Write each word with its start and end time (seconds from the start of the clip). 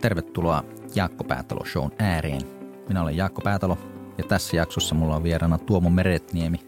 tervetuloa 0.00 0.64
Jaakko 0.94 1.24
Päätalo 1.24 1.64
Shown 1.64 1.90
ääreen. 1.98 2.40
Minä 2.88 3.02
olen 3.02 3.16
Jaakko 3.16 3.40
Päätalo 3.42 3.78
ja 4.18 4.24
tässä 4.24 4.56
jaksossa 4.56 4.94
mulla 4.94 5.16
on 5.16 5.22
vieraana 5.22 5.58
Tuomo 5.58 5.90
Meretniemi. 5.90 6.58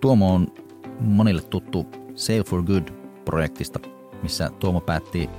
Tuomo 0.00 0.34
on 0.34 0.46
monille 1.00 1.42
tuttu 1.42 1.86
Sail 2.14 2.44
for 2.44 2.62
Good-projektista, 2.62 3.80
missä 4.22 4.50
Tuomo 4.58 4.80
päätti 4.80 5.30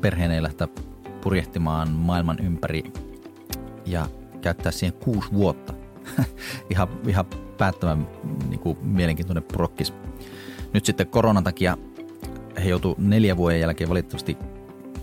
perheeneen 0.00 0.42
lähteä 0.42 0.68
purjehtimaan 1.20 1.90
maailman 1.90 2.38
ympäri 2.38 2.82
ja 3.86 4.06
käyttää 4.40 4.72
siihen 4.72 4.98
kuusi 5.00 5.32
vuotta. 5.32 5.74
ihan, 6.70 6.88
ihan 7.06 7.24
päättävän 7.58 8.08
niin 8.48 8.60
kuin, 8.60 8.78
mielenkiintoinen 8.82 9.44
prokkis. 9.44 9.94
Nyt 10.72 10.84
sitten 10.84 11.06
koronan 11.06 11.44
takia 11.44 11.76
he 12.64 12.68
joutu 12.68 12.94
neljä 12.98 13.36
vuoden 13.36 13.60
jälkeen 13.60 13.90
valitettavasti 13.90 14.36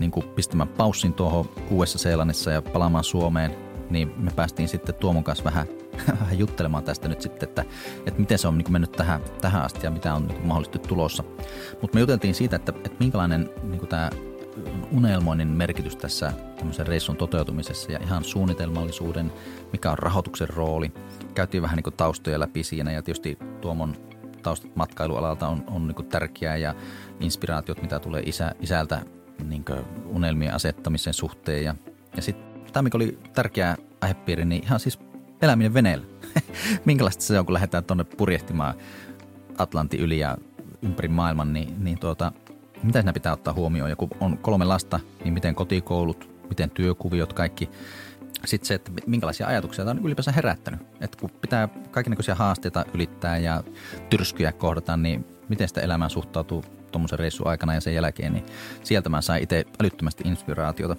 niin 0.00 0.10
kuin 0.10 0.28
pistämään 0.28 0.68
paussin 0.68 1.14
tuohon 1.14 1.48
Uudessa-Seelannissa 1.70 2.50
ja 2.50 2.62
palaamaan 2.62 3.04
Suomeen, 3.04 3.56
niin 3.90 4.14
me 4.16 4.30
päästiin 4.36 4.68
sitten 4.68 4.94
Tuomon 4.94 5.24
kanssa 5.24 5.44
vähän, 5.44 5.66
vähän 6.20 6.38
juttelemaan 6.38 6.84
tästä 6.84 7.08
nyt 7.08 7.20
sitten, 7.20 7.48
että, 7.48 7.64
että 8.06 8.20
miten 8.20 8.38
se 8.38 8.48
on 8.48 8.58
niin 8.58 8.64
kuin 8.64 8.72
mennyt 8.72 8.92
tähän, 8.92 9.20
tähän 9.40 9.62
asti 9.62 9.86
ja 9.86 9.90
mitä 9.90 10.14
on 10.14 10.26
niin 10.26 10.36
kuin 10.36 10.46
mahdollisesti 10.46 10.78
tulossa. 10.78 11.24
Mutta 11.80 11.94
me 11.94 12.00
juteltiin 12.00 12.34
siitä, 12.34 12.56
että, 12.56 12.72
että 12.76 12.98
minkälainen 13.00 13.50
niin 13.62 13.78
kuin 13.78 13.88
tämä 13.88 14.10
unelmoinnin 14.92 15.48
merkitys 15.48 15.96
tässä 15.96 16.32
tämmöisen 16.56 16.86
reissun 16.86 17.16
toteutumisessa 17.16 17.92
ja 17.92 17.98
ihan 18.02 18.24
suunnitelmallisuuden, 18.24 19.32
mikä 19.72 19.90
on 19.90 19.98
rahoituksen 19.98 20.48
rooli. 20.48 20.92
Käytiin 21.34 21.62
vähän 21.62 21.76
niin 21.76 21.84
kuin 21.84 21.96
taustoja 21.96 22.40
läpi 22.40 22.62
siinä 22.62 22.92
ja 22.92 23.02
tietysti 23.02 23.38
Tuomon 23.60 23.96
taustat 24.42 24.76
matkailualalta 24.76 25.48
on, 25.48 25.64
on 25.66 25.88
niin 25.88 26.06
tärkeää 26.06 26.56
ja 26.56 26.74
inspiraatiot, 27.20 27.82
mitä 27.82 27.98
tulee 27.98 28.22
isä, 28.26 28.54
isältä 28.60 29.02
niin 29.48 29.64
unelmien 30.06 30.54
asettamisen 30.54 31.14
suhteen. 31.14 31.64
Ja, 31.64 31.74
ja 32.16 32.22
sitten 32.22 32.72
tämä, 32.72 32.82
mikä 32.82 32.98
oli 32.98 33.18
tärkeä 33.34 33.76
aihepiiri, 34.00 34.44
niin 34.44 34.64
ihan 34.64 34.80
siis 34.80 34.98
eläminen 35.42 35.74
veneellä. 35.74 36.06
Minkälaista 36.84 37.22
se 37.24 37.38
on, 37.38 37.46
kun 37.46 37.54
lähdetään 37.54 37.84
tuonne 37.84 38.04
purjehtimaan 38.04 38.74
Atlantin 39.58 40.00
yli 40.00 40.18
ja 40.18 40.38
ympäri 40.82 41.08
maailman, 41.08 41.52
niin, 41.52 41.84
niin 41.84 41.98
tuota, 41.98 42.32
mitä 42.82 42.98
siinä 42.98 43.12
pitää 43.12 43.32
ottaa 43.32 43.54
huomioon? 43.54 43.90
Ja 43.90 43.96
kun 43.96 44.10
on 44.20 44.38
kolme 44.38 44.64
lasta, 44.64 45.00
niin 45.24 45.34
miten 45.34 45.54
kotikoulut, 45.54 46.30
miten 46.48 46.70
työkuviot, 46.70 47.32
kaikki. 47.32 47.70
Sitten 48.44 48.66
se, 48.66 48.74
että 48.74 48.92
minkälaisia 49.06 49.46
ajatuksia 49.46 49.84
tämä 49.84 50.00
on 50.00 50.06
ylipäänsä 50.06 50.32
herättänyt. 50.32 50.80
Että 51.00 51.18
kun 51.20 51.30
pitää 51.30 51.68
kaikenlaisia 51.90 52.34
haasteita 52.34 52.84
ylittää 52.94 53.38
ja 53.38 53.64
tyrskyjä 54.10 54.52
kohdata, 54.52 54.96
niin 54.96 55.26
miten 55.48 55.68
sitä 55.68 55.80
elämään 55.80 56.10
suhtautuu 56.10 56.64
tuommoisen 56.92 57.18
reissun 57.18 57.46
aikana 57.46 57.74
ja 57.74 57.80
sen 57.80 57.94
jälkeen, 57.94 58.32
niin 58.32 58.44
sieltä 58.82 59.08
mä 59.08 59.20
sain 59.20 59.42
itse 59.42 59.64
älyttömästi 59.80 60.24
inspiraatiota. 60.26 60.96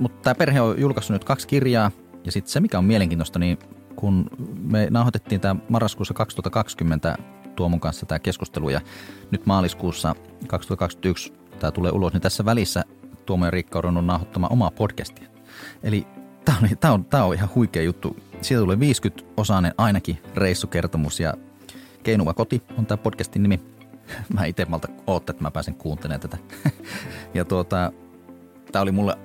Mutta 0.00 0.22
tämä 0.22 0.34
perhe 0.34 0.60
on 0.60 0.80
julkaissut 0.80 1.14
nyt 1.14 1.24
kaksi 1.24 1.48
kirjaa 1.48 1.90
ja 2.24 2.32
sitten 2.32 2.52
se, 2.52 2.60
mikä 2.60 2.78
on 2.78 2.84
mielenkiintoista, 2.84 3.38
niin 3.38 3.58
kun 3.96 4.30
me 4.62 4.88
nauhoitettiin 4.90 5.40
tämä 5.40 5.56
marraskuussa 5.68 6.14
2020 6.14 7.18
Tuomon 7.56 7.80
kanssa 7.80 8.06
tämä 8.06 8.18
keskustelu 8.18 8.70
ja 8.70 8.80
nyt 9.30 9.46
maaliskuussa 9.46 10.14
2021 10.46 11.32
tämä 11.60 11.70
tulee 11.70 11.92
ulos, 11.92 12.12
niin 12.12 12.20
tässä 12.20 12.44
välissä 12.44 12.84
Tuomo 13.26 13.44
ja 13.44 13.50
Riikka 13.50 13.82
on 13.84 14.06
nauhoittamaan 14.06 14.52
omaa 14.52 14.70
podcastia. 14.70 15.28
Eli 15.82 16.06
tämä 16.44 16.58
on, 16.62 16.78
tämä 16.80 16.94
on, 16.94 17.04
tämä 17.04 17.24
on 17.24 17.34
ihan 17.34 17.50
huikea 17.54 17.82
juttu. 17.82 18.16
Siitä 18.40 18.60
tulee 18.60 18.76
50-osainen 18.76 19.74
ainakin 19.78 20.18
reissukertomus 20.34 21.20
ja 21.20 21.34
Keinuva 22.02 22.34
koti 22.34 22.62
on 22.78 22.86
tämä 22.86 22.98
podcastin 22.98 23.42
nimi. 23.42 23.60
Mä 24.34 24.44
itse 24.44 24.64
malta 24.64 24.88
ootte, 25.06 25.30
että 25.30 25.42
mä 25.42 25.50
pääsen 25.50 25.74
kuuntelemaan 25.74 26.20
tätä. 26.20 26.38
ja 27.34 27.44
tuota, 27.44 27.92
tämä 28.72 28.82
oli 28.82 28.92
mulle 28.92 29.18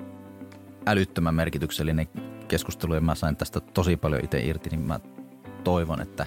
älyttömän 0.86 1.34
merkityksellinen 1.34 2.08
keskustelu 2.48 2.94
ja 2.94 3.00
mä 3.00 3.14
sain 3.14 3.36
tästä 3.36 3.60
tosi 3.60 3.96
paljon 3.96 4.24
itse 4.24 4.40
irti, 4.40 4.70
niin 4.70 4.80
mä 4.80 5.00
toivon, 5.64 6.00
että 6.00 6.26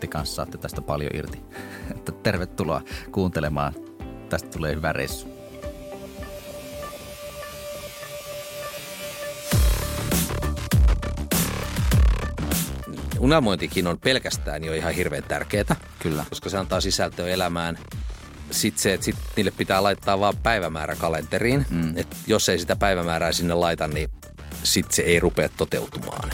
te 0.00 0.06
kanssa 0.06 0.34
saatte 0.34 0.58
tästä 0.58 0.80
paljon 0.80 1.10
irti. 1.14 1.42
Tervetuloa 2.22 2.82
kuuntelemaan. 3.12 3.72
Tästä 4.28 4.48
tulee 4.48 4.74
hyvä 4.74 4.92
reissu. 4.92 5.35
Unelmointikin 13.18 13.86
on 13.86 13.98
pelkästään 13.98 14.64
jo 14.64 14.72
ihan 14.72 14.94
hirveän 14.94 15.22
tärkeää. 15.22 15.76
Kyllä. 15.98 16.24
Koska 16.28 16.50
se 16.50 16.58
antaa 16.58 16.80
sisältöä 16.80 17.28
elämään. 17.28 17.78
Sitten 18.50 18.82
se, 18.82 18.94
että 18.94 19.04
sit 19.04 19.16
niille 19.36 19.50
pitää 19.50 19.82
laittaa 19.82 20.20
vaan 20.20 20.36
päivämäärä 20.36 20.96
kalenteriin. 20.96 21.66
Mm. 21.70 21.96
Et 21.96 22.16
jos 22.26 22.48
ei 22.48 22.58
sitä 22.58 22.76
päivämäärää 22.76 23.32
sinne 23.32 23.54
laita, 23.54 23.88
niin 23.88 24.10
sitten 24.62 24.96
se 24.96 25.02
ei 25.02 25.20
rupea 25.20 25.48
toteutumaan. 25.48 26.30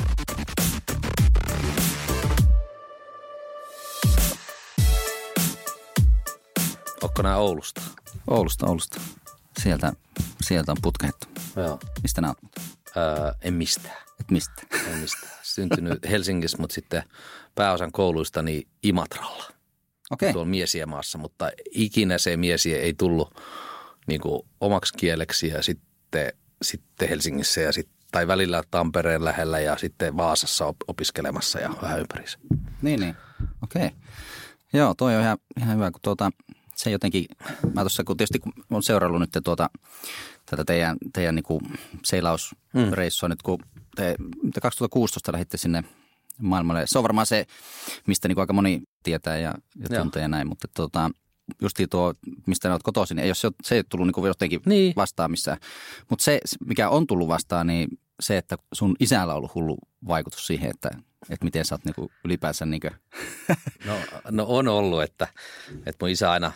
Onko 7.02 7.22
nämä 7.22 7.36
Oulusta? 7.36 7.80
Oulusta, 8.30 8.66
Oulusta. 8.66 9.00
Sieltä, 9.62 9.92
sieltä 10.42 10.72
on 10.72 10.78
putkehettu. 10.82 11.26
Joo. 11.56 11.78
Mistä 12.02 12.20
nämä 12.20 12.34
Öö, 12.96 13.32
en 13.40 13.54
mistään. 13.54 13.96
Et 14.20 14.30
mistä? 14.30 14.62
En 14.92 14.98
mistään. 14.98 15.32
Syntynyt 15.54 16.10
Helsingissä, 16.10 16.58
mutta 16.58 16.74
sitten 16.74 17.02
pääosan 17.54 17.92
kouluista 17.92 18.42
niin 18.42 18.68
Imatralla. 18.82 19.44
Okei. 19.44 20.26
Okay. 20.26 20.32
Tuolla 20.32 20.50
Miesiemaassa, 20.50 21.18
mutta 21.18 21.50
ikinä 21.70 22.18
se 22.18 22.36
Miesie 22.36 22.78
ei 22.78 22.94
tullut 22.94 23.40
niin 24.06 24.20
kuin 24.20 24.42
omaksi 24.60 24.94
kieleksi 24.96 25.48
ja 25.48 25.62
sitten, 25.62 26.32
sitten 26.62 27.08
Helsingissä 27.08 27.60
ja 27.60 27.72
sitten 27.72 28.02
tai 28.12 28.26
välillä 28.26 28.62
Tampereen 28.70 29.24
lähellä 29.24 29.60
ja 29.60 29.76
sitten 29.76 30.16
Vaasassa 30.16 30.74
opiskelemassa 30.88 31.58
ja 31.60 31.74
vähän 31.82 32.00
ympärissä. 32.00 32.38
Niin, 32.82 33.00
niin. 33.00 33.16
Okei. 33.62 33.86
Okay. 33.86 33.98
Joo, 34.72 34.94
toi 34.94 35.16
on 35.16 35.22
ihan, 35.22 35.38
ihan 35.60 35.76
hyvä, 35.76 35.90
kun 35.90 36.00
tuota, 36.02 36.30
se 36.76 36.90
jotenkin, 36.90 37.26
mä 37.74 37.80
tuossa 37.80 38.04
kun 38.04 38.16
tietysti 38.16 38.38
kun 38.38 38.52
olen 38.70 38.82
seuraillut 38.82 39.20
nyt 39.20 39.44
tuota, 39.44 39.70
tätä 40.46 40.64
teidän, 40.64 40.96
teidän 41.12 41.34
niin 41.34 41.78
seilausreissua 42.04 43.28
mm. 43.28 43.30
nyt, 43.30 43.42
kun 43.42 43.58
te, 43.96 44.16
te 44.54 44.60
2016 44.60 45.32
lähditte 45.32 45.56
sinne 45.56 45.84
maailmalle. 46.38 46.82
Se 46.86 46.98
on 46.98 47.02
varmaan 47.02 47.26
se, 47.26 47.46
mistä 48.06 48.28
niin 48.28 48.38
aika 48.38 48.52
moni 48.52 48.82
tietää 49.02 49.38
ja, 49.38 49.54
ja 49.76 50.00
tuntee 50.00 50.22
ja 50.22 50.28
näin, 50.28 50.48
mutta 50.48 50.68
tuota, 50.74 51.10
justiin 51.62 51.88
tuo, 51.88 52.14
mistä 52.46 52.68
ne 52.68 52.72
olet 52.72 52.82
kotoisin, 52.82 53.16
niin 53.16 53.24
ei 53.24 53.28
ole, 53.28 53.34
se, 53.34 53.50
se 53.62 53.74
ei 53.74 53.78
ole 53.78 53.84
tullut 53.88 54.06
niin 54.06 54.26
jotenkin 54.26 54.60
niin. 54.66 54.92
vastaan 54.96 55.30
missään. 55.30 55.58
Mutta 56.10 56.24
se, 56.24 56.40
mikä 56.66 56.88
on 56.88 57.06
tullut 57.06 57.28
vastaan, 57.28 57.66
niin 57.66 57.88
se, 58.20 58.36
että 58.36 58.56
sun 58.72 58.96
isällä 59.00 59.32
on 59.32 59.36
ollut 59.36 59.54
hullu 59.54 59.78
vaikutus 60.06 60.46
siihen, 60.46 60.70
että, 60.70 60.90
että 61.30 61.44
miten 61.44 61.64
sä 61.64 61.74
oot 61.74 61.84
niin 61.84 62.10
ylipäänsä 62.24 62.66
niin 62.66 62.80
no, 63.86 63.94
no 64.30 64.44
on 64.48 64.68
ollut, 64.68 65.02
että, 65.02 65.28
että 65.86 65.96
mun 66.00 66.10
isä 66.10 66.30
aina, 66.30 66.52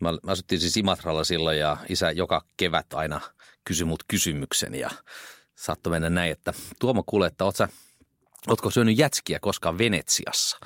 mä, 0.00 0.12
mä 0.12 0.32
asuttiin 0.32 0.60
siis 0.60 0.76
Imatralla 0.76 1.24
silloin 1.24 1.58
ja 1.58 1.76
isä 1.88 2.10
joka 2.10 2.44
kevät 2.56 2.94
aina 2.94 3.20
kysyi 3.64 3.84
mut 3.84 4.04
kysymyksen 4.08 4.74
ja 4.74 4.90
saattoi 5.60 5.90
mennä 5.90 6.10
näin, 6.10 6.32
että 6.32 6.52
Tuomo 6.78 7.02
kuule, 7.06 7.26
että 7.26 7.44
oot 7.44 7.56
sä, 7.56 7.68
ootko 8.46 8.70
syönyt 8.70 8.98
jätskiä 8.98 9.38
koskaan 9.40 9.78
Venetsiassa? 9.78 10.58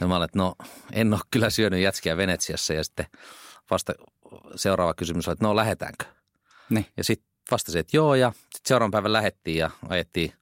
Ja 0.00 0.06
mä 0.06 0.16
olen, 0.16 0.24
että 0.24 0.38
no 0.38 0.54
en 0.92 1.12
ole 1.14 1.20
kyllä 1.30 1.50
syönyt 1.50 1.80
jätskiä 1.80 2.16
Venetsiassa 2.16 2.74
ja 2.74 2.84
sitten 2.84 3.06
vasta 3.70 3.92
seuraava 4.56 4.94
kysymys 4.94 5.28
oli, 5.28 5.32
että 5.32 5.44
no 5.44 5.56
lähetäänkö? 5.56 6.04
Niin. 6.70 6.86
Ja 6.96 7.04
sitten 7.04 7.28
vastasin, 7.50 7.80
että 7.80 7.96
joo 7.96 8.14
ja 8.14 8.32
sitten 8.32 8.68
seuraavan 8.68 8.90
päivän 8.90 9.12
lähettiin 9.12 9.56
ja 9.58 9.70
ajettiin 9.88 10.32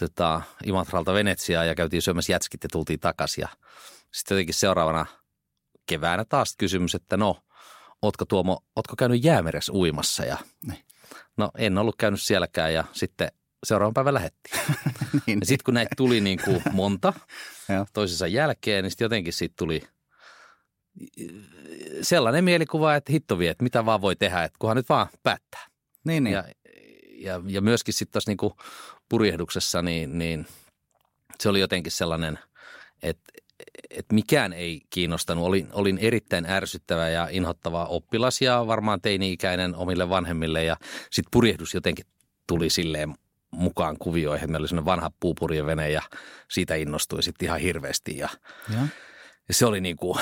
tota, 0.00 0.42
Imatralta 0.64 1.14
Venetsiaan 1.14 1.68
ja 1.68 1.74
käytiin 1.74 2.02
syömässä 2.02 2.32
jätskit 2.32 2.62
ja 2.62 2.68
tultiin 2.72 3.00
takaisin. 3.00 3.42
Ja 3.42 3.48
sitten 4.12 4.34
jotenkin 4.34 4.54
seuraavana 4.54 5.06
keväänä 5.86 6.24
taas 6.24 6.54
kysymys, 6.58 6.94
että 6.94 7.16
no, 7.16 7.36
ootko 8.02 8.24
Tuomo, 8.24 8.64
ootko 8.76 8.96
käynyt 8.96 9.24
jäämeressä 9.24 9.72
uimassa? 9.72 10.24
Ja 10.24 10.36
niin. 10.66 10.84
No 11.36 11.50
en 11.58 11.78
ollut 11.78 11.96
käynyt 11.98 12.22
sielläkään 12.22 12.74
ja 12.74 12.84
sitten 12.92 13.28
seuraavan 13.64 13.94
päivän 13.94 14.14
lähettiin. 14.14 14.60
niin. 15.26 15.40
Ja 15.40 15.46
sitten 15.46 15.64
kun 15.64 15.74
näitä 15.74 15.94
tuli 15.96 16.20
niin 16.20 16.38
kuin 16.44 16.62
monta 16.72 17.12
toisensa 17.94 18.26
jälkeen, 18.26 18.84
niin 18.84 18.90
sitten 18.90 19.04
jotenkin 19.04 19.32
siitä 19.32 19.54
tuli 19.58 19.82
sellainen 22.02 22.44
mielikuva, 22.44 22.94
että 22.94 23.12
hitto 23.12 23.38
vie, 23.38 23.50
että 23.50 23.64
mitä 23.64 23.86
vaan 23.86 24.00
voi 24.00 24.16
tehdä, 24.16 24.44
että 24.44 24.56
kunhan 24.58 24.76
nyt 24.76 24.88
vaan 24.88 25.06
päättää. 25.22 25.66
Niin, 26.04 26.24
niin. 26.24 26.34
Ja, 26.34 26.44
ja, 27.18 27.40
ja 27.46 27.60
myöskin 27.60 27.94
sitten 27.94 28.12
tuossa 28.12 28.30
niin 28.30 28.52
purjehduksessa, 29.08 29.82
niin, 29.82 30.18
niin 30.18 30.46
se 31.40 31.48
oli 31.48 31.60
jotenkin 31.60 31.92
sellainen, 31.92 32.38
että 33.02 33.32
että 33.90 34.14
mikään 34.14 34.52
ei 34.52 34.82
kiinnostanut. 34.90 35.44
Olin, 35.44 35.68
olin 35.72 35.98
erittäin 35.98 36.46
ärsyttävä 36.46 37.08
ja 37.08 37.28
inhottava 37.30 37.84
oppilas 37.84 38.42
ja 38.42 38.66
varmaan 38.66 39.00
teini-ikäinen 39.00 39.74
omille 39.74 40.08
vanhemmille 40.08 40.64
ja 40.64 40.76
sitten 41.10 41.30
purjehdus 41.30 41.74
jotenkin 41.74 42.06
tuli 42.46 42.70
silleen 42.70 43.14
mukaan 43.50 43.96
kuvioihin. 43.98 44.50
Meillä 44.50 44.62
oli 44.62 44.68
sellainen 44.68 44.86
vanha 44.86 45.10
puupurjevene 45.20 45.90
ja 45.90 46.02
siitä 46.50 46.74
innostui 46.74 47.22
sitten 47.22 47.46
ihan 47.46 47.60
hirveästi 47.60 48.18
ja, 48.18 48.28
ja. 48.72 48.78
ja 49.48 49.54
se 49.54 49.66
oli 49.66 49.80
niin 49.80 49.96
kuin, 49.96 50.18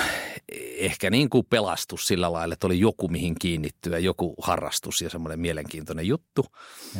ehkä 0.77 1.11
niin 1.11 1.31
kuin 1.31 1.47
pelastus 1.51 2.07
sillä 2.07 2.33
lailla, 2.33 2.53
että 2.53 2.67
oli 2.67 2.81
joku 2.81 3.09
mihin 3.09 3.35
kiinnittyä, 3.41 3.99
joku 3.99 4.35
harrastus 4.43 5.01
ja 5.01 5.11
semmoinen 5.11 5.41
mielenkiintoinen 5.41 6.07
juttu. 6.07 6.47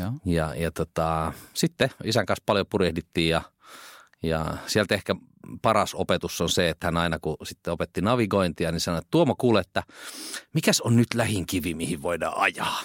Joo. 0.01 0.13
Ja, 0.25 0.55
ja 0.55 0.71
tota, 0.71 1.33
sitten 1.55 1.91
isän 2.05 2.27
kanssa 2.27 2.43
paljon 2.47 2.67
purjehdittiin 2.71 3.29
ja, 3.29 3.43
ja 4.25 4.57
sieltä 4.67 4.95
ehkä 4.95 5.15
paras 5.63 5.95
opetus 5.95 6.41
on 6.41 6.51
se, 6.51 6.69
että 6.69 6.87
hän 6.87 6.97
aina 6.97 7.19
kun 7.19 7.37
sitten 7.43 7.73
opetti 7.73 8.01
navigointia, 8.01 8.73
niin 8.73 8.81
sanoi, 8.81 8.99
että 8.99 9.09
Tuomo 9.11 9.35
kuule, 9.35 9.61
että 9.61 9.83
mikäs 10.53 10.81
on 10.81 10.97
nyt 10.97 11.15
lähin 11.15 11.47
kivi, 11.47 11.75
mihin 11.75 12.03
voidaan 12.03 12.39
ajaa. 12.39 12.81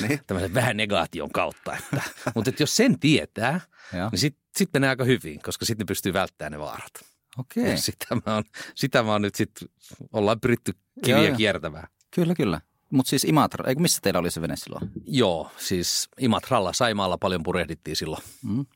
Niin. 0.00 0.20
Tämmöisen 0.26 0.54
vähän 0.54 0.76
negaation 0.76 1.30
kautta. 1.30 1.76
Että. 1.76 2.02
Mutta 2.34 2.50
että 2.50 2.62
jos 2.62 2.76
sen 2.76 2.98
tietää, 3.00 3.60
Joo. 3.92 4.08
niin 4.10 4.18
sitten 4.18 4.42
sit 4.56 4.68
menee 4.72 4.90
aika 4.90 5.04
hyvin, 5.04 5.42
koska 5.42 5.64
sitten 5.64 5.86
pystyy 5.86 6.12
välttämään 6.12 6.52
ne 6.52 6.58
vaarat. 6.58 6.92
Okei. 7.38 7.70
Ja 7.70 7.76
Sitä 7.76 8.06
mä 8.14 8.34
oon, 8.34 8.44
sitä 8.74 9.02
mä 9.02 9.12
oon 9.12 9.22
nyt 9.22 9.34
sitten, 9.34 9.68
ollaan 10.12 10.40
pyritty 10.40 10.72
kiviä 11.04 11.28
joo. 11.28 11.36
kiertämään. 11.36 11.88
Kyllä, 12.10 12.34
kyllä. 12.34 12.60
Mutta 12.90 13.10
siis 13.10 13.24
Imatra, 13.24 13.68
eikö 13.68 13.80
missä 13.80 13.98
teillä 14.02 14.20
oli 14.20 14.30
se 14.30 14.42
vene 14.42 14.56
silloin? 14.56 14.90
Joo, 15.06 15.50
siis 15.56 16.08
Imatralla, 16.18 16.72
Saimaalla 16.72 17.18
paljon 17.18 17.42
purehdittiin 17.42 17.96
silloin. 17.96 18.22
Mm. 18.42 18.66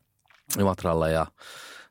Imatralla 0.59 1.09
ja 1.09 1.27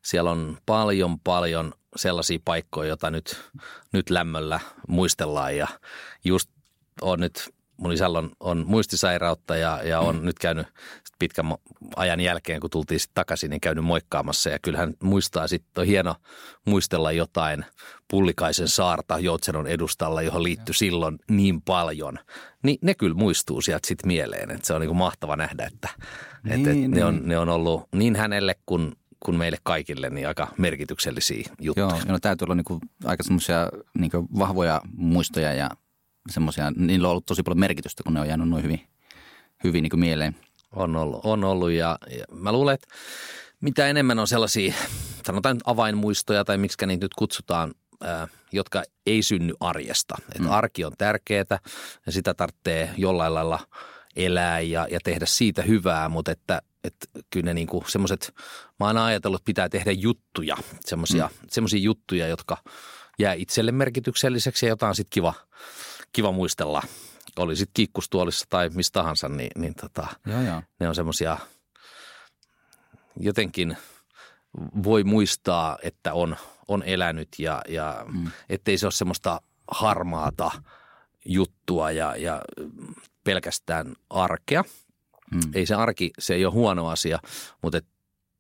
siellä 0.06 0.32
on 0.32 0.58
paljon, 0.66 1.20
paljon 1.20 1.74
sellaisia 1.96 2.40
paikkoja, 2.46 2.88
joita 2.88 3.12
nyt, 3.12 3.52
nyt 3.92 4.10
lämmöllä 4.10 4.60
muistellaan 4.88 5.58
ja 5.58 5.68
just 6.24 6.50
on 7.02 7.20
nyt, 7.20 7.54
mun 7.78 7.94
isällä 7.94 8.20
on, 8.20 8.32
on 8.40 8.64
muistisairautta 8.68 9.56
ja, 9.56 9.84
ja 9.84 10.00
on 10.00 10.16
mm. 10.16 10.26
nyt 10.26 10.40
käynyt 10.40 10.68
pitkän 11.20 11.46
ajan 11.96 12.20
jälkeen, 12.20 12.60
kun 12.60 12.70
tultiin 12.70 13.00
sitten 13.00 13.16
takaisin, 13.16 13.50
niin 13.50 13.62
käynyt 13.62 13.86
moikkaamassa 13.86 14.50
ja 14.50 14.60
kyllähän 14.60 14.94
muistaa 15.04 15.48
sitten, 15.48 15.82
on 15.82 15.88
hieno 15.88 16.16
muistella 16.66 17.12
jotain 17.12 17.66
Pullikaisen 18.08 18.68
saarta 18.68 19.20
Joutsenon 19.20 19.68
edustalla, 19.68 20.22
johon 20.22 20.44
liittyi 20.44 20.76
silloin 20.76 21.20
niin 21.30 21.62
paljon, 21.62 22.20
niin 22.64 22.78
ne 22.82 22.96
kyllä 22.96 23.16
muistuu 23.16 23.62
sieltä 23.62 23.88
sitten 23.88 24.08
mieleen, 24.08 24.52
että 24.52 24.68
se 24.68 24.74
on 24.74 24.82
niinku 24.82 24.94
mahtava 24.94 25.36
nähdä, 25.36 25.66
että, 25.66 25.90
niin, 26.44 26.60
että, 26.60 26.74
Niin, 26.74 26.86
että 26.86 27.00
ne, 27.00 27.06
on, 27.06 27.16
niin. 27.16 27.28
ne 27.28 27.38
on 27.38 27.50
ollut 27.50 27.84
niin 27.96 28.16
hänelle 28.16 28.56
kuin 28.66 28.94
kuin 29.26 29.38
meille 29.38 29.58
kaikille 29.64 30.10
niin 30.10 30.28
aika 30.28 30.48
merkityksellisiä 30.58 31.50
juttuja. 31.62 31.88
Joo, 31.88 32.00
no 32.08 32.20
täytyy 32.20 32.46
olla 32.46 32.56
niinku 32.56 32.80
aika 33.06 33.24
semmoisia 33.24 33.70
niinku 33.94 34.28
vahvoja 34.40 34.82
muistoja 34.98 35.54
ja 35.54 35.70
semmoisia, 36.30 36.72
niillä 36.72 37.08
on 37.08 37.12
ollut 37.12 37.26
tosi 37.26 37.44
paljon 37.44 37.60
merkitystä, 37.60 38.04
kun 38.04 38.14
ne 38.14 38.20
on 38.20 38.28
jäänyt 38.28 38.50
noin 38.50 38.64
hyvin, 38.64 38.88
hyvin 39.64 39.84
niinku 39.84 39.98
mieleen. 39.98 40.36
On 40.76 40.96
ollut, 40.96 41.22
on 41.24 41.44
ollut 41.44 41.72
ja, 41.72 41.98
ja 42.10 42.26
mä 42.32 42.52
luulen, 42.52 42.74
että 42.74 42.88
mitä 43.62 43.88
enemmän 43.88 44.20
on 44.20 44.28
sellaisia, 44.28 44.74
sanotaan 45.26 45.58
avainmuistoja 45.66 46.46
tai 46.46 46.58
miksi 46.58 46.86
niitä 46.86 47.06
nyt 47.06 47.14
kutsutaan, 47.14 47.74
ää, 48.02 48.28
jotka 48.52 48.84
ei 49.06 49.24
synny 49.24 49.54
arjesta. 49.60 50.16
Et 50.36 50.42
arki 50.50 50.86
on 50.86 50.94
tärkeää 50.98 51.60
ja 52.06 52.12
sitä 52.12 52.34
tarvitsee 52.34 52.90
jollain 52.98 53.34
lailla 53.34 53.60
elää 54.16 54.60
ja, 54.60 54.88
ja 54.92 55.00
tehdä 55.04 55.26
siitä 55.26 55.62
hyvää, 55.62 56.10
mutta 56.10 56.32
että, 56.32 56.62
että 56.84 57.08
kyllä 57.30 57.46
ne 57.46 57.54
niinku 57.54 57.84
semmoiset, 57.88 58.34
mä 58.80 58.86
oon 58.86 58.98
ajatellut, 58.98 59.42
että 59.42 59.46
pitää 59.46 59.70
tehdä 59.70 59.92
juttuja, 59.92 60.58
semmoisia 60.86 61.30
mm. 61.80 61.84
juttuja, 61.84 62.28
jotka 62.28 62.58
jää 63.20 63.34
itselle 63.34 63.72
merkitykselliseksi 63.72 64.66
ja 64.66 64.70
jotain 64.70 64.96
sitten 64.96 65.14
kiva, 65.14 65.34
kiva 66.14 66.32
muistella. 66.32 66.82
Oli 67.38 67.56
sitten 67.56 67.74
kiikkustuolissa 67.74 68.46
tai 68.50 68.70
mistä 68.70 69.00
tahansa, 69.00 69.30
niin, 69.30 69.52
niin 69.56 69.76
tota, 69.76 70.08
Joo, 70.26 70.42
joo. 70.42 70.62
ne 70.80 70.88
on 70.88 70.96
semmoisia, 70.96 71.38
jotenkin 73.20 73.78
voi 74.84 75.04
muistaa, 75.04 75.78
että 75.82 76.14
on, 76.14 76.36
on 76.68 76.84
elänyt 76.84 77.30
ja, 77.38 77.62
ja 77.68 78.06
mm. 78.14 78.32
ettei 78.50 78.78
se 78.78 78.86
ole 78.86 78.92
semmoista 78.92 79.42
harmaata 79.72 80.52
juttua 81.26 81.92
ja, 81.92 82.16
ja 82.16 82.42
pelkästään 83.24 83.94
arkea. 84.10 84.64
Mm. 85.32 85.42
Ei 85.54 85.66
se 85.66 85.76
arki, 85.76 86.12
se 86.20 86.34
ei 86.34 86.46
ole 86.46 86.54
huono 86.54 86.88
asia, 86.88 87.20
mutta 87.62 87.78
et 87.78 87.86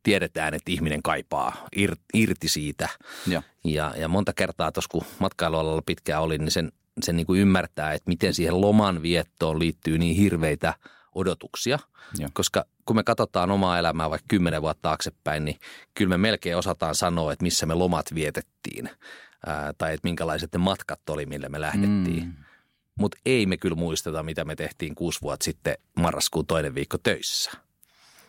tiedetään, 0.03 0.53
että 0.53 0.71
ihminen 0.71 1.03
kaipaa 1.03 1.67
ir, 1.75 1.95
irti 2.13 2.47
siitä. 2.47 2.89
Joo. 3.27 3.41
Ja, 3.63 3.93
ja 3.97 4.07
monta 4.07 4.33
kertaa 4.33 4.71
tuossa, 4.71 4.89
kun 4.91 5.01
matkailualalla 5.19 5.81
pitkään 5.85 6.21
olin, 6.21 6.41
niin 6.41 6.51
sen, 6.51 6.71
sen 7.01 7.15
niin 7.15 7.25
kuin 7.25 7.41
ymmärtää, 7.41 7.93
että 7.93 8.09
miten 8.09 8.33
siihen 8.33 8.61
loman 8.61 9.01
viettoon 9.01 9.59
liittyy 9.59 9.97
niin 9.97 10.15
hirveitä 10.15 10.73
odotuksia. 11.15 11.79
Joo. 12.19 12.29
Koska 12.33 12.65
kun 12.85 12.95
me 12.95 13.03
katsotaan 13.03 13.51
omaa 13.51 13.79
elämää 13.79 14.09
vaikka 14.09 14.25
kymmenen 14.27 14.61
vuotta 14.61 14.81
taaksepäin, 14.81 15.45
niin 15.45 15.59
kyllä 15.93 16.09
me 16.09 16.17
melkein 16.17 16.57
osataan 16.57 16.95
sanoa, 16.95 17.33
että 17.33 17.43
missä 17.43 17.65
me 17.65 17.73
lomat 17.73 18.05
vietettiin. 18.15 18.89
Ää, 19.45 19.73
tai 19.77 19.93
että 19.93 20.07
minkälaiset 20.07 20.53
ne 20.53 20.59
matkat 20.59 21.09
oli, 21.09 21.25
millä 21.25 21.49
me 21.49 21.61
lähdettiin. 21.61 22.23
Mm. 22.25 22.33
Mutta 22.99 23.17
ei 23.25 23.45
me 23.45 23.57
kyllä 23.57 23.75
muisteta, 23.75 24.23
mitä 24.23 24.45
me 24.45 24.55
tehtiin 24.55 24.95
kuusi 24.95 25.21
vuotta 25.21 25.43
sitten 25.43 25.77
marraskuun 25.95 26.45
toinen 26.45 26.75
viikko 26.75 26.97
töissä. 26.97 27.51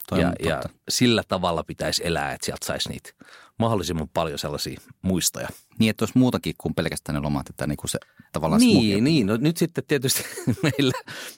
Toi 0.09 0.21
Ja, 0.21 0.33
ja 0.45 0.63
sillä 0.89 1.23
tavalla 1.29 1.65
pitäisi 1.65 2.03
elää, 2.07 2.33
että 2.33 2.45
sieltä 2.45 2.67
saisi 2.67 2.89
niitä 2.89 3.11
mahdollisimman 3.59 4.09
paljon 4.09 4.39
sellaisia 4.39 4.81
muistoja. 5.03 5.49
Niin, 5.79 5.91
että 5.91 6.03
olisi 6.03 6.19
muutakin 6.19 6.55
kuin 6.59 6.75
pelkästään 6.75 7.15
ne 7.15 7.21
lomat, 7.21 7.49
että 7.51 7.67
niinku 7.67 7.89
se 7.89 7.99
tavallaan 8.33 8.61
Niin, 8.61 8.99
smoothie- 8.99 9.01
niin. 9.01 9.27
No, 9.27 9.37
nyt 9.37 9.57
sitten 9.57 9.85
tietysti 9.89 10.25
meillä, 10.63 10.93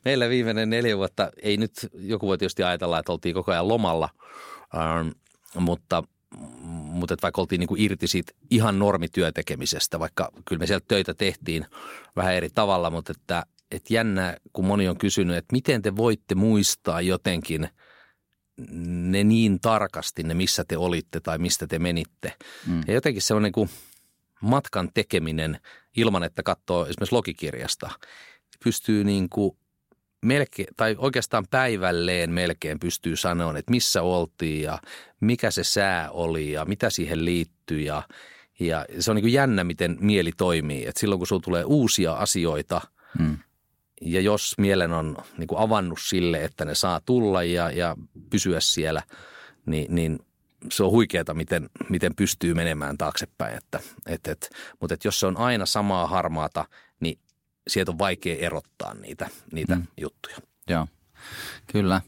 meillä 0.04 0.28
viimeinen 0.28 0.70
neljä 0.70 0.96
vuotta, 0.96 1.30
ei 1.42 1.56
nyt, 1.56 1.72
joku 1.94 2.26
voi 2.26 2.38
tietysti 2.38 2.62
ajatella, 2.62 2.98
että 2.98 3.12
oltiin 3.12 3.34
koko 3.34 3.52
ajan 3.52 3.68
lomalla, 3.68 4.08
ähm, 4.74 5.08
mutta, 5.58 6.02
mutta 6.62 7.14
että 7.14 7.22
vaikka 7.22 7.40
oltiin 7.40 7.58
niin 7.58 7.68
kuin 7.68 7.80
irti 7.80 8.06
siitä 8.06 8.32
ihan 8.50 8.78
normityötekemisestä, 8.78 10.00
vaikka 10.00 10.30
kyllä 10.44 10.60
me 10.60 10.66
sieltä 10.66 10.84
töitä 10.88 11.14
tehtiin 11.14 11.66
vähän 12.16 12.34
eri 12.34 12.48
tavalla, 12.54 12.90
mutta 12.90 13.12
että, 13.16 13.46
että 13.70 13.94
jännä, 13.94 14.36
kun 14.52 14.66
moni 14.66 14.88
on 14.88 14.98
kysynyt, 14.98 15.36
että 15.36 15.52
miten 15.52 15.82
te 15.82 15.96
voitte 15.96 16.34
muistaa 16.34 17.00
jotenkin 17.00 17.68
ne 18.86 19.24
niin 19.24 19.60
tarkasti, 19.60 20.22
ne 20.22 20.34
missä 20.34 20.64
te 20.68 20.76
olitte 20.76 21.20
tai 21.20 21.38
mistä 21.38 21.66
te 21.66 21.78
menitte. 21.78 22.32
Mm. 22.66 22.80
Ja 22.86 22.94
jotenkin 22.94 23.22
se 23.22 23.34
on 23.34 23.42
niin 23.42 23.52
kuin 23.52 23.70
matkan 24.40 24.90
tekeminen 24.94 25.60
ilman, 25.96 26.24
että 26.24 26.42
katsoo 26.42 26.86
esimerkiksi 26.86 27.14
logikirjasta, 27.14 27.90
pystyy 28.64 29.04
niin 29.04 29.28
kuin 29.28 29.56
melkein, 30.26 30.68
tai 30.76 30.96
oikeastaan 30.98 31.44
päivälleen 31.50 32.30
melkein 32.30 32.80
pystyy 32.80 33.16
sanoa, 33.16 33.58
että 33.58 33.70
missä 33.70 34.02
oltiin 34.02 34.62
ja 34.62 34.78
mikä 35.20 35.50
se 35.50 35.64
sää 35.64 36.10
oli 36.10 36.52
ja 36.52 36.64
mitä 36.64 36.90
siihen 36.90 37.24
liittyy 37.24 37.80
ja, 37.80 38.02
ja 38.60 38.86
se 38.98 39.10
on 39.10 39.14
niin 39.14 39.22
kuin 39.22 39.32
jännä, 39.32 39.64
miten 39.64 39.96
mieli 40.00 40.32
toimii. 40.36 40.86
Et 40.86 40.96
silloin 40.96 41.18
kun 41.18 41.26
sulla 41.26 41.42
tulee 41.42 41.64
uusia 41.64 42.12
asioita 42.12 42.80
Mm. 43.18 43.38
ja 44.00 44.20
jos 44.20 44.54
mielen 44.58 44.92
on 44.92 45.16
niin 45.38 45.46
kuin 45.46 45.58
avannut 45.58 45.98
sille, 46.02 46.44
että 46.44 46.64
ne 46.64 46.74
saa 46.74 47.00
tulla 47.00 47.42
ja, 47.42 47.70
ja 47.70 47.96
pysyä 48.30 48.60
siellä, 48.60 49.02
niin, 49.66 49.94
niin 49.94 50.18
se 50.72 50.84
on 50.84 50.90
huikeeta, 50.90 51.34
miten, 51.34 51.70
miten 51.88 52.14
pystyy 52.16 52.54
menemään 52.54 52.98
taaksepäin. 52.98 53.56
Että, 53.56 53.80
et, 54.06 54.26
et, 54.26 54.50
mutta 54.80 54.94
et 54.94 55.04
jos 55.04 55.20
se 55.20 55.26
on 55.26 55.36
aina 55.36 55.66
samaa 55.66 56.06
harmaata, 56.06 56.64
sieltä 57.68 57.90
on 57.90 57.98
vaikea 57.98 58.36
erottaa 58.36 58.94
niitä, 58.94 59.28
niitä 59.52 59.74
mm. 59.74 59.86
juttuja. 60.00 60.36
Joo, 60.68 60.86
kyllä. 61.72 62.00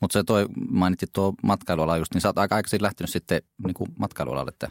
Mutta 0.00 0.12
se 0.12 0.24
toi, 0.24 0.46
mainitsit 0.68 1.12
tuo 1.12 1.34
matkailuala 1.42 1.96
just, 1.96 2.14
niin 2.14 2.22
sä 2.22 2.28
oot 2.28 2.38
aika 2.38 2.56
aikaisin 2.56 2.82
lähtenyt 2.82 3.10
sitten 3.10 3.42
niin 3.64 3.74
kuin 3.74 3.90
matkailualalle, 3.98 4.48
että 4.48 4.68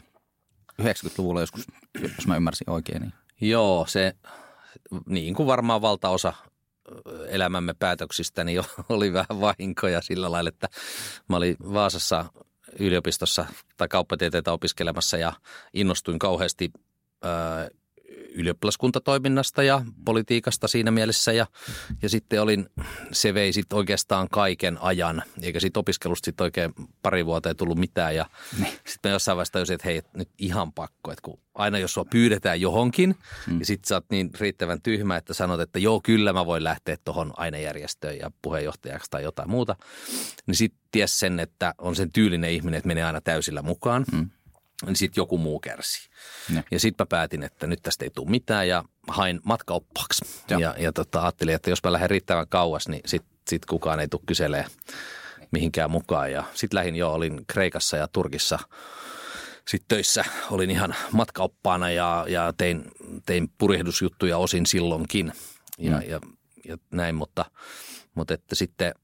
90-luvulla 0.82 1.40
joskus, 1.40 1.66
jos 2.16 2.26
mä 2.26 2.36
ymmärsin 2.36 2.70
oikein. 2.70 3.02
Niin. 3.02 3.12
Joo, 3.40 3.86
se 3.88 4.16
niin 5.06 5.34
kuin 5.34 5.46
varmaan 5.46 5.82
valtaosa 5.82 6.32
elämämme 7.28 7.74
päätöksistä, 7.74 8.44
niin 8.44 8.62
oli 8.88 9.12
vähän 9.12 9.40
vahinkoja 9.40 10.00
sillä 10.00 10.32
lailla, 10.32 10.48
että 10.48 10.68
mä 11.28 11.36
olin 11.36 11.56
Vaasassa 11.72 12.24
yliopistossa 12.78 13.46
tai 13.76 13.88
kauppatieteitä 13.88 14.52
opiskelemassa 14.52 15.16
ja 15.16 15.32
innostuin 15.74 16.18
kauheasti 16.18 16.72
ö, 17.24 17.70
ylioppilaskuntatoiminnasta 18.34 19.62
ja 19.62 19.82
politiikasta 20.04 20.68
siinä 20.68 20.90
mielessä. 20.90 21.32
Ja, 21.32 21.46
ja 22.02 22.08
sitten 22.08 22.42
olin, 22.42 22.68
se 23.12 23.34
vei 23.34 23.52
sitten 23.52 23.76
oikeastaan 23.76 24.28
kaiken 24.28 24.78
ajan, 24.80 25.22
eikä 25.42 25.60
siitä 25.60 25.80
opiskelusta 25.80 26.24
sitten 26.24 26.44
oikein 26.44 26.72
pari 27.02 27.26
vuotta 27.26 27.48
ei 27.48 27.54
tullut 27.54 27.78
mitään. 27.78 28.16
Ja 28.16 28.26
sitten 28.86 29.10
mä 29.10 29.14
jossain 29.14 29.36
vaiheessa 29.36 29.52
tajusin, 29.52 29.74
että 29.74 29.88
hei, 29.88 30.02
nyt 30.14 30.28
ihan 30.38 30.72
pakko, 30.72 31.12
että 31.12 31.22
kun 31.22 31.40
aina 31.54 31.78
jos 31.78 31.94
sua 31.94 32.04
pyydetään 32.04 32.60
johonkin 32.60 33.16
mm. 33.46 33.58
ja 33.58 33.66
sitten 33.66 33.88
sä 33.88 33.94
oot 33.94 34.04
niin 34.10 34.30
riittävän 34.40 34.82
tyhmä, 34.82 35.16
että 35.16 35.34
sanot, 35.34 35.60
että 35.60 35.78
joo, 35.78 36.00
kyllä 36.04 36.32
mä 36.32 36.46
voin 36.46 36.64
lähteä 36.64 36.96
tuohon 37.04 37.32
ainejärjestöön 37.36 38.18
ja 38.18 38.30
puheenjohtajaksi 38.42 39.10
tai 39.10 39.22
jotain 39.22 39.50
muuta, 39.50 39.76
niin 40.46 40.54
sitten 40.54 40.80
ties 40.90 41.18
sen, 41.18 41.40
että 41.40 41.74
on 41.78 41.96
sen 41.96 42.12
tyylinen 42.12 42.50
ihminen, 42.50 42.78
että 42.78 42.88
menee 42.88 43.04
aina 43.04 43.20
täysillä 43.20 43.62
mukaan. 43.62 44.04
Mm 44.12 44.30
niin 44.86 44.96
sitten 44.96 45.22
joku 45.22 45.38
muu 45.38 45.60
kärsii. 45.60 46.10
Ne. 46.48 46.64
Ja 46.70 46.80
sitten 46.80 47.04
mä 47.04 47.08
päätin, 47.08 47.42
että 47.42 47.66
nyt 47.66 47.82
tästä 47.82 48.04
ei 48.04 48.10
tule 48.10 48.30
mitään 48.30 48.68
ja 48.68 48.84
hain 49.08 49.40
matkaoppaaksi. 49.44 50.24
Joo. 50.48 50.60
Ja, 50.60 50.74
ja 50.78 50.92
tota, 50.92 51.22
ajattelin, 51.22 51.54
että 51.54 51.70
jos 51.70 51.84
mä 51.84 51.92
lähden 51.92 52.10
riittävän 52.10 52.48
kauas, 52.48 52.88
niin 52.88 53.02
sitten 53.06 53.30
sit 53.48 53.66
kukaan 53.66 54.00
ei 54.00 54.08
tule 54.08 54.22
kyselee 54.26 54.66
mihinkään 55.50 55.90
mukaan. 55.90 56.32
Ja 56.32 56.44
sitten 56.54 56.76
lähdin 56.76 56.96
jo, 56.96 57.12
olin 57.12 57.40
Kreikassa 57.46 57.96
ja 57.96 58.08
Turkissa 58.08 58.58
sitten 59.68 59.88
töissä 59.88 60.24
olin 60.50 60.70
ihan 60.70 60.94
matkaoppaana 61.12 61.90
ja, 61.90 62.24
ja 62.28 62.52
tein, 62.56 62.84
tein 63.26 63.50
purjehdusjuttuja 63.58 64.38
osin 64.38 64.66
silloinkin 64.66 65.32
ja, 65.78 65.96
mm. 65.96 66.02
ja, 66.08 66.20
ja 66.68 66.76
näin, 66.90 67.14
mutta, 67.14 67.44
mutta 68.14 68.34
että 68.34 68.54
sitten 68.54 68.94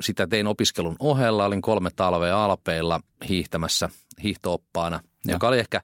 sitä 0.00 0.26
tein 0.26 0.46
opiskelun 0.46 0.96
ohella. 0.98 1.44
Olin 1.44 1.62
kolme 1.62 1.90
talvea 1.96 2.44
Alpeilla 2.44 3.00
hiihtämässä 3.28 3.88
hiihtooppaana, 4.22 5.00
ja. 5.26 5.32
joka 5.32 5.48
oli 5.48 5.58
ehkä 5.58 5.80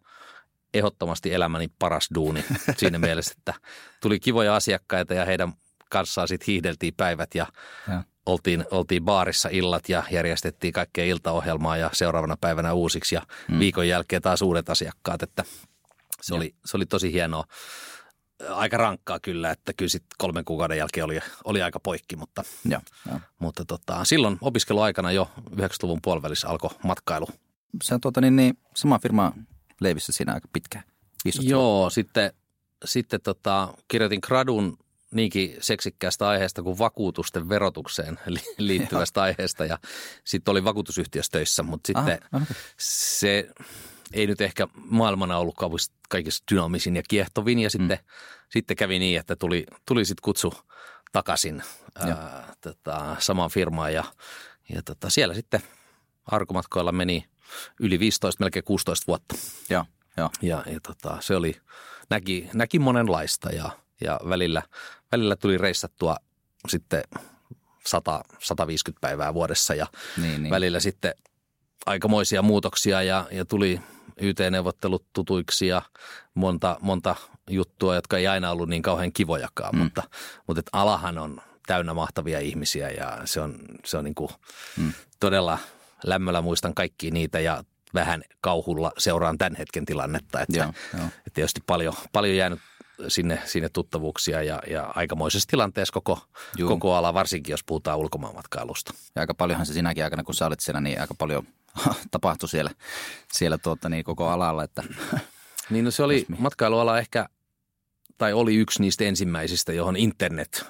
ehdottomasti 0.74 1.34
elämäni 1.34 1.68
paras 1.78 2.08
duuni 2.14 2.44
siinä 2.78 2.98
mielessä, 2.98 3.34
että 3.38 3.54
tuli 4.00 4.20
kivoja 4.20 4.56
asiakkaita 4.56 5.14
ja 5.14 5.24
heidän 5.24 5.52
kanssaan 5.90 6.28
sitten 6.28 6.46
hiihdeltiin 6.46 6.94
päivät 6.96 7.34
ja, 7.34 7.46
ja. 7.88 8.04
Oltiin, 8.26 8.64
oltiin 8.70 9.04
baarissa 9.04 9.48
illat 9.52 9.88
ja 9.88 10.02
järjestettiin 10.10 10.72
kaikkea 10.72 11.04
iltaohjelmaa 11.04 11.76
ja 11.76 11.90
seuraavana 11.92 12.36
päivänä 12.40 12.72
uusiksi 12.72 13.14
ja 13.14 13.22
mm. 13.48 13.58
viikon 13.58 13.88
jälkeen 13.88 14.22
taas 14.22 14.42
uudet 14.42 14.70
asiakkaat, 14.70 15.22
että 15.22 15.44
se, 16.20 16.34
oli, 16.34 16.54
se 16.64 16.76
oli 16.76 16.86
tosi 16.86 17.12
hienoa. 17.12 17.44
Aika 18.48 18.76
rankkaa 18.76 19.20
kyllä, 19.20 19.50
että 19.50 19.72
kyllä 19.72 19.88
sitten 19.88 20.16
kolmen 20.18 20.44
kuukauden 20.44 20.78
jälkeen 20.78 21.04
oli, 21.04 21.20
oli 21.44 21.62
aika 21.62 21.80
poikki, 21.80 22.16
mutta, 22.16 22.44
ja, 22.68 22.80
ja. 23.10 23.20
mutta 23.38 23.64
tota, 23.64 24.04
silloin 24.04 24.38
opiskeluaikana 24.40 25.12
jo 25.12 25.30
90-luvun 25.50 26.00
puolivälissä 26.02 26.48
alkoi 26.48 26.70
matkailu. 26.84 27.26
Se 27.82 27.94
on 27.94 28.00
tuota, 28.00 28.20
niin, 28.20 28.36
niin, 28.36 28.58
sama 28.74 28.98
firma 28.98 29.32
leivissä 29.80 30.12
siinä 30.12 30.34
aika 30.34 30.48
pitkään. 30.52 30.84
Joo, 31.40 31.90
sitten, 31.90 32.32
sitten 32.84 33.20
tota, 33.20 33.74
kirjoitin 33.88 34.20
gradun 34.26 34.78
niinkin 35.14 35.56
seksikkäästä 35.60 36.28
aiheesta 36.28 36.62
kuin 36.62 36.78
vakuutusten 36.78 37.48
verotukseen 37.48 38.18
liittyvästä 38.58 39.22
aiheesta 39.22 39.64
ja 39.64 39.78
sitten 40.24 40.52
oli 40.52 40.64
vakuutusyhtiössä 40.64 41.32
töissä, 41.32 41.62
mutta 41.62 41.86
sitten 41.86 42.18
Aha, 42.32 42.44
okay. 42.44 42.56
se 42.78 43.48
ei 44.16 44.26
nyt 44.26 44.40
ehkä 44.40 44.68
maailmana 44.74 45.38
ollut 45.38 45.54
kaikista 46.08 46.44
dynaamisin 46.50 46.96
ja 46.96 47.02
kiehtovin 47.08 47.58
ja 47.58 47.70
sitten, 47.70 47.98
mm. 47.98 48.12
sitten 48.50 48.76
kävi 48.76 48.98
niin, 48.98 49.20
että 49.20 49.36
tuli, 49.36 49.66
tuli 49.86 50.04
sitten 50.04 50.22
kutsu 50.22 50.54
takaisin 51.12 51.62
ää, 51.98 52.54
tota, 52.60 53.16
samaan 53.18 53.50
firmaan 53.50 53.94
ja, 53.94 54.04
ja 54.74 54.82
tota, 54.82 55.10
siellä 55.10 55.34
sitten 55.34 55.60
arkomatkoilla 56.26 56.92
meni 56.92 57.24
yli 57.80 57.98
15, 57.98 58.44
melkein 58.44 58.64
16 58.64 59.04
vuotta. 59.06 59.34
Ja, 59.70 59.84
ja. 60.16 60.30
ja, 60.42 60.62
ja 60.66 60.80
tota, 60.80 61.16
se 61.20 61.36
oli, 61.36 61.56
näki, 62.10 62.50
näki 62.54 62.78
monenlaista 62.78 63.50
ja, 63.50 63.70
ja 64.00 64.20
välillä, 64.28 64.62
välillä 65.12 65.36
tuli 65.36 65.58
reissattua 65.58 66.16
sitten 66.68 67.02
100, 67.86 68.24
150 68.38 69.00
päivää 69.00 69.34
vuodessa 69.34 69.74
ja 69.74 69.86
niin, 70.16 70.42
niin. 70.42 70.50
välillä 70.50 70.80
sitten 70.80 71.14
aikamoisia 71.86 72.42
muutoksia 72.42 73.02
ja, 73.02 73.26
ja 73.30 73.44
tuli 73.44 73.80
YT-neuvottelut 74.20 75.06
tutuiksi 75.12 75.66
ja 75.66 75.82
monta, 76.34 76.76
monta 76.80 77.16
juttua, 77.50 77.94
jotka 77.94 78.18
ei 78.18 78.26
aina 78.26 78.50
ollut 78.50 78.68
niin 78.68 78.82
kauhean 78.82 79.12
kivojakaan, 79.12 79.74
mm. 79.74 79.82
mutta, 79.82 80.02
mutta 80.46 80.60
et 80.60 80.70
alahan 80.72 81.18
on 81.18 81.40
täynnä 81.66 81.94
mahtavia 81.94 82.40
ihmisiä 82.40 82.90
ja 82.90 83.18
se 83.24 83.40
on, 83.40 83.58
se 83.84 83.96
on 83.96 84.04
niin 84.04 84.14
kuin 84.14 84.30
mm. 84.76 84.92
todella 85.20 85.58
lämmöllä 86.04 86.40
muistan 86.40 86.74
kaikki 86.74 87.10
niitä 87.10 87.40
ja 87.40 87.64
vähän 87.94 88.22
kauhulla 88.40 88.92
seuraan 88.98 89.38
tämän 89.38 89.56
hetken 89.56 89.84
tilannetta, 89.84 90.40
että, 90.40 90.58
joo, 90.58 90.72
joo. 90.98 91.06
että 91.06 91.30
tietysti 91.34 91.60
paljon, 91.66 91.94
paljon 92.12 92.36
jäänyt 92.36 92.60
sinne, 93.08 93.42
sinne 93.44 93.68
tuttavuuksia 93.68 94.42
ja, 94.42 94.62
ja 94.70 94.92
aikamoisessa 94.94 95.48
tilanteessa 95.48 95.92
koko, 95.92 96.18
koko 96.66 96.94
ala, 96.94 97.14
varsinkin 97.14 97.52
jos 97.52 97.64
puhutaan 97.64 97.98
ulkomaanmatkailusta. 97.98 98.94
Ja 99.14 99.20
aika 99.20 99.34
paljonhan 99.34 99.66
se 99.66 99.72
sinäkin 99.72 100.04
aikana, 100.04 100.24
kun 100.24 100.34
sä 100.34 100.46
olit 100.46 100.60
siellä, 100.60 100.80
niin 100.80 101.00
aika 101.00 101.14
paljon 101.14 101.46
tapahtui 102.10 102.48
siellä, 102.48 102.70
siellä 103.32 103.58
tuota, 103.58 103.88
niin 103.88 104.04
koko 104.04 104.28
alalla. 104.28 104.64
Että 104.64 104.82
niin 105.70 105.84
no 105.84 105.90
se 105.90 106.02
oli 106.02 106.26
matkailuala 106.38 106.98
ehkä, 106.98 107.28
tai 108.18 108.32
oli 108.32 108.54
yksi 108.54 108.82
niistä 108.82 109.04
ensimmäisistä, 109.04 109.72
johon 109.72 109.96
internet 109.96 110.66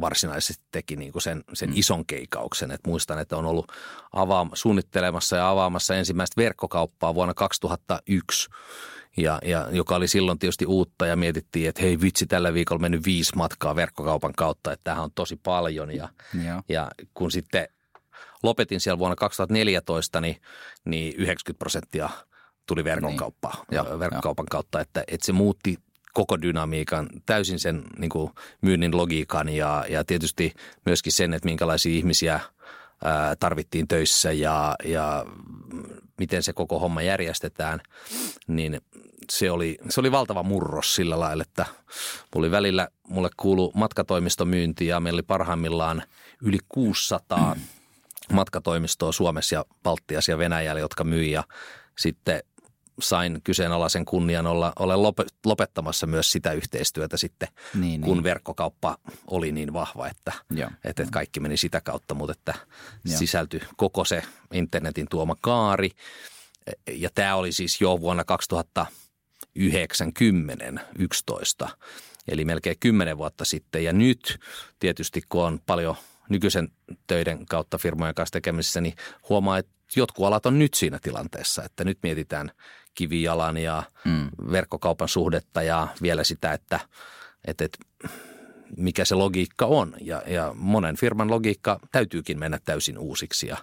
varsinaisesti 0.00 0.64
teki 0.72 0.96
niin 0.96 1.12
kuin 1.12 1.22
sen, 1.22 1.44
sen 1.52 1.68
mm. 1.68 1.76
ison 1.76 2.06
keikauksen. 2.06 2.70
Et 2.70 2.80
muistan, 2.86 3.18
että 3.18 3.36
on 3.36 3.46
ollut 3.46 3.72
avaam- 4.12 4.50
suunnittelemassa 4.54 5.36
ja 5.36 5.50
avaamassa 5.50 5.96
ensimmäistä 5.96 6.40
verkkokauppaa 6.40 7.14
vuonna 7.14 7.34
2001 7.34 8.50
ja, 9.16 9.38
ja 9.44 9.68
joka 9.70 9.96
oli 9.96 10.08
silloin 10.08 10.38
tietysti 10.38 10.66
uutta 10.66 11.06
ja 11.06 11.16
mietittiin, 11.16 11.68
että 11.68 11.82
hei 11.82 12.00
vitsi, 12.00 12.26
tällä 12.26 12.54
viikolla 12.54 12.80
mennyt 12.80 13.04
viisi 13.04 13.36
matkaa 13.36 13.76
verkkokaupan 13.76 14.32
kautta, 14.36 14.72
että 14.72 14.84
tämähän 14.84 15.04
on 15.04 15.10
tosi 15.14 15.40
paljon 15.42 15.96
ja, 15.96 16.08
ja. 16.44 16.62
ja 16.68 16.90
kun 17.14 17.30
sitten 17.30 17.68
lopetin 18.42 18.80
siellä 18.80 18.98
vuonna 18.98 19.16
2014, 19.16 20.20
niin, 20.20 20.36
niin 20.84 21.14
90 21.16 21.58
prosenttia 21.58 22.10
tuli 22.66 22.84
verkon 22.84 23.10
niin. 23.10 23.98
verkkokaupan 23.98 24.46
kautta, 24.50 24.80
että, 24.80 25.04
että 25.08 25.26
se 25.26 25.32
muutti 25.32 25.76
koko 26.12 26.42
dynamiikan, 26.42 27.08
täysin 27.26 27.58
sen 27.58 27.84
niin 27.98 28.10
kuin 28.10 28.30
myynnin 28.60 28.96
logiikan 28.96 29.48
ja, 29.48 29.84
ja 29.88 30.04
tietysti 30.04 30.54
myöskin 30.86 31.12
sen, 31.12 31.34
että 31.34 31.48
minkälaisia 31.48 31.96
ihmisiä 31.96 32.40
ää, 33.04 33.36
tarvittiin 33.36 33.88
töissä 33.88 34.32
ja, 34.32 34.76
ja 34.84 35.26
miten 36.20 36.42
se 36.42 36.52
koko 36.52 36.78
homma 36.78 37.02
järjestetään, 37.02 37.80
niin 38.46 38.80
se 39.30 39.50
oli, 39.50 39.78
se 39.88 40.00
oli 40.00 40.12
valtava 40.12 40.42
murros 40.42 40.94
sillä 40.94 41.20
lailla, 41.20 41.42
että 41.42 41.66
oli 42.34 42.50
välillä, 42.50 42.88
mulle 43.08 43.30
kuulu 43.36 43.72
matkatoimistomyynti 43.74 44.86
ja 44.86 45.00
meillä 45.00 45.16
oli 45.16 45.22
parhaimmillaan 45.22 46.02
yli 46.42 46.58
600 46.68 47.56
matkatoimistoa 48.32 49.12
Suomessa 49.12 49.54
ja 49.54 49.64
Baltiassa 49.82 50.30
ja 50.30 50.38
Venäjällä, 50.38 50.80
jotka 50.80 51.04
myi 51.04 51.30
ja 51.30 51.44
sitten 51.98 52.42
sain 53.02 53.40
kyseenalaisen 53.44 54.04
kunnian 54.04 54.46
olla, 54.46 54.72
olla 54.78 54.94
lopettamassa 55.44 56.06
myös 56.06 56.32
sitä 56.32 56.52
yhteistyötä 56.52 57.16
sitten, 57.16 57.48
niin, 57.74 58.00
kun 58.00 58.16
niin. 58.16 58.24
verkkokauppa 58.24 58.98
oli 59.26 59.52
niin 59.52 59.72
vahva, 59.72 60.08
että, 60.08 60.32
että, 60.84 61.02
että 61.02 61.12
kaikki 61.12 61.40
meni 61.40 61.56
sitä 61.56 61.80
kautta, 61.80 62.14
mutta 62.14 62.32
että 62.32 62.54
sisältyi 63.06 63.60
koko 63.76 64.04
se 64.04 64.22
internetin 64.52 65.06
tuoma 65.10 65.36
kaari. 65.40 65.90
Ja 66.90 67.10
tämä 67.14 67.34
oli 67.34 67.52
siis 67.52 67.80
jo 67.80 68.00
vuonna 68.00 68.24
2090 68.24 70.84
11, 70.98 71.68
eli 72.28 72.44
melkein 72.44 72.76
10 72.80 73.18
vuotta 73.18 73.44
sitten. 73.44 73.84
Ja 73.84 73.92
nyt 73.92 74.38
tietysti, 74.78 75.22
kun 75.28 75.44
on 75.44 75.60
paljon 75.66 75.96
nykyisen 76.28 76.68
töiden 77.06 77.46
kautta 77.46 77.78
firmojen 77.78 78.14
kanssa 78.14 78.32
tekemisissä, 78.32 78.80
niin 78.80 78.94
huomaa, 79.28 79.58
että 79.58 79.72
jotkut 79.96 80.26
alat 80.26 80.46
on 80.46 80.58
nyt 80.58 80.74
siinä 80.74 80.98
tilanteessa, 81.02 81.64
että 81.64 81.84
nyt 81.84 81.98
mietitään 82.02 82.50
kivijalan 82.94 83.56
ja 83.56 83.82
mm. 84.04 84.28
verkkokaupan 84.52 85.08
suhdetta 85.08 85.62
ja 85.62 85.88
vielä 86.02 86.24
sitä, 86.24 86.52
että, 86.52 86.80
että, 87.44 87.64
että 87.64 87.78
mikä 88.76 89.04
se 89.04 89.14
logiikka 89.14 89.66
on. 89.66 89.94
Ja, 90.00 90.22
ja 90.26 90.54
monen 90.54 90.96
firman 90.96 91.30
logiikka 91.30 91.80
täytyykin 91.92 92.38
mennä 92.38 92.58
täysin 92.64 92.98
uusiksi 92.98 93.46
ja 93.46 93.56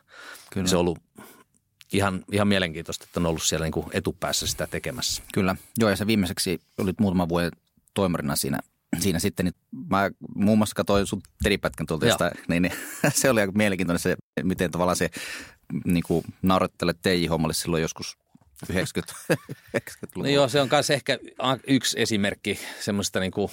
Kyllä. 0.53 0.67
se 0.67 0.75
on 0.75 0.79
ollut 0.79 0.99
ihan, 1.93 2.23
ihan 2.31 2.47
mielenkiintoista, 2.47 3.03
että 3.03 3.19
on 3.19 3.25
ollut 3.25 3.43
siellä 3.43 3.65
niin 3.65 3.71
kuin 3.71 3.85
etupäässä 3.93 4.47
sitä 4.47 4.67
tekemässä. 4.67 5.23
Kyllä. 5.33 5.55
Joo, 5.77 5.89
ja 5.89 5.95
se 5.95 6.07
viimeiseksi 6.07 6.59
olit 6.77 6.99
muutama 6.99 7.29
vuoden 7.29 7.51
toimarina 7.93 8.35
siinä, 8.35 8.59
siinä 8.99 9.19
sitten, 9.19 9.45
niin 9.45 9.55
mä 9.89 10.11
muun 10.35 10.57
muassa 10.57 10.75
katsoin 10.75 11.07
sun 11.07 11.21
teripätkän 11.43 11.87
tuolta, 11.87 12.05
josta, 12.05 12.31
niin, 12.47 12.61
niin, 12.61 12.73
se 13.13 13.29
oli 13.29 13.41
aika 13.41 13.53
mielenkiintoinen 13.55 13.99
se, 13.99 14.15
miten 14.43 14.71
tavallaan 14.71 14.95
se 14.95 15.09
niin 15.85 16.03
kuin 16.07 16.25
naurettelet 16.41 16.97
TJ-hommalle 17.01 17.53
silloin 17.53 17.81
joskus 17.81 18.17
90, 18.69 19.13
90 19.73 20.19
No 20.19 20.25
joo, 20.25 20.47
se 20.47 20.61
on 20.61 20.69
myös 20.71 20.89
ehkä 20.89 21.19
yksi 21.67 22.01
esimerkki 22.01 22.59
semmoista 22.79 23.19
niin 23.19 23.31
kuin 23.31 23.51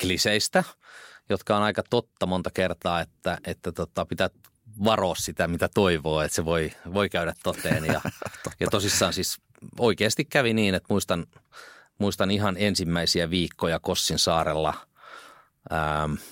kliseistä, 0.00 0.64
jotka 1.28 1.56
on 1.56 1.62
aika 1.62 1.82
totta 1.90 2.26
monta 2.26 2.50
kertaa, 2.54 3.00
että, 3.00 3.38
että 3.46 3.72
tota, 3.72 4.06
pitää 4.06 4.30
varoa 4.84 5.14
sitä, 5.14 5.48
mitä 5.48 5.68
toivoo, 5.74 6.22
että 6.22 6.34
se 6.34 6.44
voi, 6.44 6.72
voi 6.94 7.08
käydä 7.08 7.34
toteen. 7.42 7.84
Ja, 7.84 8.00
ja 8.60 8.66
tosissaan 8.70 9.12
siis 9.12 9.38
oikeasti 9.78 10.24
kävi 10.24 10.54
niin, 10.54 10.74
että 10.74 10.86
muistan, 10.90 11.26
muistan 11.98 12.30
ihan 12.30 12.56
ensimmäisiä 12.58 13.30
viikkoja 13.30 13.80
Kossin 13.80 14.18
saarella. 14.18 14.74
Ähm,– 15.72 16.14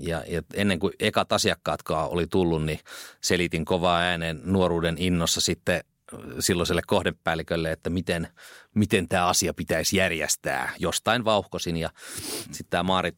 ja, 0.00 0.24
ja 0.26 0.42
ennen 0.54 0.78
kuin 0.78 0.92
ekat 1.00 1.32
asiakkaatkaan 1.32 2.08
oli 2.08 2.26
tullut, 2.26 2.64
niin 2.64 2.80
selitin 3.20 3.64
kovaa 3.64 3.98
äänen 3.98 4.40
nuoruuden 4.44 4.96
innossa 4.98 5.40
sitten 5.40 5.84
silloiselle 6.40 6.82
kohdepäällikölle, 6.86 7.72
että 7.72 7.90
miten, 7.90 8.28
miten 8.74 9.08
tämä 9.08 9.26
asia 9.26 9.54
pitäisi 9.54 9.96
järjestää. 9.96 10.72
Jostain 10.78 11.24
vauhkosin 11.24 11.76
ja 11.76 11.90
sitten 12.44 12.70
tämä 12.70 12.82
Maarit, 12.82 13.16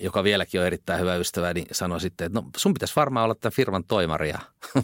joka 0.00 0.24
vieläkin 0.24 0.60
on 0.60 0.66
erittäin 0.66 1.00
hyvä 1.00 1.16
ystävä, 1.16 1.54
niin 1.54 1.66
sanoi 1.72 2.00
sitten, 2.00 2.26
että 2.26 2.40
no 2.40 2.50
sun 2.56 2.74
pitäisi 2.74 2.96
varmaan 2.96 3.24
olla 3.24 3.34
tämän 3.34 3.52
firman 3.52 3.84
toimari 3.84 4.28
ja 4.28 4.38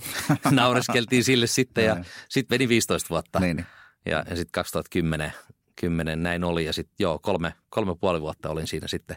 naureskeltiin 0.50 1.24
sille 1.24 1.46
sitten 1.46 1.84
ja 1.84 2.04
sitten 2.28 2.54
meni 2.54 2.68
15 2.68 3.08
vuotta. 3.10 3.40
Niin, 3.40 3.56
niin. 3.56 3.66
Ja, 4.06 4.24
ja 4.30 4.36
sitten 4.36 4.52
2010 4.52 5.32
10 5.80 6.22
näin 6.22 6.44
oli 6.44 6.64
ja 6.64 6.72
sitten 6.72 6.94
joo, 6.98 7.18
kolme, 7.18 7.54
kolme 7.70 7.94
puoli 8.00 8.20
vuotta 8.20 8.50
olin 8.50 8.66
siinä 8.66 8.88
sitten, 8.88 9.16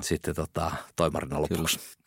sitten 0.00 0.34
tota, 0.34 0.72
toimarina 0.96 1.42
lopuksi. 1.42 1.78
Kyllä 1.78 2.00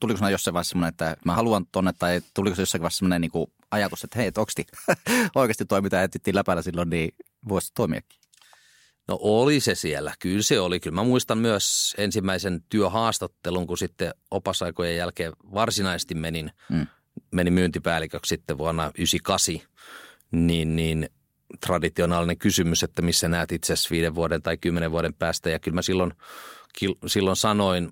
tuliko 0.00 0.16
sinulla 0.16 0.30
jossain 0.30 0.54
vaiheessa 0.54 0.70
semmoinen, 0.70 0.88
että 0.88 1.16
mä 1.24 1.34
haluan 1.34 1.66
tonne, 1.72 1.92
tai 1.98 2.20
tuliko 2.34 2.56
se 2.56 2.62
jossain 2.62 2.82
vaiheessa 2.82 2.98
semmoinen 2.98 3.20
niin 3.20 3.48
ajatus, 3.70 4.04
että 4.04 4.18
hei, 4.18 4.32
oikeasti, 4.36 4.66
oikeasti 5.34 5.64
toi, 5.64 5.82
mitä 5.82 6.02
etsittiin 6.02 6.36
läpällä 6.36 6.62
silloin, 6.62 6.90
niin 6.90 7.14
voisi 7.48 7.72
toimiakin? 7.74 8.20
No 9.08 9.18
oli 9.20 9.60
se 9.60 9.74
siellä, 9.74 10.14
kyllä 10.18 10.42
se 10.42 10.60
oli. 10.60 10.80
Kyllä 10.80 10.94
mä 10.94 11.04
muistan 11.04 11.38
myös 11.38 11.94
ensimmäisen 11.98 12.62
työhaastattelun, 12.68 13.66
kun 13.66 13.78
sitten 13.78 14.14
opasaikojen 14.30 14.96
jälkeen 14.96 15.32
varsinaisesti 15.54 16.14
menin, 16.14 16.50
mm. 16.68 16.86
menin 17.30 17.52
myyntipäälliköksi 17.52 18.28
sitten 18.28 18.58
vuonna 18.58 18.82
1998, 18.82 19.76
niin, 20.30 20.76
niin 20.76 21.08
traditionaalinen 21.66 22.38
kysymys, 22.38 22.82
että 22.82 23.02
missä 23.02 23.28
näet 23.28 23.52
itse 23.52 23.74
viiden 23.90 24.14
vuoden 24.14 24.42
tai 24.42 24.56
kymmenen 24.56 24.90
vuoden 24.90 25.14
päästä. 25.14 25.50
Ja 25.50 25.58
kyllä 25.58 25.74
mä 25.74 25.82
silloin, 25.82 26.12
silloin 27.06 27.36
sanoin 27.36 27.90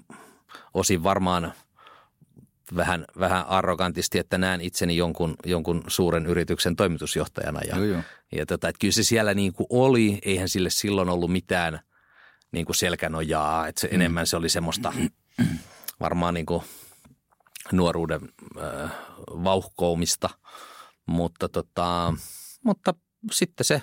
osin 0.75 1.03
varmaan 1.03 1.53
vähän, 2.77 3.05
vähän 3.19 3.47
arrogantisti, 3.47 4.19
että 4.19 4.39
näen 4.39 4.61
itseni 4.61 4.97
jonkun, 4.97 5.37
jonkun 5.47 5.85
suuren 5.87 6.27
yrityksen 6.27 6.77
toimitusjohtajana. 6.77 7.61
Ja, 7.69 7.77
joo, 7.77 7.85
joo. 7.85 8.03
ja 8.33 8.47
tota, 8.47 8.69
että 8.69 8.79
kyllä 8.79 8.93
se 8.93 9.03
siellä 9.03 9.35
niin 9.35 9.53
kuin 9.53 9.67
oli, 9.71 10.19
eihän 10.23 10.49
sille 10.49 10.71
silloin 10.71 11.09
ollut 11.09 11.33
mitään 11.33 11.81
niin 12.53 12.67
kuin 12.67 12.77
selkänojaa, 12.77 13.67
että 13.67 13.81
se, 13.81 13.89
mm. 13.89 13.95
enemmän 13.95 14.27
se 14.27 14.37
oli 14.37 14.49
semmoista 14.49 14.93
varmaan 16.01 16.35
niin 16.35 16.47
kuin 16.47 16.63
nuoruuden 17.73 18.21
äh, 18.59 18.91
vauhkoumista, 19.29 20.31
mutta, 21.07 21.49
tota, 21.49 22.15
mutta 22.65 22.95
sitten 23.33 23.65
se 23.65 23.83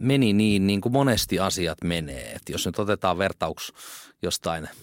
meni 0.00 0.32
niin, 0.32 0.66
niin 0.66 0.80
kuin 0.80 0.92
monesti 0.92 1.38
asiat 1.38 1.78
menee. 1.84 2.32
että 2.32 2.52
jos 2.52 2.66
nyt 2.66 2.78
otetaan 2.78 3.18
vertauks 3.18 3.72
jostain– 4.22 4.68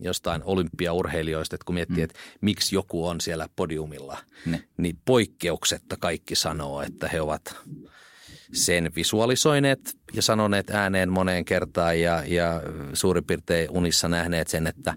jostain 0.00 0.42
olympiaurheilijoista, 0.44 1.56
että 1.56 1.64
kun 1.64 1.74
miettii, 1.74 1.96
mm. 1.96 2.04
että 2.04 2.18
miksi 2.40 2.74
joku 2.74 3.06
on 3.06 3.20
siellä 3.20 3.48
podiumilla, 3.56 4.18
ne. 4.46 4.64
niin 4.76 4.98
poikkeuksetta 5.04 5.96
kaikki 6.00 6.34
sanoo, 6.34 6.82
että 6.82 7.08
he 7.08 7.20
ovat 7.20 7.56
sen 8.52 8.92
visualisoineet 8.96 9.96
ja 10.12 10.22
sanoneet 10.22 10.70
ääneen 10.70 11.12
moneen 11.12 11.44
kertaan 11.44 12.00
ja, 12.00 12.22
ja 12.26 12.62
suurin 12.92 13.24
piirtein 13.24 13.70
unissa 13.70 14.08
nähneet 14.08 14.48
sen, 14.48 14.66
että 14.66 14.94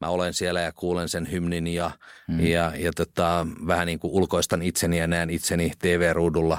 mä 0.00 0.08
olen 0.08 0.34
siellä 0.34 0.60
ja 0.60 0.72
kuulen 0.72 1.08
sen 1.08 1.30
hymnin 1.32 1.66
ja, 1.66 1.90
mm. 2.28 2.40
ja, 2.40 2.72
ja 2.76 2.92
tota, 2.96 3.46
vähän 3.66 3.86
niin 3.86 3.98
kuin 3.98 4.12
ulkoistan 4.12 4.62
itseni 4.62 4.98
ja 4.98 5.06
näen 5.06 5.30
itseni 5.30 5.72
TV-ruudulla. 5.78 6.58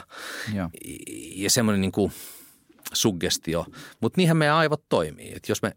Ja, 0.54 0.70
ja 1.36 1.50
semmoinen 1.50 1.82
niin 1.82 1.92
kuin 1.92 2.12
suggestio. 2.94 3.66
Mutta 4.02 4.18
niinhän 4.18 4.38
meidän 4.38 4.56
aivot 4.56 4.84
toimii. 4.90 5.34
Et 5.36 5.50
jos 5.50 5.62
me 5.62 5.72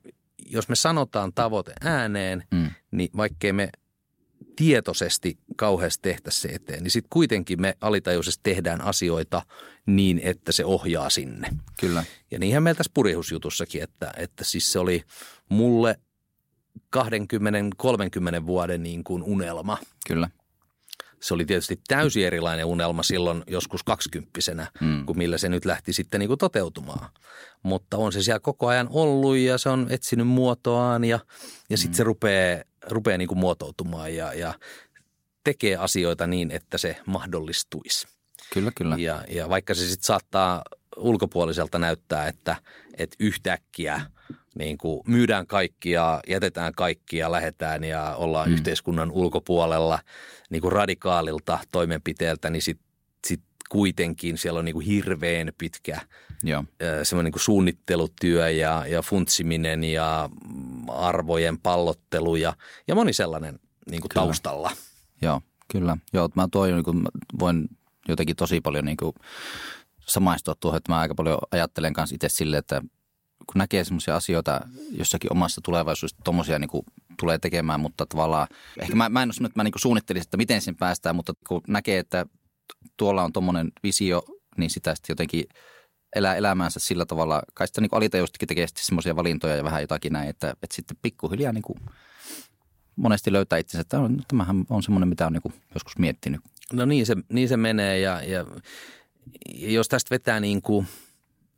jos 0.50 0.68
me 0.68 0.76
sanotaan 0.76 1.32
tavoite 1.34 1.72
ääneen, 1.80 2.44
mm. 2.50 2.70
niin 2.90 3.10
vaikkei 3.16 3.52
me 3.52 3.70
tietoisesti 4.56 5.38
kauheasti 5.56 6.02
tehtäisiin 6.02 6.42
se 6.42 6.48
eteen, 6.48 6.82
niin 6.82 6.90
sitten 6.90 7.10
kuitenkin 7.10 7.60
me 7.60 7.74
alitajuisesti 7.80 8.40
tehdään 8.42 8.80
asioita 8.80 9.42
niin, 9.86 10.20
että 10.24 10.52
se 10.52 10.64
ohjaa 10.64 11.10
sinne. 11.10 11.50
Kyllä. 11.80 12.04
Ja 12.30 12.38
niinhän 12.38 12.62
meillä 12.62 12.78
tässä 12.78 12.92
purihusjutussakin, 12.94 13.82
että, 13.82 14.12
että 14.16 14.44
siis 14.44 14.72
se 14.72 14.78
oli 14.78 15.04
mulle 15.48 15.98
20-30 16.96 17.00
vuoden 18.46 18.82
niin 18.82 19.04
kuin 19.04 19.22
unelma. 19.22 19.78
Kyllä 20.06 20.30
se 21.20 21.34
oli 21.34 21.44
tietysti 21.44 21.80
täysin 21.88 22.26
erilainen 22.26 22.66
unelma 22.66 23.02
silloin 23.02 23.42
joskus 23.46 23.82
kaksikymppisenä, 23.82 24.66
mm. 24.80 25.06
kuin 25.06 25.18
millä 25.18 25.38
se 25.38 25.48
nyt 25.48 25.64
lähti 25.64 25.92
sitten 25.92 26.20
niin 26.20 26.28
kuin 26.28 26.38
toteutumaan. 26.38 27.10
Mutta 27.62 27.96
on 27.96 28.12
se 28.12 28.22
siellä 28.22 28.40
koko 28.40 28.66
ajan 28.66 28.88
ollut 28.90 29.36
ja 29.36 29.58
se 29.58 29.68
on 29.68 29.86
etsinyt 29.90 30.26
muotoaan 30.26 31.04
ja, 31.04 31.18
ja 31.70 31.76
sitten 31.76 31.94
mm. 31.94 31.96
se 31.96 32.04
rupeaa, 32.04 32.62
rupeaa 32.86 33.18
niin 33.18 33.28
kuin 33.28 33.38
muotoutumaan 33.38 34.14
ja, 34.14 34.34
ja 34.34 34.54
tekee 35.44 35.76
asioita 35.76 36.26
niin, 36.26 36.50
että 36.50 36.78
se 36.78 36.96
mahdollistuisi. 37.06 38.06
Kyllä, 38.54 38.72
kyllä. 38.76 38.96
Ja, 38.98 39.24
ja 39.28 39.48
vaikka 39.48 39.74
se 39.74 39.80
sitten 39.80 40.06
saattaa 40.06 40.62
ulkopuoliselta 40.96 41.78
näyttää, 41.78 42.28
että, 42.28 42.56
että 42.98 43.16
yhtäkkiä 43.20 44.00
niin 44.58 44.78
kuin 44.78 45.00
myydään 45.06 45.46
kaikkia, 45.46 46.20
jätetään 46.28 46.72
kaikkia, 46.76 47.32
lähetään 47.32 47.84
ja 47.84 48.14
ollaan 48.16 48.48
mm. 48.48 48.54
yhteiskunnan 48.54 49.10
ulkopuolella 49.10 49.98
niin 50.50 50.62
kuin 50.62 50.72
radikaalilta 50.72 51.58
toimenpiteeltä, 51.72 52.50
niin 52.50 52.62
sitten 52.62 52.88
sit 53.26 53.40
kuitenkin 53.68 54.38
siellä 54.38 54.58
on 54.58 54.64
niin 54.64 54.72
kuin 54.72 54.86
hirveän 54.86 55.52
pitkä 55.58 56.00
Joo. 56.42 56.64
semmoinen 57.02 57.24
niin 57.24 57.32
kuin 57.32 57.42
suunnittelutyö 57.42 58.50
ja, 58.50 58.84
ja 58.86 59.02
funtsiminen 59.02 59.84
ja 59.84 60.30
arvojen 60.88 61.58
pallottelu 61.58 62.36
ja, 62.36 62.52
ja 62.88 62.94
moni 62.94 63.12
sellainen 63.12 63.60
niin 63.90 64.00
kuin 64.00 64.10
taustalla. 64.14 64.70
Joo, 65.22 65.40
kyllä. 65.72 65.96
Joo, 66.12 66.28
mä 66.34 66.48
toi, 66.52 66.72
niin 66.72 66.84
kuin, 66.84 67.04
voin 67.38 67.68
jotenkin 68.08 68.36
tosi 68.36 68.60
paljon 68.60 68.84
niin 68.84 68.96
kuin 68.96 69.12
samaistua 70.06 70.54
tuohon, 70.60 70.76
että 70.76 70.92
mä 70.92 70.98
aika 70.98 71.14
paljon 71.14 71.38
ajattelen 71.50 71.92
kanssa 71.92 72.14
itse 72.14 72.28
silleen, 72.28 72.58
että 72.58 72.82
kun 73.52 73.58
näkee 73.58 73.84
semmoisia 73.84 74.16
asioita 74.16 74.60
jossakin 74.90 75.32
omassa 75.32 75.60
tulevaisuudessa, 75.64 76.16
tuommoisia 76.24 76.58
niin 76.58 76.70
tulee 77.20 77.38
tekemään, 77.38 77.80
mutta 77.80 78.06
tavallaan, 78.06 78.48
ehkä 78.80 78.96
mä, 78.96 79.08
mä 79.08 79.22
en 79.22 79.28
ole 79.28 79.46
että 79.46 79.58
mä 79.58 79.64
niin 79.64 79.72
suunnittelisin, 79.76 80.26
että 80.26 80.36
miten 80.36 80.62
sen 80.62 80.76
päästään, 80.76 81.16
mutta 81.16 81.32
kun 81.48 81.60
näkee, 81.68 81.98
että 81.98 82.26
tuolla 82.96 83.24
on 83.24 83.32
tuommoinen 83.32 83.72
visio, 83.82 84.22
niin 84.56 84.70
sitä 84.70 84.94
sitten 84.94 85.12
jotenkin 85.12 85.44
elää 86.16 86.34
elämäänsä 86.34 86.80
sillä 86.80 87.06
tavalla, 87.06 87.42
kai 87.54 87.66
sitä 87.66 87.80
niin 87.80 87.88
alitajustikin 87.92 88.48
tekee 88.48 88.66
semmoisia 88.78 89.16
valintoja 89.16 89.56
ja 89.56 89.64
vähän 89.64 89.82
jotakin 89.82 90.12
näin, 90.12 90.28
että, 90.28 90.50
että 90.50 90.76
sitten 90.76 90.96
pikkuhiljaa 91.02 91.52
niin 91.52 91.62
kuin 91.62 91.78
monesti 92.96 93.32
löytää 93.32 93.58
itsensä, 93.58 93.80
että 93.80 93.98
tämähän 94.28 94.64
on 94.70 94.82
semmoinen, 94.82 95.08
mitä 95.08 95.26
on 95.26 95.32
niin 95.32 95.54
joskus 95.74 95.98
miettinyt. 95.98 96.40
No 96.72 96.84
niin 96.84 97.06
se, 97.06 97.16
niin 97.28 97.48
se 97.48 97.56
menee 97.56 97.98
ja, 97.98 98.22
ja 98.22 98.44
jos 99.54 99.88
tästä 99.88 100.10
vetää 100.10 100.40
niin 100.40 100.62
kuin 100.62 100.86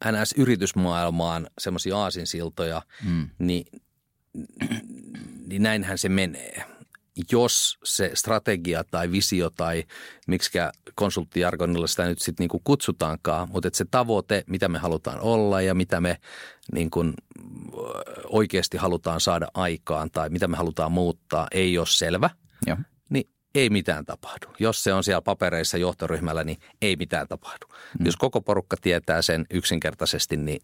NS-yritysmaailmaan 0.04 1.46
semmoisia 1.58 1.98
aasinsiltoja, 1.98 2.82
mm. 3.04 3.30
niin, 3.38 3.66
niin 5.46 5.62
näinhän 5.62 5.98
se 5.98 6.08
menee. 6.08 6.64
Jos 7.32 7.78
se 7.84 8.10
strategia 8.14 8.84
tai 8.90 9.10
visio 9.10 9.50
tai 9.50 9.84
miksi 10.26 10.58
konsulttijargonilla 10.94 11.86
sitä 11.86 12.06
nyt 12.06 12.18
sitten 12.18 12.42
niinku 12.42 12.60
kutsutaankaan, 12.64 13.48
mutta 13.50 13.68
että 13.68 13.78
se 13.78 13.84
tavoite, 13.90 14.44
mitä 14.46 14.68
me 14.68 14.78
halutaan 14.78 15.20
olla 15.20 15.60
ja 15.60 15.74
mitä 15.74 16.00
me 16.00 16.16
niinku 16.72 17.04
oikeasti 18.24 18.76
halutaan 18.76 19.20
saada 19.20 19.48
aikaan 19.54 20.10
tai 20.10 20.30
mitä 20.30 20.48
me 20.48 20.56
halutaan 20.56 20.92
muuttaa, 20.92 21.48
ei 21.52 21.78
ole 21.78 21.86
selvä. 21.86 22.30
Joo 22.66 22.76
ei 23.54 23.70
mitään 23.70 24.04
tapahdu. 24.04 24.46
Jos 24.58 24.84
se 24.84 24.92
on 24.92 25.04
siellä 25.04 25.22
papereissa 25.22 25.78
johtoryhmällä, 25.78 26.44
niin 26.44 26.58
ei 26.82 26.96
mitään 26.96 27.28
tapahdu. 27.28 27.66
Mm. 27.98 28.06
Jos 28.06 28.16
koko 28.16 28.40
porukka 28.40 28.76
tietää 28.80 29.22
sen 29.22 29.46
yksinkertaisesti, 29.50 30.36
niin 30.36 30.62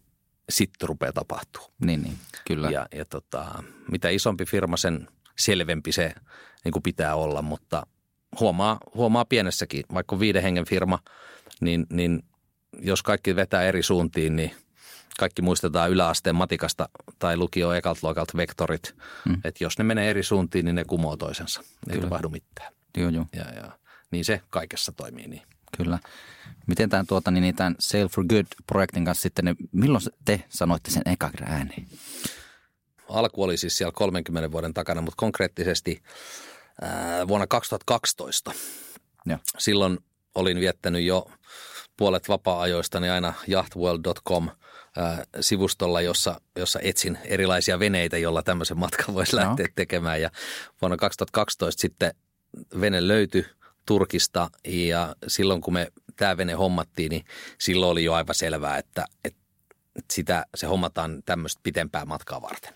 sitten 0.49 0.89
rupeaa 0.89 1.13
tapahtuu. 1.13 1.63
Niin, 1.85 2.03
niin 2.03 2.17
kyllä. 2.47 2.69
Ja, 2.69 2.87
ja 2.95 3.05
tota, 3.05 3.63
mitä 3.91 4.09
isompi 4.09 4.45
firma, 4.45 4.77
sen 4.77 5.07
selvempi 5.39 5.91
se 5.91 6.13
niin 6.63 6.71
kuin 6.71 6.83
pitää 6.83 7.15
olla, 7.15 7.41
mutta 7.41 7.87
huomaa, 8.39 8.77
huomaa 8.95 9.25
pienessäkin, 9.25 9.83
vaikka 9.93 10.19
viiden 10.19 10.43
hengen 10.43 10.65
firma, 10.65 10.99
niin, 11.61 11.85
niin 11.89 12.23
jos 12.79 13.03
kaikki 13.03 13.35
vetää 13.35 13.63
eri 13.63 13.83
suuntiin, 13.83 14.35
niin 14.35 14.51
kaikki 15.19 15.41
muistetaan 15.41 15.91
yläasteen 15.91 16.35
matikasta 16.35 16.89
tai 17.19 17.37
lukio 17.37 17.71
ekalta 17.73 17.99
luokalta 18.03 18.37
vektorit, 18.37 18.95
mm. 19.25 19.41
että 19.43 19.63
jos 19.63 19.77
ne 19.77 19.83
menee 19.83 20.09
eri 20.09 20.23
suuntiin, 20.23 20.65
niin 20.65 20.75
ne 20.75 20.83
kumoo 20.83 21.17
toisensa. 21.17 21.61
Ei 21.61 21.93
Kyllä. 21.93 22.01
tapahdu 22.01 22.29
mitään. 22.29 22.76
Joo, 22.97 23.09
joo. 23.09 23.25
Ja, 23.35 23.53
ja, 23.53 23.79
niin 24.11 24.25
se 24.25 24.41
kaikessa 24.49 24.91
toimii 24.91 25.27
niin. 25.27 25.41
Kyllä. 25.77 25.99
Miten 26.67 26.89
tämän, 26.89 27.07
tuota, 27.07 27.31
niin, 27.31 27.55
tämän 27.55 27.75
Sale 27.79 28.07
for 28.07 28.25
Good-projektin 28.25 29.05
kanssa 29.05 29.21
sitten, 29.21 29.45
niin 29.45 29.55
milloin 29.71 30.03
te 30.25 30.43
sanoitte 30.49 30.91
sen 30.91 31.01
eka 31.05 31.29
ääneen? 31.45 31.87
Alku 33.09 33.43
oli 33.43 33.57
siis 33.57 33.77
siellä 33.77 33.91
30 33.91 34.51
vuoden 34.51 34.73
takana, 34.73 35.01
mutta 35.01 35.17
konkreettisesti 35.17 36.03
ää, 36.81 37.27
vuonna 37.27 37.47
2012. 37.47 38.51
Ja. 39.25 39.39
Silloin 39.57 39.97
olin 40.35 40.59
viettänyt 40.59 41.03
jo 41.03 41.31
puolet 41.97 42.29
vapaa-ajoistani 42.29 43.09
aina 43.09 43.33
yachtworld.com 43.49 44.49
sivustolla, 45.41 46.01
jossa, 46.01 46.41
jossa 46.55 46.79
etsin 46.83 47.17
erilaisia 47.23 47.79
veneitä, 47.79 48.17
jolla 48.17 48.43
tämmöisen 48.43 48.79
matkan 48.79 49.15
voisi 49.15 49.35
lähteä 49.35 49.65
no. 49.65 49.71
tekemään. 49.75 50.21
Ja 50.21 50.29
vuonna 50.81 50.97
2012 50.97 51.81
sitten 51.81 52.13
vene 52.81 53.07
löytyi 53.07 53.45
Turkista 53.85 54.49
ja 54.67 55.15
silloin 55.27 55.61
kun 55.61 55.73
me 55.73 55.91
tämä 56.15 56.37
vene 56.37 56.53
hommattiin, 56.53 57.09
niin 57.09 57.25
silloin 57.59 57.91
oli 57.91 58.03
jo 58.03 58.13
aivan 58.13 58.35
selvää, 58.35 58.77
että, 58.77 59.05
että 59.25 59.39
sitä, 60.11 60.45
se 60.55 60.67
hommataan 60.67 61.23
tämmöistä 61.25 61.59
pitempää 61.63 62.05
matkaa 62.05 62.41
varten. 62.41 62.73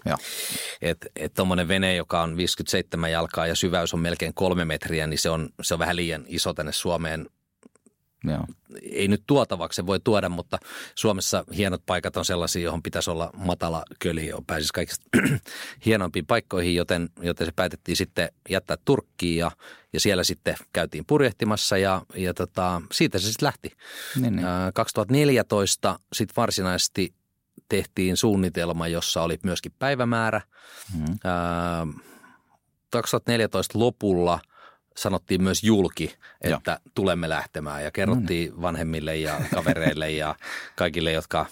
Että 0.82 1.08
et 1.16 1.34
tuommoinen 1.34 1.68
vene, 1.68 1.96
joka 1.96 2.22
on 2.22 2.38
57 2.38 3.12
jalkaa 3.12 3.48
ja 3.48 3.56
syväys 3.56 3.94
on 3.94 4.00
melkein 4.00 4.34
kolme 4.34 4.66
metriä, 4.66 5.08
niin 5.08 5.18
se 5.18 5.30
on, 5.30 5.50
se 5.62 5.74
on 5.74 5.80
vähän 5.80 5.96
liian 5.96 6.26
iso 6.28 6.54
tänne 6.54 6.72
Suomeen 6.72 7.28
Joo. 8.24 8.46
ei 8.82 9.08
nyt 9.08 9.24
tuotavaksi 9.28 9.76
se 9.76 9.86
voi 9.86 10.00
tuoda, 10.00 10.30
mutta 10.30 10.58
Suomessa 10.96 11.46
hienot 11.56 11.82
paikat 11.86 12.18
on 12.18 12.26
sellaisia, 12.26 12.62
johon 12.62 12.84
pitäisi 12.84 13.12
olla 13.12 13.30
matala 13.38 13.84
köli, 14.00 14.28
jo 14.28 14.42
pääsisi 14.48 14.74
kaikista 14.74 15.06
hienompiin 15.86 16.26
paikkoihin, 16.26 16.76
joten, 16.76 17.10
joten 17.22 17.48
se 17.48 17.54
päätettiin 17.56 17.96
sitten 17.96 18.30
jättää 18.50 18.78
Turkkiin 18.86 19.38
ja, 19.38 19.52
ja 19.94 20.00
siellä 20.00 20.24
sitten 20.24 20.56
käytiin 20.74 21.06
purjehtimassa 21.06 21.78
ja, 21.78 22.02
ja 22.16 22.34
tota, 22.34 22.82
siitä 22.92 23.20
se 23.20 23.28
sitten 23.28 23.46
lähti. 23.46 23.72
Niin, 24.16 24.36
niin. 24.36 24.48
Ää, 24.48 24.72
2014 24.72 26.00
sitten 26.14 26.36
varsinaisesti 26.38 27.14
tehtiin 27.70 28.18
suunnitelma, 28.18 28.88
jossa 28.88 29.22
oli 29.22 29.40
myöskin 29.44 29.72
päivämäärä. 29.80 30.42
Mm. 30.98 31.06
Ää, 31.24 31.88
2014 32.92 33.80
lopulla 33.80 34.40
sanottiin 34.98 35.44
myös 35.44 35.64
julki, 35.64 36.16
että 36.42 36.72
Joo. 36.72 36.92
tulemme 36.96 37.30
lähtemään 37.30 37.84
ja 37.84 37.92
kerrottiin 37.92 38.62
vanhemmille 38.62 39.18
ja 39.18 39.42
kavereille 39.56 40.12
ja 40.12 40.36
kaikille, 40.76 41.12
jotka 41.12 41.46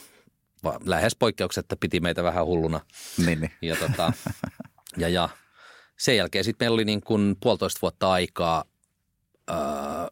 lähes 0.85 1.15
poikkeuksetta 1.15 1.75
piti 1.75 1.99
meitä 1.99 2.23
vähän 2.23 2.45
hulluna. 2.45 2.79
Niin, 3.25 3.41
niin. 3.41 3.51
Ja, 3.61 3.75
tota, 3.75 4.13
ja, 4.97 5.09
ja 5.09 5.29
sen 5.97 6.17
jälkeen 6.17 6.43
sitten 6.43 6.65
meillä 6.65 6.73
oli 6.73 6.85
niin 6.85 7.01
kuin 7.01 7.37
puolitoista 7.39 7.79
vuotta 7.81 8.11
aikaa 8.11 8.63
ää, 9.47 10.07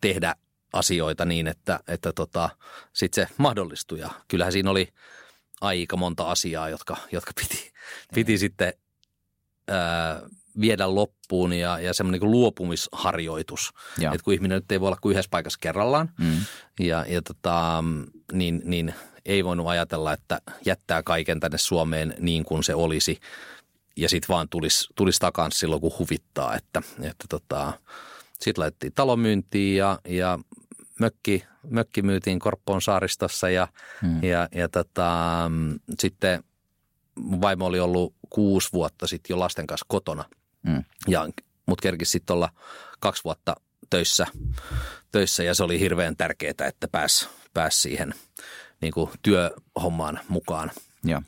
tehdä 0.00 0.34
asioita 0.72 1.24
niin, 1.24 1.46
että, 1.46 1.80
että 1.88 2.12
tota, 2.12 2.50
sitten 2.92 3.26
se 3.26 3.34
mahdollistui. 3.38 4.00
Ja 4.00 4.10
kyllähän 4.28 4.52
siinä 4.52 4.70
oli 4.70 4.92
aika 5.60 5.96
monta 5.96 6.30
asiaa, 6.30 6.68
jotka, 6.68 6.96
jotka 7.12 7.32
piti, 7.40 7.72
piti 8.14 8.38
sitten 8.38 8.72
ää, 9.68 10.22
viedä 10.60 10.94
loppuun 10.94 11.52
ja, 11.52 11.78
ja 11.78 11.94
semmoinen 11.94 12.20
niin 12.20 12.30
luopumisharjoitus. 12.30 13.70
Joo. 13.98 14.14
Että 14.14 14.24
kun 14.24 14.34
ihminen 14.34 14.56
nyt 14.56 14.72
ei 14.72 14.80
voi 14.80 14.86
olla 14.86 14.98
kuin 15.00 15.10
yhdessä 15.12 15.28
paikassa 15.30 15.58
kerrallaan, 15.62 16.10
Mm. 16.18 16.36
ja, 16.80 17.04
ja 17.08 17.22
tota, 17.22 17.84
niin, 18.32 18.62
niin 18.64 18.94
ei 19.26 19.44
voinut 19.44 19.66
ajatella, 19.68 20.12
että 20.12 20.40
jättää 20.66 21.02
kaiken 21.02 21.40
tänne 21.40 21.58
Suomeen 21.58 22.14
niin 22.18 22.44
kuin 22.44 22.64
se 22.64 22.74
olisi 22.74 23.20
ja 23.96 24.08
sitten 24.08 24.28
vaan 24.28 24.48
tulisi, 24.48 24.88
tulisi 24.94 25.18
takaisin 25.18 25.58
silloin, 25.58 25.80
kun 25.80 25.92
huvittaa. 25.98 26.54
Että, 26.56 26.82
että 27.02 27.24
tota, 27.28 27.72
sitten 28.40 28.62
laitettiin 28.62 28.92
talomyyntiin 28.92 29.76
ja, 29.76 29.98
ja 30.08 30.38
mökki, 31.00 31.44
mökki 31.70 32.02
myytiin 32.02 32.38
Korppoon 32.38 32.82
saaristossa 32.82 33.50
ja, 33.50 33.68
Mm. 34.02 34.22
ja, 34.22 34.48
ja 34.54 34.68
tota, 34.68 35.50
sitten 36.00 36.44
mun 37.18 37.40
vaimo 37.40 37.66
oli 37.66 37.80
ollut 37.80 38.14
kuusi 38.30 38.68
vuotta 38.72 39.06
sitten 39.06 39.34
jo 39.34 39.38
lasten 39.38 39.66
kanssa 39.66 39.86
kotona 39.88 40.24
Mm. 40.62 40.84
ja 41.08 41.28
mut 41.66 41.80
kerkisi 41.80 42.10
sitten 42.10 42.34
olla 42.34 42.48
kaksi 43.00 43.24
vuotta 43.24 43.54
töissä, 43.90 44.26
töissä 45.12 45.42
ja 45.42 45.54
se 45.54 45.64
oli 45.64 45.80
hirveän 45.80 46.16
tärkeää, 46.16 46.68
että 46.68 46.88
pääsi 46.88 47.28
pääs 47.54 47.82
siihen 47.82 48.14
niin 48.80 48.92
kuin 48.92 49.10
työhommaan 49.22 50.20
mukaan 50.28 50.70
Joo. 51.04 51.22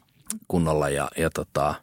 kunnolla 0.49 0.89
ja, 0.89 1.09
ja 1.17 1.31
tota, 1.31 1.75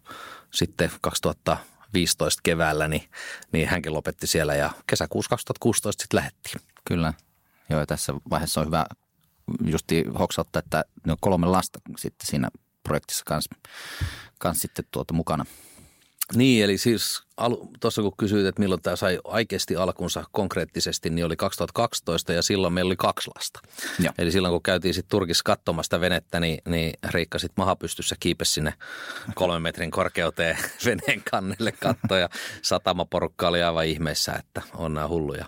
sitten 0.53 0.91
2015 1.01 2.41
keväällä 2.43 2.87
niin, 2.87 3.09
niin 3.51 3.67
hänkin 3.67 3.93
lopetti 3.93 4.27
siellä 4.27 4.55
ja 4.55 4.71
kesäkuussa 4.87 5.29
2016 5.29 6.01
sitten 6.01 6.17
lähettiin. 6.17 6.61
Kyllä. 6.87 7.13
Joo, 7.69 7.79
ja 7.79 7.85
tässä 7.85 8.13
vaiheessa 8.29 8.61
on 8.61 8.67
hyvä 8.67 8.85
justi 9.65 10.05
hoksauttaa, 10.19 10.59
että 10.59 10.85
ne 11.05 11.11
on 11.11 11.17
kolme 11.21 11.47
lasta 11.47 11.79
sitten 11.97 12.27
siinä 12.27 12.49
projektissa 12.83 13.23
kanssa, 13.25 13.55
kanssa 14.39 14.61
sitten 14.61 14.85
tuota 14.91 15.13
mukana. 15.13 15.45
Niin, 16.33 16.63
eli 16.63 16.77
siis 16.77 17.23
tuossa 17.79 18.01
kun 18.01 18.17
kysyit, 18.17 18.45
että 18.45 18.59
milloin 18.61 18.81
tämä 18.81 18.95
sai 18.95 19.19
oikeasti 19.23 19.75
alkunsa 19.75 20.23
konkreettisesti, 20.31 21.09
niin 21.09 21.25
oli 21.25 21.35
2012 21.35 22.33
ja 22.33 22.41
silloin 22.41 22.73
meillä 22.73 22.89
oli 22.89 22.95
kaksi 22.95 23.31
lasta. 23.35 23.59
Joo. 23.99 24.13
Eli 24.17 24.31
silloin 24.31 24.51
kun 24.51 24.63
käytiin 24.63 24.93
sitten 24.93 25.09
Turkissa 25.09 25.41
katsomasta 25.45 26.01
venettä, 26.01 26.39
niin, 26.39 26.57
niin 26.67 26.93
Riikka 27.09 27.39
sitten 27.39 27.63
mahapystyssä 27.63 28.15
kiipesi 28.19 28.51
sinne 28.51 28.73
kolmen 29.35 29.61
metrin 29.61 29.91
korkeuteen 29.91 30.57
veneen 30.85 31.23
kannelle 31.31 31.71
katto 31.71 32.15
ja 32.15 32.29
satamaporukka 32.61 33.47
oli 33.47 33.63
aivan 33.63 33.85
ihmeessä, 33.85 34.33
että 34.33 34.61
on 34.73 34.93
nämä 34.93 35.07
hulluja. 35.07 35.45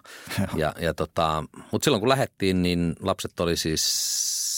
Ja, 0.56 0.74
ja 0.80 0.94
tota, 0.94 1.44
Mutta 1.72 1.86
silloin 1.86 2.02
kun 2.02 2.10
lähdettiin, 2.10 2.62
niin 2.62 2.96
lapset 3.00 3.40
oli 3.40 3.58
siis 3.58 3.84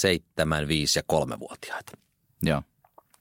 seitsemän, 0.01 0.67
viisi 0.67 0.99
ja 0.99 1.03
kolmevuotiaita. 1.07 1.91
Joo, 2.41 2.61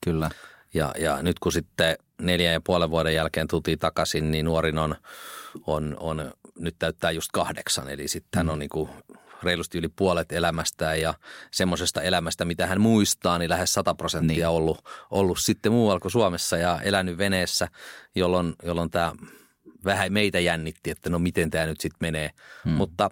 kyllä. 0.05 0.31
Ja, 0.75 0.95
ja 0.99 1.23
nyt 1.23 1.39
kun 1.39 1.53
sitten 1.53 1.97
neljän 2.23 2.53
ja 2.53 2.61
puolen 2.61 2.91
vuoden 2.91 3.15
jälkeen 3.15 3.49
tultiin 3.49 3.79
takaisin, 3.79 4.31
niin 4.31 4.45
nuorin 4.45 4.79
on, 4.79 4.97
on, 5.67 5.97
on 6.01 6.33
nyt 6.59 6.77
täyttää 6.79 7.11
just 7.11 7.29
kahdeksan. 7.33 7.89
Eli 7.89 8.09
sitten 8.09 8.39
hän 8.39 8.51
on 8.51 8.59
niin 8.59 8.69
kuin 8.69 8.91
reilusti 9.43 9.79
yli 9.79 9.89
puolet 9.89 10.33
elämästään 10.33 11.01
ja 11.01 11.15
semmoisesta 11.51 12.03
elämästä, 12.03 12.45
mitä 12.45 12.67
hän 12.67 12.81
muistaa, 12.81 13.39
niin 13.39 13.51
lähes 13.51 13.75
100 13.75 13.95
prosenttia 13.95 14.37
Niin. 14.37 14.47
ollut, 14.47 14.85
ollut 15.11 15.39
sitten 15.39 15.73
muualla 15.73 16.01
kuin 16.01 16.13
Suomessa 16.13 16.57
ja 16.57 16.81
elänyt 16.83 17.19
veneessä, 17.19 17.69
jolloin, 18.15 18.55
jolloin 18.63 18.91
tämä 18.91 19.13
vähän 19.85 20.13
meitä 20.13 20.41
jännitti, 20.41 20.91
että 20.91 21.11
no 21.11 21.19
miten 21.19 21.51
tämä 21.51 21.67
nyt 21.67 21.81
sitten 21.81 21.99
menee. 22.01 22.31
Hmm. 22.65 22.73
Mutta 22.73 23.11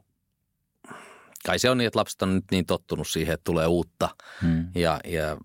kai 1.46 1.58
se 1.58 1.70
on 1.70 1.78
niin, 1.78 1.86
että 1.86 1.98
lapset 1.98 2.22
on 2.22 2.34
nyt 2.34 2.44
niin 2.50 2.66
tottunut 2.66 3.08
siihen, 3.08 3.34
että 3.34 3.44
tulee 3.44 3.66
uutta 3.66 4.08
Mm. 4.42 4.66
ja, 4.74 5.00
ja, 5.04 5.36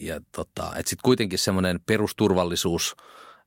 ja 0.00 0.20
tota, 0.32 0.66
että 0.76 0.90
sitten 0.90 1.04
kuitenkin 1.04 1.38
semmoinen 1.38 1.80
perusturvallisuus 1.86 2.96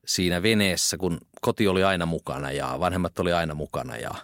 siinä 0.05 0.43
veneessä, 0.43 0.97
kun 0.97 1.17
koti 1.41 1.67
oli 1.67 1.83
aina 1.83 2.05
mukana 2.05 2.51
ja 2.51 2.75
vanhemmat 2.79 3.19
oli 3.19 3.33
aina 3.33 3.53
mukana 3.53 3.95
ja, 3.95 4.01
ja 4.09 4.21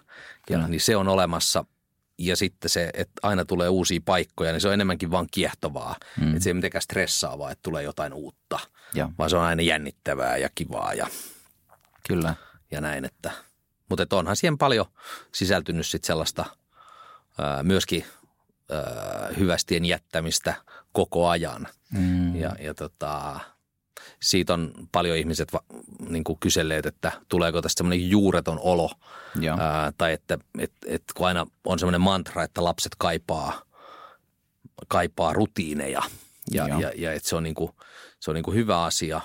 Kyllä. 0.47 0.67
niin 0.67 0.81
se 0.81 0.95
on 0.95 1.07
olemassa. 1.07 1.65
Ja 2.17 2.35
sitten 2.35 2.69
se, 2.69 2.89
että 2.93 3.13
aina 3.23 3.45
tulee 3.45 3.69
uusia 3.69 3.99
paikkoja, 4.05 4.51
niin 4.51 4.61
se 4.61 4.67
on 4.67 4.73
enemmänkin 4.73 5.11
vaan 5.11 5.27
kiehtovaa. 5.31 5.95
Mm. 6.17 6.29
Että 6.29 6.43
se 6.43 6.49
ei 6.49 6.53
mitenkään 6.53 6.81
stressaavaa, 6.81 7.51
että 7.51 7.63
tulee 7.63 7.83
jotain 7.83 8.13
uutta, 8.13 8.59
Joo, 8.93 9.11
vaan 9.17 9.29
se 9.29 9.37
on 9.37 9.43
aina 9.43 9.61
jännittävää 9.61 10.37
ja 10.37 10.49
kivaa 10.55 10.93
ja, 10.93 11.07
kyllä. 12.07 12.35
ja 12.71 12.81
näin. 12.81 13.05
Että, 13.05 13.31
mutta 13.89 14.03
että 14.03 14.15
onhan 14.15 14.35
siihen 14.35 14.57
paljon 14.57 14.85
sisältynyt 15.31 15.87
sitten 15.87 16.07
sellaista 16.07 16.45
ää, 17.37 17.63
myöskin 17.63 18.05
hyvästien 19.39 19.86
jättämistä 19.86 20.53
koko 20.91 21.27
ajan. 21.27 21.67
Mm. 21.91 22.36
Ja, 22.36 22.55
ja 22.60 22.73
tota, 22.73 23.39
siitä 24.21 24.53
on 24.53 24.73
paljon 24.91 25.17
ihmiset 25.17 25.53
va, 25.53 25.60
niin 26.10 26.23
kuin 26.23 26.39
kyselleet, 26.39 26.86
että 26.86 27.12
tuleeko 27.27 27.62
tästä 27.62 27.79
semmoinen 27.79 28.10
juureton 28.10 28.60
olo. 28.62 28.91
Joo. 29.39 29.58
Ää, 29.60 29.93
tai 29.97 30.13
että 30.13 30.38
et, 30.60 30.71
et, 30.86 31.03
kun 31.17 31.27
aina 31.27 31.47
on 31.65 31.79
semmoinen 31.79 32.01
mantra, 32.01 32.43
että 32.43 32.63
lapset 32.63 32.95
kaipaa, 32.97 33.62
kaipaa 34.88 35.34
rutiineja. 35.34 36.01
Ja, 36.51 36.67
Joo. 36.67 36.79
ja, 36.79 36.91
ja 36.95 37.13
että 37.13 37.29
se 37.29 37.36
on, 37.36 37.43
niin 37.43 37.55
kuin, 37.55 37.71
se 38.19 38.32
on 38.32 38.36
niin 38.36 38.43
kuin 38.43 38.55
hyvä 38.55 38.84
asia. 38.84 39.21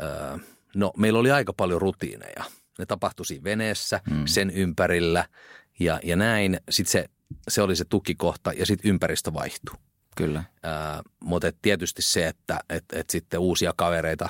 Ää, 0.00 0.38
no 0.74 0.92
meillä 0.96 1.18
oli 1.18 1.30
aika 1.30 1.52
paljon 1.52 1.80
rutiineja. 1.80 2.44
Ne 2.78 2.86
tapahtui 2.86 3.26
siinä 3.26 3.44
veneessä, 3.44 4.00
mm. 4.10 4.26
sen 4.26 4.50
ympärillä 4.50 5.24
ja, 5.78 6.00
ja 6.02 6.16
näin. 6.16 6.60
Sitten 6.70 6.92
se, 6.92 7.08
se 7.48 7.62
oli 7.62 7.76
se 7.76 7.84
tukikohta 7.84 8.52
ja 8.52 8.66
sitten 8.66 8.88
ympäristö 8.88 9.32
vaihtui. 9.32 9.74
Kyllä. 10.16 10.44
Ää, 10.62 11.02
mutta 11.20 11.48
et 11.48 11.56
tietysti 11.62 12.02
se, 12.02 12.28
että 12.28 12.60
et, 12.68 12.84
et 12.92 13.10
sitten 13.10 13.40
uusia 13.40 13.72
kavereita 13.76 14.28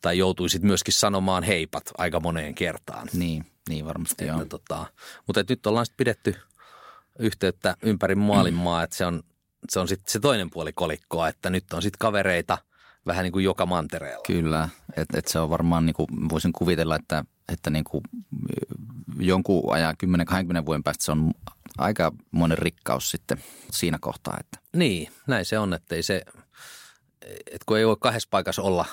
tai 0.00 0.18
joutuisit 0.18 0.62
myöskin 0.62 0.94
sanomaan 0.94 1.42
heipat 1.42 1.82
aika 1.98 2.20
moneen 2.20 2.54
kertaan. 2.54 3.08
Niin, 3.12 3.46
niin 3.68 3.84
varmasti 3.84 4.26
joo. 4.26 4.42
Että 4.42 4.48
tota, 4.48 4.86
mutta 5.26 5.40
et 5.40 5.48
nyt 5.48 5.66
ollaan 5.66 5.86
sitten 5.86 5.96
pidetty 5.96 6.34
yhteyttä 7.18 7.76
ympäri 7.82 8.14
maailmaa, 8.14 8.82
että 8.82 8.96
se 8.96 9.06
on, 9.06 9.22
se 9.68 9.80
on 9.80 9.88
sitten 9.88 10.12
se 10.12 10.20
toinen 10.20 10.50
puoli 10.50 10.72
kolikkoa, 10.72 11.28
että 11.28 11.50
nyt 11.50 11.72
on 11.72 11.82
sitten 11.82 11.98
kavereita 11.98 12.58
vähän 13.06 13.22
niin 13.22 13.32
kuin 13.32 13.44
joka 13.44 13.66
mantereella. 13.66 14.24
Kyllä, 14.26 14.68
että 14.96 15.18
et 15.18 15.28
se 15.28 15.38
on 15.38 15.50
varmaan, 15.50 15.86
niin 15.86 15.94
kuin, 15.94 16.06
voisin 16.28 16.52
kuvitella, 16.52 16.96
että, 16.96 17.24
että 17.52 17.70
niin 17.70 17.84
kuin, 17.84 18.02
jonkun 19.18 19.74
ajan 19.74 19.96
10-20 20.62 20.66
vuoden 20.66 20.82
päästä 20.82 21.04
se 21.04 21.12
on 21.12 21.32
aika 21.78 22.12
monen 22.30 22.58
rikkaus 22.58 23.10
sitten 23.10 23.42
siinä 23.70 23.98
kohtaa. 24.00 24.36
Että. 24.40 24.58
Niin, 24.76 25.12
näin 25.26 25.44
se 25.44 25.58
on, 25.58 25.74
että 25.74 25.94
ei 25.94 26.02
se, 26.02 26.22
että 27.22 27.64
kun 27.66 27.78
ei 27.78 27.86
voi 27.86 27.96
kahdessa 28.00 28.28
paikassa 28.30 28.62
olla, 28.62 28.84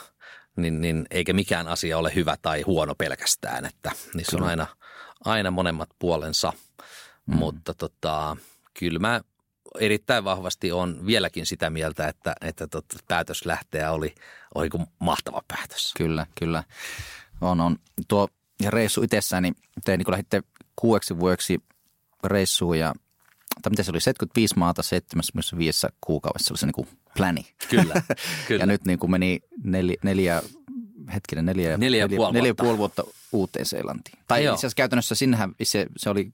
niin, 0.56 0.82
niin 0.82 1.06
eikä 1.12 1.34
mikään 1.34 1.68
asia 1.68 1.98
ole 1.98 2.16
hyvä 2.16 2.38
tai 2.42 2.62
huono 2.62 2.96
pelkästään, 2.96 3.66
että 3.66 3.92
niissä 4.14 4.38
on 4.38 4.40
Kyllä. 4.40 4.50
aina, 4.50 4.68
aina 5.26 5.52
monemmat 5.52 5.90
puolensa, 6.00 6.54
mm. 7.26 7.36
mutta 7.36 7.74
tota, 7.74 8.38
kyllä 8.80 9.00
mä 9.00 9.22
erittäin 9.80 10.24
vahvasti 10.24 10.72
on 10.72 11.06
vieläkin 11.06 11.46
sitä 11.46 11.70
mieltä, 11.70 12.08
että, 12.08 12.36
että 12.42 12.68
tot, 12.68 12.86
päätös 13.08 13.46
lähteä 13.46 13.92
oli, 13.92 14.16
oli 14.56 14.70
mahtava 15.00 15.42
päätös. 15.48 15.94
Kyllä, 15.98 16.26
kyllä. 16.40 16.64
On, 17.42 17.62
on. 17.62 17.78
Tuo 18.08 18.28
ja 18.62 18.72
reissu 18.72 19.04
itsessään, 19.04 19.44
niin 19.44 19.56
te 19.86 19.98
niin 19.98 20.12
lähditte 20.12 20.44
kuueksi 20.76 21.20
vuodeksi 21.20 21.60
reissuun 22.24 22.80
ja 22.80 22.94
tai 23.62 23.70
miten 23.70 23.86
se 23.86 23.92
oli, 23.92 24.02
75 24.02 24.56
maata 24.58 24.84
75 24.84 25.88
kuukaudessa 26.02 26.52
oli 26.54 26.58
se 26.58 26.66
niin 26.66 26.74
kuin 26.74 26.88
pläni. 27.18 27.46
Kyllä, 27.70 27.94
kyllä. 28.48 28.62
Ja 28.62 28.66
nyt 28.66 28.86
niin 28.86 29.00
kuin 29.00 29.12
meni 29.12 29.40
neljä, 29.64 29.96
neljä 30.04 30.42
hetkinen, 31.14 31.46
neljä, 31.46 31.78
Neljä 31.78 32.00
ja 32.00 32.10
puoli 32.10 32.34
neljä 32.34 32.50
vuotta. 32.50 32.64
puoli 32.64 32.78
vuotta 32.78 33.04
uuteen 33.32 33.66
Seelantiin. 33.66 34.20
Tai 34.28 34.44
Joo. 34.44 34.54
itse 34.54 34.60
asiassa 34.60 34.76
käytännössä 34.76 35.16
sinnehän 35.16 35.56
se, 35.64 35.86
se 35.98 36.10
oli 36.10 36.34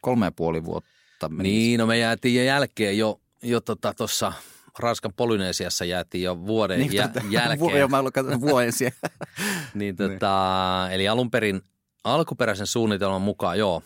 kolme 0.00 0.26
ja 0.26 0.32
puoli 0.32 0.64
vuotta 0.64 1.28
meni. 1.28 1.48
Niin, 1.48 1.80
no 1.80 1.86
me 1.86 1.98
jäätiin 1.98 2.46
jälkeen 2.46 2.98
jo, 2.98 3.20
jo 3.42 3.60
tuossa 3.60 4.26
tota, 4.26 4.32
Ranskan 4.78 5.12
Polynesiassa 5.16 5.84
jäätiin 5.84 6.24
jo 6.24 6.46
vuoden 6.46 6.78
niin, 6.80 6.92
jä, 6.92 7.10
jälkeen. 7.30 7.78
Joo, 7.78 7.88
mä 7.88 7.98
olen 7.98 8.40
vuoden 8.40 8.72
siellä. 8.72 9.08
niin, 9.74 9.96
tota, 9.96 10.88
eli 10.90 11.08
alun 11.08 11.30
perin 11.30 11.62
alkuperäisen 12.04 12.66
suunnitelman 12.66 13.22
mukaan, 13.22 13.58
joo, 13.58 13.82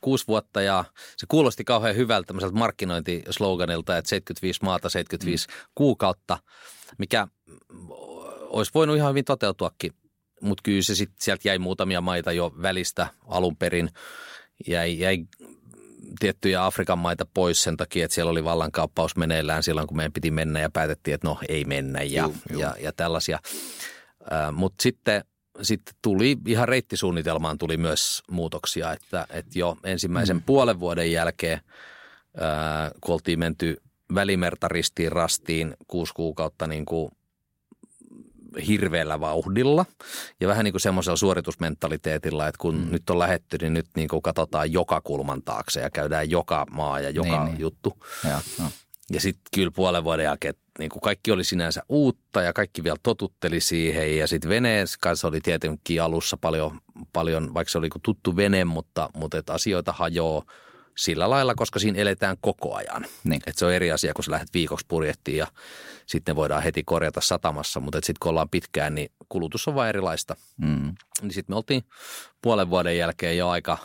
kuusi 0.00 0.26
vuotta 0.28 0.62
ja 0.62 0.84
se 1.16 1.26
kuulosti 1.28 1.64
kauhean 1.64 1.96
hyvältä 1.96 2.26
tämmöiseltä 2.26 2.56
markkinointisloganilta, 2.56 3.98
että 3.98 4.08
75 4.08 4.60
maata, 4.62 4.88
75 4.88 5.48
mm. 5.48 5.54
kuukautta, 5.74 6.38
mikä 6.98 7.28
olisi 8.40 8.70
voinut 8.74 8.96
ihan 8.96 9.10
hyvin 9.10 9.24
toteutuakin, 9.24 9.92
mutta 10.40 10.62
kyllä 10.62 10.82
se 10.82 10.94
sitten 10.94 11.16
sieltä 11.20 11.48
jäi 11.48 11.58
muutamia 11.58 12.00
maita 12.00 12.32
jo 12.32 12.52
välistä 12.62 13.06
alun 13.26 13.56
perin. 13.56 13.90
Jäi, 14.66 14.98
jäi 14.98 15.26
tiettyjä 16.18 16.64
Afrikan 16.64 16.98
maita 16.98 17.26
pois 17.34 17.62
sen 17.62 17.76
takia, 17.76 18.04
että 18.04 18.14
siellä 18.14 18.30
oli 18.30 18.44
vallankaappaus 18.44 19.16
meneillään 19.16 19.62
silloin, 19.62 19.86
kun 19.86 19.96
meidän 19.96 20.12
piti 20.12 20.30
mennä 20.30 20.60
ja 20.60 20.70
päätettiin, 20.70 21.14
että 21.14 21.28
no 21.28 21.38
ei 21.48 21.64
mennä 21.64 22.02
ja, 22.02 22.22
juu, 22.22 22.34
juu. 22.50 22.60
ja, 22.60 22.74
ja 22.80 22.92
tällaisia. 22.92 23.38
Mutta 24.52 24.82
sitten 24.82 25.24
sitten 25.62 25.94
tuli 26.02 26.36
ihan 26.46 26.68
reittisuunnitelmaan 26.68 27.58
tuli 27.58 27.76
myös 27.76 28.22
muutoksia, 28.30 28.92
että, 28.92 29.26
että 29.30 29.58
jo 29.58 29.76
ensimmäisen 29.84 30.36
mm. 30.36 30.42
puolen 30.42 30.80
vuoden 30.80 31.12
jälkeen, 31.12 31.60
ää, 32.36 32.90
kun 33.00 33.12
oltiin 33.12 33.38
menty 33.38 33.76
välimerta 34.14 34.68
ristiin 34.68 35.12
rastiin 35.12 35.76
kuusi 35.88 36.14
kuukautta 36.14 36.66
niin 36.66 36.84
kuin 36.84 37.10
hirveällä 38.66 39.20
vauhdilla 39.20 39.86
ja 40.40 40.48
vähän 40.48 40.64
niin 40.64 40.72
kuin 40.72 40.80
semmoisella 40.80 41.16
suoritusmentaliteetilla, 41.16 42.48
että 42.48 42.58
kun 42.58 42.74
mm. 42.74 42.90
nyt 42.90 43.10
on 43.10 43.18
lähetty, 43.18 43.58
niin 43.60 43.74
nyt 43.74 43.86
niin 43.96 44.08
kuin 44.08 44.22
katsotaan 44.22 44.72
joka 44.72 45.00
kulman 45.00 45.42
taakse 45.42 45.80
ja 45.80 45.90
käydään 45.90 46.30
joka 46.30 46.66
maa 46.70 47.00
ja 47.00 47.10
joka 47.10 47.28
niin, 47.28 47.44
niin. 47.44 47.60
juttu. 47.60 47.98
Ja, 48.24 48.40
no. 48.58 48.70
ja 49.10 49.20
sitten 49.20 49.42
kyllä 49.54 49.70
puolen 49.70 50.04
vuoden 50.04 50.24
jälkeen 50.24 50.54
niin 50.78 50.90
kuin 50.90 51.00
kaikki 51.00 51.30
oli 51.30 51.44
sinänsä 51.44 51.82
uutta 51.88 52.42
ja 52.42 52.52
kaikki 52.52 52.84
vielä 52.84 52.96
totutteli 53.02 53.60
siihen. 53.60 54.18
Ja 54.18 54.26
sitten 54.26 54.48
veneen 54.48 54.86
kanssa 55.00 55.28
oli 55.28 55.40
tietenkin 55.40 56.02
alussa 56.02 56.36
paljon, 56.36 56.80
paljon 57.12 57.54
vaikka 57.54 57.70
se 57.70 57.78
oli 57.78 57.88
tuttu 58.02 58.36
vene, 58.36 58.64
mutta, 58.64 59.08
mutta 59.14 59.38
että 59.38 59.52
asioita 59.52 59.92
hajoaa 59.92 60.44
sillä 60.96 61.30
lailla, 61.30 61.54
koska 61.54 61.78
siinä 61.78 61.98
eletään 61.98 62.36
koko 62.40 62.74
ajan. 62.74 63.06
Niin. 63.24 63.42
Et 63.46 63.58
se 63.58 63.66
on 63.66 63.72
eri 63.72 63.92
asia, 63.92 64.14
kun 64.14 64.24
sä 64.24 64.30
lähdet 64.30 64.54
viikoksi 64.54 64.86
purjettiin 64.88 65.36
ja 65.36 65.46
sitten 66.06 66.36
voidaan 66.36 66.62
heti 66.62 66.82
korjata 66.82 67.20
satamassa, 67.20 67.80
mutta 67.80 67.96
sitten 67.96 68.16
kun 68.20 68.30
ollaan 68.30 68.48
pitkään, 68.48 68.94
niin 68.94 69.10
kulutus 69.28 69.68
on 69.68 69.74
vain 69.74 69.88
erilaista. 69.88 70.36
Mm. 70.56 70.94
Niin 71.22 71.32
sitten 71.32 71.52
me 71.52 71.56
oltiin 71.56 71.84
puolen 72.42 72.70
vuoden 72.70 72.98
jälkeen 72.98 73.36
jo 73.36 73.48
aika, 73.48 73.78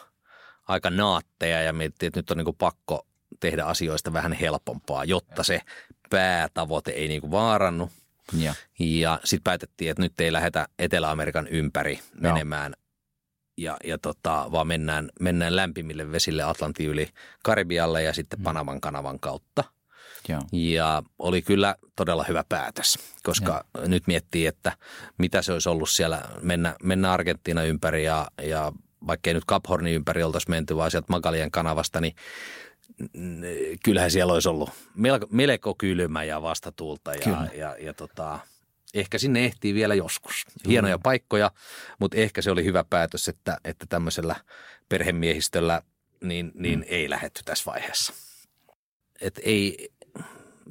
aika 0.67 0.89
naatteja 0.89 1.62
ja 1.62 1.74
mietittiin, 1.74 2.08
että 2.08 2.20
nyt 2.20 2.32
on 2.32 2.38
niin 2.38 2.56
pakko 2.58 3.08
tehdä 3.39 3.63
asioista 3.63 4.13
vähän 4.13 4.34
helpompaa, 4.34 5.06
jotta 5.06 5.43
se 5.43 5.62
päätavoite 6.10 6.91
ei 6.91 7.08
niin 7.08 7.22
kuin 7.22 7.32
vaarannu. 7.32 7.91
Ja, 8.34 8.54
ja 8.80 9.20
sitten 9.24 9.43
päätettiin, 9.43 9.91
että 9.91 10.04
nyt 10.04 10.20
ei 10.20 10.34
lähdetä 10.34 10.67
Etelä-Amerikan 10.80 11.48
ympäri 11.48 12.00
menemään, 12.22 12.74
ja, 13.58 13.78
ja 13.84 13.98
tota, 13.98 14.48
vaan 14.52 14.67
mennään, 14.67 15.10
mennään 15.20 15.56
lämpimille 15.56 16.12
vesille 16.12 16.43
Atlantin 16.43 16.88
yli 16.88 17.10
Karibialle 17.43 18.04
ja 18.04 18.13
sitten 18.13 18.39
mm. 18.39 18.43
Panaman 18.43 18.82
kanavan 18.82 19.20
kautta. 19.20 19.63
Joo. 20.30 20.41
Ja 20.52 21.04
oli 21.20 21.41
kyllä 21.41 21.76
todella 21.96 22.26
hyvä 22.28 22.43
päätös, 22.50 23.00
koska 23.24 23.63
Joo. 23.76 23.88
nyt 23.88 24.08
miettii, 24.08 24.46
että 24.46 24.78
mitä 25.17 25.41
se 25.41 25.54
olisi 25.54 25.70
ollut 25.70 25.89
siellä 25.89 26.22
mennä, 26.41 26.76
mennä 26.84 27.13
Argentiina 27.13 27.63
ympäri 27.63 28.06
ja, 28.06 28.28
ja 28.41 28.72
vaikkei 29.08 29.34
nyt 29.34 29.46
Cap 29.46 29.63
Hornin 29.70 29.93
ympäri 29.93 30.24
oltaisi 30.24 30.50
menty, 30.50 30.76
vaan 30.76 30.91
sieltä 30.91 31.08
Magalien 31.10 31.52
kanavasta, 31.52 32.02
niin 32.02 32.15
kyllähän 33.84 34.12
siellä 34.12 34.34
olisi 34.34 34.50
ollut 34.50 34.70
melko, 34.96 35.28
melko 35.32 35.76
kylmä 35.78 36.24
ja 36.24 36.41
vastatuulta 36.41 37.13
ja, 37.13 37.22
ja, 37.26 37.48
ja, 37.54 37.76
ja 37.80 37.93
tota, 37.93 38.39
ehkä 38.99 39.17
sinne 39.17 39.45
ehtii 39.45 39.73
vielä 39.73 39.95
joskus. 39.95 40.45
Hienoja 40.67 40.97
mm. 40.97 41.03
paikkoja, 41.03 41.51
mutta 41.99 42.17
ehkä 42.17 42.41
se 42.41 42.51
oli 42.51 42.63
hyvä 42.63 42.83
päätös, 42.89 43.27
että, 43.27 43.57
että 43.63 43.86
tämmöisellä 43.89 44.36
perhemiehistöllä 44.89 45.81
niin, 46.21 46.51
niin 46.53 46.79
mm. 46.79 46.86
ei 46.88 47.10
lähetty 47.10 47.41
tässä 47.45 47.71
vaiheessa. 47.71 48.13
Et 49.21 49.39
ei, 49.43 49.89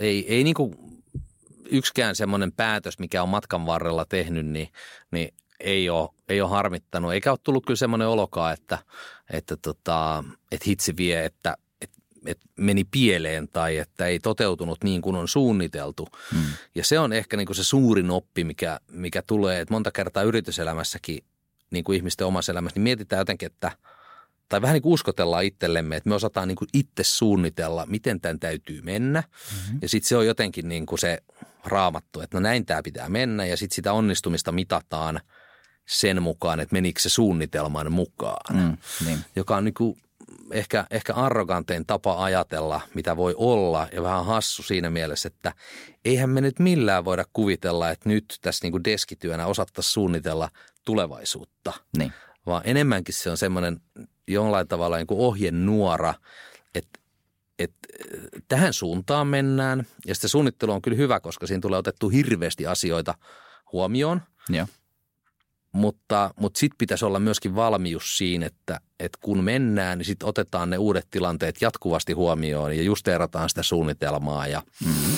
ei, 0.00 0.34
ei 0.34 0.44
niinku 0.44 0.74
yksikään 1.70 2.16
semmoinen 2.16 2.52
päätös, 2.52 2.98
mikä 2.98 3.22
on 3.22 3.28
matkan 3.28 3.66
varrella 3.66 4.04
tehnyt, 4.04 4.46
niin, 4.46 4.68
niin 5.10 5.34
ei 5.60 5.90
ole, 5.90 6.08
ei 6.28 6.40
ole 6.40 6.50
harmittanut. 6.50 7.12
Eikä 7.12 7.30
ole 7.30 7.38
tullut 7.42 7.66
kyllä 7.66 7.76
semmoinen 7.76 8.08
olokaa, 8.08 8.52
että, 8.52 8.78
että, 9.30 9.56
tota, 9.56 10.24
että 10.52 10.64
hitsi 10.66 10.96
vie, 10.96 11.24
että 11.24 11.56
että 12.26 12.46
meni 12.56 12.84
pieleen 12.84 13.48
tai 13.48 13.76
että 13.76 14.06
ei 14.06 14.18
toteutunut 14.18 14.84
niin 14.84 15.02
kuin 15.02 15.16
on 15.16 15.28
suunniteltu. 15.28 16.08
Hmm. 16.32 16.42
Ja 16.74 16.84
se 16.84 16.98
on 16.98 17.12
ehkä 17.12 17.36
niin 17.36 17.46
kuin 17.46 17.56
se 17.56 17.64
suurin 17.64 18.10
oppi, 18.10 18.44
mikä, 18.44 18.80
mikä 18.90 19.22
tulee, 19.22 19.60
että 19.60 19.74
monta 19.74 19.92
kertaa 19.92 20.22
yrityselämässäkin, 20.22 21.24
niin 21.70 21.84
kuin 21.84 21.96
ihmisten 21.96 22.26
omassa 22.26 22.52
elämässä, 22.52 22.76
niin 22.76 22.82
mietitään 22.82 23.20
jotenkin, 23.20 23.46
että 23.46 23.72
tai 24.48 24.62
vähän 24.62 24.74
niin 24.74 24.82
kuin 24.82 24.92
uskotellaan 24.92 25.44
itsellemme, 25.44 25.96
että 25.96 26.08
me 26.08 26.14
osataan 26.14 26.48
niin 26.48 26.56
kuin 26.56 26.68
itse 26.72 27.04
suunnitella, 27.04 27.86
miten 27.86 28.20
tämän 28.20 28.40
täytyy 28.40 28.82
mennä. 28.82 29.20
Mm-hmm. 29.20 29.78
Ja 29.82 29.88
sitten 29.88 30.08
se 30.08 30.16
on 30.16 30.26
jotenkin 30.26 30.68
niin 30.68 30.86
kuin 30.86 30.98
se 30.98 31.22
raamattu, 31.64 32.20
että 32.20 32.36
no 32.36 32.40
näin 32.40 32.66
tämä 32.66 32.82
pitää 32.82 33.08
mennä 33.08 33.46
ja 33.46 33.56
sitten 33.56 33.76
sitä 33.76 33.92
onnistumista 33.92 34.52
mitataan 34.52 35.20
sen 35.86 36.22
mukaan, 36.22 36.60
että 36.60 36.72
menikö 36.72 37.00
se 37.00 37.08
suunnitelman 37.08 37.92
mukaan, 37.92 38.56
mm, 38.56 38.76
niin. 39.06 39.18
joka 39.36 39.56
on 39.56 39.64
niin 39.64 39.74
kuin 39.74 39.98
ehkä, 40.50 40.86
ehkä 40.90 41.14
arrogantein 41.14 41.86
tapa 41.86 42.24
ajatella, 42.24 42.80
mitä 42.94 43.16
voi 43.16 43.34
olla 43.36 43.88
ja 43.92 44.02
vähän 44.02 44.24
hassu 44.24 44.62
siinä 44.62 44.90
mielessä, 44.90 45.26
että 45.26 45.52
eihän 46.04 46.30
me 46.30 46.40
nyt 46.40 46.58
millään 46.58 47.04
voida 47.04 47.24
kuvitella, 47.32 47.90
että 47.90 48.08
nyt 48.08 48.38
tässä 48.42 48.64
niin 48.64 48.72
kuin 48.72 48.84
deskityönä 48.84 49.46
osattaisiin 49.46 49.92
suunnitella 49.92 50.48
tulevaisuutta. 50.84 51.72
Niin. 51.98 52.12
Vaan 52.46 52.62
enemmänkin 52.64 53.14
se 53.14 53.30
on 53.30 53.36
semmoinen 53.36 53.80
jollain 54.28 54.68
tavalla 54.68 54.96
niin 54.96 55.06
kuin 55.06 55.20
ohjenuora, 55.20 56.14
että 56.74 57.00
että 57.58 57.88
tähän 58.48 58.72
suuntaan 58.72 59.26
mennään. 59.26 59.86
Ja 60.06 60.14
sitten 60.14 60.30
suunnittelu 60.30 60.72
on 60.72 60.82
kyllä 60.82 60.96
hyvä, 60.96 61.20
koska 61.20 61.46
siinä 61.46 61.60
tulee 61.60 61.78
otettu 61.78 62.08
hirveästi 62.08 62.66
asioita 62.66 63.14
huomioon. 63.72 64.22
Ja. 64.48 64.66
Mutta, 65.76 66.30
mutta 66.36 66.58
sitten 66.58 66.78
pitäisi 66.78 67.04
olla 67.04 67.20
myöskin 67.20 67.54
valmius 67.54 68.18
siinä, 68.18 68.46
että, 68.46 68.80
että 69.00 69.18
kun 69.22 69.44
mennään, 69.44 69.98
niin 69.98 70.06
sitten 70.06 70.28
otetaan 70.28 70.70
ne 70.70 70.78
uudet 70.78 71.06
tilanteet 71.10 71.62
jatkuvasti 71.62 72.12
huomioon 72.12 72.76
ja 72.76 72.82
justeerataan 72.82 73.48
sitä 73.48 73.62
suunnitelmaa 73.62 74.46
ja, 74.46 74.62
mm-hmm. 74.84 75.16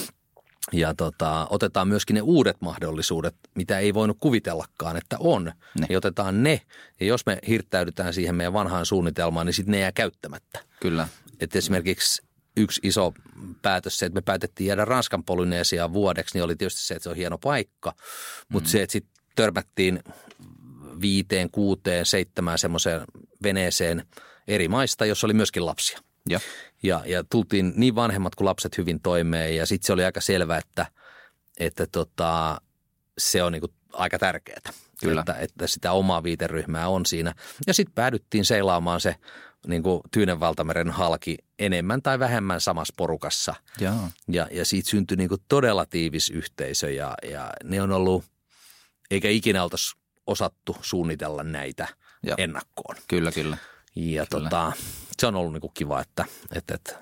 ja 0.73 0.95
tota, 0.95 1.47
otetaan 1.51 1.89
myöskin 1.89 2.15
ne 2.15 2.21
uudet 2.21 2.57
mahdollisuudet, 2.61 3.35
mitä 3.55 3.79
ei 3.79 3.95
voinut 3.95 4.17
kuvitellakaan, 4.21 4.97
että 4.97 5.17
on. 5.21 5.45
Ne. 5.81 5.87
Ja 5.91 5.99
otetaan 5.99 6.43
ne 6.43 6.61
ja 7.01 7.07
jos 7.07 7.27
me 7.27 7.39
hirttäydytään 7.49 8.15
siihen 8.15 8.35
meidän 8.35 8.53
vanhaan 8.53 8.87
suunnitelmaan, 8.87 9.47
niin 9.47 9.55
sitten 9.55 9.73
ne 9.73 9.79
jää 9.79 9.93
käyttämättä. 9.93 10.61
Kyllä. 10.81 11.09
Et 11.41 11.57
esimerkiksi 11.57 12.23
yksi 12.57 12.81
iso 12.85 13.15
päätös 13.63 13.99
se, 13.99 14.07
että 14.07 14.15
me 14.15 14.23
päätettiin 14.23 14.69
jäädä 14.69 14.85
Ranskan 14.85 15.25
Polynesiaan 15.25 15.93
vuodeksi, 15.93 16.35
niin 16.35 16.45
oli 16.45 16.57
tietysti 16.57 16.81
se, 16.81 16.95
että 16.95 17.05
se 17.05 17.11
on 17.11 17.17
hieno 17.17 17.39
paikka. 17.39 17.95
Mutta 18.49 18.69
mm. 18.69 18.71
se, 18.71 18.83
että 18.83 18.93
sitten 18.93 19.13
törmättiin 19.37 20.03
viiteen, 21.01 21.51
kuuteen, 21.51 22.07
seitsemään 22.07 22.59
semmoiseen 22.59 23.01
veneeseen 23.43 24.07
eri 24.49 24.69
maista, 24.69 25.07
jossa 25.07 25.27
oli 25.27 25.35
myöskin 25.35 25.67
lapsia. 25.67 26.01
Ja. 26.29 26.41
Ja, 26.83 27.03
ja 27.07 27.25
tultiin 27.25 27.73
niin 27.77 27.95
vanhemmat 27.95 28.35
kuin 28.35 28.47
lapset 28.47 28.79
hyvin 28.79 29.01
toimeen 29.01 29.57
ja 29.57 29.67
sitten 29.67 29.87
se 29.87 29.93
oli 29.93 30.05
aika 30.05 30.21
selvä, 30.21 30.59
että, 30.59 30.87
että 31.59 31.87
tota, 31.87 32.61
se 33.19 33.43
on 33.43 33.53
niinku 33.53 33.73
aika 33.93 34.19
tärkeää. 34.19 34.61
Kyllä. 35.01 35.21
Että, 35.21 35.35
että 35.35 35.67
sitä 35.67 35.93
omaa 35.93 36.23
viiteryhmää 36.23 36.89
on 36.89 37.07
siinä. 37.07 37.35
Ja 37.67 37.75
sitten 37.75 37.95
päädyttiin 37.95 38.45
seilaamaan 38.45 39.01
se 39.01 39.17
niin 39.67 39.83
kuin 39.83 40.01
Tyynen 40.11 40.41
valtameren 40.41 40.91
halki 40.91 41.39
enemmän 41.59 42.03
tai 42.03 42.19
vähemmän 42.19 42.61
samassa 42.61 42.95
porukassa. 42.97 43.55
Ja, 43.81 43.95
ja, 44.29 44.49
ja 44.51 44.65
siitä 44.65 44.91
syntyi 44.91 45.17
niin 45.17 45.29
kuin 45.29 45.41
todella 45.49 45.87
tiivis 45.87 46.31
yhteisö 46.31 46.91
ja, 46.91 47.15
ja 47.31 47.53
ne 47.65 47.83
on 47.83 47.93
ollut, 47.93 48.25
eikä 49.11 49.29
ikinä 49.29 49.63
oltaisi 49.63 49.97
osattu 50.29 50.77
suunnitella 50.81 51.43
näitä 51.43 51.89
ja. 52.27 52.35
ennakkoon. 52.39 52.97
Kyllä, 53.09 53.33
kyllä. 53.33 53.57
Ja 53.97 54.27
kyllä. 54.27 54.45
Tota, 54.45 54.73
se 55.19 55.27
on 55.27 55.37
ollut 55.37 55.53
niinku 55.53 55.69
kiva, 55.69 56.01
että, 56.01 56.25
että, 56.55 56.75
että 56.75 56.99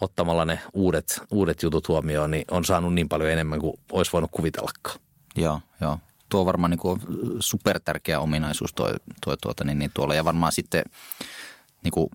ottamalla 0.00 0.44
ne 0.44 0.58
uudet, 0.72 1.20
uudet 1.30 1.62
jutut 1.62 1.88
huomioon, 1.88 2.30
niin 2.30 2.44
on 2.50 2.64
saanut 2.64 2.94
niin 2.94 3.08
paljon 3.08 3.30
enemmän 3.30 3.60
kuin 3.60 3.80
olisi 3.92 4.12
voinut 4.12 4.30
kuvitellakaan. 4.30 4.98
Joo, 5.36 5.60
joo. 5.80 5.98
Tuo 6.28 6.40
on 6.40 6.46
varmaan 6.46 6.70
niin 6.70 7.40
super 7.40 7.80
tärkeä 7.80 8.20
ominaisuus 8.20 8.72
tuo, 8.74 8.94
tuo 9.24 9.36
tuota, 9.36 9.64
niin, 9.64 9.78
niin 9.78 9.90
tuolla. 9.94 10.14
Ja 10.14 10.24
varmaan 10.24 10.52
sitten 10.52 10.84
niin 11.84 11.92
kuin 11.92 12.10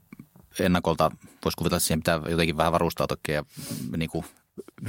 ennakolta 0.60 1.12
voisi 1.45 1.56
kuvitella, 1.58 1.78
että 1.78 1.88
siihen 1.88 1.99
pitää 1.99 2.21
jotenkin 2.30 2.58
vähän 2.58 2.73
varustautua 2.73 3.17
ja 3.28 3.43
niin 3.97 4.10
kuin 4.10 4.25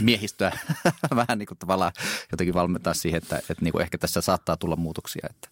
miehistöä 0.00 0.58
vähän 1.16 1.38
niin 1.38 1.46
kuin 1.46 1.58
tavallaan 1.58 1.92
jotenkin 2.32 2.54
valmentaa 2.54 2.94
siihen, 2.94 3.22
että, 3.22 3.36
että 3.36 3.54
niin 3.60 3.72
kuin 3.72 3.82
ehkä 3.82 3.98
tässä 3.98 4.20
saattaa 4.20 4.56
tulla 4.56 4.76
muutoksia. 4.76 5.26
Että 5.30 5.48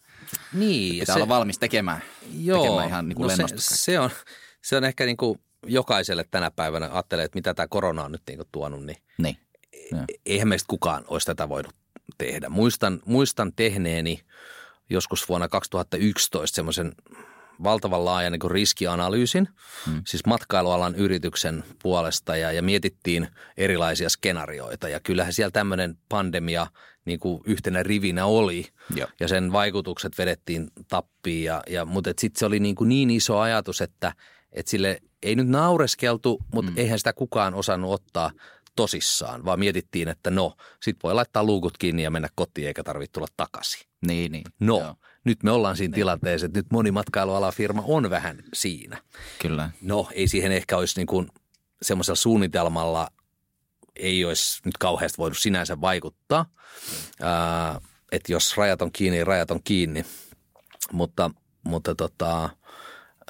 niin. 0.53 1.01
Pitää 1.01 1.15
se, 1.15 1.19
olla 1.23 1.29
valmis 1.29 1.59
tekemään, 1.59 2.03
joo, 2.33 2.63
tekemään 2.63 2.89
ihan 2.89 3.09
niin 3.09 3.17
kuin 3.17 3.39
no 3.39 3.49
se, 3.49 3.55
se, 3.59 4.01
on, 4.01 4.11
se 4.63 4.77
on 4.77 4.85
ehkä 4.85 5.07
niin 5.07 5.17
kuin 5.17 5.41
jokaiselle 5.67 6.25
tänä 6.31 6.51
päivänä 6.51 6.89
ajattelee, 6.93 7.25
että 7.25 7.37
mitä 7.37 7.55
tämä 7.55 7.69
korona 7.69 8.05
on 8.05 8.13
nyt 8.13 8.23
niin 8.29 8.41
tuonut, 8.53 8.85
niin 8.87 9.03
Niin. 9.19 9.37
Joo. 9.93 10.05
eihän 10.27 10.49
meistä 10.49 10.67
kukaan 10.69 11.05
olisi 11.07 11.27
tätä 11.27 11.49
voinut 11.49 11.75
tehdä. 12.19 12.49
Muistan, 12.49 13.01
muistan 13.05 13.53
tehneeni 13.57 14.21
joskus 14.91 15.29
vuonna 15.29 15.49
2011 15.49 16.55
semmoisen 16.55 16.93
valtavan 17.65 18.05
laajan 18.05 18.33
niin 18.33 18.51
riskianalyysin, 18.51 19.49
mm. 19.87 20.03
siis 20.07 20.27
matkailualan 20.27 20.95
yrityksen 20.95 21.65
puolesta 21.83 22.37
ja, 22.37 22.53
ja 22.53 22.63
mietittiin 22.63 23.29
erilaisia 23.57 24.09
skenarioita. 24.09 24.89
Ja 24.89 25.01
kyllähän 25.01 25.33
siellä 25.33 25.51
tämmöinen 25.51 25.99
pandemia 26.09 26.67
niin 27.05 27.21
kuin 27.21 27.41
yhtenä 27.45 27.83
rivinä 27.83 28.27
oli 28.27 28.67
Joo. 28.95 29.09
ja 29.21 29.29
sen 29.29 29.53
vaikutukset 29.53 30.19
vedettiin 30.19 30.71
tappiin. 30.89 31.45
Ja, 31.45 31.63
ja, 31.71 31.85
mutta 31.85 32.11
sitten 32.19 32.39
se 32.39 32.47
oli 32.47 32.61
niin, 32.61 32.75
kuin 32.75 32.89
niin 32.89 33.11
iso 33.11 33.39
ajatus, 33.39 33.81
että, 33.81 34.13
että 34.53 34.71
sille 34.71 35.01
ei 35.23 35.37
nyt 35.37 35.49
naureskeltu, 35.49 36.39
mutta 36.55 36.71
mm. 36.71 36.79
eihän 36.79 36.99
sitä 36.99 37.13
kukaan 37.13 37.55
osannut 37.55 37.93
ottaa 37.93 38.31
tosissaan, 38.77 39.45
vaan 39.45 39.59
mietittiin, 39.59 40.09
että 40.09 40.31
no, 40.31 40.55
sit 40.83 40.97
voi 41.03 41.15
laittaa 41.15 41.45
luukut 41.45 41.79
kiinni 41.79 42.03
ja 42.03 42.11
mennä 42.11 42.29
kotiin 42.35 42.67
eikä 42.67 42.83
tarvitse 42.83 43.13
tulla 43.13 43.27
takaisin. 43.37 43.89
Niin, 44.07 44.33
niin. 44.33 44.45
No, 44.61 44.81
Joo. 44.81 44.95
Nyt 45.29 45.43
me 45.43 45.51
ollaan 45.51 45.77
siinä 45.77 45.95
tilanteessa, 45.95 46.47
että 46.47 46.59
nyt 46.59 46.73
moni 46.73 46.91
matkailualan 46.91 47.53
firma 47.53 47.83
on 47.87 48.11
vähän 48.11 48.43
siinä. 48.55 49.03
Kyllä. 49.39 49.71
No, 49.81 50.09
ei 50.13 50.29
siihen 50.29 50.53
ehkä 50.53 50.77
olisi 50.77 51.01
niin 51.01 51.07
kuin 51.07 51.29
semmoisella 51.83 52.17
suunnitelmalla 52.17 53.09
ei 53.97 54.25
olisi 54.25 54.61
nyt 54.65 54.79
kauheasti 54.79 55.19
voinut 55.19 55.39
sinänsä 55.39 55.81
vaikuttaa. 55.81 56.47
Ää, 57.23 57.81
että 58.13 58.33
jos 58.33 58.57
rajat 58.57 58.83
on 58.83 58.93
kiinni, 58.93 59.25
rajat 59.25 59.51
on 59.51 59.61
kiinni. 59.65 60.05
Mutta, 60.93 61.31
mutta 61.65 61.95
tota, 61.95 62.51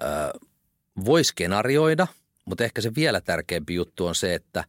ää, 0.01 0.31
voi 1.05 1.25
skenarioida, 1.25 2.07
mutta 2.45 2.65
ehkä 2.65 2.81
se 2.81 2.95
vielä 2.95 3.21
tärkeämpi 3.21 3.75
juttu 3.75 4.07
on 4.07 4.15
se, 4.15 4.35
että 4.35 4.65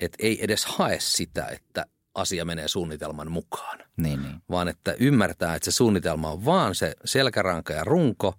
et 0.00 0.12
ei 0.18 0.44
edes 0.44 0.64
hae 0.64 0.96
sitä, 1.00 1.46
että 1.46 1.86
asia 2.14 2.44
menee 2.44 2.68
suunnitelman 2.68 3.30
mukaan 3.30 3.78
Niin, 3.96 4.22
niin. 4.22 4.42
vaan 4.50 4.68
että 4.68 4.94
ymmärtää, 5.00 5.54
että 5.54 5.64
se 5.64 5.76
suunnitelma 5.76 6.30
on 6.30 6.44
vaan 6.44 6.74
se 6.74 6.94
selkäranka 7.04 7.72
ja 7.72 7.84
runko 7.84 8.34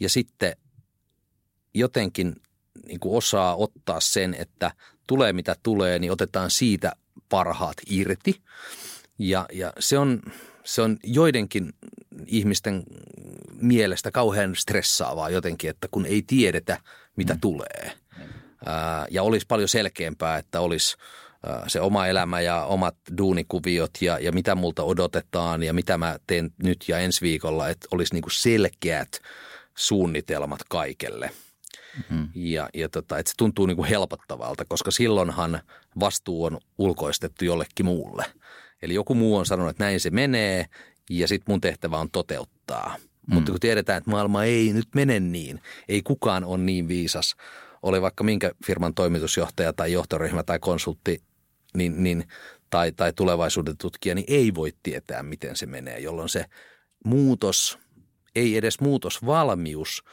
ja 0.00 0.08
sitten 0.08 0.56
jotenkin 1.74 2.36
niin 2.86 3.00
kuin 3.00 3.16
osaa 3.16 3.56
ottaa 3.56 4.00
sen, 4.00 4.34
että 4.34 4.70
tulee 5.06 5.32
mitä 5.32 5.56
tulee, 5.62 5.98
niin 5.98 6.12
otetaan 6.12 6.50
siitä 6.50 6.92
parhaat 7.28 7.76
irti. 7.90 8.42
Ja, 9.18 9.46
ja 9.52 9.72
se, 9.78 9.98
on, 9.98 10.22
se 10.64 10.82
on 10.82 10.96
joidenkin 11.04 11.72
ihmisten 12.26 12.82
mielestä 13.60 14.10
kauhean 14.10 14.56
stressaavaa 14.56 15.30
jotenkin, 15.30 15.70
että 15.70 15.88
kun 15.90 16.06
ei 16.06 16.22
tiedetä, 16.26 16.78
mitä 17.16 17.34
mm. 17.34 17.40
tulee. 17.40 17.92
Ää, 18.66 19.06
ja 19.10 19.22
olisi 19.22 19.46
paljon 19.46 19.68
selkeämpää, 19.68 20.38
että 20.38 20.60
olisi 20.60 20.96
se 21.66 21.80
oma 21.80 22.06
elämä 22.06 22.40
ja 22.40 22.64
omat 22.64 22.96
duunikuviot 23.18 23.90
ja, 24.00 24.18
ja 24.18 24.32
mitä 24.32 24.54
multa 24.54 24.82
odotetaan 24.82 25.62
ja 25.62 25.72
mitä 25.72 25.98
mä 25.98 26.18
teen 26.26 26.50
nyt 26.62 26.84
ja 26.88 26.98
ensi 26.98 27.20
viikolla, 27.20 27.68
että 27.68 27.88
olisi 27.90 28.14
niinku 28.14 28.30
selkeät 28.30 29.20
suunnitelmat 29.76 30.60
kaikelle. 30.68 31.30
Mm-hmm. 31.96 32.28
Ja, 32.34 32.68
ja 32.74 32.88
tota, 32.88 33.18
että 33.18 33.30
se 33.30 33.36
tuntuu 33.36 33.66
niinku 33.66 33.84
helpottavalta, 33.84 34.64
koska 34.64 34.90
silloinhan 34.90 35.60
vastuu 36.00 36.44
on 36.44 36.58
ulkoistettu 36.78 37.44
jollekin 37.44 37.86
muulle. 37.86 38.24
Eli 38.82 38.94
joku 38.94 39.14
muu 39.14 39.36
on 39.36 39.46
sanonut, 39.46 39.70
että 39.70 39.84
näin 39.84 40.00
se 40.00 40.10
menee 40.10 40.66
ja 41.10 41.28
sitten 41.28 41.52
mun 41.52 41.60
tehtävä 41.60 41.98
on 41.98 42.10
toteuttaa. 42.10 42.96
Mm. 42.98 43.34
Mutta 43.34 43.50
kun 43.52 43.60
tiedetään, 43.60 43.98
että 43.98 44.10
maailma 44.10 44.44
ei 44.44 44.72
nyt 44.72 44.88
mene 44.94 45.20
niin, 45.20 45.60
ei 45.88 46.02
kukaan 46.02 46.44
ole 46.44 46.58
niin 46.58 46.88
viisas, 46.88 47.34
oli 47.82 48.02
vaikka 48.02 48.24
minkä 48.24 48.50
firman 48.66 48.94
toimitusjohtaja 48.94 49.72
tai 49.72 49.92
johtoryhmä 49.92 50.42
tai 50.42 50.58
konsultti 50.58 51.22
niin, 51.74 52.02
niin, 52.02 52.28
tai, 52.70 52.92
tai 52.92 53.12
tulevaisuuden 53.12 53.76
tutkija, 53.76 54.14
niin 54.14 54.24
ei 54.28 54.54
voi 54.54 54.72
tietää, 54.82 55.22
miten 55.22 55.56
se 55.56 55.66
menee, 55.66 55.98
jolloin 55.98 56.28
se 56.28 56.44
muutos, 57.04 57.78
ei 58.34 58.56
edes 58.56 58.80
muutosvalmius, 58.80 60.04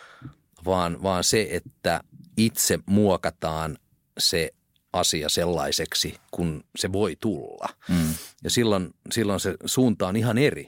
vaan, 0.65 1.03
vaan 1.03 1.23
se, 1.23 1.47
että 1.51 2.01
itse 2.37 2.79
muokataan 2.85 3.77
se 4.17 4.53
asia 4.93 5.29
sellaiseksi, 5.29 6.15
kun 6.31 6.63
se 6.75 6.91
voi 6.91 7.15
tulla. 7.19 7.69
Mm. 7.89 8.13
Ja 8.43 8.49
silloin, 8.49 8.93
silloin 9.11 9.39
se 9.39 9.55
suunta 9.65 10.07
on 10.07 10.15
ihan 10.15 10.37
eri. 10.37 10.67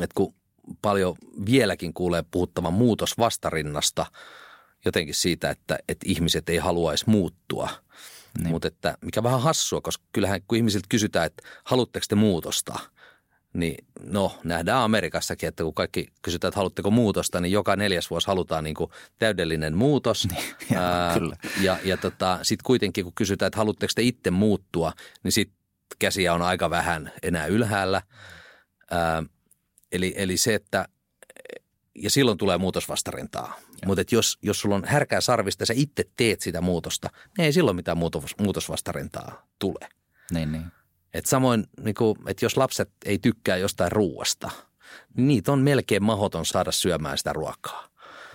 Et 0.00 0.12
kun 0.12 0.34
paljon 0.82 1.16
vieläkin 1.46 1.94
kuulee 1.94 2.24
puhuttavan 2.30 2.72
muutosvastarinnasta, 2.72 4.06
jotenkin 4.84 5.14
siitä, 5.14 5.50
että, 5.50 5.78
että 5.88 6.06
ihmiset 6.08 6.48
ei 6.48 6.56
haluaisi 6.56 7.04
muuttua. 7.10 7.68
Niin. 8.38 8.50
Mutta 8.50 8.68
että 8.68 8.98
mikä 9.04 9.22
vähän 9.22 9.42
hassua, 9.42 9.80
koska 9.80 10.04
kyllähän 10.12 10.40
kun 10.48 10.58
ihmisiltä 10.58 10.86
kysytään, 10.88 11.26
että 11.26 11.42
haluatteko 11.64 12.06
te 12.08 12.14
muutosta, 12.14 12.78
niin 13.52 13.84
no 14.02 14.38
nähdään 14.44 14.78
Amerikassakin, 14.78 15.48
että 15.48 15.64
kun 15.64 15.74
kaikki 15.74 16.08
kysytään, 16.22 16.48
että 16.48 16.58
haluatteko 16.58 16.90
muutosta, 16.90 17.40
niin 17.40 17.52
joka 17.52 17.76
neljäs 17.76 18.10
vuosi 18.10 18.26
halutaan 18.26 18.64
niin 18.64 18.74
kuin 18.74 18.90
täydellinen 19.18 19.76
muutos. 19.76 20.28
Niin, 20.28 20.44
Ää, 20.78 21.14
kyllä. 21.14 21.36
Ja, 21.60 21.78
ja 21.84 21.96
tota, 21.96 22.38
sitten 22.42 22.64
kuitenkin 22.64 23.04
kun 23.04 23.12
kysytään, 23.14 23.46
että 23.46 23.58
haluatteko 23.58 23.92
te 23.94 24.02
itse 24.02 24.30
muuttua, 24.30 24.92
niin 25.22 25.32
sitten 25.32 25.56
käsiä 25.98 26.34
on 26.34 26.42
aika 26.42 26.70
vähän 26.70 27.12
enää 27.22 27.46
ylhäällä. 27.46 28.02
Ää, 28.90 29.22
eli, 29.92 30.14
eli 30.16 30.36
se, 30.36 30.54
että 30.54 30.88
ja 31.98 32.10
silloin 32.10 32.38
tulee 32.38 32.58
muutosvastarintaa. 32.58 33.60
Mutta 33.86 34.02
jos, 34.12 34.38
jos 34.42 34.60
sulla 34.60 34.74
on 34.74 34.84
härkää 34.84 35.20
sarvista 35.20 35.62
ja 35.62 35.66
sä 35.66 35.74
itse 35.76 36.04
teet 36.16 36.40
sitä 36.40 36.60
muutosta, 36.60 37.10
niin 37.38 37.44
ei 37.46 37.52
silloin 37.52 37.76
mitään 37.76 37.98
muutos, 37.98 38.38
muutosvastarintaa 38.40 39.46
tule. 39.58 39.88
Niin, 40.30 40.52
niin. 40.52 40.64
Et 41.14 41.26
samoin, 41.26 41.64
niin 41.80 41.94
kuin, 41.94 42.16
että 42.26 42.44
jos 42.44 42.56
lapset 42.56 42.90
ei 43.04 43.18
tykkää 43.18 43.56
jostain 43.56 43.92
ruuasta, 43.92 44.50
niin 45.16 45.28
niitä 45.28 45.52
on 45.52 45.58
melkein 45.58 46.02
mahdoton 46.02 46.46
saada 46.46 46.72
syömään 46.72 47.18
sitä 47.18 47.32
ruokaa. 47.32 47.88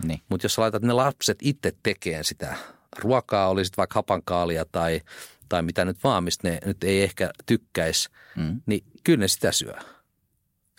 Niin. 0.04 0.22
Mutta 0.30 0.46
jos 0.46 0.56
sä 0.56 0.62
laitat 0.62 0.84
ne 0.84 0.94
lapset 0.94 1.38
itse 1.42 1.74
tekemään 1.84 2.24
sitä 2.24 2.56
ruokaa, 2.98 3.50
oli 3.50 3.66
sitten 3.66 3.78
vaikka 3.78 3.98
hapankaalia 3.98 4.66
tai, 4.72 5.02
tai 5.50 5.62
mitä 5.62 5.86
nyt 5.86 6.04
vaan, 6.04 6.24
mistä 6.24 6.50
ne 6.50 6.60
nyt 6.66 6.84
ei 6.84 7.04
ehkä 7.04 7.32
tykkäisi, 7.46 8.10
mm. 8.36 8.62
niin 8.66 8.84
kyllä 9.04 9.20
ne 9.20 9.28
sitä 9.28 9.52
syö. 9.52 9.74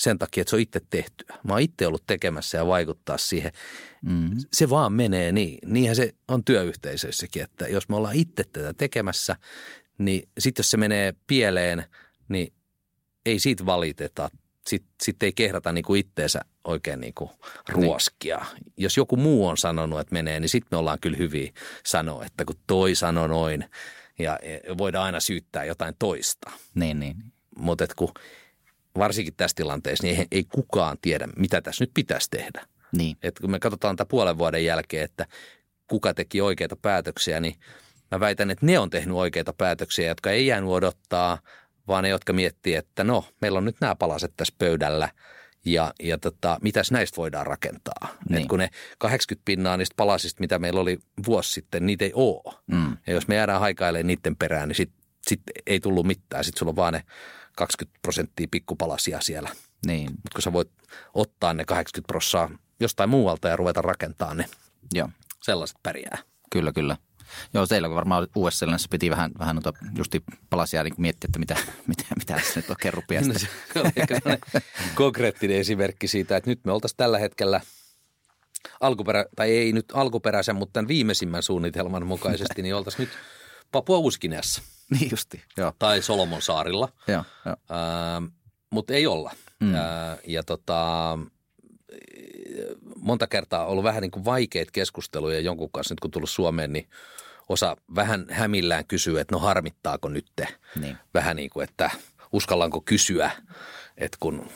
Sen 0.03 0.19
takia, 0.19 0.41
että 0.41 0.51
se 0.51 0.57
on 0.57 0.63
itse 0.63 0.81
tehtyä. 0.91 1.37
Mä 1.45 1.53
oon 1.53 1.61
itse 1.61 1.87
ollut 1.87 2.07
tekemässä 2.07 2.59
ja 2.59 2.67
vaikuttaa 2.67 3.19
siihen. 3.19 3.53
Mm. 4.03 4.31
Se 4.53 4.71
vaan 4.71 4.93
menee 4.93 5.33
niin. 5.33 5.59
Niinhän 5.67 5.97
se 5.97 6.15
on 6.29 6.45
työyhteisöissäkin, 6.45 7.43
että 7.43 7.69
jos 7.69 7.89
me 7.89 7.97
ollaan 7.97 8.17
itse 8.17 8.45
tätä 8.53 8.75
tekemässä, 8.75 9.37
niin 9.99 10.29
sitten 10.39 10.63
jos 10.63 10.71
se 10.71 10.77
menee 10.77 11.15
pieleen, 11.27 11.85
niin 12.29 12.53
ei 13.27 13.39
siitä 13.39 13.67
valiteta. 13.67 14.31
Sitten 14.67 14.91
sit 15.03 15.23
ei 15.23 15.33
kehdata 15.33 15.73
niinku 15.73 15.95
itteensä 15.95 16.41
oikein 16.65 17.01
niinku 17.01 17.31
ruoskia. 17.69 18.39
Niin. 18.39 18.73
Jos 18.77 18.97
joku 18.97 19.17
muu 19.17 19.47
on 19.47 19.57
sanonut, 19.57 20.01
että 20.01 20.13
menee, 20.13 20.41
niin 20.41 20.49
sitten 20.49 20.69
me 20.71 20.77
ollaan 20.77 21.01
kyllä 21.01 21.17
hyviä 21.17 21.53
sanoa, 21.87 22.25
että 22.25 22.45
kun 22.45 22.57
toi 22.67 22.95
sanoi 22.95 23.29
noin, 23.29 23.65
ja 24.19 24.39
voidaan 24.79 25.05
aina 25.05 25.21
syyttää 25.21 25.65
jotain 25.65 25.95
toista. 25.99 26.51
Niin, 26.75 27.01
niin. 27.01 27.17
Mutta 27.57 27.87
kun 27.97 28.13
varsinkin 28.99 29.35
tässä 29.37 29.55
tilanteessa, 29.55 30.07
niin 30.07 30.19
ei, 30.19 30.27
ei 30.31 30.45
kukaan 30.45 30.97
tiedä, 31.03 31.29
mitä 31.37 31.61
tässä 31.61 31.83
nyt 31.83 31.91
pitäisi 31.95 32.31
tehdä. 32.31 32.67
Niin. 32.97 33.17
Et 33.23 33.39
kun 33.39 33.51
me 33.51 33.59
katsotaan 33.59 33.97
tätä 33.97 34.09
puolen 34.09 34.39
vuoden 34.39 34.65
jälkeen, 34.65 35.05
että 35.05 35.27
kuka 35.87 36.15
teki 36.15 36.41
oikeita 36.41 36.77
päätöksiä, 36.77 37.41
niin 37.41 37.55
mä 38.11 38.21
väitän, 38.21 38.51
että 38.51 38.67
ne 38.67 38.79
on 38.79 38.91
tehnyt 38.91 39.17
oikeita 39.17 39.53
päätöksiä, 39.53 40.09
jotka 40.09 40.31
ei 40.31 40.47
jäänyt 40.47 40.71
odottaa, 40.71 41.39
vaan 41.89 42.05
ne, 42.05 42.09
jotka 42.09 42.33
miettii, 42.33 42.75
että 42.75 43.05
no, 43.05 43.25
meillä 43.41 43.59
on 43.59 43.65
nyt 43.65 43.77
nämä 43.81 43.95
palaset 43.95 44.33
tässä 44.37 44.55
pöydällä 44.59 45.09
ja, 45.65 45.93
ja 46.03 46.19
tota, 46.19 46.59
mitäs 46.63 46.91
näistä 46.91 47.17
voidaan 47.17 47.47
rakentaa. 47.47 48.09
Niin. 48.29 48.43
Et 48.43 48.49
kun 48.49 48.59
ne 48.59 48.69
80 48.99 49.45
pinnaa 49.45 49.77
niistä 49.77 49.95
palasista, 49.97 50.41
mitä 50.41 50.59
meillä 50.59 50.81
oli 50.81 50.99
vuosi 51.27 51.53
sitten, 51.53 51.87
niitä 51.87 52.05
ei 52.05 52.13
ole. 52.15 52.55
Mm. 52.67 52.97
Ja 53.07 53.13
jos 53.13 53.29
me 53.29 53.35
jäädään 53.35 53.61
haikailemaan 53.61 54.07
niiden 54.07 54.37
perään, 54.37 54.69
niin 54.69 54.77
sitten 54.77 55.03
sit 55.27 55.41
ei 55.67 55.81
tullut 55.81 56.07
mitään. 56.07 56.45
Sitten 56.45 56.59
sulla 56.59 56.71
on 56.71 56.77
vaan 56.77 56.93
ne 56.93 57.03
20 57.57 57.99
prosenttia 58.03 58.47
pikkupalasia 58.51 59.21
siellä. 59.21 59.51
Niin. 59.87 60.11
Mutta 60.11 60.31
kun 60.35 60.43
sä 60.43 60.53
voit 60.53 60.71
ottaa 61.15 61.55
ne 61.55 61.65
80 61.65 62.07
prosenttia 62.07 62.59
jostain 62.81 63.11
muualta 63.11 63.49
ja 63.49 63.57
ruveta 63.57 63.83
rakentamaan, 63.83 64.37
niin 64.37 64.49
Joo. 64.95 65.09
sellaiset 65.43 65.77
pärjää. 65.83 66.19
Kyllä, 66.51 66.73
kyllä. 66.73 66.97
Joo, 67.55 67.67
teillä 67.67 67.89
kun 67.89 67.95
varmaan 67.95 68.29
uudessa 68.37 68.67
piti 68.91 69.11
vähän, 69.11 69.31
vähän 69.39 69.57
noita 69.57 69.73
justi 69.97 70.23
palasia 70.51 70.83
niin 70.83 70.95
miettiä, 70.99 71.29
että 71.29 71.39
mitä, 71.39 71.57
mitä, 71.87 72.05
mitä 72.19 72.35
tässä 72.35 72.61
nyt 72.61 72.71
oikein 72.71 72.95
rupeaa. 72.95 73.23
No, 73.23 73.35
se 73.39 73.49
on 73.81 73.93
konkreettinen 74.95 75.57
esimerkki 75.57 76.09
siitä, 76.09 76.37
että 76.37 76.51
nyt 76.51 76.61
me 76.65 76.73
oltaisiin 76.73 76.97
tällä 76.97 77.19
hetkellä 77.19 77.61
alkuperä, 78.81 79.27
tai 79.37 79.51
ei 79.51 79.73
nyt 79.73 79.87
alkuperäisen, 79.93 80.57
mutta 80.57 80.73
tämän 80.73 80.89
viimeisimmän 80.89 81.43
suunnitelman 81.43 82.07
mukaisesti, 82.07 82.63
niin 82.63 82.75
oltaisiin 82.75 83.09
nyt 83.09 83.19
Papua 83.73 83.99
Uskineassa. 83.99 84.63
Niin 84.91 85.11
justi, 85.11 85.43
joo. 85.57 85.73
Tai 85.79 86.03
Solomon 86.03 86.43
saarilla. 86.43 86.89
Joo, 87.09 87.25
joo. 87.45 87.57
Äh, 87.71 88.33
mutta 88.71 88.93
ei 88.93 89.07
olla. 89.07 89.31
Mm. 89.61 89.75
Äh, 89.75 89.81
ja 90.27 90.43
tota, 90.43 91.19
monta 92.97 93.27
kertaa 93.27 93.67
ollut 93.67 93.85
vähän 93.85 94.03
niin 94.03 94.11
kuin 94.11 94.25
vaikeita 94.25 94.73
keskusteluja 94.73 95.41
jonkun 95.41 95.71
kanssa, 95.71 95.93
nyt 95.93 96.01
kun 96.01 96.11
tullut 96.11 96.31
Suomeen, 96.31 96.73
niin 96.73 96.89
osa 97.49 97.77
vähän 97.95 98.27
hämillään 98.31 98.87
kysyy, 98.87 99.21
että 99.21 99.35
no 99.35 99.39
harmittaako 99.39 100.09
nyt 100.09 100.27
Niin. 100.81 100.97
Vähän 101.15 101.37
niin 101.37 101.51
kuin, 101.51 101.65
että 101.65 101.91
uskallanko 102.33 102.81
kysyä, 102.81 103.31
että 103.97 104.19
kun, 104.21 104.49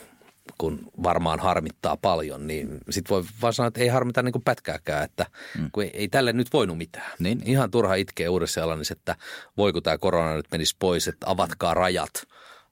kun 0.57 0.79
varmaan 1.03 1.39
harmittaa 1.39 1.97
paljon, 1.97 2.47
niin 2.47 2.77
sitten 2.89 3.15
voi 3.15 3.23
vaan 3.41 3.53
sanoa, 3.53 3.67
että 3.67 3.81
ei 3.81 3.87
harmita 3.87 4.23
niin 4.23 4.31
kuin 4.31 4.43
pätkääkään, 4.43 5.03
että 5.03 5.25
mm. 5.57 5.69
kun 5.71 5.83
ei, 5.83 5.91
ei 5.93 6.07
tälle 6.07 6.33
nyt 6.33 6.53
voinut 6.53 6.77
mitään. 6.77 7.11
Niin. 7.19 7.41
Ihan 7.45 7.71
turha 7.71 7.95
itkeä 7.95 8.31
uudessa 8.31 8.53
Seelannissa, 8.53 8.93
että 8.97 9.15
voiko 9.57 9.81
tämä 9.81 9.97
korona 9.97 10.35
nyt 10.35 10.45
menisi 10.51 10.75
pois, 10.79 11.07
että 11.07 11.29
avatkaa 11.29 11.73
rajat, 11.73 12.11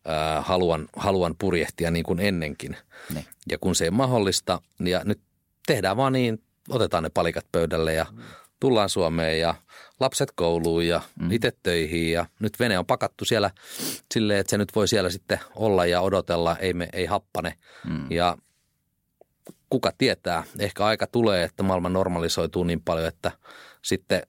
ää, 0.06 0.42
haluan, 0.42 0.88
haluan 0.96 1.36
purjehtia 1.40 1.92
niin 1.92 2.06
kuin 2.06 2.20
ennenkin. 2.20 2.78
Niin. 3.14 3.26
Ja 3.50 3.58
kun 3.58 3.76
se 3.76 3.84
ei 3.86 3.92
mahdollista, 3.92 4.62
niin 4.80 4.92
ja 4.92 5.02
nyt 5.06 5.20
tehdään 5.68 5.98
vaan 5.98 6.14
niin, 6.14 6.42
otetaan 6.70 7.04
ne 7.04 7.10
palikat 7.14 7.46
pöydälle 7.52 7.94
ja 7.94 8.06
tullaan 8.60 8.90
Suomeen 8.90 9.40
ja 9.40 9.56
lapset 10.00 10.32
kouluun 10.36 10.88
ja 10.88 11.02
mm. 11.20 11.32
itse 11.32 11.54
töihin 11.64 12.12
ja 12.12 12.26
nyt 12.40 12.60
vene 12.60 12.80
on 12.80 12.86
pakattu 12.86 13.26
siellä 13.26 13.52
silleen, 14.14 14.40
että 14.40 14.52
se 14.52 14.58
nyt 14.58 14.76
voi 14.76 14.88
siellä 14.88 15.10
sitten 15.10 15.40
olla 15.56 15.86
ja 15.86 16.02
odotella, 16.02 16.58
ei, 16.58 16.74
me, 16.74 16.90
ei 16.94 17.06
happane. 17.06 17.58
Mm. 17.88 18.12
Ja 18.12 18.38
kuka 19.70 19.92
tietää, 19.98 20.44
ehkä 20.60 20.86
aika 20.86 21.08
tulee, 21.08 21.44
että 21.44 21.64
maailma 21.64 21.90
normalisoituu 21.90 22.64
niin 22.64 22.82
paljon, 22.82 23.08
että 23.08 23.32
sitten 23.82 24.22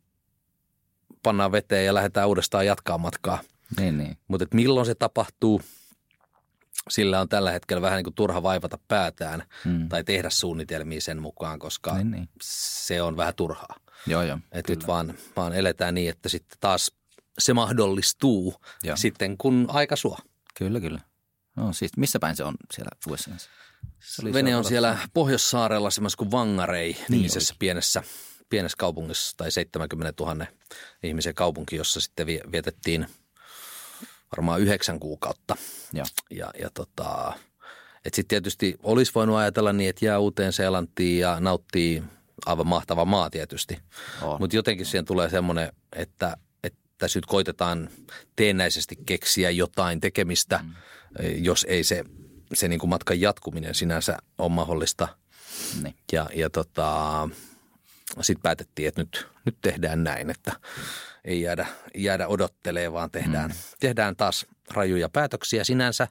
pannaan 1.23 1.53
veteen 1.53 1.87
ja 1.87 1.95
lähdetään 1.95 2.29
uudestaan 2.29 2.67
jatkaa 2.67 2.99
matkaa. 2.99 3.39
Niin, 3.81 3.99
niin. 3.99 4.19
Mutta 4.29 4.47
milloin 4.55 4.87
se 4.87 4.95
tapahtuu, 4.95 5.62
sillä 6.91 7.21
on 7.21 7.29
tällä 7.29 7.51
hetkellä 7.51 7.83
vähän 7.83 7.97
niin 7.97 8.05
kuin 8.05 8.14
turha 8.14 8.43
vaivata 8.43 8.79
päätään 8.89 9.43
mm. 9.64 9.89
tai 9.89 10.05
tehdä 10.05 10.31
suunnitelmia 10.31 11.01
sen 11.01 11.23
mukaan, 11.23 11.59
koska 11.59 11.95
Niin, 11.95 12.11
niin. 12.11 12.29
se 12.43 13.03
on 13.03 13.17
vähän 13.17 13.35
turhaa. 13.35 13.77
Joo, 14.07 14.22
joo. 14.22 14.38
Et 14.52 14.68
nyt 14.68 14.86
vaan, 14.86 15.14
vaan 15.36 15.52
eletään 15.54 15.94
niin, 15.94 16.11
että 16.11 16.28
sitten 16.28 16.59
taas 16.61 16.90
se 17.38 17.52
mahdollistuu 17.54 18.54
Joo. 18.82 18.96
sitten, 18.96 19.36
kun 19.38 19.66
aika 19.68 19.96
suo. 19.96 20.18
Kyllä, 20.59 20.80
kyllä. 20.80 21.00
No, 21.57 21.72
siis 21.72 21.90
missä 21.96 22.18
päin 22.18 22.36
se 22.36 22.44
on 22.44 22.54
siellä 22.74 22.90
USAssa? 23.11 23.50
Se 24.00 24.32
Vene 24.32 24.57
on 24.57 24.64
siellä- 24.64 24.98
Pohjoissaarella 25.14 25.90
semmoisessa 25.90 26.18
kuin 26.18 26.30
Vangarei 26.30 26.96
nimisessä 27.09 27.54
pienessä, 27.59 28.02
pienessä 28.50 28.76
kaupungissa 28.78 29.36
tai 29.36 29.50
70 29.50 30.24
000 30.24 30.46
ihmisen 31.02 31.34
kaupunki, 31.34 31.76
jossa 31.76 32.00
sitten 32.00 32.26
vie- 32.26 32.42
vietettiin 32.52 33.07
varmaan 34.36 34.61
yhdeksän 34.61 35.00
kuukautta. 35.00 35.57
Joo. 35.92 36.07
Ja, 36.30 36.50
ja 36.61 36.70
tota, 36.74 37.32
että 38.04 38.16
sitten 38.16 38.28
tietysti 38.28 38.76
olisi 38.82 39.12
voinut 39.14 39.36
ajatella 39.36 39.72
niin, 39.72 39.90
että 39.90 40.04
jää 40.04 40.18
uuteen 40.18 40.52
Seelantiin 40.52 41.20
ja 41.20 41.40
nauttii 41.40 42.02
aivan 42.47 42.66
mahtava 42.66 43.05
maa 43.05 43.30
tietysti. 43.30 43.78
Mutta 44.39 44.57
jotenkin 44.57 44.87
siihen 44.87 45.05
tulee 45.05 45.30
semmoinen, 45.30 45.72
että, 45.93 46.37
että 46.64 47.07
nyt 47.14 47.26
koitetaan 47.26 47.91
teennäisesti 48.37 48.97
keksiä 49.07 49.51
jotain 49.51 50.01
tekemistä, 50.01 50.61
mm. 50.62 50.74
jos 51.37 51.66
ei 51.68 51.84
se, 51.84 52.05
se 52.55 52.68
niin 52.68 52.80
kuin 52.80 52.91
matkan 52.91 53.20
jatkuminen 53.20 53.74
sinänsä 53.74 54.16
ole 54.39 54.49
mahdollista. 54.49 55.09
Niin. 55.82 55.97
Ja, 56.12 56.28
ja 56.34 56.51
tota, 56.51 57.28
sitten 58.20 58.43
päätettiin, 58.43 58.89
että 58.89 59.01
nyt, 59.01 59.28
nyt 59.45 59.57
tehdään 59.61 60.05
näin, 60.05 60.30
että 60.30 60.53
ei 61.24 61.41
jäädä, 61.41 61.66
jäädä 61.95 62.28
odottelemaan, 62.28 62.93
vaan 62.93 63.11
tehdään, 63.11 63.51
mm. 63.51 63.57
tehdään 63.80 64.16
taas 64.16 64.47
rajuja 64.70 65.09
päätöksiä 65.09 65.64
sinänsä. 65.64 66.09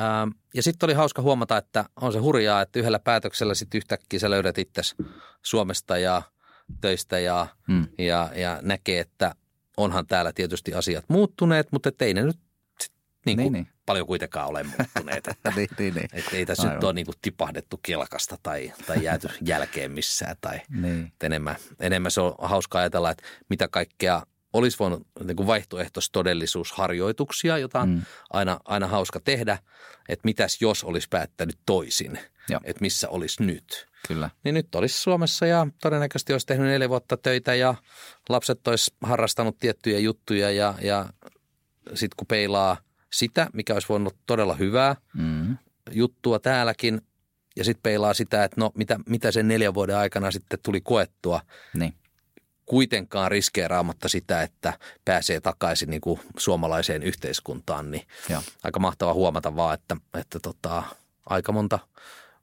Ähm, 0.00 0.28
ja 0.54 0.62
sitten 0.62 0.86
oli 0.86 0.94
hauska 0.94 1.22
huomata, 1.22 1.56
että 1.56 1.84
on 2.00 2.12
se 2.12 2.18
hurjaa, 2.18 2.62
että 2.62 2.78
yhdellä 2.78 2.98
päätöksellä 2.98 3.54
sitten 3.54 3.78
yhtäkkiä 3.78 4.18
sä 4.20 4.30
löydät 4.30 4.58
itse 4.58 4.82
Suomesta 5.42 5.98
ja 5.98 6.22
töistä 6.80 7.18
ja, 7.18 7.46
Mm. 7.68 7.86
ja, 7.98 8.30
ja 8.36 8.58
näkee, 8.62 9.00
että 9.00 9.34
onhan 9.76 10.06
täällä 10.06 10.32
tietysti 10.32 10.74
asiat 10.74 11.04
muuttuneet, 11.08 11.72
mutta 11.72 11.90
ei 12.00 12.14
ne 12.14 12.22
nyt 12.22 12.38
sit 12.80 12.92
niin 13.26 13.36
kuin 13.38 13.42
Niin, 13.42 13.52
niin. 13.52 13.68
paljon 13.86 14.06
kuitenkaan 14.06 14.48
ole 14.48 14.62
muuttuneet. 14.62 15.28
Että, 15.28 15.52
niin, 15.56 15.68
niin, 15.78 15.94
niin. 15.94 16.08
että 16.12 16.36
ei 16.36 16.46
tässä 16.46 16.62
nyt 16.62 16.70
Aivan. 16.72 16.84
ole 16.84 16.92
niin 16.92 17.06
kuin 17.06 17.16
tipahdettu 17.22 17.80
kelkasta 17.82 18.36
tai, 18.42 18.72
tai 18.86 19.04
jääty 19.04 19.28
jälkeen 19.40 19.90
missään. 19.92 20.36
Tai, 20.40 20.60
Niin. 20.70 21.12
enemmän, 21.22 21.56
enemmän 21.80 22.10
se 22.10 22.20
on 22.20 22.34
hauska 22.38 22.78
ajatella, 22.78 23.10
että 23.10 23.22
mitä 23.48 23.68
kaikkea 23.68 24.22
olisi 24.54 24.78
voinut 24.78 25.06
niin 25.24 25.36
kuin 25.36 25.46
vaihtoehtoistodellisuusharjoituksia, 26.34 27.58
jota 27.58 27.80
on 27.80 27.88
Mm. 27.88 28.02
aina, 28.30 28.60
aina 28.64 28.86
hauska 28.86 29.20
tehdä, 29.20 29.58
että 30.08 30.20
mitäs 30.24 30.58
jos 30.60 30.84
olisi 30.84 31.08
päättänyt 31.10 31.58
toisin, 31.66 32.18
Joo. 32.48 32.60
että 32.64 32.80
missä 32.80 33.08
olisi 33.08 33.42
nyt. 33.42 33.86
Kyllä. 34.08 34.30
Niin 34.44 34.54
nyt 34.54 34.74
olisi 34.74 35.00
Suomessa 35.02 35.46
ja 35.46 35.66
todennäköisesti 35.82 36.32
olisi 36.32 36.46
tehnyt 36.46 36.66
neljä 36.66 36.88
vuotta 36.88 37.16
töitä 37.16 37.54
ja 37.54 37.74
lapset 38.28 38.68
olisi 38.68 38.94
harrastanut 39.02 39.58
tiettyjä 39.58 39.98
juttuja 39.98 40.50
ja, 40.50 40.74
ja 40.82 41.08
sitten 41.88 42.16
kun 42.16 42.26
peilaa 42.26 42.76
sitä, 43.12 43.46
mikä 43.52 43.72
olisi 43.74 43.88
voinut 43.88 44.16
todella 44.26 44.54
hyvää 44.54 44.96
Mm. 45.14 45.56
juttua 45.90 46.38
täälläkin 46.38 47.00
ja 47.56 47.64
sitten 47.64 47.82
peilaa 47.82 48.14
sitä, 48.14 48.44
että 48.44 48.60
no 48.60 48.70
mitä, 48.74 48.98
mitä 49.08 49.30
sen 49.32 49.48
neljän 49.48 49.74
vuoden 49.74 49.96
aikana 49.96 50.30
sitten 50.30 50.58
tuli 50.64 50.80
koettua, 50.80 51.40
Niin. 51.74 51.94
Kuitenkaan 52.66 53.30
riskeeraamatta 53.30 54.08
sitä, 54.08 54.42
että 54.42 54.78
pääsee 55.04 55.40
takaisin 55.40 55.90
niin 55.90 56.00
kuin 56.00 56.20
suomalaiseen 56.38 57.02
yhteiskuntaan, 57.02 57.90
niin 57.90 58.06
Joo. 58.28 58.42
aika 58.62 58.80
mahtava 58.80 59.14
huomata 59.14 59.56
vaan, 59.56 59.74
että, 59.74 59.96
että 60.14 60.40
tota, 60.40 60.82
aika 61.26 61.52
monta 61.52 61.78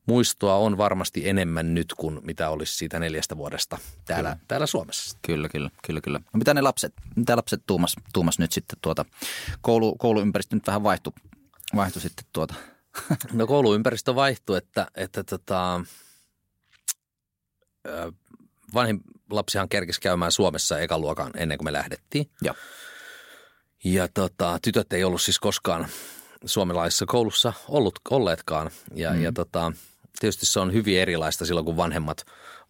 muistoa 0.06 0.56
on 0.56 0.78
varmasti 0.78 1.30
enemmän 1.30 1.74
nyt 1.74 1.94
kuin 1.98 2.20
mitä 2.24 2.50
olisi 2.50 2.78
siitä 2.78 3.00
neljästä 3.00 3.38
vuodesta 3.38 3.78
täällä, 4.06 4.38
täällä 4.48 4.66
Suomessa. 4.68 5.18
Kyllä, 5.22 5.50
kyllä, 5.50 5.70
kyllä, 5.86 6.02
kyllä. 6.02 6.20
No 6.20 6.38
mitä 6.38 6.54
ne 6.54 6.62
lapset, 6.62 6.94
mitä 7.16 7.38
lapset 7.38 7.64
tuumas, 7.68 7.96
tuumas 8.14 8.40
nyt 8.40 8.52
sitten 8.52 8.80
tuota, 8.82 9.06
koulu, 9.62 9.96
kouluympäristö 9.96 10.56
nyt 10.56 10.68
vähän 10.68 10.84
vaihtui, 10.84 11.14
vaihtui 11.76 12.02
sitten 12.02 12.26
tuota, 12.34 12.54
No 13.34 13.48
kouluympäristö 13.48 14.16
vaihtui, 14.16 14.58
että, 14.58 14.88
että 14.96 15.24
tota, 15.24 15.82
vanhin 18.74 19.02
lapsihan 19.32 19.70
kerkisi 19.70 20.02
käymään 20.02 20.32
Suomessa 20.32 20.80
ekan 20.80 21.02
luokan 21.02 21.32
ennen 21.38 21.58
kuin 21.58 21.66
me 21.66 21.74
lähdettiin. 21.74 22.30
Joo. 22.42 22.56
Ja 23.84 24.08
tota, 24.08 24.60
tytöt 24.62 24.94
ei 24.94 25.04
ollut 25.04 25.22
siis 25.22 25.40
koskaan 25.40 25.88
suomalaisessa 26.46 27.06
koulussa 27.06 27.54
ollut, 27.68 28.00
olleetkaan. 28.10 28.72
Ja, 28.96 29.14
mm. 29.14 29.24
ja 29.24 29.32
tota, 29.32 29.72
tietysti 30.20 30.46
se 30.46 30.60
on 30.60 30.74
hyvin 30.74 31.00
erilaista 31.00 31.46
silloin, 31.46 31.66
kun 31.66 31.78
vanhemmat, 31.78 32.18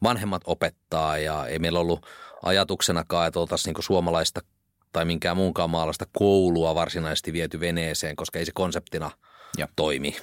vanhemmat 0.03 0.41
opettaa 0.45 1.17
ja 1.17 1.45
ei 1.47 1.59
meillä 1.59 1.79
ollut 1.79 2.05
ajatuksenakaan, 2.43 3.27
että 3.27 3.39
oltaisiin 3.39 3.73
niin 3.73 3.83
suomalaista 3.83 4.41
tai 4.91 5.05
minkään 5.05 5.37
muunkaan 5.37 5.69
maalaista 5.69 6.05
koulua 6.11 6.75
varsinaisesti 6.75 7.33
viety 7.33 7.59
veneeseen, 7.59 8.15
koska 8.15 8.39
ei 8.39 8.45
se 8.45 8.51
konseptina 8.55 9.11
Joo. 9.57 9.67
toimi. 9.75 10.15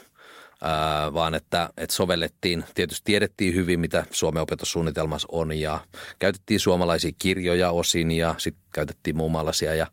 Vaan 1.15 1.35
että, 1.35 1.71
että 1.77 1.95
sovellettiin, 1.95 2.65
tietysti 2.75 3.03
tiedettiin 3.05 3.55
hyvin, 3.55 3.81
mitä 3.81 4.05
Suomen 4.11 4.43
opetussuunnitelmassa 4.43 5.29
on 5.33 5.61
ja 5.61 5.81
käytettiin 6.19 6.61
suomalaisia 6.61 7.13
kirjoja 7.19 7.71
osin 7.71 8.11
ja 8.11 8.35
sitten 8.39 8.65
käytettiin 8.73 9.17
muun 9.17 9.33
maalaisia 9.33 9.75
ja, 9.75 9.87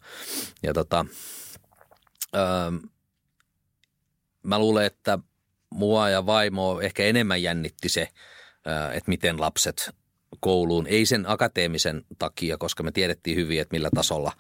ja 0.63 0.74
tota, 0.74 1.05
ää, 2.34 2.72
mä 4.43 4.59
luulen, 4.59 4.86
että 4.86 5.20
mua 5.70 6.09
ja 6.09 6.26
vaimoa 6.26 6.82
ehkä 6.82 7.03
enemmän 7.03 7.43
jännitti 7.43 7.89
se, 7.89 8.07
ää, 8.66 8.91
että 8.93 9.09
miten 9.09 9.41
lapset 9.41 9.95
kouluun, 10.39 10.88
ei 10.88 11.05
sen 11.05 11.30
akateemisen 11.30 12.05
takia, 12.20 12.57
koska 12.57 12.84
me 12.84 12.91
tiedettiin 12.91 13.38
hyvin, 13.38 13.61
että 13.61 13.74
millä 13.76 13.89
tasolla 13.95 14.32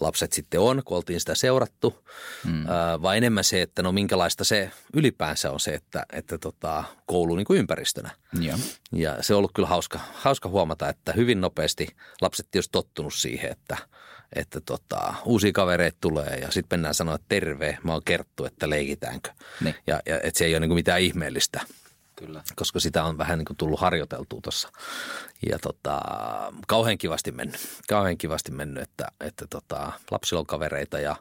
lapset 0.00 0.32
sitten 0.32 0.60
on, 0.60 0.82
kun 0.84 0.96
oltiin 0.96 1.20
sitä 1.20 1.34
seurattu, 1.34 2.04
mm. 2.44 2.68
ää, 2.68 3.02
vaan 3.02 3.16
enemmän 3.16 3.44
se, 3.44 3.62
että 3.62 3.82
no 3.82 3.92
minkälaista 3.92 4.44
se 4.44 4.70
ylipäänsä 4.94 5.50
on 5.50 5.60
se, 5.60 5.74
että, 5.74 6.06
että 6.12 6.38
tota, 6.38 6.84
koulu 7.06 7.36
niin 7.36 7.44
kuin 7.44 7.58
ympäristönä. 7.58 8.10
Joo. 8.40 8.58
Ja 8.92 9.22
se 9.22 9.34
on 9.34 9.38
ollut 9.38 9.52
kyllä 9.54 9.68
hauska, 9.68 10.00
hauska 10.14 10.48
huomata, 10.48 10.88
että 10.88 11.12
hyvin 11.12 11.40
nopeasti 11.40 11.88
lapset 12.20 12.46
tietysti 12.50 12.72
tottunut 12.72 13.14
siihen, 13.14 13.50
että, 13.50 13.76
että 14.32 14.60
tota, 14.60 15.14
uusia 15.24 15.52
kavereita 15.52 15.98
tulee 16.00 16.38
ja 16.40 16.50
sitten 16.50 16.78
mennään 16.78 16.94
sanoa, 16.94 17.14
että 17.14 17.26
terve, 17.28 17.78
mä 17.82 17.92
oon 17.92 18.02
kerttu, 18.04 18.44
että 18.44 18.70
leikitäänkö. 18.70 19.30
Niin. 19.60 19.74
Ja, 19.86 20.00
ja 20.06 20.20
että 20.20 20.38
se 20.38 20.44
ei 20.44 20.54
ole 20.54 20.60
niin 20.60 20.68
kuin 20.68 20.78
mitään 20.78 21.00
ihmeellistä, 21.00 21.60
Kyllä. 22.16 22.42
koska 22.56 22.80
sitä 22.80 23.04
on 23.04 23.18
vähän 23.18 23.38
niin 23.38 23.46
kuin 23.46 23.56
tullut 23.56 23.80
harjoiteltua 23.80 24.40
tuossa. 24.42 24.68
Ja 25.50 25.58
tota, 25.58 26.00
kauhean 26.66 26.98
kivasti 26.98 27.32
mennyt, 27.32 27.60
kauhean 27.88 28.18
kivasti 28.18 28.52
mennyt, 28.52 28.82
että, 28.82 29.06
että 29.20 29.46
tota, 29.50 29.92
lapsilla 30.10 30.40
on 30.40 30.46
kavereita 30.46 30.98
ja 30.98 31.16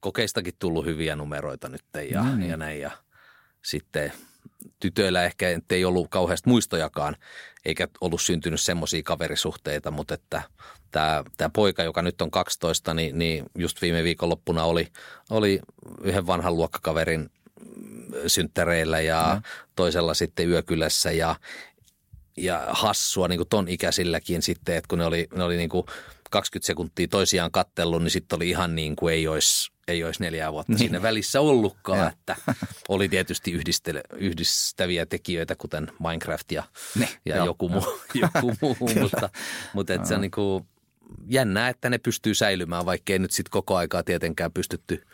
kokeistakin 0.00 0.54
tullut 0.58 0.84
hyviä 0.84 1.16
numeroita 1.16 1.68
nyt 1.68 1.84
ja, 2.10 2.22
No 2.22 2.36
niin. 2.36 2.50
ja 2.50 2.56
näin. 2.56 2.80
Ja 2.80 2.90
sitten 3.64 4.12
tytöillä 4.80 5.24
ehkä 5.24 5.46
ei 5.70 5.84
ollut 5.84 6.08
kauheasti 6.10 6.48
muistojakaan, 6.48 7.16
eikä 7.64 7.88
ollut 8.00 8.22
syntynyt 8.22 8.60
semmoisia 8.60 9.02
kaverisuhteita, 9.02 9.90
mutta 9.90 10.14
että 10.14 10.42
tämä, 10.90 11.24
tämä 11.36 11.50
poika, 11.50 11.82
joka 11.82 12.02
nyt 12.02 12.22
on 12.22 12.30
12, 12.30 12.94
niin, 12.94 13.18
niin 13.18 13.44
just 13.58 13.82
viime 13.82 14.04
viikonloppuna 14.04 14.64
oli, 14.64 14.88
oli 15.30 15.60
yhden 16.02 16.26
vanhan 16.26 16.56
luokkakaverin 16.56 17.30
synttäreillä 18.26 19.00
ja 19.00 19.34
No. 19.34 19.40
toisella 19.76 20.14
sitten 20.14 20.48
yökylässä 20.48 21.12
ja, 21.12 21.36
ja 22.36 22.66
hassua 22.68 23.28
niin 23.28 23.38
kuin 23.38 23.48
ton 23.48 23.68
ikäisilläkin 23.68 24.42
sitten, 24.42 24.76
että 24.76 24.88
kun 24.88 24.98
ne 24.98 25.04
oli, 25.04 25.28
ne 25.34 25.44
oli 25.44 25.56
niin 25.56 25.68
kuin 25.68 25.86
20 26.30 26.66
sekuntia 26.66 27.08
toisiaan 27.08 27.50
kattellut, 27.50 28.02
niin 28.02 28.10
sitten 28.10 28.36
oli 28.36 28.50
ihan 28.50 28.74
niin 28.74 28.96
kuin 28.96 29.14
ei 29.14 29.28
olisi, 29.28 29.72
ei 29.88 30.04
olisi 30.04 30.22
neljää 30.22 30.52
vuotta 30.52 30.72
Niin. 30.72 30.78
siinä 30.78 31.02
välissä 31.02 31.40
ollutkaan. 31.40 31.98
Joo. 31.98 32.08
Että 32.08 32.36
oli 32.88 33.08
tietysti 33.08 33.52
yhdistele, 33.52 34.00
yhdistäviä 34.16 35.06
tekijöitä, 35.06 35.54
kuten 35.56 35.92
Minecraft 36.00 36.52
ja, 36.52 36.62
Niin, 36.98 37.08
ja 37.24 37.36
joo. 37.36 37.46
joku 37.46 37.68
muu, 37.68 38.00
joku 38.34 38.54
muu 38.60 38.76
mutta, 39.00 39.30
mutta 39.72 39.94
et 39.94 40.06
se 40.06 40.14
on 40.14 40.20
niin 40.20 40.30
kuin 40.30 40.64
jännää, 41.28 41.68
että 41.68 41.90
ne 41.90 41.98
pystyy 41.98 42.34
säilymään, 42.34 42.86
vaikka 42.86 43.12
ei 43.12 43.18
nyt 43.18 43.30
sitten 43.30 43.50
koko 43.50 43.76
aikaa 43.76 44.02
tietenkään 44.02 44.52
pystytty 44.52 45.04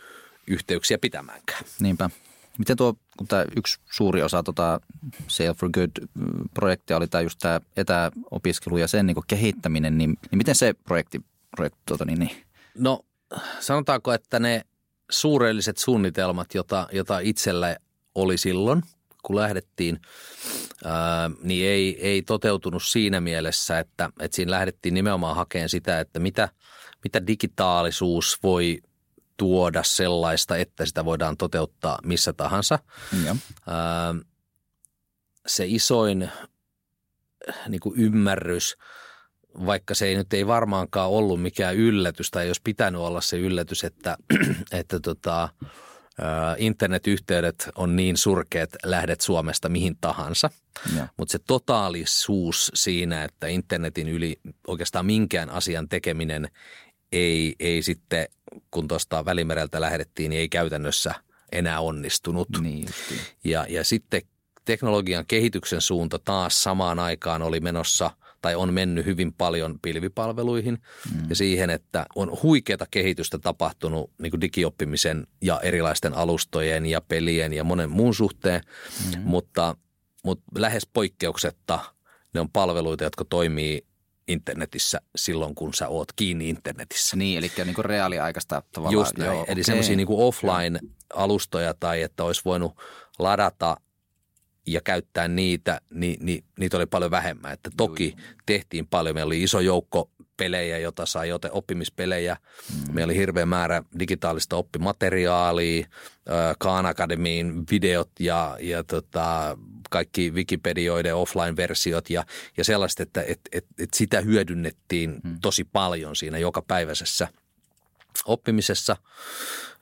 yhteyksiä 0.47 0.97
pitämäänkään. 0.97 1.63
Niinpä. 1.79 2.09
Miten 2.57 2.77
tuo, 2.77 2.93
kun 3.17 3.27
tämä 3.27 3.45
yksi 3.55 3.79
suuri 3.91 4.21
osa 4.21 4.43
tota 4.43 4.81
Sail 5.27 5.53
for 5.53 5.69
Good-projektia 5.69 6.97
oli 6.97 7.07
tämä 7.07 7.21
just 7.21 7.39
tämä 7.39 7.59
etäopiskelu 7.77 8.77
ja 8.77 8.87
sen 8.87 9.05
niin 9.05 9.17
kehittäminen, 9.27 9.97
niin, 9.97 10.17
niin 10.31 10.37
miten 10.37 10.55
se 10.55 10.73
projekti, 10.73 11.21
projekti 11.51 11.79
tuota, 11.85 12.05
niin, 12.05 12.19
niin, 12.19 12.45
No 12.77 12.99
sanotaanko, 13.59 14.13
että 14.13 14.39
ne 14.39 14.61
suurelliset 15.11 15.77
suunnitelmat, 15.77 16.53
jota, 16.53 16.87
jota 16.91 17.19
itsellä 17.19 17.77
oli 18.15 18.37
silloin, 18.37 18.83
kun 19.23 19.35
lähdettiin, 19.35 19.99
ää, 20.85 21.31
niin 21.43 21.67
ei, 21.67 22.07
ei 22.07 22.21
toteutunut 22.21 22.83
siinä 22.83 23.21
mielessä, 23.21 23.79
että, 23.79 24.09
että 24.19 24.35
siinä 24.35 24.51
lähdettiin 24.51 24.93
nimenomaan 24.93 25.35
hakemaan 25.35 25.69
sitä, 25.69 25.99
että 25.99 26.19
mitä, 26.19 26.49
mitä 27.03 27.27
digitaalisuus 27.27 28.39
voi 28.43 28.81
tuoda 29.37 29.83
sellaista, 29.83 30.57
että 30.57 30.85
sitä 30.85 31.05
voidaan 31.05 31.37
toteuttaa 31.37 31.99
missä 32.03 32.33
tahansa. 32.33 32.79
Ää, 33.67 34.15
se 35.47 35.65
isoin 35.67 36.29
niin 37.69 37.79
kuin 37.79 37.99
ymmärrys, 37.99 38.77
vaikka 39.65 39.95
se 39.95 40.05
ei 40.05 40.15
nyt 40.15 40.33
ei 40.33 40.47
varmaankaan 40.47 41.09
ollut 41.09 41.41
mikään 41.41 41.75
yllätys 41.75 42.31
tai 42.31 42.47
olisi 42.47 42.61
pitänyt 42.63 43.01
olla 43.01 43.21
se 43.21 43.37
yllätys, 43.37 43.83
että, 43.83 44.17
että 44.71 44.99
tota, 44.99 45.49
internetyhteydet 46.57 47.69
on 47.75 47.95
niin 47.95 48.17
surkeat, 48.17 48.69
lähdet 48.83 49.21
Suomesta 49.21 49.69
mihin 49.69 49.97
tahansa. 50.01 50.49
Mutta 51.17 51.31
se 51.31 51.39
totaalisuus 51.39 52.71
siinä, 52.73 53.23
että 53.23 53.47
internetin 53.47 54.09
yli 54.09 54.39
oikeastaan 54.67 55.05
minkään 55.05 55.49
asian 55.49 55.89
tekeminen 55.89 56.47
ei, 57.11 57.55
ei 57.59 57.81
sitten, 57.81 58.27
kun 58.71 58.87
tuosta 58.87 59.25
Välimereltä 59.25 59.81
lähdettiin, 59.81 60.29
niin 60.29 60.39
ei 60.39 60.49
käytännössä 60.49 61.15
enää 61.51 61.79
onnistunut. 61.79 62.47
Niin. 62.61 62.87
Ja, 63.43 63.65
ja 63.69 63.83
sitten 63.83 64.21
teknologian 64.65 65.25
kehityksen 65.27 65.81
suunta 65.81 66.19
taas 66.19 66.63
samaan 66.63 66.99
aikaan 66.99 67.41
oli 67.41 67.59
menossa 67.59 68.11
tai 68.41 68.55
on 68.55 68.73
mennyt 68.73 69.05
hyvin 69.05 69.33
paljon 69.33 69.79
pilvipalveluihin 69.81 70.77
mm. 71.13 71.29
ja 71.29 71.35
siihen, 71.35 71.69
että 71.69 72.05
on 72.15 72.37
huikeata 72.43 72.85
kehitystä 72.91 73.39
tapahtunut 73.39 74.11
niin 74.21 74.31
kuin 74.31 74.41
digioppimisen 74.41 75.27
ja 75.41 75.59
erilaisten 75.63 76.13
alustojen 76.13 76.85
ja 76.85 77.01
pelien 77.01 77.53
ja 77.53 77.63
monen 77.63 77.89
muun 77.89 78.15
suhteen, 78.15 78.61
mm. 79.15 79.21
mutta, 79.21 79.75
mutta 80.23 80.43
lähes 80.57 80.87
poikkeuksetta 80.93 81.79
ne 82.33 82.39
on 82.39 82.49
palveluita, 82.49 83.03
jotka 83.03 83.25
toimii 83.25 83.85
internetissä 84.27 85.01
silloin, 85.15 85.55
kun 85.55 85.73
sä 85.73 85.87
oot 85.87 86.11
kiinni 86.15 86.49
internetissä. 86.49 87.15
Niin, 87.15 87.37
eli 87.37 87.51
niin 87.57 87.75
kuin 87.75 87.85
reaaliaikaista 87.85 88.63
tavallaan. 88.71 88.93
Just 88.93 89.17
näin. 89.17 89.31
Joo, 89.31 89.43
Eli 89.43 89.51
okei. 89.51 89.63
semmoisia 89.63 89.95
niin 89.95 90.07
offline-alustoja 90.09 91.73
tai 91.79 92.01
että 92.01 92.23
olisi 92.23 92.41
voinut 92.45 92.73
ladata 93.19 93.77
ja 94.67 94.81
käyttää 94.81 95.27
niitä, 95.27 95.81
niin, 95.89 96.25
niin 96.25 96.43
niitä 96.59 96.77
oli 96.77 96.85
paljon 96.85 97.11
vähemmän. 97.11 97.53
Että 97.53 97.69
toki 97.77 98.15
tehtiin 98.45 98.87
paljon. 98.87 99.15
Meillä 99.15 99.29
oli 99.29 99.43
iso 99.43 99.59
joukko 99.59 100.09
pelejä, 100.37 100.77
jota 100.77 101.05
sai 101.05 101.29
joten 101.29 101.51
oppimispelejä. 101.51 102.37
Mm. 102.73 102.93
Meillä 102.93 103.11
oli 103.11 103.17
hirveä 103.17 103.45
määrä 103.45 103.83
digitaalista 103.99 104.55
oppimateriaalia, 104.55 105.87
Khan 106.59 106.85
Academyin 106.85 107.63
videot 107.71 108.09
ja, 108.19 108.57
ja 108.59 108.83
tota, 108.83 109.57
kaikki 109.89 110.31
Wikipedioiden 110.33 111.15
offline-versiot 111.15 112.09
ja, 112.09 112.25
ja 112.57 112.63
sellaista, 112.63 113.03
että 113.03 113.23
et, 113.27 113.39
et, 113.51 113.65
et 113.79 113.93
sitä 113.93 114.21
hyödynnettiin 114.21 115.15
mm. 115.23 115.39
tosi 115.41 115.63
paljon 115.63 116.15
siinä 116.15 116.37
jokapäiväisessä 116.37 117.27
oppimisessa. 118.25 118.97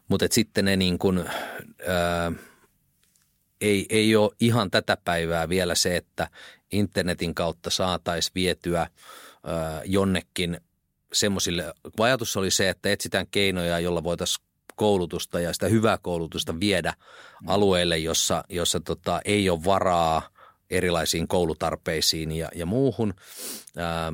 Mutta 0.07 0.25
sitten 0.31 0.65
ne 0.65 0.75
niin 0.77 0.99
kuin, 0.99 1.19
ää, 1.87 2.31
ei, 3.61 3.85
ei 3.89 4.15
ole 4.15 4.31
ihan 4.39 4.71
tätä 4.71 4.97
päivää 5.03 5.49
vielä 5.49 5.75
se, 5.75 5.95
että 5.95 6.27
internetin 6.71 7.35
kautta 7.35 7.69
saataisiin 7.69 8.31
vietyä 8.35 8.79
ää, 8.79 9.81
jonnekin 9.85 10.61
semmoisille, 11.13 11.73
kun 11.97 12.05
ajatus 12.05 12.37
oli 12.37 12.51
se, 12.51 12.69
että 12.69 12.91
etsitään 12.91 13.27
keinoja, 13.31 13.79
jolla 13.79 14.03
voitaisiin 14.03 14.45
koulutusta 14.75 15.39
ja 15.39 15.53
sitä 15.53 15.67
hyvää 15.67 15.97
koulutusta 15.97 16.59
viedä 16.59 16.93
alueelle, 17.47 17.97
jossa, 17.97 18.43
jossa 18.49 18.79
tota, 18.79 19.21
ei 19.25 19.49
ole 19.49 19.63
varaa 19.65 20.29
erilaisiin 20.69 21.27
koulutarpeisiin 21.27 22.31
ja, 22.31 22.49
ja 22.55 22.65
muuhun. 22.65 23.13
Ää, 23.77 24.13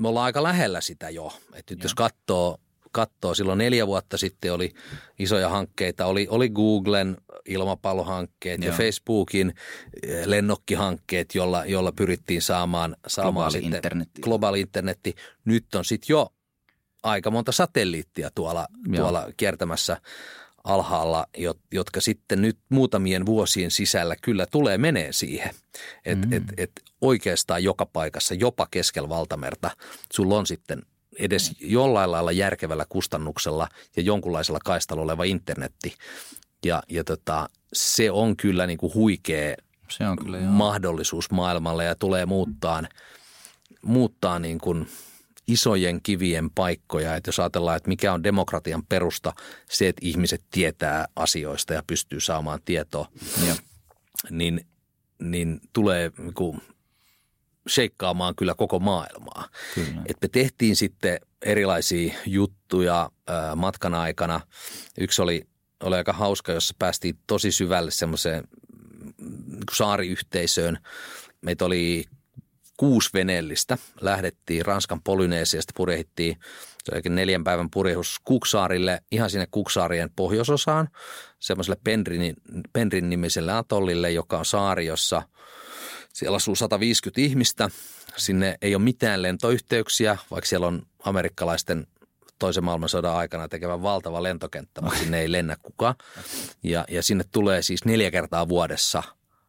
me 0.00 0.08
ollaan 0.08 0.24
aika 0.24 0.42
lähellä 0.42 0.80
sitä 0.80 1.10
jo. 1.10 1.32
Et 1.54 1.70
nyt 1.70 1.82
jos 1.82 1.94
katsoo, 1.94 2.58
katsoo, 2.92 3.34
silloin 3.34 3.58
neljä 3.58 3.86
vuotta 3.86 4.18
sitten 4.18 4.52
oli 4.52 4.72
isoja 5.18 5.48
hankkeita. 5.48 6.06
Oli, 6.06 6.26
oli 6.30 6.48
Googlen 6.50 7.16
ilmapallohankkeet 7.48 8.60
ja 8.60 8.66
Joo. 8.66 8.76
Facebookin 8.76 9.54
eh, 10.02 10.26
lennokkihankkeet, 10.26 11.34
jolla, 11.34 11.64
jolla 11.64 11.92
pyrittiin 11.92 12.42
saamaan, 12.42 12.96
saamaan 13.06 13.32
Globaali 13.34 13.52
sitten 13.52 13.74
internetti. 13.74 14.20
globaali 14.20 14.60
internetti. 14.60 15.14
Nyt 15.44 15.74
on 15.74 15.84
sitten 15.84 16.14
jo 16.14 16.32
aika 17.02 17.30
monta 17.30 17.52
satelliittia 17.52 18.30
tuolla, 18.34 18.66
Joo. 18.86 19.02
tuolla 19.02 19.28
kiertämässä 19.36 19.96
alhaalla, 20.64 21.26
jot- 21.38 21.66
jotka 21.72 22.00
sitten 22.00 22.42
nyt 22.42 22.58
muutamien 22.68 23.26
vuosien 23.26 23.70
sisällä 23.70 24.16
kyllä 24.22 24.46
tulee 24.46 24.78
menee 24.78 25.12
siihen. 25.12 25.54
Että 26.04 26.26
mm. 26.26 26.32
et, 26.32 26.42
et 26.56 26.70
oikeastaan 27.00 27.64
joka 27.64 27.86
paikassa, 27.86 28.34
jopa 28.34 28.66
keskellä 28.70 29.08
valtamerta, 29.08 29.70
sulla 30.12 30.38
on 30.38 30.46
sitten 30.46 30.82
edes 31.18 31.52
jollain 31.60 32.10
lailla 32.10 32.32
järkevällä 32.32 32.86
kustannuksella 32.88 33.68
ja 33.96 34.02
jonkunlaisella 34.02 34.60
kaistalla 34.64 35.02
oleva 35.02 35.24
internetti. 35.24 35.94
Ja, 36.64 36.82
ja 36.88 37.04
tota, 37.04 37.48
se 37.72 38.10
on 38.10 38.36
kyllä 38.36 38.66
niin 38.66 38.78
kuin 38.78 38.94
huikea 38.94 39.56
Se 39.88 40.08
on 40.08 40.16
kyllä 40.16 40.38
joo. 40.38 40.50
mahdollisuus 40.50 41.30
maailmalle 41.30 41.84
ja 41.84 41.94
tulee 41.94 42.26
muuttaa, 42.26 42.82
muuttaa 43.82 44.38
niin 44.38 44.58
kuin 44.58 44.86
isojen 45.46 46.02
kivien 46.02 46.50
paikkoja. 46.50 47.16
Että 47.16 47.28
jos 47.28 47.40
ajatellaan, 47.40 47.76
että 47.76 47.88
mikä 47.88 48.12
on 48.12 48.22
demokratian 48.22 48.86
perusta, 48.88 49.32
se, 49.70 49.88
että 49.88 50.00
ihmiset 50.04 50.44
tietää 50.50 51.06
asioista 51.16 51.74
ja 51.74 51.82
pystyy 51.86 52.20
saamaan 52.20 52.60
tietoa, 52.64 53.08
Joo. 53.46 53.56
niin, 54.30 54.66
niin 55.18 55.60
tulee 55.72 56.12
niin 56.18 56.34
kuin 56.34 56.62
sheikkaamaan 57.68 58.34
kyllä 58.34 58.54
koko 58.54 58.78
maailmaa. 58.78 59.48
Kyllä. 59.74 60.02
Et 60.06 60.16
me 60.22 60.28
tehtiin 60.28 60.76
sitten 60.76 61.20
erilaisia 61.42 62.14
juttuja 62.26 63.10
ää, 63.26 63.56
matkan 63.56 63.94
aikana. 63.94 64.40
Yksi 64.98 65.22
oli, 65.22 65.46
oli 65.80 65.96
aika 65.96 66.12
hauska, 66.12 66.52
jossa 66.52 66.74
päästiin 66.78 67.18
tosi 67.26 67.52
syvälle 67.52 67.90
semmoiseen 67.90 68.44
mm, 69.18 69.58
saariyhteisöön. 69.72 70.78
Meitä 71.40 71.64
oli 71.64 72.04
kuusi 72.82 73.10
veneellistä. 73.14 73.78
Lähdettiin 74.00 74.66
Ranskan 74.66 75.02
Polyneesiasta, 75.02 75.72
purjehittiin 75.76 76.36
neljän 77.08 77.44
päivän 77.44 77.70
purjehus 77.70 78.20
Kuksaarille, 78.24 79.02
ihan 79.12 79.30
sinne 79.30 79.46
Kuksaarien 79.50 80.10
pohjoisosaan, 80.16 80.88
semmoiselle 81.38 81.80
Penrin 82.72 83.10
nimiselle 83.10 83.52
atollille, 83.52 84.10
joka 84.10 84.38
on 84.38 84.44
saari, 84.44 84.86
jossa 84.86 85.22
siellä 86.12 86.36
asuu 86.36 86.54
150 86.54 87.20
ihmistä. 87.20 87.70
Sinne 88.16 88.58
ei 88.62 88.74
ole 88.74 88.82
mitään 88.82 89.22
lentoyhteyksiä, 89.22 90.18
vaikka 90.30 90.48
siellä 90.48 90.66
on 90.66 90.86
amerikkalaisten 91.04 91.86
toisen 92.38 92.64
maailmansodan 92.64 93.16
aikana 93.16 93.48
tekevä 93.48 93.82
valtava 93.82 94.22
lentokenttä, 94.22 94.80
mutta 94.80 94.98
sinne 94.98 95.20
ei 95.20 95.32
lennä 95.32 95.56
kukaan. 95.62 95.94
Ja, 96.62 96.84
ja 96.90 97.02
sinne 97.02 97.24
tulee 97.32 97.62
siis 97.62 97.84
neljä 97.84 98.10
kertaa 98.10 98.48
vuodessa 98.48 99.02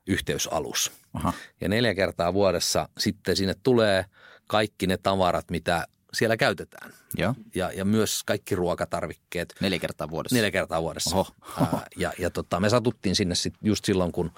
yhteysalus. 0.07 1.02
Aha. 1.13 1.33
Ja 1.61 1.69
neljä 1.69 1.95
kertaa 1.95 2.33
vuodessa 2.33 2.89
sitten 2.97 3.35
sinne 3.35 3.53
tulee 3.63 4.05
kaikki 4.47 4.87
ne 4.87 4.97
tavarat, 4.97 5.51
mitä 5.51 5.87
siellä 6.13 6.37
käytetään. 6.37 6.93
Joo. 7.17 7.35
Ja, 7.55 7.71
ja 7.71 7.85
myös 7.85 8.23
kaikki 8.23 8.55
ruokatarvikkeet 8.55 9.55
Neljä 9.59 9.79
kertaa 9.79 10.09
vuodessa. 10.09 10.35
neljä 10.35 10.51
kertaa 10.51 10.81
vuodessa. 10.81 11.15
Oho. 11.15 11.27
Ää, 11.61 11.85
ja 11.97 12.13
ja 12.19 12.29
tota, 12.29 12.59
me 12.59 12.69
satuttiin 12.69 13.15
sinne 13.15 13.35
sit 13.35 13.53
just 13.61 13.85
silloin, 13.85 14.11
kun, 14.11 14.31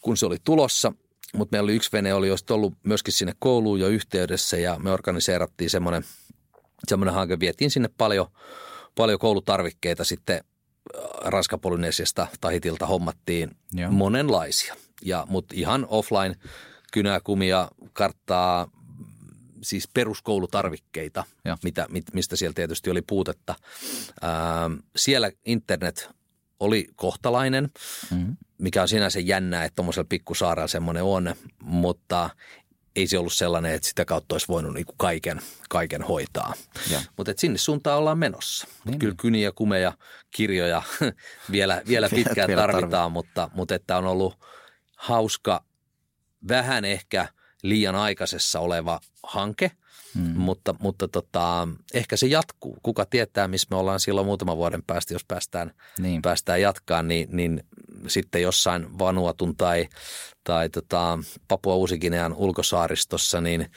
kun 0.00 0.16
se 0.16 0.26
oli 0.26 0.36
tulossa. 0.44 0.92
Mutta 1.34 1.54
meillä 1.56 1.66
oli 1.66 1.76
yksi 1.76 1.92
vene, 1.92 2.14
oli 2.14 2.28
just 2.28 2.50
ollut 2.50 2.74
myöskin 2.82 3.14
sinne 3.14 3.32
kouluun 3.38 3.80
jo 3.80 3.88
yhteydessä 3.88 4.56
ja 4.56 4.78
me 4.78 4.90
organiseerattiin 4.92 5.70
semmoinen, 5.70 6.04
semmoinen 6.88 7.14
hanke. 7.14 7.40
Vietiin 7.40 7.70
sinne 7.70 7.88
paljon, 7.98 8.26
paljon 8.94 9.18
koulutarvikkeita 9.18 10.04
sitten 10.04 10.44
Ranskapolynesiasta 11.24 12.26
Tahitilta 12.40 12.86
hommattiin 12.86 13.50
Joo. 13.72 13.90
monenlaisia. 13.90 14.76
Ja, 15.04 15.26
mutta 15.28 15.54
ihan 15.56 15.86
offline 15.88 16.36
kynää, 16.92 17.20
kumia, 17.20 17.68
karttaa, 17.92 18.70
siis 19.62 19.88
peruskoulutarvikkeita, 19.94 21.24
mitä, 21.62 21.86
mistä 22.12 22.36
siellä 22.36 22.54
tietysti 22.54 22.90
oli 22.90 23.02
puutetta. 23.02 23.54
Ää, 24.20 24.70
siellä 24.96 25.30
internet 25.44 26.10
oli 26.60 26.88
kohtalainen, 26.96 27.70
mm-hmm. 28.10 28.36
mikä 28.58 28.82
on 28.82 28.88
sinänsä 28.88 29.20
jännää, 29.20 29.64
että 29.64 29.76
tuommoisella 29.76 30.06
pikkusaarella 30.08 30.68
semmoinen 30.68 31.02
on, 31.02 31.34
mutta 31.62 32.30
ei 32.96 33.06
se 33.06 33.18
ollut 33.18 33.32
sellainen, 33.32 33.74
että 33.74 33.88
sitä 33.88 34.04
kautta 34.04 34.34
olisi 34.34 34.48
voinut 34.48 34.74
niinku 34.74 34.94
kaiken, 34.96 35.40
kaiken 35.68 36.02
hoitaa. 36.02 36.54
Mutta 37.16 37.32
sinne 37.36 37.58
suuntaan 37.58 37.98
ollaan 37.98 38.18
menossa. 38.18 38.66
Niin, 38.84 38.98
Kyllä 38.98 39.10
niin. 39.10 39.16
kyniä, 39.16 39.52
kumeja, 39.52 39.92
kirjoja 40.30 40.82
vielä, 41.52 41.82
vielä 41.86 42.08
pitkään 42.08 42.48
vielä 42.48 42.60
tarvitaan, 42.60 43.12
mutta, 43.12 43.50
mutta 43.54 43.74
että 43.74 43.96
on 43.96 44.06
ollut 44.06 44.34
hauska, 45.00 45.64
vähän 46.48 46.84
ehkä 46.84 47.28
liian 47.62 47.94
aikaisessa 47.94 48.60
oleva 48.60 49.00
hanke, 49.22 49.70
Hmm. 50.14 50.22
Mutta, 50.36 50.74
mutta 50.80 51.08
tota, 51.08 51.68
ehkä 51.94 52.16
se 52.16 52.26
jatkuu. 52.26 52.78
Kuka 52.82 53.04
tietää, 53.04 53.48
missä 53.48 53.66
me 53.70 53.76
ollaan 53.76 54.00
silloin 54.00 54.26
muutaman 54.26 54.56
vuoden 54.56 54.82
päästä, 54.86 55.14
jos 55.14 55.24
päästään, 55.24 55.74
niin. 55.98 56.22
päästään 56.22 56.60
jatkaan, 56.60 57.08
niin, 57.08 57.28
niin 57.32 57.64
sitten 58.06 58.42
jossain 58.42 58.98
Vanuatun 58.98 59.56
tai, 59.56 59.88
tai 60.44 60.70
tota 60.70 61.18
Papua 61.48 61.74
Uusikinean 61.74 62.34
ulkosaaristossa, 62.34 63.40
niin 63.40 63.70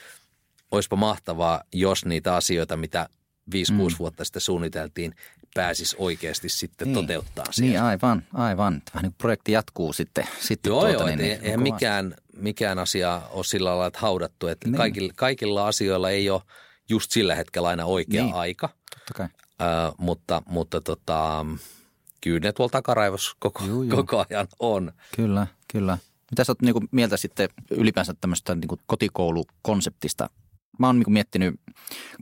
olisipa 0.70 0.96
mahtavaa, 0.96 1.62
jos 1.72 2.04
niitä 2.04 2.36
asioita, 2.36 2.76
mitä 2.76 3.08
5-6 3.54 3.54
mm. 3.72 3.78
vuotta 3.98 4.24
sitten 4.24 4.42
suunniteltiin, 4.42 5.14
pääsisi 5.54 5.96
oikeasti 5.98 6.48
sitten 6.48 6.88
niin. 6.88 6.94
toteuttaa 6.94 7.44
siellä. 7.50 7.70
Niin, 7.70 7.82
aivan, 7.82 8.22
aivan. 8.34 8.82
Vähän 8.94 9.02
niin 9.02 9.14
projekti 9.18 9.52
jatkuu 9.52 9.92
sitten. 9.92 10.28
sitten 10.40 10.70
joo, 10.70 10.80
tuota, 10.80 10.92
joo, 10.92 11.06
niin, 11.06 11.18
niin, 11.18 11.38
eihän 11.42 11.62
mikään, 11.62 12.14
mikään 12.36 12.78
asia 12.78 13.22
ole 13.30 13.44
sillä 13.44 13.68
lailla 13.68 13.86
että 13.86 13.98
haudattu. 13.98 14.46
Että 14.46 14.68
niin. 14.68 14.76
kaikilla, 14.76 15.12
kaikilla 15.16 15.66
asioilla 15.66 16.10
ei 16.10 16.30
ole 16.30 16.42
just 16.88 17.10
sillä 17.10 17.34
hetkellä 17.34 17.68
aina 17.68 17.84
oikea 17.84 18.24
niin. 18.24 18.34
aika. 18.34 18.68
Totta 18.68 19.14
kai. 19.14 19.28
Ö, 19.60 19.92
mutta 19.98 20.42
mutta 20.46 20.80
tota, 20.80 21.46
kyllä 22.20 22.40
ne 22.40 22.52
tuolla 22.52 22.70
takaraivossa 22.70 23.36
koko, 23.38 23.64
juu, 23.64 23.82
juu. 23.82 23.96
koko 23.96 24.24
ajan 24.30 24.48
on. 24.58 24.92
Kyllä, 25.16 25.46
kyllä. 25.72 25.98
Mitä 26.30 26.44
sä 26.44 26.52
oot 26.52 26.62
niin 26.62 26.88
mieltä 26.90 27.16
sitten 27.16 27.48
ylipäänsä 27.70 28.14
tämmöistä 28.20 28.54
niin 28.54 28.78
kotikoulukonseptista? 28.86 30.30
Mä 30.78 30.86
oon 30.86 30.98
niin 30.98 31.12
miettinyt 31.12 31.60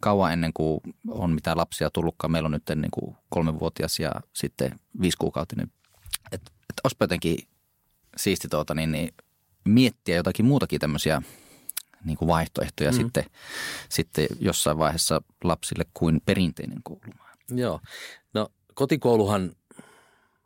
kauan 0.00 0.32
ennen 0.32 0.52
kuin 0.52 0.80
on 1.08 1.30
mitään 1.30 1.56
lapsia 1.56 1.90
tullutkaan. 1.90 2.30
Meillä 2.30 2.46
on 2.46 2.52
nyt 2.52 2.62
niin 2.74 2.90
kuin 2.90 3.16
kolmenvuotias 3.30 3.98
ja 3.98 4.12
sitten 4.32 4.80
viisikuukautinen. 5.00 5.70
Että 6.32 6.50
et 6.70 6.80
olisipa 6.84 7.04
jotenkin 7.04 7.38
siisti 8.16 8.48
tuota, 8.48 8.74
niin, 8.74 8.92
niin 8.92 9.14
miettiä 9.64 10.16
jotakin 10.16 10.46
muutakin 10.46 10.80
tämmöisiä 10.80 11.22
niin 12.04 12.16
kuin 12.16 12.28
vaihtoehtoja 12.28 12.90
mm. 12.90 12.96
sitten, 12.96 13.24
sitten 13.88 14.26
jossain 14.40 14.78
vaiheessa 14.78 15.22
lapsille 15.44 15.84
kuin 15.94 16.20
perinteinen 16.26 16.78
koulu. 16.82 17.00
Joo. 17.50 17.80
No 18.34 18.48
kotikouluhan 18.74 19.52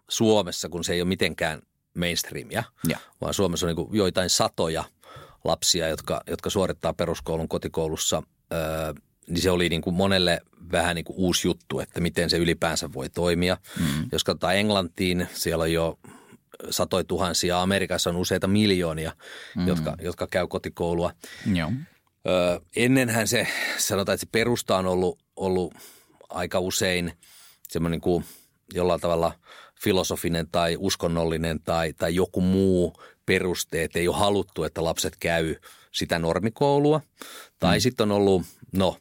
Suomessa, 0.09 0.69
kun 0.69 0.85
se 0.85 0.93
ei 0.93 1.01
ole 1.01 1.09
mitenkään 1.09 1.63
mainstreamia, 1.99 2.63
ja. 2.89 2.99
vaan 3.21 3.35
Suomessa 3.35 3.67
on 3.67 3.77
niin 3.77 3.97
joitain 3.97 4.31
satoja 4.31 4.85
lapsia, 5.47 5.89
jotka, 5.89 6.21
jotka 6.27 6.51
suorittaa 6.51 6.93
peruskoulun 6.93 7.49
kotikoulussa, 7.49 8.23
öö, 8.53 8.93
niin 9.29 9.43
se 9.43 9.51
oli 9.51 9.69
niin 9.69 9.83
kuin 9.83 9.97
monelle 9.97 10.41
vähän 10.73 10.95
niin 10.95 11.05
kuin 11.05 11.17
uusi 11.17 11.49
juttu, 11.49 11.81
että 11.81 12.01
miten 12.01 12.31
se 12.31 12.37
ylipäänsä 12.37 12.93
voi 12.93 13.09
toimia. 13.09 13.57
Mm. 13.81 14.09
Jos 14.13 14.25
katsotaan 14.25 14.57
Englantiin, 14.57 15.29
siellä 15.33 15.63
on 15.63 15.73
jo 15.73 15.99
satoi 16.71 17.05
tuhansia, 17.05 17.63
Amerikassa 17.63 18.11
on 18.11 18.17
useita 18.17 18.47
miljoonia, 18.47 19.13
mm. 19.57 19.67
jotka, 19.67 19.97
jotka 20.03 20.27
käy 20.27 20.47
kotikoulua. 20.47 21.13
Joo. 21.55 21.73
Öö, 22.29 22.61
ennenhän 22.77 23.29
se, 23.29 23.47
sanotaan, 23.79 24.15
että 24.15 24.27
se 24.27 24.31
perusta 24.33 24.77
on 24.77 24.87
ollut, 24.87 25.19
ollut 25.37 25.75
aika 26.29 26.61
usein 26.61 27.13
semmoinen 27.69 28.01
kuin 28.01 28.25
jollain 28.75 29.01
tavalla– 29.01 29.33
filosofinen 29.81 30.49
tai 30.53 30.77
uskonnollinen 30.79 31.61
tai, 31.61 31.93
tai 31.93 32.15
joku 32.15 32.41
muu 32.41 33.03
peruste, 33.27 33.85
että 33.85 33.99
ei 33.99 34.09
ole 34.09 34.17
haluttu, 34.17 34.65
että 34.65 34.85
lapset 34.85 35.17
käy 35.21 35.55
sitä 35.93 36.19
normikoulua. 36.19 37.01
Tai 37.59 37.77
mm. 37.77 37.81
sitten 37.81 38.05
on 38.13 38.17
ollut, 38.17 38.43
no 38.73 38.97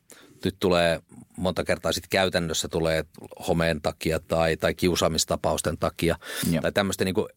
nyt 0.46 0.56
tulee 0.60 1.02
monta 1.38 1.64
kertaa 1.64 1.92
sitten 1.92 2.10
käytännössä 2.10 2.68
tulee 2.68 3.06
homeen 3.48 3.82
takia 3.82 4.20
tai, 4.20 4.58
tai 4.58 4.74
kiusaamistapausten 4.74 5.78
takia 5.78 6.16
Joo. 6.52 6.62
tai 6.62 6.72
tämmöistä 6.72 7.06
niin 7.06 7.16
kuin, 7.16 7.28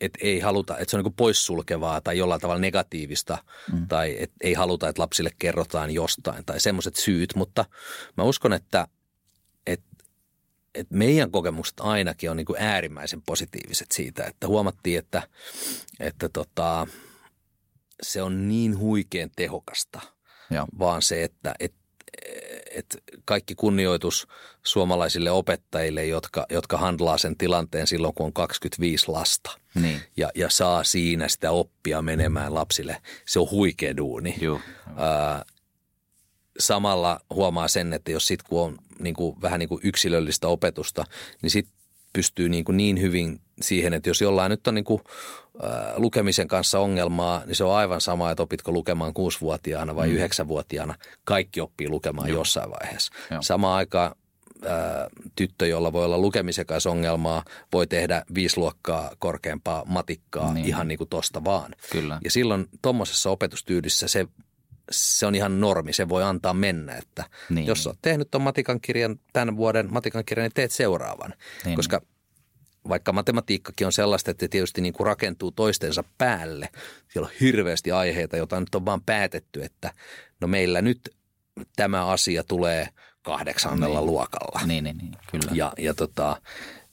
että 0.00 0.18
ei 0.22 0.40
haluta, 0.40 0.78
että 0.78 0.90
se 0.90 0.96
on 0.96 1.04
niin 1.04 1.14
poissulkevaa 1.14 2.00
tai 2.00 2.18
jollain 2.18 2.40
tavalla 2.40 2.60
negatiivista 2.60 3.38
mm. 3.72 3.86
tai 3.88 4.16
että 4.18 4.36
ei 4.40 4.54
haluta, 4.54 4.88
että 4.88 5.02
lapsille 5.02 5.30
kerrotaan 5.38 5.90
jostain 5.90 6.44
tai 6.44 6.60
semmoiset 6.60 6.96
syyt, 6.96 7.34
mutta 7.34 7.64
mä 8.16 8.24
uskon, 8.24 8.52
että– 8.52 8.86
että 10.74 10.94
meidän 10.94 11.30
kokemukset 11.30 11.80
ainakin 11.80 12.30
on 12.30 12.36
niin 12.36 12.46
kuin 12.46 12.62
äärimmäisen 12.62 13.22
positiiviset 13.22 13.92
siitä, 13.92 14.24
että 14.24 14.46
huomattiin, 14.46 14.98
että, 14.98 15.22
että 16.00 16.28
tota, 16.28 16.86
se 18.02 18.22
on 18.22 18.48
niin 18.48 18.78
huikean 18.78 19.30
tehokasta, 19.36 20.00
Joo. 20.50 20.66
vaan 20.78 21.02
se, 21.02 21.24
että 21.24 21.54
et, 21.60 21.74
et 22.70 22.96
kaikki 23.24 23.54
kunnioitus 23.54 24.28
suomalaisille 24.62 25.30
opettajille, 25.30 26.06
jotka, 26.06 26.46
jotka 26.50 26.78
handlaa 26.78 27.18
sen 27.18 27.36
tilanteen 27.36 27.86
silloin, 27.86 28.14
kun 28.14 28.26
on 28.26 28.32
25 28.32 29.08
lasta 29.08 29.50
niin. 29.74 30.00
ja, 30.16 30.30
ja 30.34 30.50
saa 30.50 30.84
siinä 30.84 31.28
sitä 31.28 31.50
oppia 31.50 32.02
menemään 32.02 32.54
lapsille. 32.54 33.02
Se 33.26 33.40
on 33.40 33.50
huikea 33.50 33.96
duuni. 33.96 34.34
Joo. 34.40 34.60
Ää, 34.96 35.44
samalla 36.60 37.20
huomaa 37.34 37.68
sen, 37.68 37.92
että 37.92 38.10
jos 38.10 38.26
sitten 38.26 38.46
kun 38.48 38.62
on 38.62 38.78
niin 38.98 39.14
kuin, 39.14 39.42
vähän 39.42 39.58
niin 39.58 39.68
kuin 39.68 39.80
yksilöllistä 39.84 40.48
opetusta, 40.48 41.04
niin 41.42 41.50
sitten 41.50 41.74
pystyy 42.12 42.48
niin, 42.48 42.64
kuin 42.64 42.76
niin 42.76 43.00
hyvin 43.00 43.40
siihen, 43.60 43.94
että 43.94 44.10
jos 44.10 44.20
jollain 44.20 44.50
nyt 44.50 44.66
on 44.66 44.74
niin 44.74 44.84
kuin, 44.84 45.02
lukemisen 45.96 46.48
kanssa 46.48 46.78
ongelmaa, 46.78 47.42
niin 47.46 47.56
se 47.56 47.64
on 47.64 47.76
aivan 47.76 48.00
sama, 48.00 48.30
että 48.30 48.42
opitko 48.42 48.72
lukemaan 48.72 49.14
kuusivuotiaana 49.14 49.96
vai 49.96 50.08
mm. 50.08 50.14
yhdeksänvuotiaana. 50.14 50.94
Kaikki 51.24 51.60
oppii 51.60 51.88
lukemaan 51.88 52.28
Joo. 52.28 52.38
jossain 52.38 52.70
vaiheessa. 52.70 53.12
Joo. 53.30 53.42
Samaan 53.42 53.76
aikaan 53.76 54.14
tyttö, 55.36 55.66
jolla 55.66 55.92
voi 55.92 56.04
olla 56.04 56.18
lukemisen 56.18 56.66
kanssa 56.66 56.90
ongelmaa, 56.90 57.44
voi 57.72 57.86
tehdä 57.86 58.24
viisi 58.34 58.58
luokkaa 58.58 59.10
korkeampaa 59.18 59.84
matikkaa 59.84 60.54
niin. 60.54 60.66
ihan 60.66 60.88
niin 60.88 60.98
kuin 60.98 61.10
tosta 61.10 61.44
vaan. 61.44 61.74
Kyllä. 61.92 62.18
Ja 62.24 62.30
silloin 62.30 62.66
tuommoisessa 62.82 63.30
opetustyydissä 63.30 64.08
se 64.08 64.26
se 64.90 65.26
on 65.26 65.34
ihan 65.34 65.60
normi, 65.60 65.92
se 65.92 66.08
voi 66.08 66.22
antaa 66.22 66.54
mennä. 66.54 66.96
Että 66.96 67.24
niin. 67.50 67.66
Jos 67.66 67.86
olet 67.86 67.98
tehnyt 68.02 68.30
tuon 68.30 68.42
matikan 68.42 68.80
kirjan 68.80 69.20
tämän 69.32 69.56
vuoden 69.56 69.92
matikan 69.92 70.24
kirjan, 70.24 70.44
niin 70.44 70.54
teet 70.54 70.72
seuraavan. 70.72 71.34
Niin. 71.64 71.76
Koska 71.76 72.02
vaikka 72.88 73.12
matematiikkakin 73.12 73.86
on 73.86 73.92
sellaista, 73.92 74.30
että 74.30 74.48
tietysti 74.48 74.80
niin 74.80 74.92
kuin 74.92 75.06
rakentuu 75.06 75.50
toistensa 75.50 76.04
päälle. 76.18 76.68
Siellä 77.08 77.26
on 77.26 77.34
hirveästi 77.40 77.92
aiheita, 77.92 78.36
joita 78.36 78.60
nyt 78.60 78.74
on 78.74 78.84
vaan 78.84 79.02
päätetty, 79.02 79.62
että 79.62 79.92
no 80.40 80.48
meillä 80.48 80.82
nyt 80.82 81.10
tämä 81.76 82.06
asia 82.06 82.44
tulee 82.44 82.88
kahdeksannella 83.22 83.98
niin. 83.98 84.06
luokalla. 84.06 84.66
Niin, 84.66 84.84
niin, 84.84 84.98
niin 84.98 85.12
kyllä. 85.30 85.50
Ja, 85.54 85.72
ja 85.78 85.94
tota, 85.94 86.42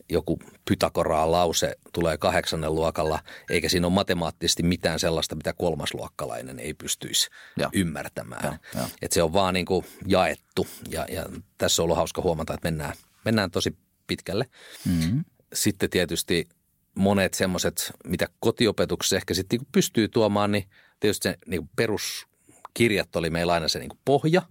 joku 0.09 0.39
Pythagoraan 0.69 1.31
lause 1.31 1.75
tulee 1.93 2.17
kahdeksannen 2.17 2.75
luokalla, 2.75 3.19
eikä 3.49 3.69
siinä 3.69 3.87
ole 3.87 3.93
matemaattisesti 3.93 4.63
mitään 4.63 4.99
sellaista, 4.99 5.35
mitä 5.35 5.53
kolmasluokkalainen 5.53 6.59
ei 6.59 6.73
pystyisi 6.73 7.29
ja. 7.57 7.69
ymmärtämään. 7.73 8.43
Ja, 8.43 8.81
ja. 8.81 8.89
Et 9.01 9.11
se 9.11 9.23
on 9.23 9.33
vaan 9.33 9.53
niin 9.53 9.65
kuin 9.65 9.85
jaettu 10.05 10.67
ja, 10.89 11.05
ja 11.09 11.25
tässä 11.57 11.81
on 11.81 11.83
ollut 11.83 11.97
hauska 11.97 12.21
huomata, 12.21 12.53
että 12.53 12.67
mennään, 12.67 12.93
mennään 13.25 13.51
tosi 13.51 13.77
pitkälle. 14.07 14.49
Mm-hmm. 14.85 15.25
Sitten 15.53 15.89
tietysti 15.89 16.49
monet 16.95 17.33
semmoiset, 17.33 17.91
mitä 18.05 18.27
kotiopetuksessa 18.39 19.15
ehkä 19.15 19.33
sitten 19.33 19.59
niin 19.59 19.67
pystyy 19.71 20.07
tuomaan, 20.07 20.51
niin 20.51 20.69
tietysti 20.99 21.29
se 21.29 21.37
niin 21.47 21.69
peruskirjat 21.75 23.15
oli 23.15 23.29
meillä 23.29 23.53
aina 23.53 23.67
se 23.67 23.79
niin 23.79 23.99
pohja, 24.05 24.41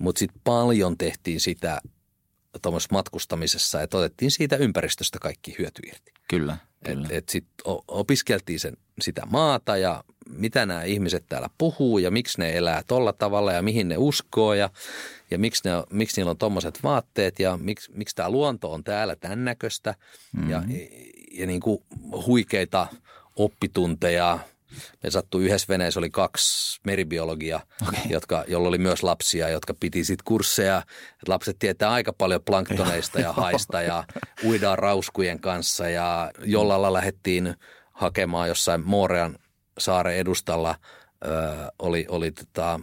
mutta 0.00 0.18
sitten 0.18 0.40
paljon 0.44 0.98
tehtiin 0.98 1.40
sitä 1.40 1.80
tuommoisessa 2.62 2.94
matkustamisessa, 2.94 3.82
että 3.82 3.98
otettiin 3.98 4.30
siitä 4.30 4.56
ympäristöstä 4.56 5.18
kaikki 5.18 5.54
hyöty 5.58 5.82
irti. 5.86 6.12
Kyllä, 6.28 6.56
kyllä. 6.84 7.06
Et, 7.06 7.12
et 7.16 7.28
sitten 7.28 7.64
opiskeltiin 7.88 8.60
sen, 8.60 8.76
sitä 9.00 9.26
maata 9.26 9.76
ja 9.76 10.04
mitä 10.28 10.66
nämä 10.66 10.82
ihmiset 10.82 11.24
täällä 11.28 11.48
puhuu 11.58 11.98
ja 11.98 12.10
miksi 12.10 12.40
ne 12.40 12.56
elää 12.56 12.82
tolla 12.86 13.12
tavalla 13.12 13.52
ja 13.52 13.62
mihin 13.62 13.88
ne 13.88 13.96
uskoo 13.98 14.54
ja, 14.54 14.70
ja 15.30 15.38
miksi, 15.38 15.68
ne, 15.68 15.70
miksi 15.90 16.20
niillä 16.20 16.30
on 16.30 16.38
tuommoiset 16.38 16.82
vaatteet 16.82 17.38
ja 17.38 17.56
miksi, 17.56 17.92
miksi 17.94 18.16
tämä 18.16 18.30
luonto 18.30 18.72
on 18.72 18.84
täällä 18.84 19.16
tämän 19.16 19.44
näköistä 19.44 19.94
mm-hmm. 20.32 20.50
ja, 20.50 20.62
ja 21.32 21.46
niin 21.46 21.60
kuin 21.60 21.82
huikeita 22.26 22.86
oppitunteja– 23.36 24.38
me 25.02 25.10
sattui 25.10 25.44
yhdessä 25.44 25.68
veneessä 25.68 26.00
oli 26.00 26.10
kaksi 26.10 26.80
meribiologia, 26.84 27.60
okay. 27.88 28.00
jotka, 28.08 28.44
jolla 28.48 28.68
oli 28.68 28.78
myös 28.78 29.02
lapsia, 29.02 29.48
jotka 29.48 29.74
piti 29.74 30.04
sitten 30.04 30.24
kursseja. 30.24 30.82
Et 31.22 31.28
lapset 31.28 31.58
tietää 31.58 31.90
aika 31.90 32.12
paljon 32.12 32.42
planktoneista 32.44 33.20
ja 33.20 33.32
haista 33.42 33.82
ja 33.82 34.04
uidaan 34.44 34.78
rauskujen 34.78 35.40
kanssa 35.40 35.88
ja 35.88 36.30
jollalla 36.44 36.92
lähdettiin 36.92 37.54
hakemaan 37.92 38.48
jossain 38.48 38.82
Moorean 38.84 39.38
saaren 39.78 40.16
edustalla 40.16 40.74
ö, 41.24 41.28
oli, 41.78 42.06
oli 42.08 42.30
tota, 42.32 42.80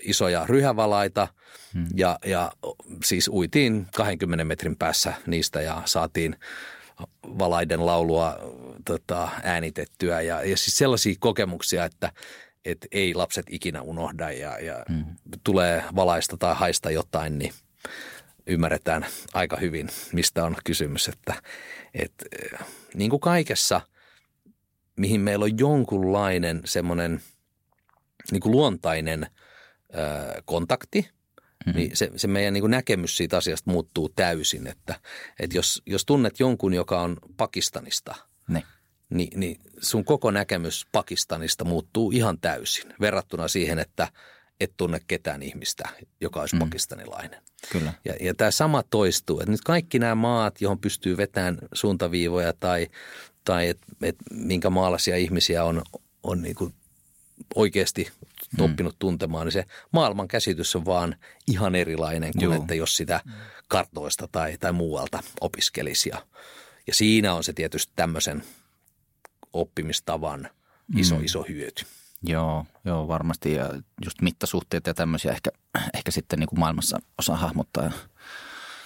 isoja 0.00 0.46
ryhävalaita 0.46 1.28
hmm. 1.74 1.86
ja, 1.96 2.18
ja 2.24 2.52
siis 3.04 3.28
uitiin 3.28 3.86
20 3.96 4.44
metrin 4.44 4.76
päässä 4.76 5.14
niistä 5.26 5.60
ja 5.60 5.82
saatiin 5.84 6.36
valaiden 7.38 7.86
laulua 7.86 8.36
tota, 8.84 9.28
äänitettyä 9.42 10.20
ja, 10.20 10.42
ja 10.42 10.56
siis 10.56 10.76
sellaisia 10.78 11.14
kokemuksia, 11.18 11.84
että 11.84 12.12
et 12.64 12.86
ei 12.92 13.14
lapset 13.14 13.46
ikinä 13.50 13.82
unohda 13.82 14.32
ja, 14.32 14.58
ja 14.58 14.84
hmm. 14.88 15.04
tulee 15.44 15.84
valaista 15.96 16.36
tai 16.36 16.54
haista 16.54 16.90
jotain, 16.90 17.38
niin 17.38 17.52
ymmärretään 18.46 19.06
aika 19.34 19.56
hyvin, 19.56 19.88
mistä 20.12 20.44
on 20.44 20.56
kysymys. 20.64 21.08
Että, 21.08 21.34
et, 21.94 22.12
niin 22.94 23.10
kuin 23.10 23.20
kaikessa, 23.20 23.80
mihin 24.96 25.20
meillä 25.20 25.44
on 25.44 25.58
jonkunlainen 25.58 26.60
semmoinen 26.64 27.20
niin 28.32 28.40
kuin 28.40 28.52
luontainen 28.52 29.26
ö, 29.94 30.42
kontakti, 30.44 31.10
mm-hmm. 31.66 31.78
niin 31.78 31.96
se, 31.96 32.10
se 32.16 32.28
meidän 32.28 32.54
niin 32.54 32.62
kuin 32.62 32.70
näkemys 32.70 33.16
siitä 33.16 33.36
asiasta 33.36 33.70
muuttuu 33.70 34.08
täysin. 34.08 34.66
Että, 34.66 35.00
että 35.40 35.56
jos, 35.56 35.82
jos 35.86 36.04
tunnet 36.04 36.40
jonkun, 36.40 36.74
joka 36.74 37.00
on 37.00 37.16
Pakistanista– 37.36 38.14
ne 38.48 38.62
niin, 39.10 39.40
niin 39.40 39.60
sun 39.80 40.04
koko 40.04 40.30
näkemys 40.30 40.86
Pakistanista 40.92 41.64
muuttuu 41.64 42.10
ihan 42.10 42.40
täysin 42.40 42.94
verrattuna 43.00 43.48
siihen, 43.48 43.78
että 43.78 44.08
et 44.60 44.72
tunne 44.76 45.00
ketään 45.06 45.42
ihmistä, 45.42 45.88
joka 46.20 46.40
olisi 46.40 46.56
mm. 46.56 46.60
pakistanilainen. 46.60 47.42
Kyllä. 47.72 47.92
Ja, 48.04 48.14
ja 48.20 48.34
tämä 48.34 48.50
sama 48.50 48.82
toistuu, 48.82 49.40
että 49.40 49.50
nyt 49.50 49.60
kaikki 49.60 49.98
nämä 49.98 50.14
maat, 50.14 50.60
johon 50.60 50.78
pystyy 50.78 51.16
vetämään 51.16 51.58
suuntaviivoja 51.74 52.52
tai, 52.52 52.86
tai 53.44 53.68
et, 53.68 53.78
et 54.02 54.16
minkä 54.30 54.70
maalaisia 54.70 55.16
ihmisiä 55.16 55.64
on, 55.64 55.82
on 56.22 56.42
niin 56.42 56.54
kuin 56.54 56.74
oikeasti 57.54 58.08
mm. 58.58 58.64
oppinut 58.64 58.96
tuntemaan, 58.98 59.46
niin 59.46 59.52
se 59.52 59.64
maailman 59.92 60.28
käsitys 60.28 60.76
on 60.76 60.84
vaan 60.84 61.16
ihan 61.46 61.74
erilainen 61.74 62.32
kuin 62.32 62.44
Joo. 62.44 62.54
että 62.54 62.74
jos 62.74 62.96
sitä 62.96 63.20
kartoista 63.68 64.28
tai, 64.32 64.56
tai 64.60 64.72
muualta 64.72 65.22
opiskelisi. 65.40 66.08
Ja, 66.08 66.26
ja 66.86 66.94
siinä 66.94 67.34
on 67.34 67.44
se 67.44 67.52
tietysti 67.52 67.92
tämmöisen– 67.96 68.42
oppimistavan 69.56 70.48
iso, 70.96 71.18
mm. 71.18 71.24
iso 71.24 71.44
hyöty. 71.48 71.84
Joo, 72.22 72.66
joo, 72.84 73.08
varmasti. 73.08 73.52
Ja 73.52 73.70
just 74.04 74.22
mittasuhteet 74.22 74.86
ja 74.86 74.94
tämmöisiä 74.94 75.32
ehkä, 75.32 75.50
ehkä 75.94 76.10
sitten 76.10 76.38
niin 76.38 76.48
kuin 76.48 76.60
maailmassa 76.60 76.98
osaa 77.18 77.36
hahmottaa. 77.36 77.90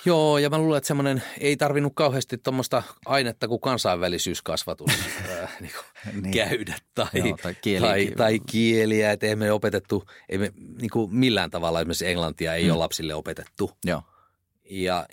Joo, 0.05 0.39
ja 0.39 0.51
mä 0.51 0.59
luulen, 0.59 0.79
että 0.79 0.89
semmoinen 0.89 1.23
ei 1.41 1.57
tarvinnut 1.57 1.93
kauheasti 1.97 2.39
tuommoista 2.39 2.83
ainetta 3.07 3.49
kuin 3.49 3.61
kansainvälisyyskasvatus 3.61 4.91
äh, 5.43 5.57
niin 5.61 5.73
kuin 5.73 6.23
niin. 6.23 6.35
käydä 6.35 6.75
tai, 6.95 7.07
Joo, 7.15 7.37
tai, 7.43 7.55
kieli, 7.55 7.87
tai, 7.87 8.13
tai 8.17 8.41
kieliä. 8.47 9.13
Että 9.13 9.27
emme 9.27 9.53
opetettu, 9.53 10.05
ei 10.29 10.39
me, 10.39 10.53
niin 10.81 10.91
kuin 10.91 11.15
millään 11.15 11.51
tavalla 11.51 11.81
esimerkiksi 11.81 12.07
englantia 12.07 12.55
ei 12.55 12.65
mm. 12.65 12.71
ole 12.71 12.79
lapsille 12.79 13.15
opetettu. 13.15 13.71
Joo. 13.85 14.03
Ja 14.71 15.07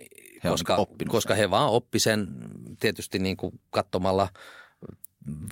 he 0.44 0.50
koska, 0.50 0.78
koska 1.08 1.36
he 1.36 1.50
vaan 1.50 1.70
oppi 1.70 2.00
sen 2.00 2.28
tietysti 2.80 3.20
niin 3.20 3.38
kuin 3.38 3.60
katsomalla– 3.70 4.30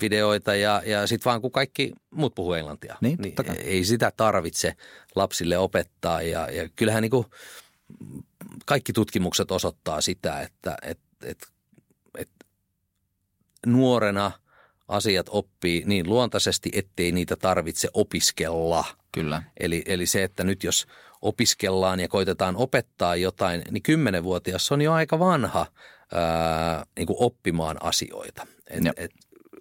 videoita 0.00 0.54
ja, 0.54 0.82
ja 0.86 1.06
sitten 1.06 1.24
vaan 1.24 1.40
kun 1.40 1.50
kaikki 1.50 1.92
muut 2.10 2.34
puhuu 2.34 2.52
englantia, 2.52 2.96
niin, 3.00 3.18
niin 3.18 3.34
ei 3.64 3.84
sitä 3.84 4.12
tarvitse 4.16 4.76
lapsille 5.14 5.58
opettaa. 5.58 6.22
Ja, 6.22 6.50
ja 6.50 6.68
kyllähän 6.76 7.02
niin 7.02 7.10
kuin 7.10 7.26
kaikki 8.66 8.92
tutkimukset 8.92 9.50
osoittaa 9.50 10.00
sitä, 10.00 10.40
että 10.40 10.76
et, 10.82 10.98
et, 11.24 11.48
et 12.18 12.30
nuorena 13.66 14.32
asiat 14.88 15.26
oppii 15.30 15.82
niin 15.86 16.08
luontaisesti, 16.08 16.70
ettei 16.72 17.12
niitä 17.12 17.36
tarvitse 17.36 17.88
opiskella. 17.94 18.84
Kyllä. 19.12 19.42
Eli, 19.60 19.82
eli 19.86 20.06
se, 20.06 20.22
että 20.22 20.44
nyt 20.44 20.64
jos 20.64 20.86
opiskellaan 21.22 22.00
ja 22.00 22.08
koitetaan 22.08 22.56
opettaa 22.56 23.16
jotain, 23.16 23.62
niin 23.70 23.82
kymmenenvuotias 23.82 24.72
on 24.72 24.82
jo 24.82 24.92
aika 24.92 25.18
vanha 25.18 25.66
ää, 26.12 26.86
niin 26.96 27.06
kuin 27.06 27.16
oppimaan 27.20 27.76
asioita. 27.80 28.46
Et, 28.70 28.82
et, 28.96 29.10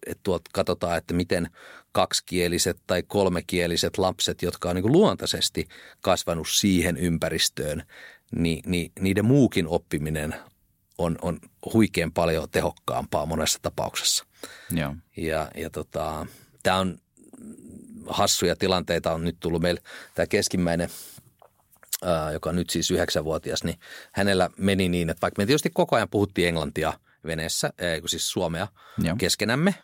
että 0.05 0.21
tuolta 0.23 0.49
katsotaan, 0.53 0.97
että 0.97 1.13
miten 1.13 1.49
kaksikieliset 1.91 2.77
tai 2.87 3.03
kolmekieliset 3.03 3.97
lapset, 3.97 4.41
jotka 4.41 4.69
on 4.69 4.75
niin 4.75 4.91
luontaisesti 4.91 5.67
kasvanut 6.01 6.47
siihen 6.49 6.97
ympäristöön, 6.97 7.83
niin, 8.35 8.71
niin 8.71 8.91
niiden 8.99 9.25
muukin 9.25 9.67
oppiminen 9.67 10.35
on, 10.97 11.17
on 11.21 11.39
huikean 11.73 12.11
paljon 12.11 12.49
tehokkaampaa 12.49 13.25
monessa 13.25 13.59
tapauksessa. 13.61 14.25
Joo. 14.71 14.95
Ja, 15.17 15.51
ja 15.55 15.69
tota, 15.69 16.27
tämä 16.63 16.77
on 16.77 16.97
hassuja 18.07 18.55
tilanteita 18.55 19.13
on 19.13 19.23
nyt 19.23 19.37
tullut 19.39 19.61
meillä 19.61 19.81
tämä 20.15 20.27
keskimmäinen 20.27 20.89
joka 22.33 22.49
on 22.49 22.55
nyt 22.55 22.69
siis 22.69 22.91
yhdeksänvuotias, 22.91 23.63
niin 23.63 23.79
hänellä 24.11 24.49
meni 24.57 24.89
niin, 24.89 25.09
että 25.09 25.21
vaikka 25.21 25.41
me 25.41 25.45
tietysti 25.45 25.69
koko 25.73 25.95
ajan 25.95 26.09
puhuttiin 26.09 26.47
englantia 26.47 26.93
veneessä, 27.25 27.73
siis 28.05 28.29
suomea 28.29 28.67
Joo. 29.03 29.15
keskenämme, 29.17 29.75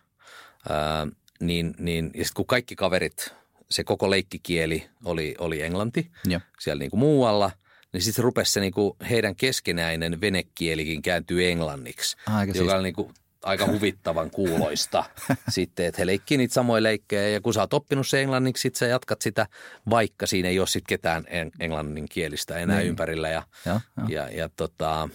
Ää, 0.69 1.07
niin, 1.39 1.75
niin, 1.77 2.11
ja 2.13 2.23
sitten 2.25 2.35
kun 2.35 2.45
kaikki 2.45 2.75
kaverit, 2.75 3.33
se 3.69 3.83
koko 3.83 4.09
leikkikieli 4.09 4.89
oli, 5.05 5.35
oli 5.39 5.61
englanti 5.61 6.11
ja. 6.27 6.41
siellä 6.59 6.79
niin 6.79 6.91
kuin 6.91 6.99
muualla, 6.99 7.51
niin 7.93 8.01
sitten 8.01 8.23
rupesi 8.23 8.51
se 8.51 8.59
niin 8.59 8.73
kuin 8.73 8.93
heidän 9.09 9.35
keskenäinen 9.35 10.21
venekielikin 10.21 11.01
kääntyy 11.01 11.49
englanniksi, 11.49 12.17
aika 12.25 12.49
joka 12.49 12.59
siis. 12.59 12.73
on 12.73 12.83
niin 12.83 12.95
kuin 12.95 13.13
aika 13.43 13.67
huvittavan 13.67 14.31
kuuloista 14.31 15.03
sitten, 15.49 15.85
että 15.85 16.01
he 16.01 16.05
leikkii 16.05 16.37
niitä 16.37 16.53
samoja 16.53 16.83
leikkejä 16.83 17.29
ja 17.29 17.41
kun 17.41 17.53
sä 17.53 17.59
oot 17.59 17.73
oppinut 17.73 18.07
se 18.07 18.21
englanniksi, 18.21 18.61
sit 18.61 18.75
sä 18.75 18.85
jatkat 18.85 19.21
sitä, 19.21 19.47
vaikka 19.89 20.27
siinä 20.27 20.49
ei 20.49 20.59
ole 20.59 20.67
sitten 20.67 20.87
ketään 20.87 21.25
englanninkielistä 21.59 22.57
enää 22.57 22.77
niin. 22.77 22.89
ympärillä 22.89 23.29
ja, 23.29 23.43
ja, 23.65 23.81
ja. 23.97 24.05
ja, 24.09 24.29
ja 24.29 24.49
tota, 24.49 25.09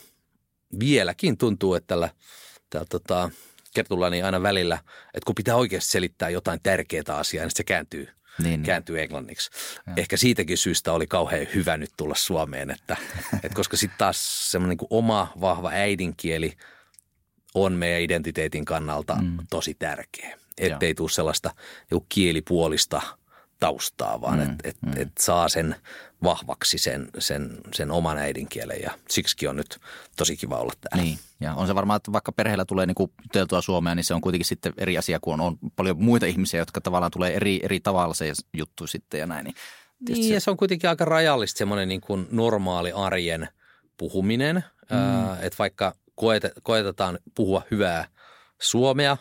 vieläkin 0.80 1.38
tuntuu, 1.38 1.74
että 1.74 1.86
tällä, 1.86 2.10
tällä 2.70 2.86
tota, 2.90 3.30
Kertullani 3.74 4.22
aina 4.22 4.42
välillä, 4.42 4.78
että 5.14 5.26
kun 5.26 5.34
pitää 5.34 5.56
oikeasti 5.56 5.90
selittää 5.90 6.30
jotain 6.30 6.60
tärkeää 6.62 7.02
asiaa, 7.08 7.44
niin 7.44 7.56
se 7.56 7.64
kääntyy, 7.64 8.08
niin, 8.38 8.50
niin. 8.50 8.62
kääntyy 8.62 9.00
englanniksi. 9.00 9.50
Ja. 9.86 9.92
Ehkä 9.96 10.16
siitäkin 10.16 10.58
syystä 10.58 10.92
oli 10.92 11.06
kauhean 11.06 11.46
hyvä 11.54 11.76
nyt 11.76 11.90
tulla 11.96 12.14
Suomeen, 12.14 12.70
että, 12.70 12.96
että 13.44 13.54
koska 13.54 13.76
sitten 13.76 13.98
taas 13.98 14.50
semmoinen 14.50 14.76
niin 14.80 14.88
oma 14.90 15.32
vahva 15.40 15.70
äidinkieli 15.70 16.52
on 17.54 17.72
meidän 17.72 18.00
identiteetin 18.00 18.64
kannalta 18.64 19.14
mm. 19.14 19.36
tosi 19.50 19.74
tärkeä. 19.74 20.38
Ettei 20.58 20.94
tule 20.94 21.10
sellaista 21.10 21.50
kielipuolista– 22.08 23.02
taustaa, 23.60 24.20
vaan 24.20 24.38
mm, 24.38 24.42
että 24.42 24.68
et, 24.68 24.76
mm. 24.82 24.92
et 24.96 25.18
saa 25.18 25.48
sen 25.48 25.76
vahvaksi 26.22 26.78
sen, 26.78 27.08
sen, 27.18 27.58
sen 27.74 27.90
oman 27.90 28.18
äidinkielen 28.18 28.82
ja 28.82 28.90
siksi 29.08 29.46
on 29.46 29.56
nyt 29.56 29.78
tosi 30.16 30.36
kiva 30.36 30.58
olla 30.58 30.72
täällä. 30.80 31.04
Niin, 31.04 31.18
ja 31.40 31.54
on 31.54 31.66
se 31.66 31.74
varmaan, 31.74 31.96
että 31.96 32.12
vaikka 32.12 32.32
perheellä 32.32 32.64
tulee 32.64 32.86
niin 32.86 33.10
teltua 33.32 33.60
Suomea, 33.60 33.94
niin 33.94 34.04
se 34.04 34.14
on 34.14 34.20
kuitenkin 34.20 34.46
sitten 34.46 34.72
eri 34.78 34.98
asia, 34.98 35.20
kun 35.20 35.34
on, 35.34 35.40
on 35.40 35.58
paljon 35.76 36.02
muita 36.02 36.26
ihmisiä, 36.26 36.60
jotka 36.60 36.80
tavallaan 36.80 37.12
tulee 37.12 37.34
eri, 37.34 37.60
eri 37.62 37.80
tavalla 37.80 38.14
se 38.14 38.32
juttu 38.56 38.86
sitten 38.86 39.20
ja 39.20 39.26
näin. 39.26 39.44
Niin, 39.44 39.54
niin 40.08 40.28
se... 40.28 40.34
ja 40.34 40.40
se 40.40 40.50
on 40.50 40.56
kuitenkin 40.56 40.90
aika 40.90 41.04
rajallista 41.04 41.58
semmoinen 41.58 41.88
niin 41.88 42.00
kuin 42.00 42.26
normaali 42.30 42.92
arjen 42.92 43.48
puhuminen, 43.96 44.64
mm. 44.90 45.32
että 45.32 45.58
vaikka 45.58 45.94
koet, 46.14 46.42
koetetaan 46.62 47.18
puhua 47.34 47.62
hyvää 47.70 48.08
suomea 48.58 49.16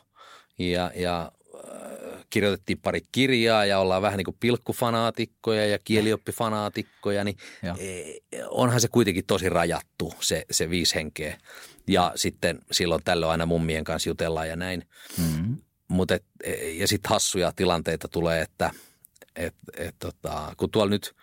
ja, 0.57 0.91
ja 0.95 1.31
kirjoitettiin 2.35 2.79
pari 2.79 3.01
kirjaa 3.11 3.65
ja 3.65 3.79
ollaan 3.79 4.01
vähän 4.01 4.17
niin 4.17 4.25
kuin 4.25 4.37
pilkkufanaatikkoja 4.39 5.65
ja 5.65 5.79
kielioppifanaatikkoja, 5.83 7.23
niin 7.23 7.37
Joo. 7.63 7.75
E, 7.79 8.13
onhan 8.49 8.81
se 8.81 8.87
kuitenkin 8.87 9.25
tosi 9.25 9.49
rajattu 9.49 10.13
se, 10.19 10.45
se 10.51 10.69
viisi 10.69 10.95
henkeä. 10.95 11.37
Ja 11.87 12.11
sitten 12.15 12.59
silloin 12.71 13.01
tällöin 13.03 13.31
aina 13.31 13.45
mummien 13.45 13.83
kanssa 13.83 14.09
jutellaan 14.09 14.49
ja 14.49 14.55
näin. 14.55 14.83
Mm-hmm. 15.17 15.57
Mut 15.87 16.11
et, 16.11 16.25
e, 16.43 16.53
ja 16.71 16.87
sitten 16.87 17.09
hassuja 17.09 17.51
tilanteita 17.55 18.07
tulee, 18.07 18.41
että 18.41 18.71
et, 19.35 19.55
et, 19.77 19.95
tota, 19.99 20.53
kun 20.57 20.71
tuolla 20.71 20.89
nyt 20.89 21.15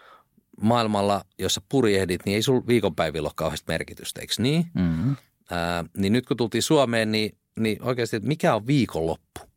maailmalla, 0.61 1.25
jossa 1.39 1.63
purjehdit, 1.69 2.21
niin 2.25 2.35
ei 2.35 2.43
sulla 2.43 2.67
viikonpäivillä 2.67 3.27
ole 3.27 3.33
kauheasti 3.37 3.65
merkitystä, 3.69 4.21
eikö 4.21 4.35
niin? 4.39 4.67
Mm-hmm. 4.75 5.17
Ää, 5.51 5.85
niin 5.97 6.13
nyt 6.13 6.27
kun 6.27 6.37
tultiin 6.37 6.63
Suomeen, 6.63 7.13
niin, 7.13 7.39
niin 7.59 7.83
oikeasti, 7.83 8.17
että 8.17 8.29
mikä 8.29 8.55
on 8.55 8.67
viikonloppu? 8.67 9.52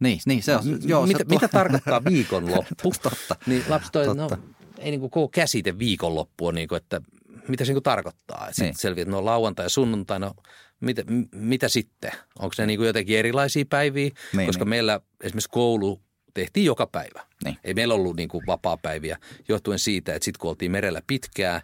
Niin, 0.00 0.20
niin 0.26 0.42
se 0.42 0.56
on. 0.56 0.62
Joo, 0.84 1.06
mitä, 1.06 1.18
se 1.18 1.24
mitä 1.24 1.48
tarkoittaa 1.48 2.04
viikonloppu? 2.04 2.92
Totta. 3.02 3.36
Niin 3.46 3.64
lapsi 3.68 3.92
toi, 3.92 4.16
no, 4.16 4.30
ei 4.78 4.90
niin 4.90 5.00
kuin 5.00 5.10
koko 5.10 5.28
käsite 5.28 5.78
viikonloppu 5.78 6.46
on 6.46 6.54
niin 6.54 6.68
kuin, 6.68 6.76
että 6.76 7.00
mitä 7.48 7.64
se 7.64 7.68
niin 7.68 7.74
kuin 7.74 7.82
tarkoittaa. 7.82 8.36
Että 8.48 8.62
niin. 8.62 8.74
sitten 8.74 8.80
selviää, 8.80 9.02
että 9.02 9.10
no 9.10 9.24
lauantai 9.24 9.64
ja 9.64 9.70
sunnuntai, 9.70 10.20
no 10.20 10.34
mitä, 10.80 11.02
mitä 11.34 11.68
sitten? 11.68 12.12
Onko 12.38 12.54
ne 12.58 12.66
niin 12.66 12.78
kuin 12.78 12.86
jotenkin 12.86 13.18
erilaisia 13.18 13.64
päiviä? 13.68 14.10
Niin, 14.36 14.46
Koska 14.46 14.64
niin. 14.64 14.70
meillä 14.70 15.00
esimerkiksi 15.22 15.48
koulu 15.50 16.02
tehtiin 16.34 16.66
joka 16.66 16.86
päivä. 16.86 17.26
Niin. 17.44 17.56
Ei 17.64 17.74
meillä 17.74 17.94
ollut 17.94 18.16
niin 18.16 18.28
kuin 18.28 18.46
vapaa-päiviä 18.46 19.18
johtuen 19.48 19.78
siitä, 19.78 20.14
että 20.14 20.24
sitten 20.24 20.40
kun 20.40 20.50
oltiin 20.50 20.70
merellä 20.70 21.02
pitkää, 21.06 21.62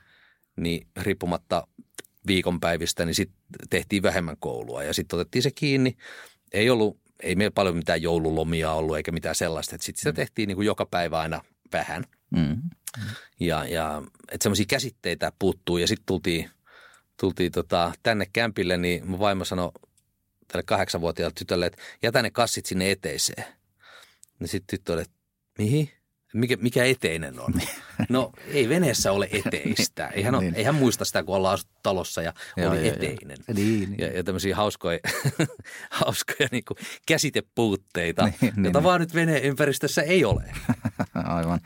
niin 0.56 0.86
riippumatta 0.96 1.66
viikonpäivistä, 2.26 3.04
niin 3.04 3.14
sitten 3.14 3.38
tehtiin 3.70 4.02
vähemmän 4.02 4.36
koulua 4.40 4.82
ja 4.82 4.94
sitten 4.94 5.18
otettiin 5.18 5.42
se 5.42 5.50
kiinni. 5.50 5.96
Ei 6.52 6.70
ollut 6.70 7.01
ei 7.22 7.34
meillä 7.34 7.52
paljon 7.54 7.76
mitään 7.76 8.02
joululomia 8.02 8.72
ollut 8.72 8.96
eikä 8.96 9.12
mitään 9.12 9.34
sellaista. 9.34 9.70
Sitten 9.70 10.00
sitä 10.00 10.10
mm. 10.10 10.14
tehtiin 10.14 10.46
niin 10.46 10.56
kuin 10.56 10.66
joka 10.66 10.86
päivä 10.86 11.20
aina 11.20 11.40
vähän. 11.72 12.04
Mm. 12.30 12.62
Ja, 13.40 13.64
ja 13.64 14.02
että 14.32 14.42
semmoisia 14.42 14.66
käsitteitä 14.68 15.32
puuttuu 15.38 15.78
ja 15.78 15.86
sitten 15.86 16.06
tultiin, 16.06 16.50
tultiin 17.20 17.52
tota, 17.52 17.92
tänne 18.02 18.26
kämpille, 18.32 18.76
niin 18.76 19.06
mun 19.06 19.18
vaimo 19.18 19.44
sanoi 19.44 19.72
tälle 20.48 20.62
kahdeksanvuotiaalle 20.62 21.34
tytölle, 21.38 21.66
että 21.66 21.82
jätä 22.02 22.22
ne 22.22 22.30
kassit 22.30 22.66
sinne 22.66 22.90
eteiseen. 22.90 23.44
Niin 24.38 24.48
sitten 24.48 24.78
tyttö 24.78 24.92
oli, 24.92 25.02
että 25.02 25.14
mihin? 25.58 25.90
Mikä, 26.34 26.56
mikä 26.56 26.84
eteinen 26.84 27.40
on? 27.40 27.54
No 28.08 28.32
ei 28.46 28.68
veneessä 28.68 29.12
ole 29.12 29.28
eteistä. 29.32 30.06
Eihän, 30.14 30.34
ole, 30.34 30.42
Niin. 30.42 30.54
eihän 30.54 30.74
muista 30.74 31.04
sitä, 31.04 31.22
kun 31.22 31.36
ollaan 31.36 31.58
talossa 31.82 32.22
ja 32.22 32.32
Joo, 32.56 32.70
oli 32.70 32.76
joo, 32.78 32.86
joo. 32.86 32.94
eteinen. 32.96 33.36
Niin, 33.54 33.90
niin. 33.90 33.94
Ja, 33.98 34.06
ja 34.06 34.24
tämmöisiä 34.24 34.56
hauskoja, 34.56 34.98
hauskoja 36.00 36.48
niin 36.52 36.64
kuin 36.68 36.76
käsitepuutteita, 37.06 38.24
Niin, 38.24 38.34
niin, 38.40 38.52
joita 38.64 38.78
niin. 38.78 38.84
vaan 38.84 39.00
nyt 39.00 39.14
veneympäristössä 39.14 40.02
ei 40.02 40.24
ole. 40.24 40.42
Aivan. 41.14 41.60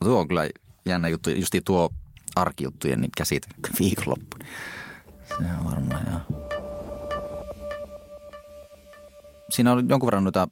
No 0.00 0.04
tuo 0.06 0.20
on 0.20 0.28
kyllä 0.28 0.48
jännä 0.86 1.08
juttu, 1.08 1.30
justi 1.30 1.60
tuo 1.64 1.90
arkijuttujen 2.36 3.00
niin 3.00 3.10
käsite 3.16 3.46
viikonloppu. 3.80 4.36
Se 5.28 5.34
on 5.34 5.64
varmaan, 5.70 6.06
joo. 6.10 6.48
Siinä 9.50 9.72
on 9.72 9.88
jonkun 9.88 10.06
verran 10.06 10.24
noita 10.24 10.48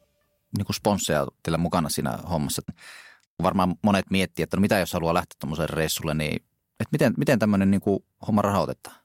niin 0.59 0.67
kuin 0.67 0.77
sponsseja 0.77 1.27
teillä 1.43 1.59
mukana 1.59 1.89
siinä 1.89 2.19
hommassa. 2.31 2.63
Varmaan 3.43 3.75
monet 3.83 4.11
miettii, 4.11 4.43
että 4.43 4.57
no 4.57 4.61
mitä 4.61 4.79
jos 4.79 4.93
haluaa 4.93 5.15
lähteä 5.15 5.37
tuommoiselle 5.41 5.75
reissulle, 5.75 6.15
niin 6.15 6.37
että 6.81 6.93
miten, 6.93 7.15
miten 7.17 7.39
tämmöinen 7.39 7.71
niin 7.71 7.81
kuin 7.81 8.05
homma 8.27 8.43
rahoitetaan? 8.43 8.97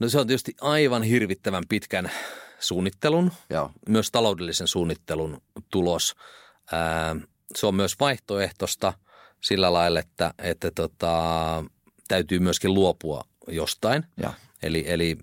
No 0.00 0.08
se 0.08 0.18
on 0.18 0.26
tietysti 0.26 0.54
aivan 0.60 1.02
hirvittävän 1.02 1.64
pitkän 1.68 2.10
suunnittelun, 2.58 3.32
Joo. 3.50 3.70
myös 3.88 4.10
taloudellisen 4.10 4.66
suunnittelun 4.66 5.42
tulos. 5.70 6.14
Ää, 6.72 7.16
se 7.54 7.66
on 7.66 7.74
myös 7.74 8.00
vaihtoehtoista 8.00 8.92
sillä 9.40 9.72
lailla, 9.72 10.00
että, 10.00 10.34
että 10.38 10.70
tota, 10.70 11.64
täytyy 12.08 12.38
myöskin 12.38 12.74
luopua 12.74 13.24
jostain. 13.48 14.06
Eli, 14.62 14.84
eli 14.86 15.16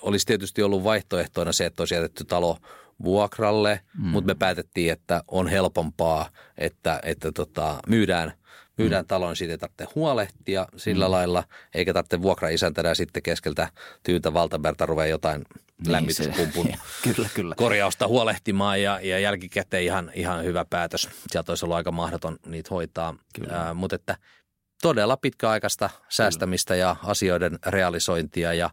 olisi 0.00 0.26
tietysti 0.26 0.62
ollut 0.62 0.84
vaihtoehtoina 0.84 1.52
se, 1.52 1.66
että 1.66 1.82
olisi 1.82 1.94
jätetty 1.94 2.24
talo 2.24 2.58
vuokralle, 3.04 3.80
mm. 3.98 4.06
mutta 4.06 4.26
me 4.26 4.34
päätettiin, 4.34 4.92
että 4.92 5.22
on 5.28 5.48
helpompaa, 5.48 6.30
että, 6.58 7.00
että 7.02 7.32
tota, 7.32 7.78
myydään, 7.88 8.32
myydään 8.78 9.04
mm. 9.04 9.08
talon, 9.08 9.36
siitä 9.36 9.52
ei 9.54 9.58
tarvitse 9.58 9.86
huolehtia 9.94 10.66
sillä 10.76 11.04
mm. 11.04 11.12
lailla, 11.12 11.44
eikä 11.74 11.92
tarvitse 11.92 12.22
vuokraisäntänä 12.22 12.94
sitten 12.94 13.22
keskeltä 13.22 13.68
tyyntä 14.02 14.34
valtamerta 14.34 14.86
ruvea 14.86 15.06
jotain 15.06 15.44
Niin, 15.82 15.92
lämmityspumpun 15.92 16.66
kyllä, 17.14 17.28
kyllä. 17.34 17.54
korjausta 17.54 18.08
huolehtimaan 18.08 18.82
ja, 18.82 19.00
ja 19.02 19.18
jälkikäteen 19.18 19.84
ihan, 19.84 20.10
ihan 20.14 20.44
hyvä 20.44 20.64
päätös. 20.64 21.08
Sieltä 21.30 21.52
olisi 21.52 21.64
ollut 21.64 21.76
aika 21.76 21.92
mahdoton 21.92 22.38
niitä 22.46 22.68
hoitaa, 22.70 23.14
Ää, 23.50 23.74
mutta 23.74 23.96
että 23.96 24.16
todella 24.82 25.16
pitkäaikaista 25.16 25.90
säästämistä 26.08 26.74
ja 26.74 26.96
asioiden 27.04 27.58
realisointia 27.66 28.54
ja, 28.54 28.70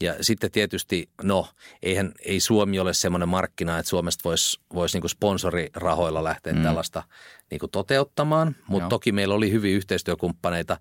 ja 0.00 0.14
sitten 0.20 0.50
tietysti, 0.50 1.08
no 1.22 1.48
eihän, 1.82 2.12
ei 2.24 2.40
Suomi 2.40 2.78
ole 2.78 2.94
semmoinen 2.94 3.28
markkina, 3.28 3.78
että 3.78 3.90
Suomesta 3.90 4.24
voisi 4.24 4.60
vois 4.74 4.94
niinku 4.94 5.08
sponsorirahoilla 5.08 6.24
lähteä 6.24 6.52
mm. 6.52 6.62
tällaista 6.62 7.02
niinku 7.50 7.68
toteuttamaan, 7.68 8.56
mutta 8.68 8.88
toki 8.88 9.12
meillä 9.12 9.34
oli 9.34 9.52
hyviä 9.52 9.76
yhteistyökumppaneita, 9.76 10.76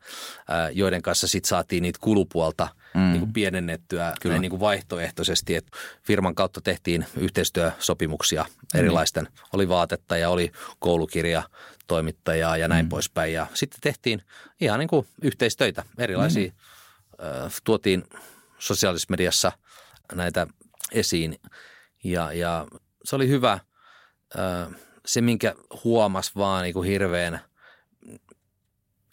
joiden 0.71 1.01
kanssa 1.01 1.27
sitten 1.27 1.49
saatiin 1.49 1.83
niitä 1.83 1.99
kulupuolta 2.01 2.67
mm. 2.93 3.11
niinku 3.11 3.27
pienennettyä 3.33 4.13
Kyllä. 4.21 4.33
näin 4.33 4.41
niinku 4.41 4.59
vaihtoehtoisesti, 4.59 5.55
että 5.55 5.77
firman 6.03 6.35
kautta 6.35 6.61
tehtiin 6.61 7.05
yhteistyösopimuksia 7.17 8.45
erilaisten, 8.75 9.27
oli 9.53 9.69
vaatetta 9.69 10.17
ja 10.17 10.29
oli 10.29 10.51
koulukirja 10.79 11.43
toimittajaa 11.91 12.57
ja 12.57 12.67
näin 12.67 12.85
mm. 12.85 12.89
poispäin. 12.89 13.33
Ja 13.33 13.47
sitten 13.53 13.81
tehtiin 13.81 14.21
ihan 14.61 14.79
niin 14.79 14.87
kuin 14.87 15.07
yhteistöitä, 15.21 15.83
erilaisia. 15.97 16.51
Mm. 16.51 17.51
tuotiin 17.63 18.03
sosiaalisessa 18.59 19.11
mediassa 19.11 19.51
näitä 20.13 20.47
esiin 20.91 21.39
ja, 22.03 22.33
ja 22.33 22.67
se 23.03 23.15
oli 23.15 23.27
hyvä. 23.27 23.59
Ö, 24.35 24.71
se, 25.05 25.21
minkä 25.21 25.55
huomas 25.83 26.35
vaan 26.35 26.63
niin 26.63 26.73
kuin 26.73 26.87
hirveän, 26.87 27.39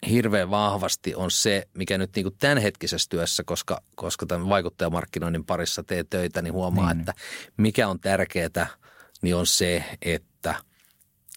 hirveän 0.09 0.49
vahvasti 0.49 1.15
on 1.15 1.31
se, 1.31 1.67
mikä 1.73 1.97
nyt 1.97 2.15
niin 2.15 2.23
kuin 2.23 2.35
tämänhetkisessä 2.39 3.07
työssä, 3.09 3.43
koska, 3.43 3.81
koska 3.95 4.25
tämän 4.25 4.49
vaikuttajamarkkinoinnin 4.49 5.45
parissa 5.45 5.83
tee 5.83 6.03
töitä, 6.09 6.41
niin 6.41 6.53
huomaa, 6.53 6.93
niin. 6.93 6.99
että 6.99 7.13
mikä 7.57 7.87
on 7.87 7.99
tärkeää, 7.99 8.67
niin 9.21 9.35
on 9.35 9.47
se, 9.47 9.83
että 10.01 10.28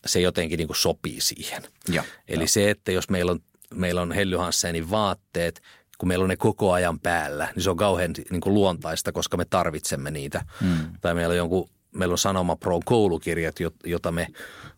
se 0.07 0.21
jotenkin 0.21 0.59
niin 0.59 0.69
kuin 0.69 0.77
sopii 0.77 1.21
siihen. 1.21 1.63
Joo. 1.89 2.05
Eli 2.29 2.47
se, 2.47 2.71
että 2.71 2.93
jos 2.93 3.11
meillä 3.11 3.33
on, 3.33 3.41
meillä 3.75 4.03
on 4.03 4.13
Helly 4.13 4.37
Hansenin 4.37 4.91
vaatteet, 4.91 5.63
kun 5.99 6.09
meillä 6.09 6.23
on 6.23 6.29
ne 6.29 6.37
koko 6.37 6.73
ajan 6.73 7.01
päällä, 7.01 7.49
niin 7.55 7.63
se 7.63 7.71
on 7.71 7.77
kauhean 7.77 8.15
niin 8.31 8.41
kuin 8.41 8.55
luontaista, 8.55 9.13
koska 9.13 9.37
me 9.37 9.45
tarvitsemme 9.45 10.11
niitä. 10.11 10.45
Mm. 10.61 10.77
Tai 11.01 11.15
meillä 11.15 11.33
on 11.33 11.37
jonkun, 11.37 11.71
meillä 11.93 12.13
on 12.13 12.19
Sanoma 12.19 12.57
Pro 12.57 12.81
koulukirjat, 12.85 13.61
jot- 13.61 13.91
jota 13.91 14.13
me 14.13 14.27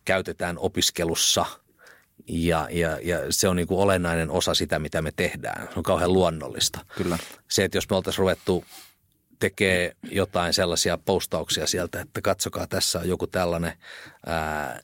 käytetään 0.05 0.59
opiskelussa 0.59 1.47
ja, 2.29 2.69
ja, 2.71 2.99
ja 3.03 3.19
se 3.31 3.49
on 3.49 3.57
niin 3.57 3.69
kuin 3.69 3.81
olennainen 3.81 4.31
osa 4.31 4.55
sitä, 4.55 4.79
mitä 4.79 5.03
me 5.03 5.13
tehdään. 5.17 5.63
Se 5.63 5.73
on 5.77 5.83
kauhean 5.83 6.13
luonnollista. 6.13 6.85
Kyllä. 6.97 7.19
Se, 7.51 7.65
että 7.65 7.77
jos 7.77 7.91
me 7.91 7.97
oltaisiin 7.97 8.19
ruvettu 8.19 8.65
tekee 9.39 9.97
jotain 10.03 10.53
sellaisia 10.53 10.99
postauksia 10.99 11.67
sieltä, 11.67 12.01
että 12.01 12.21
katsokaa, 12.21 12.67
tässä 12.67 12.99
on 12.99 13.09
joku 13.09 13.27
tällainen, 13.27 13.73
ää, 14.27 14.81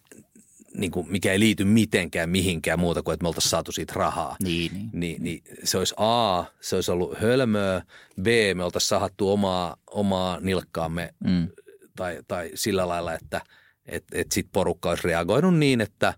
niin 0.74 0.90
kuin, 0.90 1.10
mikä 1.10 1.32
ei 1.32 1.40
liity 1.40 1.64
mitenkään 1.64 2.30
mihinkään 2.30 2.80
muuta 2.80 3.02
kuin, 3.02 3.12
että 3.14 3.24
me 3.24 3.28
oltaisiin 3.28 3.50
saatu 3.50 3.72
siitä 3.72 3.92
rahaa. 3.96 4.36
Niin, 4.42 4.72
niin. 4.74 4.90
Niin, 4.92 5.22
niin 5.22 5.42
se 5.64 5.78
olisi 5.78 5.94
A, 5.96 6.44
se 6.60 6.76
olisi 6.76 6.90
ollut 6.90 7.18
hölmöä, 7.18 7.82
B, 8.22 8.26
me 8.54 8.64
oltaisiin 8.64 8.88
sahattu 8.88 9.30
omaa, 9.30 9.76
omaa 9.90 10.40
nilkkaamme 10.40 11.14
Mm. 11.24 11.48
tai, 11.96 12.18
tai 12.28 12.50
sillä 12.54 12.88
lailla, 12.88 13.14
että 13.14 13.40
et, 13.86 14.04
et 14.12 14.32
sit 14.32 14.48
porukka 14.52 14.88
olisi 14.90 15.04
reagoinut 15.08 15.58
niin, 15.58 15.80
että 15.80 16.14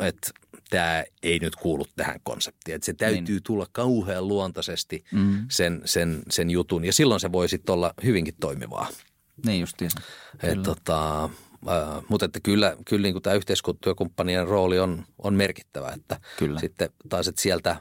et 0.00 0.30
tämä 0.70 1.04
ei 1.22 1.38
nyt 1.38 1.56
kuulu 1.56 1.86
tähän 1.96 2.20
konseptiin. 2.22 2.74
Että 2.74 2.86
se 2.86 2.92
täytyy 2.94 3.20
niin. 3.34 3.42
tulla 3.42 3.66
kauhean 3.72 4.28
luontaisesti 4.28 5.04
Mm. 5.12 5.46
sen, 5.50 5.82
sen, 5.84 6.22
sen 6.30 6.50
jutun 6.50 6.84
ja 6.84 6.92
silloin 6.92 7.20
se 7.20 7.32
voi 7.32 7.48
sitten 7.48 7.72
olla 7.72 7.94
hyvinkin 8.04 8.34
toimivaa. 8.40 8.88
Niin 9.46 9.60
justiinsa. 9.60 10.00
Et 10.42 10.62
tota, 10.62 11.30
äh, 11.68 12.02
mutta 12.08 12.26
että 12.26 12.40
kyllä, 12.42 12.76
kyllä 12.86 13.02
niin 13.02 13.22
tämä 13.22 13.36
yhteiskuntatyökumppanien 13.36 14.48
rooli 14.48 14.78
on, 14.78 15.04
on 15.18 15.34
merkittävä, 15.34 15.92
että 15.92 16.20
Kyllä. 16.38 16.60
sitten 16.60 16.90
taas, 17.08 17.28
että 17.28 17.42
sieltä 17.42 17.76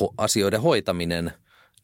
ho, 0.00 0.14
asioiden 0.18 0.60
hoitaminen 0.60 1.32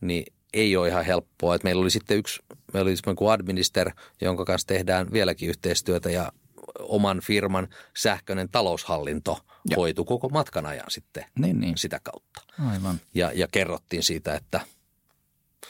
niin 0.01 0.32
ei 0.53 0.76
ole 0.76 0.88
ihan 0.88 1.05
helppoa. 1.05 1.55
Et 1.55 1.64
meillä 1.64 1.82
oli 1.82 1.90
sitten 1.90 2.16
yksi, 2.18 2.40
meillä 2.72 2.88
oli 2.88 3.14
kuin 3.16 3.32
administer, 3.32 3.90
jonka 4.20 4.44
kanssa 4.44 4.66
tehdään 4.66 5.12
vieläkin 5.12 5.49
yhteistyötä 5.49 6.11
ja 6.11 6.32
oman 6.78 7.20
firman 7.20 7.68
sähköinen 7.96 8.49
taloushallinto 8.49 9.38
Joo. 9.70 9.76
hoitu 9.76 10.05
koko 10.05 10.28
matkan 10.28 10.66
ajan 10.66 10.90
sitten 10.90 11.24
Niin, 11.38 11.61
niin. 11.61 11.78
sitä 11.78 12.01
kautta. 12.03 12.40
Aivan. 12.70 13.01
Ja, 13.14 13.32
ja 13.34 13.49
kerrottiin 13.53 14.03
siitä, 14.03 14.34
että 14.34 14.61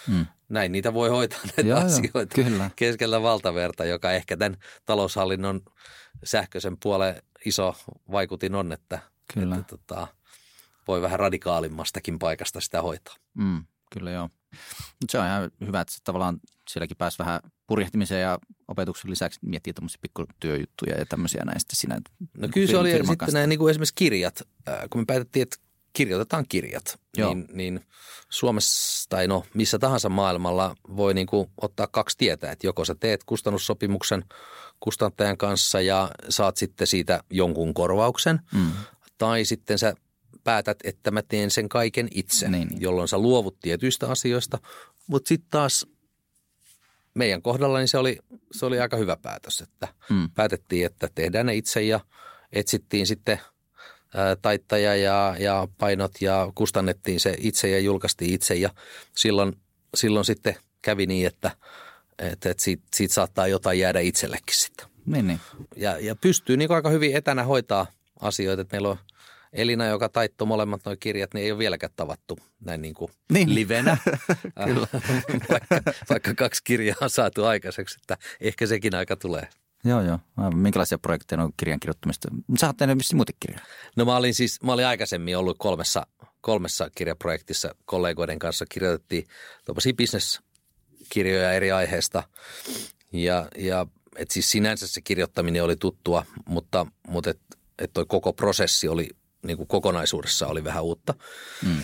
Mm. 0.07 0.27
Näin 0.49 0.73
niitä 0.73 0.95
voi 0.95 1.09
hoitaa 1.09 1.41
näitä 1.45 1.61
Joo, 1.61 1.79
joo, 1.79 1.87
asioita 1.87 2.35
kyllä. 2.35 2.71
keskellä 2.77 3.23
valtaverta, 3.23 3.85
joka 3.85 4.13
ehkä 4.13 4.37
tämän 4.37 4.59
taloushallinnon 4.87 5.61
sähköisen 6.25 6.77
puolen 6.83 7.23
iso 7.45 7.77
vaikutin 8.11 8.55
on, 8.55 8.73
että, 8.73 8.99
Kyllä. 9.35 9.57
että 9.57 9.77
tota, 9.77 10.07
voi 10.89 11.03
vähän 11.03 11.19
radikaalimmastakin 11.19 12.19
paikasta 12.19 12.61
sitä 12.61 12.83
hoitaa. 12.83 13.15
Mm, 13.35 13.65
kyllä 13.93 14.11
joo. 14.11 14.31
Mutta 15.01 15.13
se 15.13 15.19
on 15.19 15.27
ihan 15.27 15.51
hyvä, 15.67 15.81
että 15.81 15.95
tavallaan 16.05 16.41
sielläkin 16.69 16.97
pääsi 16.97 17.19
vähän 17.19 17.41
purjehtimiseen 17.67 18.23
ja 18.23 18.39
opetuksen 18.69 19.11
lisäksi 19.11 19.41
miettii 19.43 19.73
tuommoisia 19.73 19.99
pikkutyöjuttuja 20.03 20.99
ja 20.99 21.07
tämmöisiä 21.07 21.43
näistä 21.45 21.77
siinä. 21.77 22.01
No 22.37 22.49
kyllä 22.55 22.67
se 22.67 22.79
oli 22.79 22.91
sitten 22.91 23.33
nämä 23.33 23.47
niin 23.47 23.59
kuin 23.59 23.71
esimerkiksi 23.71 23.95
kirjat, 23.95 24.43
kun 24.91 25.01
me 25.01 25.05
päätettiin, 25.05 25.43
että 25.43 25.57
kirjoitetaan 25.99 26.45
kirjat, 26.49 26.99
Joo. 27.17 27.35
niin, 27.35 27.47
niin 27.53 27.81
Suomessa 28.29 29.09
tai 29.09 29.27
no 29.29 29.45
missä 29.55 29.79
tahansa 29.79 30.09
maailmalla 30.09 30.75
voi 30.97 31.15
niin 31.15 31.27
kuin 31.27 31.51
ottaa 31.63 31.87
kaksi 31.87 32.17
tietä, 32.19 32.53
että 32.53 32.67
joko 32.67 32.85
sä 32.85 32.95
teet 33.01 33.25
kustannussopimuksen 33.25 34.25
kustantajan 34.81 35.37
kanssa 35.37 35.81
ja 35.81 36.11
saat 36.29 36.57
sitten 36.57 36.87
siitä 36.87 37.25
jonkun 37.31 37.75
korvauksen, 37.75 38.41
Mm. 38.55 38.71
tai 39.19 39.45
sitten 39.45 39.79
sä 39.79 39.95
päätät, 40.45 40.79
että 40.85 41.11
mä 41.11 41.23
teen 41.23 41.51
sen 41.51 41.69
kaiken 41.69 42.09
itse, 42.15 42.49
Niin, 42.49 42.69
niin. 42.69 42.81
jolloin 42.81 43.09
sä 43.09 43.19
luovut 43.19 43.61
tietyistä 43.61 44.09
asioista, 44.09 44.59
mutta 45.07 45.29
sitten 45.29 45.51
taas 45.51 45.87
meidän 47.15 47.43
kohdalla 47.43 47.79
niin 47.79 47.89
se 47.89 47.99
oli, 47.99 48.19
se 48.53 48.67
oli 48.67 48.81
aika 48.81 48.97
hyvä 48.97 49.17
päätös, 49.17 49.61
että 49.61 49.89
Mm. 50.11 50.31
päätettiin, 50.35 50.87
että 50.87 51.09
tehdään 51.15 51.47
ne 51.47 51.55
itse 51.55 51.83
ja 51.83 52.01
etsittiin 52.53 53.07
sitten 53.07 53.41
taittaja 54.43 54.97
ja, 54.97 55.37
ja 55.39 55.69
painot 55.79 56.13
ja 56.21 56.53
kustannettiin 56.55 57.21
se 57.21 57.35
itse 57.39 57.69
ja 57.69 57.79
julkaistiin 57.79 58.35
itse 58.35 58.55
ja 58.55 58.71
silloin, 59.17 59.53
silloin 59.95 60.25
sitten 60.25 60.57
kävi 60.83 61.07
niin, 61.07 61.27
että, 61.27 61.51
että, 62.19 62.51
että 62.51 62.65
siitä, 62.65 62.83
siitä 62.95 63.15
saattaa 63.15 63.47
jotain 63.47 63.79
jäädä 63.79 64.01
itsellekin 64.01 64.57
sitten. 64.57 64.87
Niin, 65.07 65.27
niin. 65.27 65.41
Ja, 65.77 65.99
ja 65.99 66.17
pystyy 66.17 66.57
niin 66.57 66.73
aika 66.73 66.91
hyvin 66.91 67.17
etänä 67.17 67.45
hoitaa 67.45 67.87
asioita, 68.21 68.63
että 68.63 68.75
meillä 68.75 68.89
on 68.89 68.99
Elina, 69.53 69.87
joka 69.87 70.09
taittoi 70.09 70.47
molemmat 70.47 70.81
nuo 70.85 70.97
kirjat, 71.01 71.35
niin 71.35 71.45
ei 71.45 71.53
ole 71.53 71.59
vieläkään 71.59 71.93
tavattu 71.97 72.39
näin 72.61 72.83
niin 72.83 72.95
kuin 72.95 73.13
Niin. 73.33 73.55
livenä. 73.55 73.97
Kyllä. 74.65 74.87
vaikka, 75.51 75.93
vaikka 76.11 76.35
kaksi 76.35 76.65
kirjaa 76.65 76.97
on 77.01 77.11
saatu 77.11 77.45
aikaiseksi, 77.45 77.97
että 78.03 78.17
ehkä 78.41 78.67
sekin 78.67 78.95
aika 78.95 79.17
tulee. 79.17 79.49
Joo, 79.85 80.03
joo. 80.03 80.19
Aivan. 80.37 80.59
Minkälaisia 80.59 80.99
projekteja 80.99 81.43
on 81.43 81.53
kirjan 81.57 81.81
kirjoittamista? 81.81 82.29
Sä 82.61 82.67
oot 82.67 82.77
tehnyt 82.77 82.99
vissiin 82.99 83.17
muita 83.17 83.33
kirjoja. 83.41 83.67
No 83.97 84.05
mä 84.05 84.17
olin 84.17 84.35
siis, 84.35 84.63
mä 84.63 84.73
olin 84.73 84.87
aikaisemmin 84.87 85.39
ollut 85.39 85.59
kolmessa, 85.59 86.07
kolmessa 86.41 86.91
kirjaprojektissa 86.91 87.75
kollegoiden 87.85 88.39
kanssa. 88.39 88.65
Kirjoitettiin 88.69 89.27
tuollaisia 89.65 89.93
bisneskirjoja 89.93 91.53
eri 91.53 91.73
aiheista. 91.73 92.23
Ja, 93.13 93.49
ja 93.59 93.87
et 94.17 94.31
siis 94.31 94.51
sinänsä 94.51 94.89
se 94.89 95.01
kirjoittaminen 95.01 95.65
oli 95.65 95.77
tuttua, 95.77 96.25
mutta, 96.49 96.87
mutta 97.09 97.31
et, 97.31 97.41
et 97.79 97.93
toi 97.93 98.07
koko 98.07 98.33
prosessi 98.33 98.89
oli 98.89 99.11
niin 99.43 99.57
kuin 99.57 99.67
kokonaisuudessa 99.67 100.47
oli 100.47 100.65
vähän 100.65 100.85
uutta. 100.85 101.15
Mm. 101.67 101.83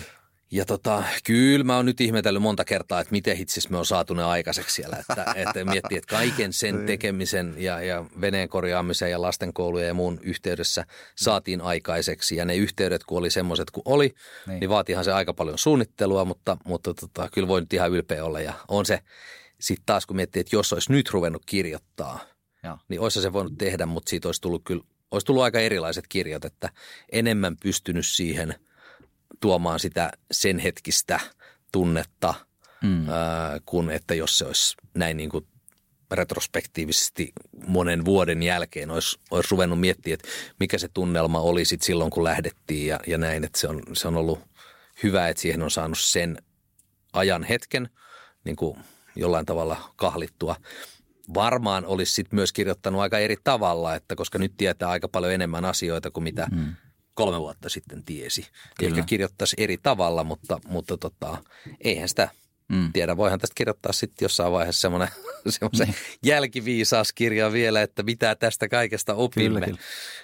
Ja 0.51 0.65
tota, 0.65 1.03
kyllä 1.23 1.63
mä 1.63 1.75
oon 1.75 1.85
nyt 1.85 2.01
ihmetellyt 2.01 2.41
monta 2.41 2.65
kertaa, 2.65 2.99
että 2.99 3.11
miten 3.11 3.37
hitsis 3.37 3.69
me 3.69 3.77
on 3.77 3.85
saatu 3.85 4.13
ne 4.13 4.23
aikaiseksi 4.23 4.75
siellä. 4.75 4.97
Että, 4.97 5.25
että 5.35 5.65
miettii, 5.65 5.97
että 5.97 6.15
kaiken 6.15 6.53
sen 6.53 6.85
tekemisen 6.85 7.53
ja, 7.57 7.81
ja 7.81 8.05
veneen 8.21 8.49
korjaamisen 8.49 9.11
ja 9.11 9.21
lastenkoulujen 9.21 9.87
ja 9.87 9.93
muun 9.93 10.19
yhteydessä 10.23 10.85
saatiin 11.15 11.61
aikaiseksi. 11.61 12.35
Ja 12.35 12.45
ne 12.45 12.55
yhteydet, 12.55 13.03
kun 13.03 13.17
oli 13.17 13.29
semmoiset 13.29 13.71
kuin 13.71 13.81
oli, 13.85 14.05
niin, 14.07 14.15
Niin. 14.47 14.59
niin 14.59 14.69
vaatihan 14.69 15.03
se 15.03 15.11
aika 15.13 15.33
paljon 15.33 15.57
suunnittelua, 15.57 16.25
mutta, 16.25 16.57
mutta 16.65 16.93
tota, 16.93 17.29
kyllä 17.33 17.47
voi 17.47 17.61
nyt 17.61 17.73
ihan 17.73 17.91
ylpeä 17.91 18.25
olla. 18.25 18.41
Ja 18.41 18.53
on 18.67 18.85
se 18.85 18.99
sitten 19.59 19.85
taas, 19.85 20.05
kun 20.05 20.15
miettii, 20.15 20.39
että 20.39 20.55
jos 20.55 20.73
olisi 20.73 20.91
nyt 20.91 21.09
ruvennut 21.11 21.43
kirjoittaa, 21.45 22.19
Joo. 22.63 22.77
niin 22.87 23.01
olisi 23.01 23.21
se 23.21 23.33
voinut 23.33 23.57
tehdä, 23.57 23.85
mutta 23.85 24.09
siitä 24.09 24.27
olisi 24.27 24.41
tullut 24.41 24.61
kyllä, 24.65 24.83
olisi 25.11 25.25
tullut 25.25 25.43
aika 25.43 25.59
erilaiset 25.59 26.07
kirjat, 26.09 26.45
että 26.45 26.69
enemmän 27.11 27.57
pystynyt 27.63 28.05
siihen 28.05 28.55
tuomaan 29.39 29.79
sitä 29.79 30.11
sen 30.31 30.59
hetkistä 30.59 31.19
tunnetta, 31.71 32.33
Mm. 32.83 33.09
ää, 33.09 33.59
kun 33.65 33.91
että 33.91 34.13
jos 34.15 34.37
se 34.37 34.45
olisi 34.45 34.75
näin 34.93 35.17
niin 35.17 35.29
kuin 35.29 35.47
retrospektiivisesti 36.11 37.31
monen 37.67 38.05
vuoden 38.05 38.43
jälkeen 38.43 38.91
olisi, 38.91 39.19
olisi 39.31 39.47
ruvennut 39.51 39.79
miettimään, 39.79 40.13
että 40.13 40.27
mikä 40.59 40.77
se 40.77 40.87
tunnelma 40.87 41.39
oli 41.39 41.65
sit 41.65 41.81
silloin, 41.81 42.11
kun 42.11 42.23
lähdettiin 42.23 42.87
ja, 42.87 42.99
ja 43.07 43.17
näin, 43.17 43.43
että 43.43 43.59
se 43.59 43.67
on, 43.67 43.81
se 43.93 44.07
on 44.07 44.17
ollut 44.17 44.39
hyvä, 45.03 45.27
että 45.29 45.41
siihen 45.41 45.63
on 45.63 45.71
saanut 45.71 45.99
sen 45.99 46.37
ajan 47.13 47.43
hetken 47.43 47.89
niin 48.43 48.55
kuin 48.55 48.77
jollain 49.15 49.45
tavalla 49.45 49.93
kahlittua. 49.95 50.55
Varmaan 51.33 51.85
olisi 51.85 52.13
sit 52.13 52.33
myös 52.33 52.53
kirjoittanut 52.53 53.01
aika 53.01 53.19
eri 53.19 53.35
tavalla, 53.43 53.95
että 53.95 54.15
koska 54.15 54.37
nyt 54.37 54.53
tietää 54.57 54.89
aika 54.89 55.07
paljon 55.07 55.33
enemmän 55.33 55.65
asioita 55.65 56.11
kuin 56.11 56.23
mitä 56.23 56.47
Mm. 56.51 56.75
Kolme 57.15 57.39
vuotta 57.39 57.69
sitten 57.69 58.03
tiesi. 58.03 58.47
Kyllä. 58.79 58.89
Ehkä 58.89 59.03
kirjoittaisi 59.07 59.55
eri 59.59 59.77
tavalla, 59.77 60.23
mutta, 60.23 60.59
mutta 60.67 60.97
tota, 60.97 61.37
eihän 61.81 62.09
sitä 62.09 62.29
Mm. 62.69 62.93
tiedä. 62.93 63.17
Voihan 63.17 63.39
tästä 63.39 63.53
kirjoittaa 63.55 63.93
sitten 63.93 64.25
jossain 64.25 64.51
vaiheessa 64.51 64.81
semmoinen, 64.81 65.07
semmoisen 65.49 65.95
jälkiviisauskirja 66.23 67.51
vielä, 67.51 67.81
että 67.81 68.03
mitä 68.03 68.35
tästä 68.35 68.67
kaikesta 68.67 69.13
opimme. 69.13 69.59
Kyllä, 69.59 69.65
kyllä. 69.65 69.79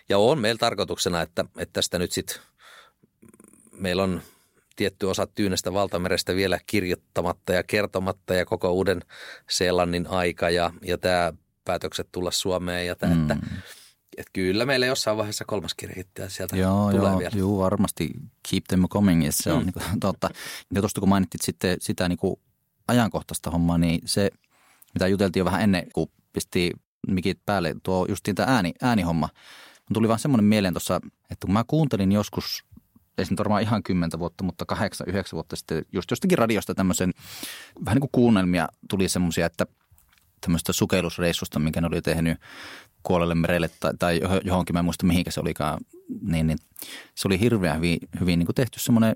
Ja 0.10 0.18
on 0.18 0.40
meillä 0.40 0.60
tarkoituksena, 0.60 1.22
että, 1.22 1.46
että 1.58 1.74
tästä 1.74 2.00
nyt 2.00 2.12
sitten 2.12 2.38
meillä 3.72 4.04
on 4.04 4.22
tietty 4.76 5.06
osa 5.06 5.28
Tyynestä 5.28 5.74
valtamerestä 5.74 6.36
vielä 6.36 6.60
kirjoittamatta 6.66 7.54
ja 7.54 7.64
kertomatta 7.64 8.34
ja 8.34 8.46
koko 8.46 8.72
uuden 8.72 9.02
Seelannin 9.50 10.08
aika 10.08 10.50
ja, 10.50 10.72
ja 10.82 10.98
tämä 10.98 11.34
päätökset 11.66 12.08
tulla 12.12 12.32
Suomeen 12.32 12.88
ja 12.88 12.96
tämä, 12.96 13.16
mm. 13.16 13.22
että, 13.22 13.38
että 14.18 14.30
kyllä 14.34 14.66
meillä 14.66 14.86
jossain 14.86 15.18
vaiheessa 15.18 15.46
kolmas 15.46 15.74
kirja 15.74 16.04
sieltä 16.28 16.58
Joo, 16.58 16.92
tulee 16.92 17.10
joo, 17.10 17.20
vielä. 17.20 17.32
joo, 17.38 17.58
varmasti 17.58 18.10
keep 18.50 18.64
them 18.68 18.88
coming, 18.88 19.28
se 19.30 19.52
on 19.52 19.60
Mm. 19.60 19.66
niin 19.66 19.74
kuin, 19.74 20.00
totta. 20.00 20.30
Ja 20.74 20.82
tuosta 20.82 21.00
kun 21.00 21.10
mainitsit 21.10 21.42
sitten 21.42 21.78
sitä 21.82 22.10
niin 22.10 22.18
kuin 22.18 22.36
ajankohtaista 22.88 23.52
hommaa, 23.52 23.78
niin 23.78 24.02
se, 24.06 24.30
mitä 24.94 25.08
juteltiin 25.08 25.42
jo 25.42 25.46
vähän 25.46 25.62
ennen, 25.62 25.88
kun 25.94 26.08
pisti 26.34 26.72
mikit 27.08 27.40
päälle, 27.46 27.76
tuo 27.84 28.06
justiin 28.10 28.36
tämä 28.36 28.54
ääni, 28.56 28.74
äänihomma. 28.82 29.30
Mun 29.90 29.94
tuli 29.94 30.08
vaan 30.08 30.20
semmoinen 30.20 30.46
mieleen 30.46 30.74
tuossa, 30.74 30.96
että 31.30 31.46
kun 31.48 31.54
mä 31.54 31.64
kuuntelin 31.68 32.12
joskus, 32.12 32.66
ei 33.18 33.26
se 33.26 33.36
varmaan 33.38 33.62
ihan 33.62 33.84
kymmentä 33.84 34.20
vuotta, 34.20 34.44
mutta 34.44 34.66
kahdeksan, 34.66 35.08
yhdeksän 35.10 35.38
vuotta 35.38 35.56
sitten 35.56 35.86
just 35.94 36.12
jostakin 36.12 36.38
radiosta 36.38 36.76
tämmöisen, 36.76 37.14
vähän 37.86 37.96
niin 37.96 38.02
kuin 38.02 38.10
kuunnelmia 38.12 38.68
tuli 38.90 39.10
semmoisia, 39.10 39.46
että 39.46 39.66
tämmöistä 40.42 40.74
sukellusreissusta, 40.74 41.60
minkä 41.60 41.82
ne 41.82 41.88
oli 41.88 42.02
tehnyt 42.02 42.38
Kuolelle 43.04 43.36
merelle 43.36 43.70
tai, 43.80 43.92
tai 44.00 44.20
johon- 44.20 44.42
johonkin, 44.44 44.76
mä 44.76 44.80
en 44.80 44.86
muista 44.86 45.06
mihinkä 45.06 45.32
se 45.32 45.40
olikaan, 45.40 45.80
niin, 46.22 46.48
niin 46.48 46.58
se 47.16 47.28
oli 47.28 47.40
hirveän 47.40 47.76
hyvin, 47.76 47.98
hyvin 48.20 48.40
niin 48.40 48.46
kuin 48.48 48.56
tehty 48.56 48.80
semmoinen 48.80 49.16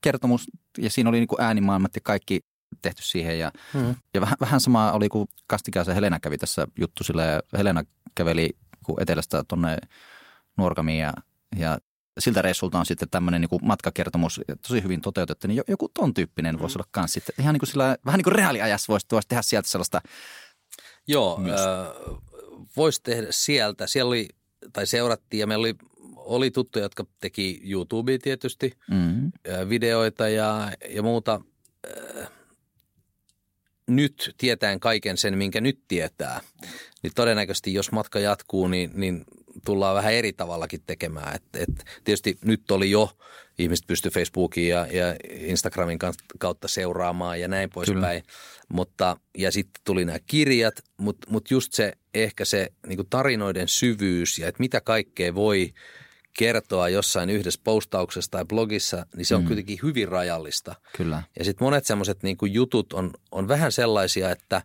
kertomus 0.00 0.44
ja 0.78 0.90
siinä 0.90 1.08
oli 1.10 1.18
niin 1.18 1.28
kuin 1.28 1.40
äänimaailmat 1.40 1.94
ja 1.94 2.00
kaikki 2.04 2.40
tehty 2.82 3.02
siihen 3.02 3.38
ja, 3.38 3.52
Mm. 3.74 3.94
ja 4.14 4.20
vähän, 4.20 4.36
vähän 4.40 4.60
sama 4.60 4.92
oli 4.92 5.08
kuin 5.08 5.28
Kastikäisen 5.46 5.94
Helena 5.94 6.20
kävi 6.20 6.38
tässä 6.38 6.66
juttu 6.78 7.04
sillä 7.04 7.24
ja 7.24 7.40
Helena 7.58 7.82
käveli 8.14 8.50
kun 8.84 9.02
etelästä 9.02 9.44
tuonne 9.48 9.76
Nuorgamiin 10.56 10.98
ja, 11.00 11.12
ja 11.56 11.78
siltä 12.18 12.42
reissulta 12.42 12.78
on 12.78 12.86
sitten 12.86 13.10
tämmöinen 13.10 13.40
niin 13.40 13.48
kuin 13.48 13.66
matkakertomus 13.66 14.40
ja 14.48 14.56
tosi 14.56 14.82
hyvin 14.82 15.00
toteutettu, 15.00 15.46
niin 15.48 15.56
jo- 15.56 15.64
joku 15.68 15.88
ton 15.88 16.14
tyyppinen 16.14 16.58
voisi 16.58 16.78
olla 16.78 16.88
kans 16.90 17.12
sitten. 17.12 17.34
Ihan 17.40 17.52
niin 17.54 17.60
kuin 17.60 17.68
sillä, 17.70 17.96
vähän 18.06 18.18
niin 18.18 18.24
kuin 18.24 18.34
reaaliajassa 18.34 18.92
voisi, 18.92 19.06
voisi 19.12 19.28
tehdä 19.28 19.42
sieltä 19.42 19.68
sellaista, 19.68 20.00
Joo, 21.06 21.36
Myös. 21.38 21.60
äh, 21.60 21.66
voisi 22.76 23.00
tehdä 23.02 23.26
sieltä. 23.30 23.86
Siellä 23.86 24.08
oli, 24.08 24.28
tai 24.72 24.86
seurattiin 24.86 25.40
ja 25.40 25.46
meillä 25.46 25.62
oli, 25.62 25.74
oli 26.16 26.50
tuttuja, 26.50 26.84
jotka 26.84 27.06
teki 27.20 27.60
YouTubea 27.64 28.18
tietysti, 28.22 28.72
mm, 28.90 29.26
äh, 29.26 29.68
videoita 29.68 30.28
ja, 30.28 30.72
ja 30.88 31.02
muuta. 31.02 31.40
Nyt 33.86 34.34
tietäen 34.38 34.80
kaiken 34.80 35.16
sen, 35.16 35.38
minkä 35.38 35.60
nyt 35.60 35.80
tietää, 35.88 36.40
niin 37.02 37.12
todennäköisesti 37.14 37.74
jos 37.74 37.92
matka 37.92 38.18
jatkuu, 38.18 38.68
niin, 38.68 38.90
niin 38.94 39.24
tullaan 39.64 39.94
vähän 39.96 40.12
eri 40.12 40.32
tavallakin 40.32 40.80
tekemään. 40.86 41.34
Et, 41.36 41.42
et 41.54 41.84
tietysti 42.04 42.38
nyt 42.44 42.70
oli 42.70 42.90
jo, 42.90 43.10
ihmiset 43.58 43.86
pysty 43.86 44.10
Facebookin 44.10 44.68
ja, 44.68 44.86
ja 44.86 45.16
Instagramin 45.30 45.98
kautta 46.38 46.68
seuraamaan 46.68 47.40
ja 47.40 47.48
näin 47.48 47.70
poispäin. 47.70 48.22
Mutta, 48.68 49.16
ja 49.38 49.52
sitten 49.52 49.82
tuli 49.84 50.04
nämä 50.04 50.18
kirjat, 50.26 50.74
mutta 50.96 51.30
mut 51.30 51.50
just 51.50 51.72
se 51.72 51.92
ehkä 52.14 52.44
se 52.44 52.68
niin 52.86 53.06
tarinoiden 53.10 53.68
syvyys 53.68 54.38
ja 54.38 54.48
että 54.48 54.60
mitä 54.60 54.80
kaikkea 54.80 55.34
voi 55.34 55.72
kertoa 56.38 56.88
jossain 56.88 57.30
yhdessä 57.30 57.60
postauksessa 57.64 58.30
tai 58.30 58.44
blogissa, 58.44 59.06
niin 59.16 59.26
se 59.26 59.34
on 59.34 59.40
Mm. 59.40 59.44
mm. 59.44 59.46
kuitenkin 59.46 59.78
hyvin 59.82 60.08
rajallista. 60.08 60.74
kyllä. 60.96 61.22
Ja 61.38 61.44
sitten 61.44 61.64
monet 61.64 61.84
semmoiset 61.86 62.22
niin 62.22 62.36
jutut 62.42 62.92
on, 62.92 63.10
on 63.30 63.48
vähän 63.48 63.72
sellaisia, 63.72 64.30
että 64.30 64.62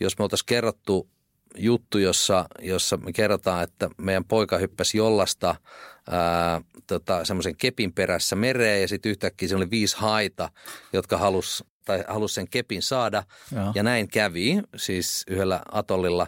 jos 0.00 0.18
me 0.18 0.22
oltaisiin 0.22 0.46
kerrottu 0.46 1.08
juttu, 1.56 1.98
jossa, 1.98 2.44
jossa 2.62 2.96
me 2.96 3.12
kerrotaan, 3.12 3.64
että 3.64 3.90
meidän 3.96 4.24
poika 4.24 4.58
hyppäsi 4.58 4.98
jollasta 4.98 5.54
ää, 6.10 6.60
tota, 6.86 7.24
semmoisen 7.24 7.56
kepin 7.56 7.92
perässä 7.92 8.36
mereen 8.36 8.80
ja 8.80 8.88
sitten 8.88 9.10
yhtäkkiä 9.10 9.48
se 9.48 9.56
oli 9.56 9.70
viisi 9.70 9.96
haita, 9.96 10.50
jotka 10.92 11.18
halus 11.18 11.64
tai 11.84 12.04
halusi 12.08 12.34
sen 12.34 12.48
kepin 12.48 12.82
saada. 12.82 13.22
Joo. 13.54 13.72
Ja 13.74 13.82
näin 13.82 14.08
kävi, 14.08 14.62
siis 14.76 15.24
yhdellä 15.30 15.60
atollilla. 15.72 16.26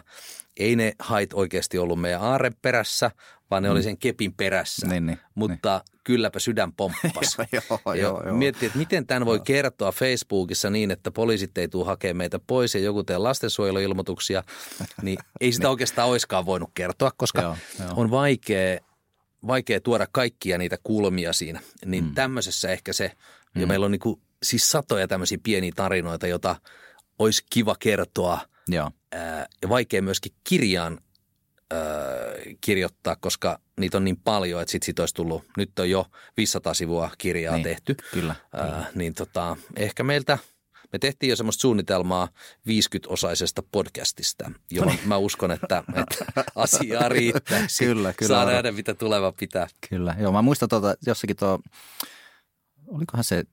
Ei 0.57 0.75
ne 0.75 0.93
hait 0.99 1.33
oikeasti 1.33 1.77
ollut 1.77 2.01
meidän 2.01 2.21
aaren 2.21 2.55
perässä, 2.61 3.11
vaan 3.51 3.63
ne 3.63 3.69
oli 3.69 3.83
sen 3.83 3.97
kepin 3.97 4.33
perässä. 4.33 4.87
Niin, 4.87 5.05
niin, 5.05 5.19
Mutta 5.35 5.83
kylläpä 6.03 6.39
sydän 6.39 6.73
pomppasi. 6.73 7.37
joo, 8.01 8.23
Ja 8.25 8.33
Miettii, 8.33 8.65
että 8.67 8.77
miten 8.79 9.07
tämän 9.07 9.25
voi 9.25 9.39
kertoa 9.39 9.91
Facebookissa 9.91 10.69
niin, 10.69 10.91
että 10.91 11.11
poliisit 11.11 11.57
ei 11.57 11.67
tule 11.67 11.85
hakemaan 11.85 12.17
meitä 12.17 12.39
pois 12.47 12.75
ja 12.75 12.81
joku 12.81 13.03
tee 13.03 13.17
lastensuojeluilmoituksia, 13.17 14.43
niin 15.01 15.17
ei 15.41 15.51
sitä 15.51 15.69
oikeastaan 15.69 16.09
oiskaan 16.09 16.45
voinut 16.45 16.69
kertoa, 16.73 17.11
koska 17.17 17.41
Joo, 17.41 17.57
joo. 17.79 17.89
on 17.95 18.11
vaikea, 18.11 18.79
vaikea 19.47 19.81
tuoda 19.81 20.07
kaikkia 20.11 20.57
niitä 20.57 20.77
kulmia 20.83 21.33
siinä. 21.33 21.59
Niin 21.85 22.03
Mm. 22.03 22.09
mm. 22.09 22.15
tämmöisessä 22.15 22.69
ehkä 22.69 22.93
se, 22.93 23.11
ja 23.55 23.61
Mm. 23.61 23.67
meillä 23.67 23.85
on 23.85 23.91
niinku, 23.91 24.19
siis 24.43 24.71
satoja 24.71 25.07
tämmöisiä 25.07 25.37
pieniä 25.43 25.71
tarinoita, 25.75 26.27
joita 26.27 26.55
olisi 27.19 27.43
kiva 27.49 27.75
kertoa 27.79 28.39
Joo, 28.67 28.91
ää, 29.11 29.45
ja 29.61 29.69
vaikea 29.69 30.01
myöskin 30.01 30.31
kirjaan 30.49 30.97
kirjoittaa, 32.61 33.15
koska 33.15 33.59
niitä 33.79 33.97
on 33.97 34.03
niin 34.03 34.17
paljon, 34.17 34.61
että 34.61 34.71
sit 34.71 34.83
siitä 34.83 35.01
olisi 35.01 35.15
tullut, 35.15 35.43
nyt 35.57 35.79
on 35.79 35.89
jo 35.89 36.05
500 36.37 36.73
sivua 36.73 37.11
kirjaa 37.17 37.55
Niin. 37.55 37.63
niin. 37.63 37.75
tehty. 37.75 37.95
kyllä. 38.13 38.35
Ää, 38.53 38.85
niin 38.95 39.13
tota, 39.13 39.57
ehkä 39.75 40.03
meiltä, 40.03 40.37
me 40.93 40.99
tehtiin 40.99 41.29
jo 41.29 41.35
semmoista 41.35 41.61
suunnitelmaa 41.61 42.27
50-osaisesta 42.69 43.63
podcastista, 43.71 44.51
johon 44.71 44.95
mä 45.05 45.17
uskon, 45.17 45.51
että, 45.51 45.83
että 45.95 46.43
asiaa 46.55 47.09
riittäisi. 47.09 47.85
Kyllä, 47.85 48.13
kyllä. 48.13 48.27
Saa 48.35 48.45
nähdä, 48.45 48.71
mitä 48.71 48.93
tuleva 48.93 49.31
pitää. 49.31 49.67
Kyllä, 49.89 50.15
joo. 50.19 50.31
Mä 50.31 50.41
muistan 50.41 50.69
tuota, 50.69 50.95
jossakin 51.07 51.35
tuo, 51.35 51.59
olikohan 52.87 53.23
se 53.23 53.43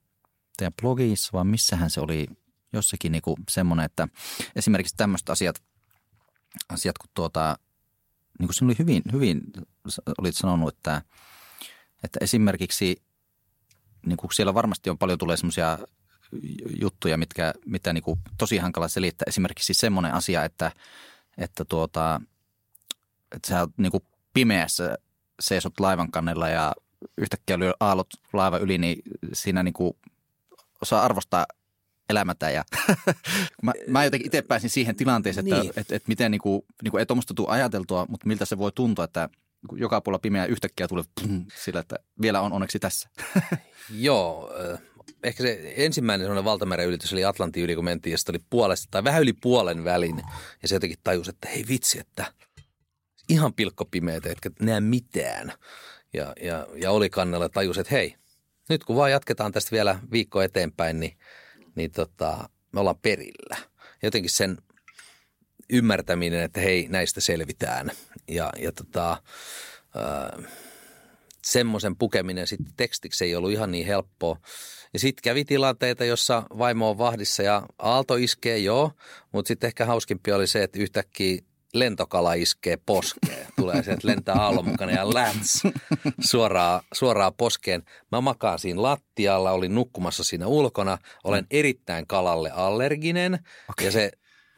teidän 0.56 0.72
blogissa 0.82 1.30
vai 1.32 1.44
missähän 1.44 1.90
se 1.90 2.00
oli 2.00 2.26
jossakin 2.72 3.12
niinku 3.12 3.36
semmoinen, 3.50 3.86
että 3.86 4.08
esimerkiksi 4.56 4.96
tämmöiset 4.96 5.30
asiat, 5.30 5.62
asiat 6.68 6.98
kun 6.98 7.10
tuota, 7.14 7.58
niin 8.38 8.48
kuin 8.48 8.64
oli 8.64 8.74
hyvin, 8.78 9.02
hyvin, 9.12 9.40
olit 10.18 10.36
sanonut, 10.36 10.74
että 10.76 11.02
että 12.04 12.18
esimerkiksi 12.22 13.02
niin 14.06 14.16
kuin 14.16 14.34
siellä 14.34 14.54
varmasti 14.54 14.90
on 14.90 14.98
paljon 14.98 15.18
tulee 15.18 15.36
semmoisia 15.36 15.78
juttuja, 16.80 17.18
mitkä, 17.18 17.54
mitä 17.66 17.92
niin 17.92 18.04
kuin 18.04 18.20
tosi 18.38 18.58
hankala 18.58 18.88
selittää. 18.88 19.24
Esimerkiksi 19.28 19.74
semmoinen 19.74 20.14
asia, 20.14 20.44
että, 20.44 20.72
että, 21.38 21.64
tuota, 21.64 22.20
että 23.36 23.48
sä 23.48 23.68
niin 23.76 23.92
kuin 23.92 24.04
pimeässä 24.34 24.98
seisot 25.40 25.80
laivan 25.80 26.10
kannella 26.10 26.48
ja 26.48 26.74
yhtäkkiä 27.16 27.58
lyö 27.58 27.72
aallot 27.80 28.08
laiva 28.32 28.58
yli, 28.58 28.78
niin 28.78 29.02
siinä 29.32 29.62
niin 29.62 29.74
kuin 29.74 29.96
osaa 30.82 31.02
arvostaa 31.02 31.46
elämätä. 32.08 32.50
Ja 32.50 32.64
mä, 33.62 33.72
mä 33.86 34.04
jotenkin 34.04 34.26
itse 34.26 34.42
pääsin 34.42 34.70
siihen 34.70 34.96
tilanteeseen, 34.96 35.46
että, 35.46 35.60
niin. 35.60 35.68
että, 35.68 35.80
että, 35.80 35.96
että 35.96 36.08
miten 36.08 36.30
niin 36.30 36.40
kuin, 36.40 36.62
niin 36.82 36.90
kuin 36.90 36.98
ei 36.98 37.06
tuommoista 37.06 37.34
tule 37.34 37.48
ajateltua, 37.48 38.06
mutta 38.08 38.26
miltä 38.26 38.44
se 38.44 38.58
voi 38.58 38.72
tuntua, 38.72 39.04
että 39.04 39.28
joka 39.72 40.00
puolella 40.00 40.18
pimeä 40.18 40.46
yhtäkkiä 40.46 40.88
tulee 40.88 41.04
pum, 41.20 41.46
sillä, 41.54 41.80
että 41.80 41.96
vielä 42.22 42.40
on 42.40 42.52
onneksi 42.52 42.78
tässä. 42.78 43.08
Joo, 43.90 44.52
ehkä 45.22 45.42
se 45.42 45.74
ensimmäinen 45.76 46.24
sellainen 46.24 46.44
valtameren 46.44 46.86
ylitys 46.86 47.12
oli 47.12 47.24
Atlantin 47.24 47.64
yli, 47.64 47.74
kun 47.74 47.84
mentiin 47.84 48.12
ja 48.12 48.18
oli 48.28 48.38
puolesta 48.50 48.88
tai 48.90 49.04
vähän 49.04 49.22
yli 49.22 49.32
puolen 49.32 49.84
välin. 49.84 50.22
Ja 50.62 50.68
se 50.68 50.74
jotenkin 50.74 50.98
tajusi, 51.04 51.30
että 51.30 51.48
hei 51.48 51.64
vitsi, 51.68 52.00
että 52.00 52.32
ihan 53.28 53.54
pilkkopimeitä, 53.54 54.30
etkä 54.30 54.50
näe 54.60 54.80
mitään. 54.80 55.52
Ja, 56.12 56.34
ja, 56.42 56.66
ja 56.76 56.90
oli 56.90 57.10
kannella 57.10 57.48
tajus, 57.48 57.78
että 57.78 57.94
hei, 57.94 58.14
nyt 58.68 58.84
kun 58.84 58.96
vaan 58.96 59.10
jatketaan 59.10 59.52
tästä 59.52 59.70
vielä 59.70 59.98
viikko 60.12 60.42
eteenpäin, 60.42 61.00
niin, 61.00 61.18
niin 61.78 61.90
tota, 61.90 62.48
me 62.72 62.80
ollaan 62.80 62.98
perillä. 63.02 63.56
Jotenkin 64.02 64.30
sen 64.30 64.58
ymmärtäminen, 65.70 66.42
että 66.42 66.60
hei, 66.60 66.86
näistä 66.88 67.20
selvitään. 67.20 67.90
Ja, 68.28 68.52
ja 68.58 68.72
tota, 68.72 69.22
semmoisen 71.44 71.96
pukeminen 71.96 72.46
sitten 72.46 72.72
tekstiksi 72.76 73.24
ei 73.24 73.36
ollut 73.36 73.52
ihan 73.52 73.70
niin 73.70 73.86
helppoa. 73.86 74.40
Ja 74.92 74.98
sitten 74.98 75.22
kävi 75.22 75.44
tilanteita, 75.44 76.04
jossa 76.04 76.42
vaimo 76.58 76.90
on 76.90 76.98
vahdissa 76.98 77.42
ja 77.42 77.62
aalto 77.78 78.16
iskee, 78.16 78.58
joo, 78.58 78.92
mutta 79.32 79.48
sitten 79.48 79.68
ehkä 79.68 79.84
hauskimpi 79.84 80.32
oli 80.32 80.46
se, 80.46 80.62
että 80.62 80.78
yhtäkkiä 80.78 81.42
lentokala 81.74 82.34
iskee 82.34 82.78
poskeen. 82.86 83.46
Tulee 83.56 83.82
se, 83.82 83.92
että 83.92 84.08
lentää 84.08 84.34
aallon 84.34 84.68
mukana 84.68 84.92
ja 84.92 85.14
läts 85.14 85.62
suoraan, 86.20 86.80
suoraan 86.94 87.34
poskeen. 87.34 87.82
Mä 88.12 88.20
makaan 88.20 88.58
siinä 88.58 88.82
lattialla, 88.82 89.50
olin 89.50 89.74
nukkumassa 89.74 90.24
siinä 90.24 90.46
ulkona. 90.46 90.98
Olen 91.24 91.46
erittäin 91.50 92.06
kalalle 92.06 92.50
allerginen 92.50 93.34
okay. 93.70 93.86
ja 93.86 93.92
se 93.92 94.10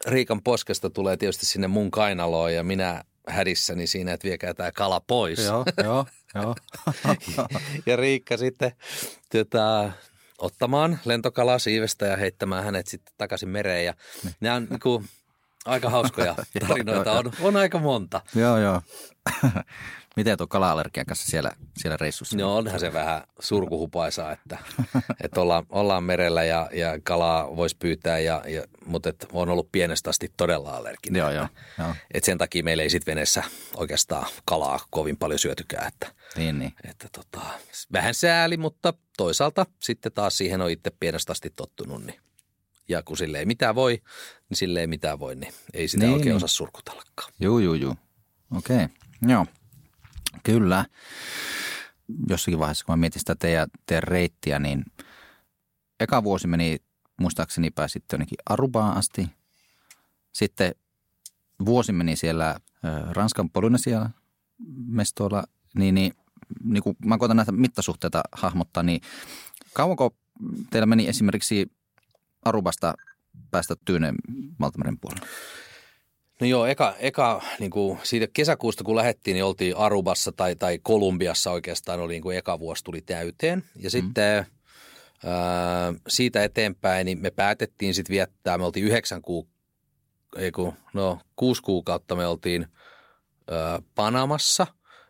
Riikan 0.07 0.43
poskesta 0.43 0.89
tulee 0.89 1.17
tietysti 1.17 1.45
sinne 1.45 1.67
mun 1.67 1.91
kainaloon 1.91 2.53
ja 2.53 2.63
minä 2.63 3.03
hädissäni 3.27 3.87
siinä, 3.87 4.13
että 4.13 4.27
viekää 4.27 4.53
tämä 4.53 4.71
kala 4.71 5.01
pois. 5.07 5.39
Joo, 5.39 5.65
joo, 5.83 6.05
joo. 6.35 6.55
ja 7.85 7.95
Riikka 7.95 8.37
sitten 8.37 8.71
tota, 9.31 9.91
ottamaan 10.37 10.99
lentokalaa 11.05 11.59
siivestä 11.59 12.05
ja 12.05 12.17
heittämään 12.17 12.63
hänet 12.63 12.87
sitten 12.87 13.13
takaisin 13.17 13.49
mereen. 13.49 13.85
Ja 13.85 13.93
niin. 14.23 14.35
nämä 14.39 14.55
on 14.55 14.67
niin 14.69 14.79
kuin, 14.79 15.05
aika 15.65 15.89
hauskoja 15.89 16.35
tarinoita, 16.67 17.11
on, 17.11 17.31
on 17.41 17.55
aika 17.57 17.79
monta. 17.79 18.21
Joo, 18.35 18.57
joo. 18.57 18.81
Miten 20.15 20.37
tuo 20.37 20.47
kala-allergian 20.47 21.05
kanssa 21.05 21.31
siellä, 21.31 21.51
siellä 21.77 21.97
reissussa? 21.97 22.37
No 22.37 22.57
onhan 22.57 22.79
se 22.79 22.93
vähän 22.93 23.23
surkuhupaisaa, 23.39 24.31
että, 24.31 24.57
että 25.23 25.41
ollaan, 25.41 25.65
ollaan 25.69 26.03
merellä 26.03 26.43
ja, 26.43 26.69
ja 26.73 26.99
kalaa 27.03 27.55
voisi 27.55 27.75
pyytää, 27.79 28.19
ja, 28.19 28.43
ja, 28.47 28.63
mutta 28.85 29.09
et 29.09 29.27
on 29.31 29.49
ollut 29.49 29.71
pienestä 29.71 30.09
asti 30.09 30.31
todella 30.37 30.77
allerginen. 30.77 31.19
Joo, 31.19 31.31
joo, 31.31 31.47
joo. 31.79 31.95
Et 32.13 32.23
sen 32.23 32.37
takia 32.37 32.63
meillä 32.63 32.83
ei 32.83 32.89
sitten 32.89 33.11
veneessä 33.11 33.43
oikeastaan 33.75 34.27
kalaa 34.45 34.79
kovin 34.89 35.17
paljon 35.17 35.39
syötykään. 35.39 35.87
Että, 35.87 36.07
niin, 36.35 36.59
niin. 36.59 36.73
Että 36.89 37.07
tota, 37.11 37.45
vähän 37.93 38.13
sääli, 38.13 38.57
mutta 38.57 38.93
toisaalta 39.17 39.65
sitten 39.79 40.11
taas 40.11 40.37
siihen 40.37 40.61
on 40.61 40.69
itse 40.69 40.91
pienestä 40.99 41.31
asti 41.31 41.49
tottunut, 41.55 42.05
niin 42.05 42.19
ja 42.87 43.03
kun 43.03 43.17
sille 43.17 43.39
ei 43.39 43.45
mitään 43.45 43.75
voi, 43.75 44.01
niin 44.49 44.57
sille 44.57 44.81
ei 44.81 44.87
mitään 44.87 45.19
voi, 45.19 45.35
niin 45.35 45.53
ei 45.73 45.87
sitä 45.87 46.05
niin, 46.05 46.13
oikein 46.13 46.27
niin. 46.27 46.35
osaa 46.35 46.47
surkutellakaan. 46.47 47.33
Joo, 47.39 47.59
joo, 47.59 47.73
joo. 47.73 47.95
Okei, 48.55 48.75
okay. 48.75 48.87
joo. 49.27 49.45
Kyllä. 50.43 50.85
Jossakin 52.29 52.59
vaiheessa, 52.59 52.85
kun 52.85 52.93
mä 52.93 52.97
mietin 52.97 53.19
sitä 53.19 53.35
teidän, 53.35 53.67
teidän 53.85 54.03
reittiä, 54.03 54.59
niin 54.59 54.85
eka 55.99 56.23
vuosi 56.23 56.47
meni, 56.47 56.77
muistaakseni 57.17 57.71
pääsitte 57.71 58.13
jonnekin 58.13 58.37
Arubaan 58.45 58.97
asti. 58.97 59.29
Sitten 60.33 60.75
vuosi 61.65 61.91
meni 61.91 62.15
siellä 62.15 62.59
Ranskan 63.11 63.49
Polynesia 63.49 64.09
mestoilla, 64.87 65.43
niin, 65.75 65.95
niin, 65.95 66.13
niin 66.63 66.83
kun 66.83 66.95
mä 67.05 67.17
koitan 67.17 67.37
näitä 67.37 67.51
mittasuhteita 67.51 68.23
hahmottaa, 68.31 68.83
niin 68.83 69.01
kauanko 69.73 70.15
teillä 70.69 70.85
meni 70.85 71.07
esimerkiksi 71.07 71.71
Arubasta 72.41 72.93
päästä 73.51 73.75
Tyyneen 73.85 74.15
Valtameren 74.59 74.99
puolelle? 74.99 75.27
No 76.41 76.47
joo, 76.47 76.65
eka, 76.65 76.95
eka 76.99 77.41
niin 77.59 77.71
kuin 77.71 77.99
siitä 78.03 78.27
kesäkuusta 78.33 78.83
kun 78.83 78.95
lähdettiin, 78.95 79.35
niin 79.35 79.43
oltiin 79.43 79.77
Arubassa 79.77 80.31
tai, 80.31 80.55
tai 80.55 80.79
Kolumbiassa 80.83 81.51
oikeastaan 81.51 81.99
oli 81.99 82.13
niin 82.13 82.21
kuin 82.21 82.37
eka 82.37 82.59
vuosi 82.59 82.83
tuli 82.83 83.01
täyteen. 83.01 83.63
Ja 83.75 83.87
mm. 83.87 83.89
sitten 83.89 84.45
ää, 85.25 85.93
siitä 86.07 86.43
eteenpäin 86.43 87.05
niin 87.05 87.21
me 87.21 87.31
päätettiin 87.31 87.93
sitten 87.93 88.13
viettää, 88.13 88.57
me 88.57 88.65
oltiin 88.65 88.85
yhdeksän 88.85 89.21
kuukautta, 89.21 89.61
ei 90.37 90.51
kun, 90.51 90.73
no 90.93 91.19
kuusi 91.35 91.61
kuukautta 91.61 92.15
me 92.15 92.27
oltiin 92.27 92.67
ää, 93.51 93.79
Panamassa 93.95 94.67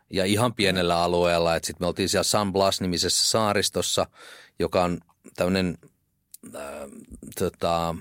ja 0.09 0.25
ihan 0.25 0.53
pienellä 0.53 1.03
alueella. 1.03 1.53
Sitten 1.53 1.75
me 1.79 1.87
oltiin 1.87 2.09
siellä 2.09 2.23
San 2.23 2.53
Blas-nimisessä 2.53 3.29
saaristossa, 3.29 4.05
joka 4.59 4.83
on 4.83 4.99
tämmöinen– 5.35 5.77
tota, 7.39 7.95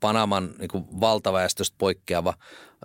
Panaman 0.00 0.54
niin 0.58 0.68
kuin 0.68 0.84
valtaväestöstä 1.00 1.76
poikkeava 1.78 2.34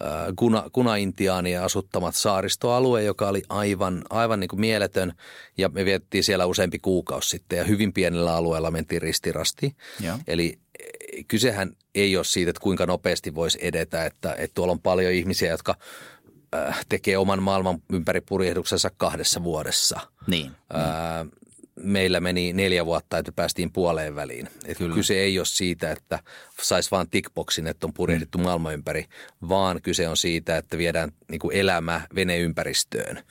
äh, 0.02 0.10
kuna, 0.36 0.70
kuna-intiaanien 0.72 1.62
asuttamat 1.62 2.16
saaristoalue, 2.16 3.04
joka 3.04 3.28
oli 3.28 3.44
aivan, 3.50 4.04
aivan 4.10 4.40
niin 4.40 4.48
kuin 4.48 4.60
mieletön. 4.60 5.14
Ja 5.58 5.70
me 5.70 5.86
viettiin 5.86 6.24
siellä 6.24 6.46
useampi 6.46 6.80
kuukausi 6.80 7.30
sitten 7.30 7.58
ja 7.58 7.64
hyvin 7.64 7.94
pienellä 7.94 8.36
alueella 8.36 8.72
mentiin 8.72 9.02
ristirasti. 9.02 9.76
Ja. 10.00 10.20
Eli 10.28 10.60
eh, 10.80 11.26
kysehän 11.28 11.72
ei 11.96 12.18
ole 12.18 12.26
siitä, 12.26 12.50
että 12.50 12.62
kuinka 12.62 12.86
nopeasti 12.86 13.36
voisi 13.36 13.60
edetä, 13.62 14.06
että, 14.06 14.34
että 14.34 14.54
tuolla 14.54 14.72
on 14.72 14.82
paljon 14.82 15.12
ihmisiä, 15.12 15.52
jotka 15.52 15.76
äh, 16.56 16.86
tekee 16.90 17.18
oman 17.18 17.44
maailman 17.44 17.82
ympäripurjehduksensa 17.94 18.92
kahdessa 18.98 19.44
vuodessa. 19.44 20.00
Niin. 20.28 20.52
Äh, 20.76 21.28
meillä 21.80 22.20
meni 22.20 22.54
neljä 22.54 22.86
vuotta, 22.86 23.18
että 23.18 23.32
päästiin 23.32 23.72
puoleen 23.72 24.16
väliin. 24.16 24.50
Et 24.66 24.78
kyse 24.94 25.14
ei 25.14 25.40
ole 25.40 25.46
siitä, 25.46 25.92
että 25.92 26.20
saisi 26.62 26.92
vain 26.92 27.10
tickboxin, 27.10 27.68
että 27.68 27.88
on 27.88 27.94
purjehdittu 27.94 28.38
mm. 28.38 28.44
maailman 28.44 28.74
ympäri, 28.74 29.06
vaan 29.50 29.82
kyse 29.82 30.08
on 30.08 30.18
siitä, 30.18 30.58
että 30.58 30.78
viedään 30.78 31.12
niin 31.32 31.40
kuin 31.40 31.58
elämä 31.58 32.02
veneympäristöön. 32.16 33.24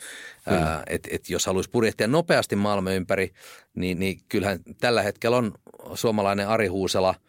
Ää, 0.47 0.83
et, 0.87 1.09
et 1.11 1.31
jos 1.31 1.47
haluaisi 1.47 1.71
purjehtia 1.71 2.07
nopeasti 2.07 2.57
maailman 2.57 2.93
ympäri, 2.93 3.31
niin, 3.75 3.99
niin 3.99 4.21
kyllähän 4.29 4.59
tällä 4.81 5.03
hetkellä 5.03 5.37
on 5.37 5.55
suomalainen 5.95 6.49
Ari 6.49 6.67
Huusela– 6.67 7.15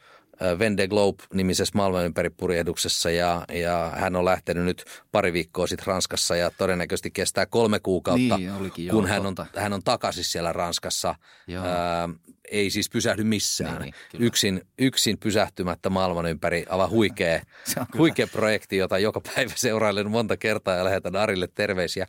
Vende 0.59 0.87
Globe-nimisessä 0.87 1.71
maailmanympäripurjehduksessa 1.75 3.11
ja, 3.11 3.45
ja 3.53 3.91
hän 3.95 4.15
on 4.15 4.25
lähtenyt 4.25 4.65
nyt 4.65 4.85
pari 5.11 5.33
viikkoa 5.33 5.67
sitten 5.67 5.87
Ranskassa 5.87 6.35
ja 6.35 6.51
todennäköisesti 6.57 7.11
kestää 7.11 7.45
kolme 7.45 7.79
kuukautta, 7.79 8.37
niin, 8.37 8.51
olikin, 8.51 8.89
kun 8.89 9.07
hän 9.07 9.25
on, 9.25 9.35
hän 9.55 9.73
on 9.73 9.83
takaisin 9.83 10.23
siellä 10.23 10.53
Ranskassa. 10.53 11.15
Ää, 11.63 12.09
ei 12.51 12.69
siis 12.69 12.89
pysähdy 12.89 13.23
missään. 13.23 13.81
Niin, 13.81 13.93
niin, 14.13 14.23
yksin, 14.23 14.61
yksin 14.79 15.17
pysähtymättä 15.17 15.89
maailman 15.89 16.25
ympäri, 16.25 16.65
aivan 16.69 16.89
huikea, 16.89 17.41
huikea 17.97 18.27
projekti, 18.27 18.77
jota 18.77 18.99
joka 18.99 19.21
päivä 19.21 19.51
seurailen 19.55 20.11
monta 20.11 20.37
kertaa 20.37 20.75
ja 20.75 20.83
lähetän 20.83 21.15
Arille 21.15 21.47
terveisiä. 21.47 22.07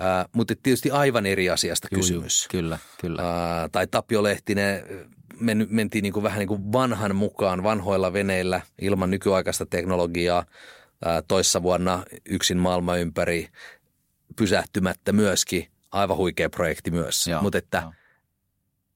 Ää, 0.00 0.28
mutta 0.32 0.54
tietysti 0.62 0.90
aivan 0.90 1.26
eri 1.26 1.50
asiasta 1.50 1.88
Juu, 1.92 2.00
kysymys. 2.00 2.48
Kyllä, 2.50 2.78
kyllä. 3.00 3.22
Ää, 3.22 3.68
tai 3.68 3.86
Tapio 3.86 4.22
Lehtinen 4.22 4.84
men, 5.42 5.66
mentiin 5.70 6.02
niin 6.02 6.12
kuin 6.12 6.22
vähän 6.22 6.38
niin 6.38 6.48
kuin 6.48 6.72
vanhan 6.72 7.16
mukaan 7.16 7.62
vanhoilla 7.62 8.12
veneillä 8.12 8.60
ilman 8.80 9.10
nykyaikaista 9.10 9.66
teknologiaa. 9.66 10.44
Toissa 11.28 11.62
vuonna 11.62 12.04
yksin 12.28 12.58
maailman 12.58 13.00
ympäri 13.00 13.48
pysähtymättä 14.36 15.12
myöskin. 15.12 15.68
Aivan 15.92 16.16
huikea 16.16 16.50
projekti 16.50 16.90
myös. 16.90 17.30
Mutta 17.40 17.58
että 17.58 17.78
joo. 17.82 17.92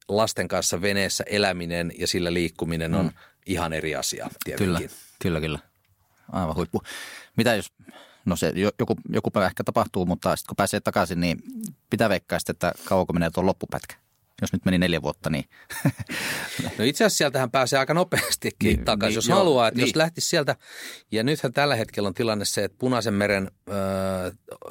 lasten 0.08 0.48
kanssa 0.48 0.82
veneessä 0.82 1.24
eläminen 1.26 1.92
ja 1.98 2.06
sillä 2.06 2.34
liikkuminen 2.34 2.94
on 2.94 3.04
mm. 3.04 3.12
ihan 3.46 3.72
eri 3.72 3.96
asia 3.96 4.28
tietenkin. 4.44 4.76
Kyllä, 4.76 4.90
kyllä, 5.22 5.40
kyllä. 5.40 5.58
Aivan 6.32 6.54
huippu. 6.54 6.82
Mitä 7.36 7.54
jos, 7.54 7.72
no 8.24 8.36
se 8.36 8.52
joku, 8.78 8.96
joku 9.08 9.30
päivä 9.30 9.46
ehkä 9.46 9.64
tapahtuu, 9.64 10.06
mutta 10.06 10.36
sitten 10.36 10.48
kun 10.48 10.56
pääsee 10.56 10.80
takaisin, 10.80 11.20
niin 11.20 11.38
pitää 11.90 12.08
veikkaa 12.08 12.38
sitten, 12.38 12.52
että 12.52 12.72
kauanko 12.84 13.12
menee 13.12 13.30
tuon 13.30 13.46
loppupätkä? 13.46 13.96
Jos 14.42 14.52
nyt 14.52 14.64
meni 14.64 14.78
neljä 14.78 15.02
vuotta, 15.02 15.30
niin... 15.30 15.44
no 16.78 16.84
itse 16.84 17.04
asiassa 17.04 17.18
sieltähän 17.18 17.50
pääsee 17.50 17.78
aika 17.78 17.94
nopeastikin 17.94 18.76
niin, 18.76 18.84
takaisin, 18.84 19.10
niin, 19.12 19.16
jos 19.16 19.28
joo, 19.28 19.38
haluaa. 19.38 19.68
Että 19.68 19.80
niin. 19.80 19.86
Jos 19.86 19.96
lähtisi 19.96 20.28
sieltä, 20.28 20.56
ja 21.12 21.22
nythän 21.22 21.52
tällä 21.52 21.76
hetkellä 21.76 22.06
on 22.06 22.14
tilanne 22.14 22.44
se, 22.44 22.64
että 22.64 22.78
Punaisen 22.78 23.14
meren 23.14 23.50
ö, 23.68 23.72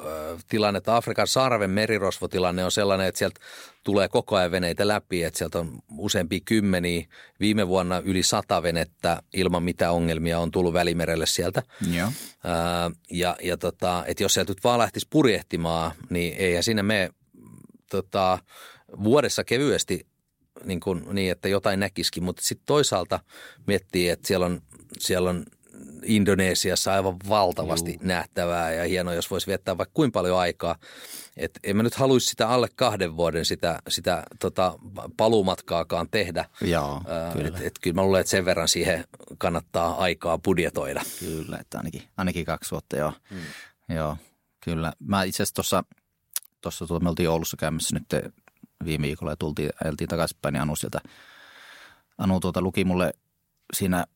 ö, 0.04 0.36
tilanne, 0.48 0.78
että 0.78 0.96
Afrikan 0.96 1.26
sarven 1.26 1.70
merirosvotilanne 1.70 2.64
on 2.64 2.72
sellainen, 2.72 3.06
että 3.06 3.18
sieltä 3.18 3.40
tulee 3.84 4.08
koko 4.08 4.36
ajan 4.36 4.50
veneitä 4.50 4.88
läpi, 4.88 5.22
että 5.22 5.38
sieltä 5.38 5.58
on 5.58 5.78
useampia 5.98 6.40
kymmeniä. 6.44 7.06
Viime 7.40 7.68
vuonna 7.68 7.98
yli 8.04 8.22
sata 8.22 8.62
venettä 8.62 9.22
ilman 9.34 9.62
mitä 9.62 9.90
ongelmia 9.90 10.38
on 10.38 10.50
tullut 10.50 10.72
välimerelle 10.72 11.26
sieltä. 11.26 11.62
Joo. 11.92 12.08
Ö, 12.08 12.94
ja 13.10 13.36
ja 13.42 13.56
tota, 13.56 14.04
että 14.06 14.22
jos 14.22 14.34
sieltä 14.34 14.50
nyt 14.50 14.64
vaan 14.64 14.78
lähtisi 14.78 15.06
purjehtimaan, 15.10 15.92
niin 16.10 16.34
eihän 16.38 16.62
sinne 16.62 16.82
me 16.82 17.10
tota, 17.90 18.38
vuodessa 19.04 19.44
kevyesti 19.44 20.06
niin, 20.64 20.80
kuin, 20.80 21.04
niin 21.12 21.32
että 21.32 21.48
jotain 21.48 21.80
näkisikin, 21.80 22.24
mutta 22.24 22.42
sitten 22.42 22.66
toisaalta 22.66 23.20
miettii, 23.66 24.08
että 24.08 24.28
siellä 24.28 24.46
on, 24.46 24.62
siellä 24.98 25.30
on 25.30 25.44
Indonesiassa 26.02 26.92
aivan 26.92 27.16
valtavasti 27.28 27.90
Juu. 27.90 28.00
nähtävää 28.02 28.72
ja 28.72 28.84
hienoa, 28.84 29.14
jos 29.14 29.30
voisi 29.30 29.46
viettää 29.46 29.78
vaikka 29.78 29.94
kuinka 29.94 30.18
paljon 30.18 30.38
aikaa. 30.38 30.76
Et 31.36 31.60
en 31.64 31.76
mä 31.76 31.82
nyt 31.82 31.94
haluaisi 31.94 32.26
sitä 32.26 32.48
alle 32.48 32.68
kahden 32.76 33.16
vuoden 33.16 33.44
sitä, 33.44 33.78
sitä 33.88 34.22
tota, 34.40 34.78
paluumatkaakaan 35.16 36.08
tehdä. 36.10 36.44
Joo, 36.60 37.02
kyllä. 37.32 37.48
Et, 37.48 37.66
et, 37.66 37.74
kyllä 37.82 37.94
mä 37.94 38.02
luulen, 38.02 38.20
että 38.20 38.30
sen 38.30 38.44
verran 38.44 38.68
siihen 38.68 39.04
kannattaa 39.38 39.94
aikaa 39.94 40.38
budjetoida. 40.38 41.02
Kyllä, 41.20 41.58
että 41.60 41.78
ainakin, 41.78 42.02
ainakin 42.16 42.44
kaksi 42.44 42.70
vuotta, 42.70 42.96
joo. 42.96 43.12
Hmm. 43.30 43.96
Joo, 43.96 44.16
kyllä. 44.64 44.92
Mä 44.98 45.22
itse 45.22 45.42
asiassa 45.42 45.54
tuossa, 45.54 45.84
tuossa 46.60 46.86
tuota, 46.86 47.02
me 47.02 47.08
oltiin 47.08 47.30
Oulussa 47.30 47.56
käymässä 47.56 47.96
nyt 47.96 48.34
viime 48.84 49.06
viikolla 49.06 49.32
ja 49.32 49.36
tultiin, 49.36 49.70
ajeltiin 49.84 50.08
takaisinpäin, 50.08 50.52
niin 50.52 50.62
Anu 50.62 50.76
sieltä, 50.76 51.00
Anu 52.18 52.40
tuota 52.40 52.60
luki 52.60 52.84
mulle 52.84 53.12
siinä 53.74 54.06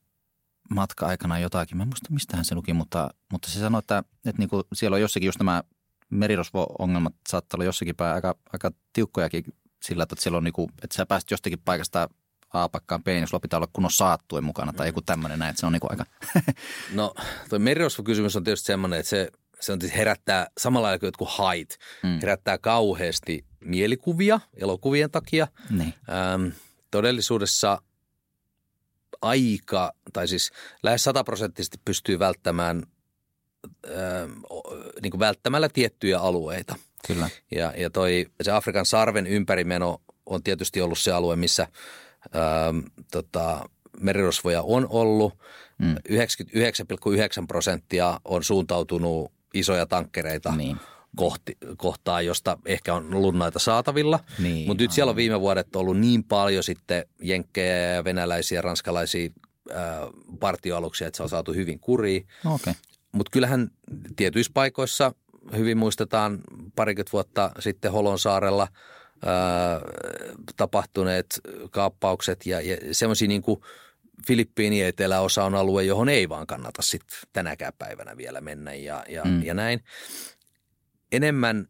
matka-aikana 0.69 1.39
jotakin. 1.39 1.77
Mä 1.77 1.83
en 1.83 1.89
muista, 1.89 2.13
mistähän 2.13 2.45
se 2.45 2.55
luki, 2.55 2.73
mutta, 2.73 3.09
mutta 3.31 3.49
se 3.49 3.59
sanoi, 3.59 3.79
että, 3.79 4.03
että 4.25 4.39
niin 4.39 4.49
kuin 4.49 4.63
siellä 4.73 4.95
on 4.95 5.01
jossakin 5.01 5.27
just 5.27 5.39
nämä 5.39 5.63
merirosvo-ongelmat 6.09 7.13
saattaa 7.29 7.57
olla 7.57 7.65
jossakin 7.65 7.95
päin 7.95 8.15
aika, 8.15 8.35
aika 8.53 8.71
tiukkojakin 8.93 9.43
sillä, 9.83 10.03
että 10.03 10.15
siellä 10.19 10.37
on 10.37 10.43
niin 10.43 10.53
kuin, 10.53 10.69
että 10.83 10.95
sä 10.95 11.05
pääset 11.05 11.31
jostakin 11.31 11.59
paikasta 11.65 12.09
A-pakkaan 12.53 13.03
B, 13.03 13.07
niin 13.07 13.27
sulla 13.27 13.41
pitää 13.41 13.57
olla 13.57 13.69
kunnon 13.73 13.91
saattuen 13.91 14.43
mukana 14.43 14.73
tai 14.73 14.87
joku 14.87 15.01
tämmöinen 15.01 15.39
näin, 15.39 15.49
että 15.49 15.59
se 15.59 15.65
on 15.65 15.71
niin 15.71 15.79
kuin 15.79 15.91
aika... 15.91 16.05
no, 16.93 17.13
toi 17.49 17.59
merirosvo-kysymys 17.59 18.35
on 18.35 18.43
tietysti 18.43 18.65
semmoinen, 18.65 18.99
että 18.99 19.09
se, 19.09 19.29
se 19.59 19.71
on, 19.71 19.79
herättää 19.95 20.47
samalla 20.57 20.85
lailla 20.85 20.99
kuin 20.99 21.07
jotkut 21.07 21.29
hait, 21.29 21.77
mm. 22.03 22.19
herättää 22.21 22.57
kauheasti 22.57 23.45
mielikuvia 23.65 24.39
elokuvien 24.53 25.11
takia. 25.11 25.47
Niin. 25.69 25.93
Ähm, 26.09 26.47
todellisuudessa 26.91 27.81
aika, 29.21 29.93
tai 30.13 30.27
siis 30.27 30.51
lähes 30.83 31.03
sataprosenttisesti 31.03 31.77
pystyy 31.85 32.19
välttämään 32.19 32.83
ähm, 33.85 34.31
niin 35.01 35.11
kuin 35.11 35.19
välttämällä 35.19 35.69
tiettyjä 35.69 36.19
alueita. 36.19 36.75
Kyllä. 37.07 37.29
Ja, 37.51 37.73
ja 37.77 37.89
toi, 37.89 38.25
se 38.41 38.51
Afrikan 38.51 38.85
sarven 38.85 39.27
ympärimeno 39.27 40.01
on 40.25 40.43
tietysti 40.43 40.81
ollut 40.81 40.99
se 40.99 41.11
alue, 41.11 41.35
missä 41.35 41.67
ähm, 42.35 42.79
tota, 43.11 43.69
merirosvoja 43.99 44.61
on 44.61 44.87
ollut. 44.89 45.37
Mm. 45.77 45.95
99,9 45.95 45.97
prosenttia 47.47 48.19
on 48.25 48.43
suuntautunut 48.43 49.31
isoja 49.53 49.85
tankkereita 49.85 50.55
niin 50.55 50.77
kohti, 51.15 51.57
kohtaa, 51.77 52.21
josta 52.21 52.57
ehkä 52.65 52.93
on 52.93 53.13
ollut 53.13 53.37
näitä 53.37 53.59
saatavilla. 53.59 54.19
Niin, 54.39 54.67
Mutta 54.67 54.83
nyt 54.83 54.91
siellä 54.91 55.09
on 55.09 55.15
viime 55.15 55.41
vuodet 55.41 55.75
ollut 55.75 55.99
niin 55.99 56.23
paljon 56.23 56.63
sitten 56.63 57.05
jenkkejä 57.21 57.77
ja 57.77 58.03
venäläisiä, 58.03 58.61
ranskalaisia 58.61 59.29
ää, 59.73 60.07
partioaluksia, 60.39 61.07
että 61.07 61.17
se 61.17 61.23
on 61.23 61.29
saatu 61.29 61.53
hyvin 61.53 61.79
kuriin. 61.79 62.27
Okay. 62.45 62.73
Mutta 63.11 63.29
kyllähän 63.31 63.71
tietyissä 64.15 64.51
paikoissa 64.53 65.13
hyvin 65.57 65.77
muistetaan 65.77 66.39
parikymmentä 66.75 67.11
vuotta 67.11 67.51
sitten 67.59 67.91
Holon 67.91 68.19
saarella 68.19 68.67
ää, 69.25 69.81
tapahtuneet 70.57 71.41
kaappaukset 71.71 72.45
ja, 72.45 72.61
ja 72.61 72.77
semmoisia 72.91 73.27
niin 73.27 73.41
kuin 73.41 73.61
Filippiinien 74.27 74.87
eteläosa 74.87 75.43
on 75.43 75.55
alue, 75.55 75.83
johon 75.83 76.09
ei 76.09 76.29
vaan 76.29 76.47
kannata 76.47 76.81
sitten 76.81 77.17
tänäkään 77.33 77.73
päivänä 77.79 78.17
vielä 78.17 78.41
mennä 78.41 78.73
ja, 78.73 79.03
ja, 79.09 79.23
mm. 79.25 79.43
ja 79.43 79.53
näin 79.53 79.83
enemmän 81.11 81.67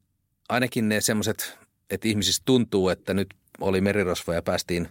ainakin 0.50 0.90
ne 0.90 1.02
semmoiset, 1.02 1.58
että 1.90 2.08
ihmisistä 2.08 2.42
tuntuu, 2.46 2.90
että 2.90 3.14
nyt 3.14 3.28
oli 3.62 3.82
merirosvo 3.82 4.34
ja 4.34 4.42
päästiin 4.42 4.88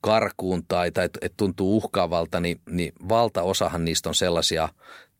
karkuun 0.00 0.66
tai, 0.68 0.90
tai 0.90 1.04
että 1.04 1.28
tuntuu 1.36 1.76
uhkaavalta, 1.76 2.40
niin, 2.40 2.60
niin 2.70 2.92
valtaosahan 3.08 3.84
niistä 3.84 4.08
on 4.08 4.14
sellaisia 4.14 4.68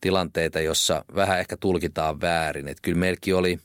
tilanteita, 0.01 0.59
jossa 0.59 1.05
vähän 1.15 1.39
ehkä 1.39 1.57
tulkitaan 1.57 2.21
väärin. 2.21 2.67
Että 2.67 2.81
kyllä 2.81 2.97
meilläkin 2.97 3.35
oli 3.35 3.59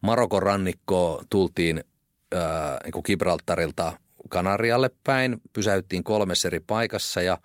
Marokon 0.00 0.42
rannikko 0.42 1.22
tultiin 1.30 1.84
ää, 2.32 2.78
niin 2.84 3.02
Gibraltarilta 3.04 3.98
Kanarialle 4.28 4.90
päin, 5.04 5.40
pysäyttiin 5.52 6.04
kolmessa 6.04 6.48
eri 6.48 6.60
paikassa 6.60 7.22
ja, 7.22 7.38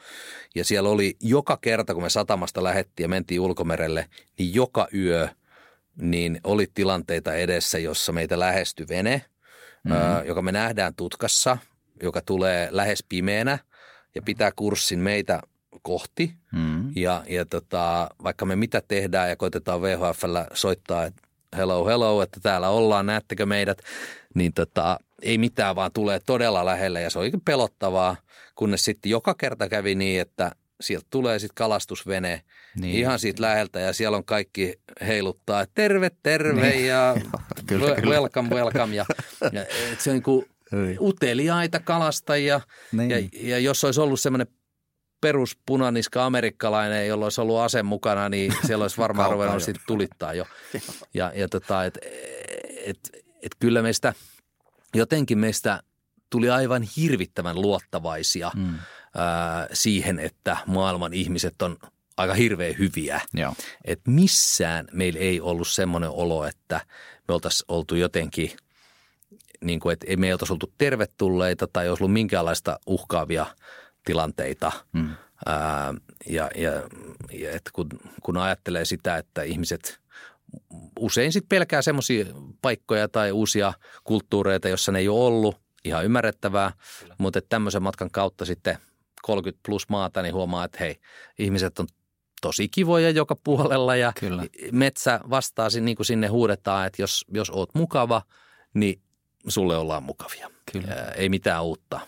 ja 0.56 0.66
siellä 0.66 0.90
oli 0.90 1.18
joka 1.22 1.58
kerta, 1.62 1.94
kun 1.94 2.04
me 2.04 2.10
satamasta 2.10 2.64
lähettiin 2.64 3.04
ja 3.04 3.10
mentiin 3.10 3.40
ulkomerelle, 3.40 4.10
niin 4.38 4.54
joka 4.54 4.88
yö– 4.94 5.28
niin 6.00 6.40
oli 6.44 6.68
tilanteita 6.74 7.34
edessä, 7.34 7.80
jossa 7.80 8.12
meitä 8.12 8.40
lähestyi 8.40 8.86
vene, 8.90 9.22
mm-hmm. 9.84 10.28
joka 10.28 10.42
me 10.42 10.52
nähdään 10.52 10.96
tutkassa, 10.96 11.58
joka 12.04 12.22
tulee 12.22 12.68
lähes 12.72 13.04
pimeänä 13.10 13.60
ja 14.16 14.22
pitää 14.22 14.52
kurssin 14.56 15.00
meitä 15.00 15.42
kohti. 15.82 16.34
Mm-hmm. 16.52 16.92
Ja, 16.96 17.24
ja 17.28 17.46
tota, 17.46 18.10
vaikka 18.24 18.46
me 18.46 18.56
mitä 18.56 18.82
tehdään 18.88 19.30
ja 19.30 19.36
koitetaan 19.36 19.82
VHFllä 19.82 20.48
soittaa, 20.54 21.06
että 21.06 21.22
hello, 21.58 21.86
hello, 21.86 22.22
että 22.22 22.40
täällä 22.40 22.70
ollaan, 22.70 23.06
näettekö 23.06 23.46
meidät, 23.46 23.78
niin 24.36 24.54
tota, 24.54 25.00
ei 25.22 25.38
mitään, 25.38 25.76
vaan 25.76 25.92
tulee 25.92 26.20
todella 26.26 26.66
lähelle 26.66 27.02
ja 27.02 27.10
se 27.10 27.20
oli 27.20 27.32
pelottavaa, 27.46 28.16
kunnes 28.56 28.86
sitten 28.86 29.10
joka 29.10 29.34
kerta 29.34 29.70
kävi 29.70 29.96
niin, 29.96 30.22
että 30.22 30.52
sieltä 30.82 31.08
tulee 31.10 31.40
sitten 31.40 31.56
kalastusvene 31.56 32.42
niin. 32.76 32.96
ihan 32.96 33.20
siitä 33.20 33.42
läheltä 33.42 33.80
ja 33.80 33.94
siellä 33.94 34.18
on 34.18 34.26
kaikki 34.26 34.80
heiluttaa, 35.08 35.62
että 35.62 35.76
terve, 35.76 36.12
terve 36.24 36.70
niin. 36.70 36.88
ja 36.88 37.16
kyllä, 37.68 37.96
welcome, 37.96 38.50
welcome. 38.50 38.96
Ja, 38.96 39.06
ja 39.52 39.62
et 39.62 40.02
se 40.02 40.12
on 40.12 40.22
niin 40.26 40.46
niin. 40.72 40.98
uteliaita 41.02 41.80
kalastajia 41.80 42.62
niin. 42.92 43.10
ja, 43.10 43.20
ja 43.34 43.60
jos 43.60 43.84
olisi 43.84 44.02
ollut 44.02 44.20
semmoinen 44.20 44.48
peruspunaniska 45.22 46.26
amerikkalainen, 46.26 47.08
jolla 47.08 47.26
olisi 47.26 47.42
ollut 47.42 47.60
ase 47.60 47.84
mukana, 47.84 48.30
niin 48.30 48.54
siellä 48.66 48.84
olisi 48.84 48.98
varmaan 48.98 49.32
ruvennut 49.32 49.64
sitten 49.64 49.84
tulittaa 49.88 50.34
jo. 50.34 50.46
Ja, 51.14 51.32
ja 51.36 51.50
tota, 51.50 51.86
et, 51.86 51.98
et, 52.86 53.00
et 53.42 53.52
kyllä 53.60 53.82
meistä, 53.82 54.14
jotenkin 54.96 55.38
meistä 55.38 55.84
tuli 56.30 56.50
aivan 56.50 56.84
hirvittävän 56.98 57.62
luottavaisia 57.62 58.52
mm. 58.56 58.76
Ää, 59.18 59.68
siihen, 59.74 60.20
että 60.20 60.58
maailman 60.66 61.14
ihmiset 61.14 61.62
on 61.62 61.78
aika 62.18 62.34
hirveän 62.34 62.78
hyviä. 62.78 63.22
Joo. 63.34 63.54
Et 63.86 64.00
missään 64.08 64.88
meillä 64.92 65.20
ei 65.20 65.42
ollut 65.42 65.68
semmoinen 65.68 66.10
olo, 66.10 66.46
että 66.46 66.82
me 67.28 67.34
oltaisiin 67.34 67.66
oltu 67.68 67.96
jotenkin, 67.96 68.52
niin 69.62 69.80
kuin, 69.80 69.94
että 69.94 70.06
ei 70.10 70.18
me 70.18 70.34
oltaisi 70.34 70.54
oltu 70.54 70.74
tervetulleita 70.78 71.68
tai 71.74 71.90
olisi 71.90 72.04
ollut 72.04 72.14
minkäänlaista 72.14 72.80
uhkaavia 72.88 73.46
tilanteita. 74.06 74.72
Mm. 74.94 75.10
Ää, 75.46 75.94
ja 76.30 76.50
ja, 76.56 76.72
ja 77.32 77.52
että 77.52 77.70
kun, 77.74 77.88
kun 78.24 78.38
ajattelee 78.38 78.86
sitä, 78.86 79.18
että 79.18 79.44
ihmiset 79.44 80.00
usein 81.00 81.34
sitten 81.34 81.50
pelkää 81.50 81.82
semmoisia 81.82 82.26
paikkoja 82.62 83.08
tai 83.08 83.32
uusia 83.32 83.74
kulttuureita, 84.04 84.70
jossa 84.70 84.92
ne 84.92 85.00
ei 85.00 85.08
ole 85.08 85.26
ollut– 85.26 85.58
ihan 85.84 86.06
ymmärrettävää, 86.06 86.72
Kyllä. 87.00 87.16
mutta 87.18 87.42
tämmöisen 87.42 87.84
matkan 87.84 88.12
kautta 88.12 88.46
sitten 88.46 88.78
30 89.24 89.60
plus 89.66 89.90
maata, 89.90 90.22
niin 90.22 90.34
huomaa, 90.34 90.66
että 90.66 90.78
hei, 90.80 90.96
ihmiset 91.40 91.80
on 91.80 91.88
tosi 92.42 92.70
kivoja 92.70 93.10
joka 93.10 93.36
puolella 93.44 93.96
ja 93.96 94.14
Kyllä. 94.20 94.44
metsä 94.72 95.20
vastaa 95.30 95.70
niin 95.82 95.96
kuin 95.96 96.06
sinne 96.06 96.28
huudetaan, 96.28 96.88
että 96.88 97.02
jos, 97.02 97.26
jos 97.34 97.50
oot 97.50 97.70
mukava, 97.74 98.22
niin 98.74 99.02
sulle 99.48 99.78
ollaan 99.78 100.04
mukavia. 100.04 100.50
Kyllä. 100.72 100.96
Ei 101.16 101.30
mitään 101.30 101.64
uutta. 101.64 102.00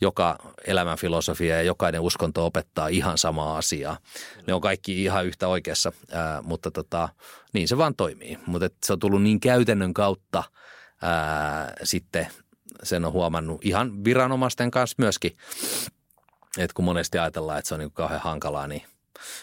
Joka 0.00 0.38
elämänfilosofia 0.66 1.56
ja 1.56 1.62
jokainen 1.62 2.00
uskonto 2.00 2.46
opettaa 2.46 2.88
ihan 2.88 3.18
samaa 3.18 3.58
asiaa. 3.58 3.98
Kyllä. 4.32 4.44
Ne 4.46 4.54
on 4.54 4.60
kaikki 4.60 5.04
ihan 5.04 5.26
yhtä 5.26 5.48
oikeassa, 5.48 5.92
ää, 6.12 6.42
mutta 6.42 6.70
tota, 6.70 7.08
niin 7.52 7.68
se 7.68 7.78
vaan 7.78 7.94
toimii. 7.94 8.38
Mutta 8.46 8.68
se 8.84 8.92
on 8.92 8.98
tullut 8.98 9.22
niin 9.22 9.40
käytännön 9.40 9.94
kautta 9.94 10.44
ää, 11.02 11.72
sitten 11.82 12.26
sen 12.82 13.04
on 13.04 13.12
huomannut 13.12 13.64
ihan 13.64 14.04
viranomaisten 14.04 14.70
kanssa 14.70 14.96
myöskin, 14.98 15.36
että 16.58 16.74
kun 16.74 16.84
monesti 16.84 17.18
ajatellaan, 17.18 17.58
että 17.58 17.68
se 17.68 17.74
on 17.74 17.80
niin 17.80 17.92
kauhean 17.92 18.20
hankalaa, 18.20 18.66
niin 18.66 18.82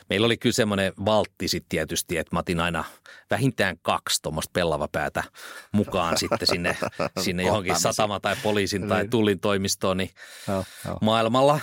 meillä 0.09 0.25
oli 0.25 0.38
kyllä 0.38 0.53
semmoinen 0.53 0.93
valtti 1.05 1.47
sitten 1.47 1.69
tietysti, 1.69 2.17
että 2.17 2.35
mä 2.35 2.39
otin 2.39 2.59
aina 2.59 2.83
vähintään 3.29 3.77
kaksi 3.81 4.21
tuommoista 4.21 4.51
pellavapäätä 4.53 5.23
mukaan 5.71 6.17
sitten 6.17 6.47
sinne, 6.47 6.77
sinne 7.23 7.43
johonkin 7.43 7.79
satama 7.79 8.19
tai 8.19 8.35
poliisin 8.43 8.88
tai 8.88 9.01
niin. 9.01 9.09
tullin 9.09 9.39
toimistoon, 9.39 9.97
niin 9.97 10.09
joo, 10.47 10.65
joo. 10.85 10.97
maailmalla 11.01 11.59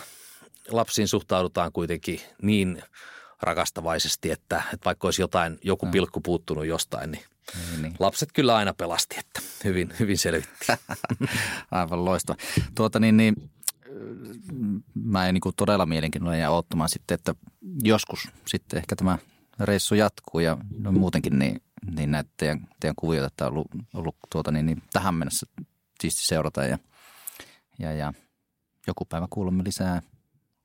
lapsiin 0.68 1.08
suhtaudutaan 1.08 1.72
kuitenkin 1.72 2.20
niin 2.42 2.82
rakastavaisesti, 3.42 4.30
että, 4.30 4.62
että 4.74 4.84
vaikka 4.84 5.06
olisi 5.06 5.22
jotain, 5.22 5.58
joku 5.64 5.86
pilkku 5.86 6.20
puuttunut 6.20 6.66
jostain, 6.66 7.10
niin 7.10 7.24
niin, 7.54 7.82
niin. 7.82 7.94
Lapset 7.98 8.28
kyllä 8.32 8.56
aina 8.56 8.74
pelasti, 8.74 9.16
että 9.18 9.40
hyvin, 9.64 9.92
hyvin 9.98 10.18
selvitti. 10.18 10.66
Aivan 11.70 12.04
loistava. 12.04 12.38
Tuota 12.74 13.00
niin, 13.00 13.16
niin 13.16 13.34
mä 14.94 15.28
en 15.28 15.34
niin 15.34 15.54
todella 15.56 15.86
mielenkiinnolla 15.86 16.36
jää 16.36 16.50
odottamaan 16.50 16.88
sitten, 16.88 17.14
että 17.14 17.34
joskus 17.82 18.28
sitten 18.46 18.78
ehkä 18.78 18.96
tämä 18.96 19.18
reissu 19.60 19.94
jatkuu 19.94 20.40
ja 20.40 20.56
no 20.78 20.92
muutenkin 20.92 21.38
niin, 21.38 21.62
niin 21.96 22.10
näitä 22.10 22.30
teidän, 22.36 22.68
teidän 22.80 22.94
kuvioita, 22.96 23.26
että 23.26 23.46
on 23.46 23.52
ollut, 23.52 23.66
ollut 23.94 24.16
tuota 24.32 24.50
niin, 24.52 24.66
niin 24.66 24.82
tähän 24.92 25.14
mennessä 25.14 25.46
siisti 26.00 26.26
seurata 26.26 26.64
ja, 26.64 26.78
ja, 27.78 27.92
ja 27.92 28.12
joku 28.86 29.04
päivä 29.04 29.26
kuulemme 29.30 29.64
lisää, 29.64 30.02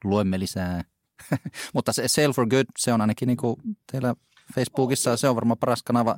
luemme 0.04 0.40
lisää. 0.40 0.84
Mutta 1.74 1.94
se 1.94 2.08
Sale 2.08 2.34
for 2.34 2.48
Good, 2.48 2.66
se 2.80 2.94
on 2.94 3.02
ainakin 3.02 3.28
niin 3.28 3.38
kuin 3.38 3.56
teillä 3.92 4.16
Facebookissa, 4.56 5.18
se 5.18 5.30
on 5.30 5.36
varmaan 5.36 5.58
paras 5.58 5.84
kanava 5.84 6.18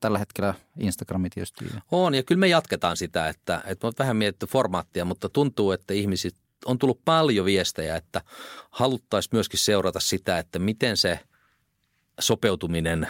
tällä 0.00 0.18
hetkellä 0.18 0.54
Instagrami 0.78 1.30
tietysti. 1.30 1.64
On 1.90 2.14
ja 2.14 2.22
kyllä 2.22 2.38
me 2.38 2.48
jatketaan 2.48 2.96
sitä, 2.96 3.28
että, 3.28 3.62
että 3.64 3.86
me 3.86 3.92
vähän 3.98 4.16
mietitty 4.16 4.46
formaattia, 4.46 5.04
mutta 5.04 5.28
tuntuu, 5.28 5.72
että 5.72 5.94
ihmiset 5.94 6.34
on 6.64 6.78
tullut 6.78 7.00
paljon 7.04 7.46
viestejä, 7.46 7.96
että 7.96 8.22
haluttaisiin 8.70 9.30
myöskin 9.32 9.60
seurata 9.60 10.00
sitä, 10.00 10.38
että 10.38 10.58
miten 10.58 10.96
se 10.96 11.20
sopeutuminen 12.20 13.08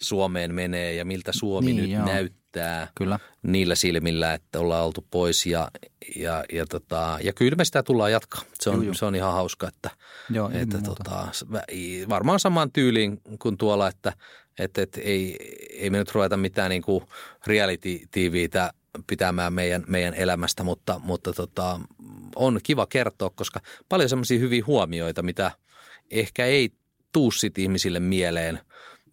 Suomeen 0.00 0.54
menee 0.54 0.94
ja 0.94 1.04
miltä 1.04 1.32
Suomi 1.34 1.72
niin, 1.72 1.76
nyt 1.76 1.90
joo. 1.90 2.04
näyttää 2.04 2.88
Kyllä. 2.94 3.18
niillä 3.42 3.74
silmillä, 3.74 4.34
että 4.34 4.60
ollaan 4.60 4.84
oltu 4.84 5.06
pois 5.10 5.46
ja, 5.46 5.70
ja, 6.16 6.44
ja, 6.52 6.66
tota, 6.66 7.18
ja 7.22 7.32
kyllä 7.32 7.56
me 7.56 7.64
sitä 7.64 7.82
tullaan 7.82 8.12
jatkaa. 8.12 8.42
Se 8.60 8.70
on, 8.70 8.94
se 8.94 9.04
on 9.04 9.14
ihan 9.14 9.32
hauska, 9.32 9.68
että, 9.68 9.90
joo, 10.30 10.50
että 10.54 10.78
tota, 10.82 11.28
varmaan 12.08 12.40
samaan 12.40 12.72
tyyliin 12.72 13.20
kuin 13.38 13.58
tuolla, 13.58 13.88
että, 13.88 14.12
että, 14.58 14.82
että 14.82 15.00
ei, 15.00 15.36
ei 15.70 15.90
me 15.90 15.98
nyt 15.98 16.14
ruveta 16.14 16.36
mitään 16.36 16.70
niin 16.70 16.82
kuin 16.82 17.04
reality-tiiviitä 17.46 18.72
pitämään 19.06 19.52
meidän, 19.52 19.84
meidän 19.86 20.14
elämästä, 20.14 20.62
mutta, 20.64 20.98
mutta 21.04 21.32
tota, 21.32 21.80
on 22.36 22.60
kiva 22.62 22.86
kertoa, 22.86 23.30
koska 23.30 23.60
paljon 23.88 24.08
semmoisia 24.08 24.38
hyviä 24.38 24.64
huomioita, 24.66 25.22
mitä 25.22 25.50
ehkä 26.10 26.46
ei 26.46 26.70
tuu 27.12 27.30
sit 27.30 27.58
ihmisille 27.58 28.00
mieleen, 28.00 28.60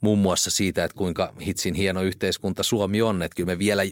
muun 0.06 0.20
muassa 0.20 0.52
siitä, 0.52 0.84
että 0.84 0.98
kuinka 0.98 1.34
hitsin 1.46 1.74
hieno 1.74 2.02
yhteiskunta 2.02 2.64
Suomi 2.64 3.02
on, 3.02 3.24
että 3.24 3.36
kyllä 3.36 3.48
me 3.48 3.60
vielä 3.60 3.84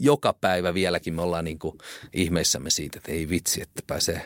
joka 0.00 0.32
päivä 0.32 0.74
vieläkin 0.74 1.14
me 1.14 1.22
ollaan 1.22 1.44
niin 1.44 1.58
kuin 1.58 1.78
ihmeissämme 2.12 2.70
siitä, 2.70 2.98
että 2.98 3.12
ei 3.12 3.28
vitsi, 3.28 3.62
että 3.62 3.82
pääsee 3.86 4.22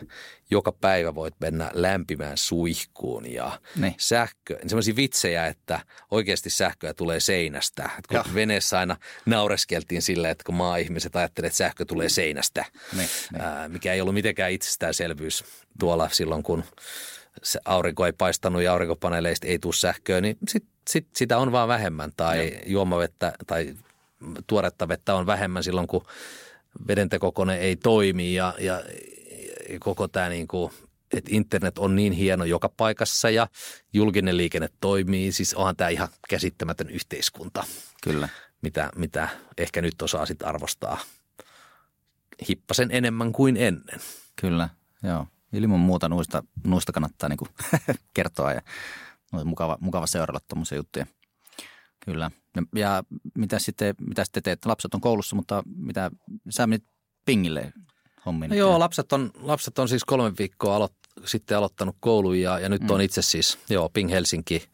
joka 0.50 0.72
päivä 0.72 1.14
voit 1.14 1.34
mennä 1.40 1.70
lämpimään 1.74 2.36
suihkuun 2.36 3.32
ja 3.32 3.60
ne. 3.76 3.94
sähkö, 3.98 4.58
semmoisia 4.66 4.96
vitsejä, 4.96 5.46
että 5.46 5.80
oikeasti 6.10 6.50
sähköä 6.50 6.94
tulee 6.94 7.20
seinästä. 7.20 7.84
Että 7.84 8.08
kun 8.08 8.16
ja. 8.16 8.34
veneessä 8.34 8.78
aina 8.78 8.96
naureskeltiin 9.26 10.02
sillä, 10.02 10.30
että 10.30 10.44
kun 10.44 10.54
maa-ihmiset 10.54 11.16
ajattelevat, 11.16 11.50
että 11.50 11.56
sähkö 11.56 11.84
tulee 11.84 12.08
seinästä, 12.08 12.64
ne, 12.96 13.08
ne. 13.32 13.38
Ää, 13.38 13.68
mikä 13.68 13.92
ei 13.92 14.00
ollut 14.00 14.14
mitenkään 14.14 14.52
itsestäänselvyys 14.52 15.44
tuolla 15.78 16.08
silloin, 16.12 16.42
kun 16.42 16.64
se 17.43 17.61
aurinko 17.65 18.06
ei 18.06 18.12
paistanut 18.12 18.62
ja 18.62 18.73
aurinkopaneeleista 18.73 19.47
ei 19.47 19.59
tule 19.59 19.74
sähköä, 19.74 20.20
niin 20.20 20.36
sit, 20.48 20.65
sit, 20.89 21.06
sitä 21.16 21.39
on 21.39 21.52
vaan 21.52 21.69
vähemmän 21.69 22.12
tai 22.16 22.48
Joo. 22.48 22.61
juomavettä 22.66 23.32
tai 23.47 23.74
tuoretta 24.47 24.89
vettä 24.89 25.15
on 25.15 25.27
vähemmän 25.27 25.65
silloin, 25.65 25.86
kun 25.86 26.06
vedentekokone 26.89 27.56
ei 27.56 27.77
toimi 27.77 28.35
ja, 28.35 28.55
ja, 28.59 28.82
ja 29.69 29.78
koko 29.78 30.09
tämä 30.09 30.28
niin 30.28 30.48
kuin, 30.48 30.73
että 31.12 31.31
internet 31.32 31.78
on 31.78 31.97
niin 31.97 32.12
hieno 32.12 32.44
joka 32.44 32.69
paikassa 32.69 33.31
ja 33.31 33.48
julkinen 33.93 34.36
liikenne 34.36 34.69
toimii. 34.81 35.32
Siis 35.32 35.55
onhan 35.55 35.77
tämä 35.77 35.90
ihan 35.90 36.09
käsittämätön 36.28 36.90
yhteiskunta. 36.90 37.65
Kyllä. 38.02 38.28
Mitä, 38.62 38.90
mitä 38.97 39.28
ehkä 39.59 39.82
nyt 39.82 40.02
osaa 40.02 40.27
sitten 40.27 40.48
arvostaa 40.48 41.01
hippasen 42.48 42.90
enemmän 42.90 43.32
kuin 43.32 43.56
ennen. 43.56 44.01
Kyllä, 44.40 44.69
joo. 45.02 45.27
Ilman 45.55 45.81
muuta 45.81 46.09
nuista, 46.09 46.43
nuista 46.64 46.93
kannattaa 46.93 47.28
niin 47.28 47.39
kertoa 48.14 48.52
ja 48.52 48.62
mukava, 49.44 49.78
mukava 49.81 50.06
seurata 50.06 50.47
tuommoisia 50.48 50.76
juttuja. 50.76 51.06
Kyllä. 52.05 52.31
Ja 52.74 53.05
mitä 53.35 53.59
sitten, 53.59 53.94
mitä 54.01 54.24
sitten 54.24 54.43
teet? 54.43 54.66
Lapset 54.66 54.94
on 54.94 55.01
koulussa, 55.01 55.36
mutta 55.36 55.62
mitä 55.76 56.10
sä 56.51 56.66
menit 56.66 56.85
pingille 57.24 57.72
hommiin? 58.26 58.51
No 58.51 58.56
joo, 58.56 58.78
lapset 58.78 59.12
on, 59.12 59.31
lapset 59.40 59.78
on 59.78 59.89
siis 59.89 60.05
kolme 60.05 60.32
viikkoa 60.39 60.76
aloit, 60.76 60.93
sitten 61.24 61.59
aloittanut 61.59 61.97
koulun 62.01 62.40
ja, 62.40 62.59
ja 62.59 62.68
nyt 62.68 62.82
mm. 62.82 62.90
on 62.90 63.01
itse 63.01 63.22
siis, 63.22 63.59
joo, 63.70 63.89
Ping 63.89 64.10
Helsinki, 64.10 64.68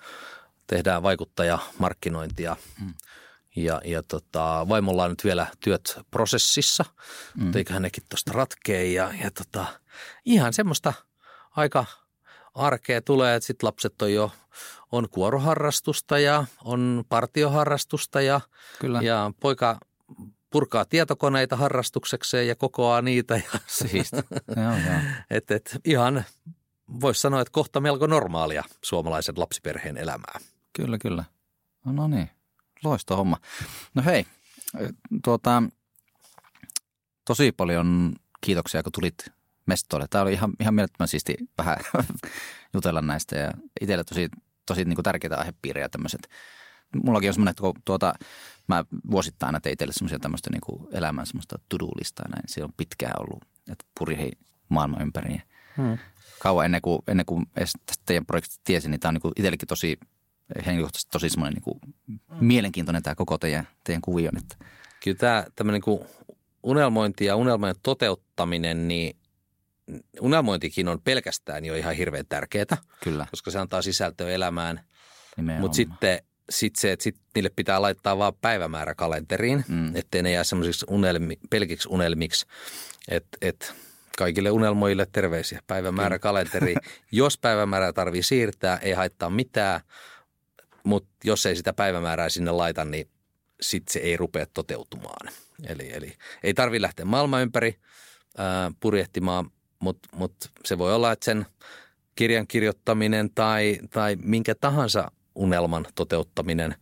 tehdään 0.67 1.03
vaikuttajamarkkinointia. 1.03 2.57
Mm. 2.81 2.95
Ja, 3.65 3.81
ja 3.85 4.03
tota, 4.03 4.67
vaimolla 4.69 5.05
on 5.05 5.11
nyt 5.11 5.25
vielä 5.25 5.47
työt 5.61 5.99
prosessissa, 6.11 6.85
mm. 7.35 7.45
mutta 7.45 7.59
eiköhän 7.59 7.83
nekin 7.83 8.05
tuosta 8.09 8.33
ratkee. 8.33 8.87
Ja, 8.87 9.13
ja 9.25 9.31
tota, 9.31 9.67
ihan 10.25 10.53
semmoista 10.53 10.93
aika 11.51 11.85
arkea 12.55 13.03
tulee, 13.03 13.37
että 13.37 13.47
sitten 13.47 13.67
lapset 13.67 14.03
on 14.03 14.13
jo 14.13 14.31
on 14.93 15.09
kuoroharrastusta 15.11 16.19
ja 16.19 16.45
on 16.65 17.05
partioharrastusta 17.09 18.21
ja, 18.21 18.41
Kyllä. 18.79 19.01
ja 19.03 19.33
poika 19.41 19.79
purkaa 20.51 20.85
tietokoneita 20.85 21.57
harrastuksekseen 21.57 22.49
ja 22.49 22.57
kokoaa 22.57 23.03
niitä. 23.03 23.37
Ja 23.37 23.59
siis. 23.87 24.11
Et, 25.31 25.51
et, 25.51 25.79
ihan 25.85 26.25
voisi 27.01 27.21
sanoa, 27.21 27.41
että 27.41 27.53
kohta 27.53 27.81
melko 27.81 28.07
normaalia 28.07 28.65
suomalaisen 28.85 29.35
lapsiperheen 29.39 29.97
elämää. 29.97 30.39
Kyllä, 30.73 30.99
kyllä. 30.99 31.25
No, 31.85 31.93
no 31.93 32.09
niin, 32.09 32.31
loista 32.85 33.17
homma. 33.17 33.37
No 33.95 34.03
hei, 34.03 34.27
tuota, 35.25 35.63
tosi 37.25 37.53
paljon 37.53 38.13
kiitoksia, 38.41 38.83
kun 38.83 38.93
tulit 38.93 39.33
mestoille. 39.67 40.07
Tämä 40.11 40.23
oli 40.23 40.33
ihan, 40.33 40.53
ihan 40.61 40.75
mielettömän 40.75 41.09
siisti 41.09 41.37
vähän 41.59 41.77
jutella 42.75 43.03
näistä 43.03 43.37
ja 43.37 43.51
itselle 43.81 44.05
tosi 44.05 44.29
tosi 44.71 44.85
niin 44.85 44.97
kuin 44.97 45.05
tärkeitä 45.05 45.37
aihepiirejä 45.37 45.89
tämmöiset. 45.89 46.29
Mullakin 47.05 47.31
on 47.31 47.35
semmoinen, 47.35 47.51
että 47.51 47.61
kun 47.61 47.75
tuota, 47.85 48.15
mä 48.69 48.85
vuosittain 49.11 49.49
aina 49.49 49.61
tein 49.61 49.79
teille 49.79 49.93
semmoisia 49.93 50.19
tämmöistä 50.19 50.51
niin 50.51 50.61
kuin 50.61 50.87
elämän 50.93 51.27
semmoista 51.27 51.59
to-do-listaa 51.69 52.29
näin. 52.29 52.43
Se 52.47 52.65
on 52.65 52.73
pitkään 52.77 53.21
ollut, 53.21 53.45
että 53.73 53.85
purjehi 53.99 54.31
maailman 54.69 55.03
ympäri. 55.03 55.43
Hmm. 55.77 55.99
Kauan 56.39 56.65
ennen 56.65 56.83
kuin, 56.83 57.03
ennen 57.09 57.27
kuin 57.27 57.47
tästä 57.57 58.03
teidän 58.07 58.27
projektista 58.27 58.61
tiesin, 58.65 58.91
niin 58.91 59.01
tämä 59.01 59.11
on 59.11 59.15
niin 59.15 59.33
itsellekin 59.37 59.69
tosi 59.69 59.99
henkilökohtaisesti 60.67 61.11
tosi 61.11 61.31
semmoinen 61.31 61.55
niin 61.55 61.63
kuin 61.63 61.81
mielenkiintoinen 62.41 63.03
tämä 63.03 63.15
koko 63.15 63.39
teidän, 63.39 63.69
teidän 63.85 64.03
kuvion. 64.03 64.37
Että. 64.37 64.57
Kyllä 65.05 65.17
tämä 65.17 65.45
tämmöinen 65.57 65.77
niin 65.77 65.99
kuin 65.99 66.01
unelmointi 66.63 67.25
ja 67.25 67.37
unelmojen 67.37 67.77
toteuttaminen, 67.83 68.89
niin 68.89 69.17
unelmointikin 70.21 70.89
on 70.89 71.01
pelkästään 71.01 71.65
jo 71.65 71.75
ihan 71.75 71.95
hirveän 71.95 72.27
tärkeää, 72.29 72.77
Kyllä. 73.05 73.27
koska 73.31 73.51
se 73.51 73.59
antaa 73.59 73.83
sisältöä 73.83 74.29
elämään. 74.29 74.81
Mutta 75.59 75.77
sitten 75.77 76.19
sit 76.51 76.77
se, 76.77 76.93
että 76.93 77.03
sit 77.03 77.17
niille 77.35 77.51
pitää 77.57 77.83
laittaa 77.83 78.19
vaan 78.19 78.33
päivämäärä 78.41 78.95
kalenteriin, 78.95 79.65
mm. 79.69 79.97
ettei 79.97 80.23
ne 80.23 80.33
jää 80.33 80.45
semmoisiksi 80.45 80.87
unelmi, 80.89 81.39
pelkiksi 81.51 81.89
unelmiksi, 81.91 82.47
että 83.09 83.39
et 83.43 83.75
kaikille 84.19 84.51
unelmoille 84.51 85.07
terveisiä. 85.13 85.61
Päivämäärä 85.67 86.19
kalenteri. 86.19 86.75
Jos 87.13 87.39
päivämäärää 87.39 87.93
tarvii 87.93 88.23
siirtää, 88.23 88.77
ei 88.77 88.93
haittaa 88.93 89.31
mitään, 89.31 89.81
mutta 90.85 91.11
jos 91.25 91.47
ei 91.47 91.57
sitä 91.57 91.73
päivämäärää 91.73 92.29
sinne 92.29 92.51
laita, 92.51 92.85
niin 92.85 93.09
sitten 93.61 93.93
se 93.93 93.99
ei 93.99 94.17
rupea 94.17 94.47
toteutumaan. 94.55 95.33
Eli, 95.67 95.93
eli 95.93 96.17
ei 96.43 96.55
tarvi 96.55 96.83
lähteä 96.83 97.05
maailman 97.05 97.43
ympäri 97.43 97.77
ää, 98.39 98.73
purjehtimaan, 98.81 99.51
mutta 99.79 100.09
mut 100.17 100.35
se 100.65 100.79
voi 100.79 100.95
olla, 100.95 101.13
että 101.13 101.25
sen 101.25 101.47
kirjan 102.15 102.47
kirjoittaminen 102.47 103.31
tai, 103.35 103.79
tai 103.91 104.17
minkä 104.23 104.55
tahansa 104.55 105.11
unelman 105.35 105.87
toteuttaminen, 105.95 106.75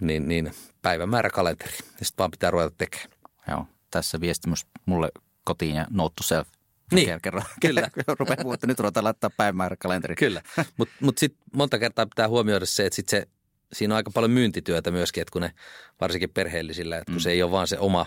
niin, 0.00 0.28
niin 0.28 0.52
päivämäärä 0.82 1.30
kalenteri. 1.30 1.72
Ja 1.72 2.04
sitten 2.04 2.18
vaan 2.18 2.30
pitää 2.30 2.50
ruveta 2.50 2.74
tekemään. 2.78 3.10
Joo, 3.48 3.66
tässä 3.90 4.20
viesti 4.20 4.48
myös 4.48 4.66
mulle 4.86 5.08
kotiin 5.44 5.76
ja 5.76 5.86
note 5.90 6.14
to 6.16 6.22
self. 6.22 6.48
Niin, 6.92 7.20
kerran, 7.22 7.44
kyllä. 7.60 7.90
Rupeaa 8.18 8.36
puhua, 8.36 8.54
että 8.54 8.66
nyt 8.66 8.80
ruvetaan 8.80 9.04
laittaa 9.04 9.30
päivämäärä 9.36 9.76
kalenteri. 9.76 10.14
Kyllä, 10.14 10.42
mutta 10.56 10.66
mut, 10.76 10.88
mut 11.00 11.18
sitten 11.18 11.42
monta 11.54 11.78
kertaa 11.78 12.06
pitää 12.06 12.28
huomioida 12.28 12.66
se, 12.66 12.86
että 12.86 12.96
sit 12.96 13.08
se, 13.08 13.26
siinä 13.72 13.94
on 13.94 13.96
aika 13.96 14.10
paljon 14.10 14.30
myyntityötä 14.30 14.90
myöskin, 14.90 15.20
että 15.20 15.32
kun 15.32 15.42
ne 15.42 15.52
varsinkin 16.00 16.30
perheellisillä, 16.30 16.98
että 16.98 17.12
kun 17.12 17.20
mm. 17.20 17.22
se 17.22 17.30
ei 17.30 17.42
ole 17.42 17.50
vaan 17.50 17.68
se 17.68 17.78
oma 17.78 18.06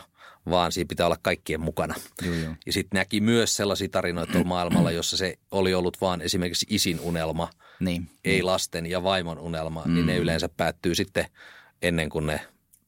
vaan 0.50 0.72
siinä 0.72 0.88
pitää 0.88 1.06
olla 1.06 1.18
kaikkien 1.22 1.62
mukana. 1.62 1.96
Joo, 2.22 2.34
joo. 2.36 2.56
Ja 2.66 2.74
sitten 2.74 3.00
näki 3.00 3.22
myös 3.22 3.56
sellaisia 3.56 3.90
tarinoita 3.90 4.32
tuolla 4.32 4.48
maailmalla, 4.48 4.92
jossa 4.92 5.18
se 5.18 5.40
oli 5.52 5.74
ollut 5.74 6.02
vaan 6.02 6.22
esimerkiksi 6.22 6.66
isin 6.70 7.00
unelma, 7.00 7.50
Niin. 7.80 8.10
ei 8.26 8.44
lasten 8.44 8.86
ja 8.86 9.04
vaimon 9.04 9.40
unelma, 9.40 9.84
mm. 9.86 9.94
niin 9.94 10.06
ne 10.06 10.18
yleensä 10.18 10.50
päättyy 10.58 10.96
sitten 10.96 11.26
ennen 11.82 12.10
kuin 12.10 12.26
ne 12.26 12.42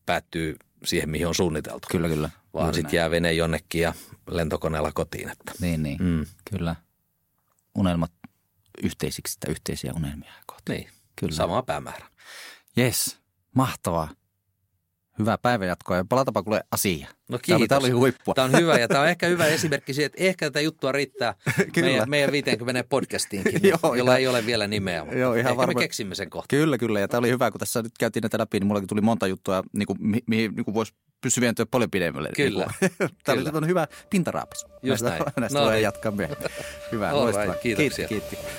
päättyy 0.06 0.56
siihen, 0.86 1.10
mihin 1.10 1.28
on 1.28 1.36
suunniteltu. 1.36 1.88
Kyllä, 1.92 2.08
kyllä. 2.08 2.30
Vaan 2.54 2.74
sitten 2.74 2.98
jää 2.98 3.12
vene 3.12 3.34
jonnekin 3.34 3.82
ja 3.82 3.94
lentokoneella 4.30 4.92
kotiin. 4.94 5.30
Että. 5.30 5.52
Niin, 5.62 5.84
niin. 5.84 5.98
Mm. 6.04 6.26
Kyllä. 6.52 6.76
Unelmat 7.76 8.12
yhteisiksi 8.84 9.38
tai 9.40 9.52
yhteisiä 9.52 9.92
unelmia 9.96 10.34
kohti. 10.46 10.72
Niin, 10.72 10.90
Kyllä. 11.16 11.36
sama 11.36 11.64
päämäärä. 11.64 12.08
Yes, 12.78 13.18
mahtavaa. 13.56 14.10
Hyvää 15.20 15.38
päivänjatkoa 15.38 15.98
ja 15.98 16.06
palatapa 16.10 16.44
kuule 16.44 16.64
asia. 16.72 17.08
No 17.30 17.36
oli, 17.36 17.40
kiitos. 17.42 17.68
tämä 17.68 17.80
oli 17.80 17.90
huippua. 17.90 18.34
Tämä 18.34 18.46
on 18.46 18.52
hyvä 18.52 18.80
ja 18.80 18.88
tämä 18.88 19.02
on 19.02 19.08
ehkä 19.08 19.28
hyvä 19.28 19.46
esimerkki 19.46 19.94
siitä, 19.94 20.06
että 20.06 20.24
ehkä 20.24 20.46
tätä 20.46 20.62
juttua 20.62 20.92
riittää 20.92 21.34
Kyllä. 21.74 21.88
meidän, 21.90 22.10
meidän 22.10 22.32
50 22.32 22.84
podcastiinkin, 22.90 23.60
Joo, 23.70 23.96
jolla 23.96 24.12
ihan- 24.12 24.18
ei 24.20 24.28
ole 24.28 24.46
vielä 24.46 24.68
nimeä. 24.68 25.04
Mutta 25.04 25.18
Joo, 25.20 25.34
ihan 25.34 25.50
ehkä 25.52 25.58
varma- 25.62 25.74
me 25.74 25.82
keksimme 25.82 26.16
sen 26.16 26.30
kohta. 26.30 26.48
Kyllä, 26.56 26.78
kyllä. 26.78 27.00
Ja 27.00 27.08
tämä 27.08 27.20
oli 27.20 27.30
hyvä, 27.30 27.52
kun 27.52 27.60
tässä 27.60 27.82
nyt 27.82 27.92
käytiin 28.00 28.22
näitä 28.22 28.38
läpi, 28.40 28.60
niin 28.60 28.68
mullakin 28.68 28.88
tuli 28.88 29.02
monta 29.02 29.28
juttua, 29.28 29.64
niin 29.74 29.86
kuin, 29.88 29.98
mi- 30.02 30.24
mihin 30.28 30.56
niin 30.56 30.66
kuin 30.66 30.76
voisi 30.76 30.94
pysyä 31.22 31.42
vientyä 31.42 31.66
paljon 31.66 31.92
pidemmälle. 31.92 32.30
Kyllä. 32.36 32.66
Niin 32.82 32.92
kuin, 32.98 32.98
tämä 32.98 33.10
oli 33.34 33.38
Kyllä. 33.38 33.44
semmoinen 33.44 33.70
hyvä 33.70 33.88
pintaraapas. 34.10 34.66
Just 34.84 35.04
näistä, 35.04 35.24
näin. 35.24 35.34
Näistä 35.40 35.60
No 35.60 35.66
voi 35.66 35.74
niin. 35.74 35.84
jatkaa 35.84 36.12
myöhemmin. 36.12 36.50
Hyvä, 36.92 37.16
loistavaa. 37.16 37.56
kiitoksia. 37.56 38.08
Kiitti, 38.08 38.36
kiitti. 38.36 38.52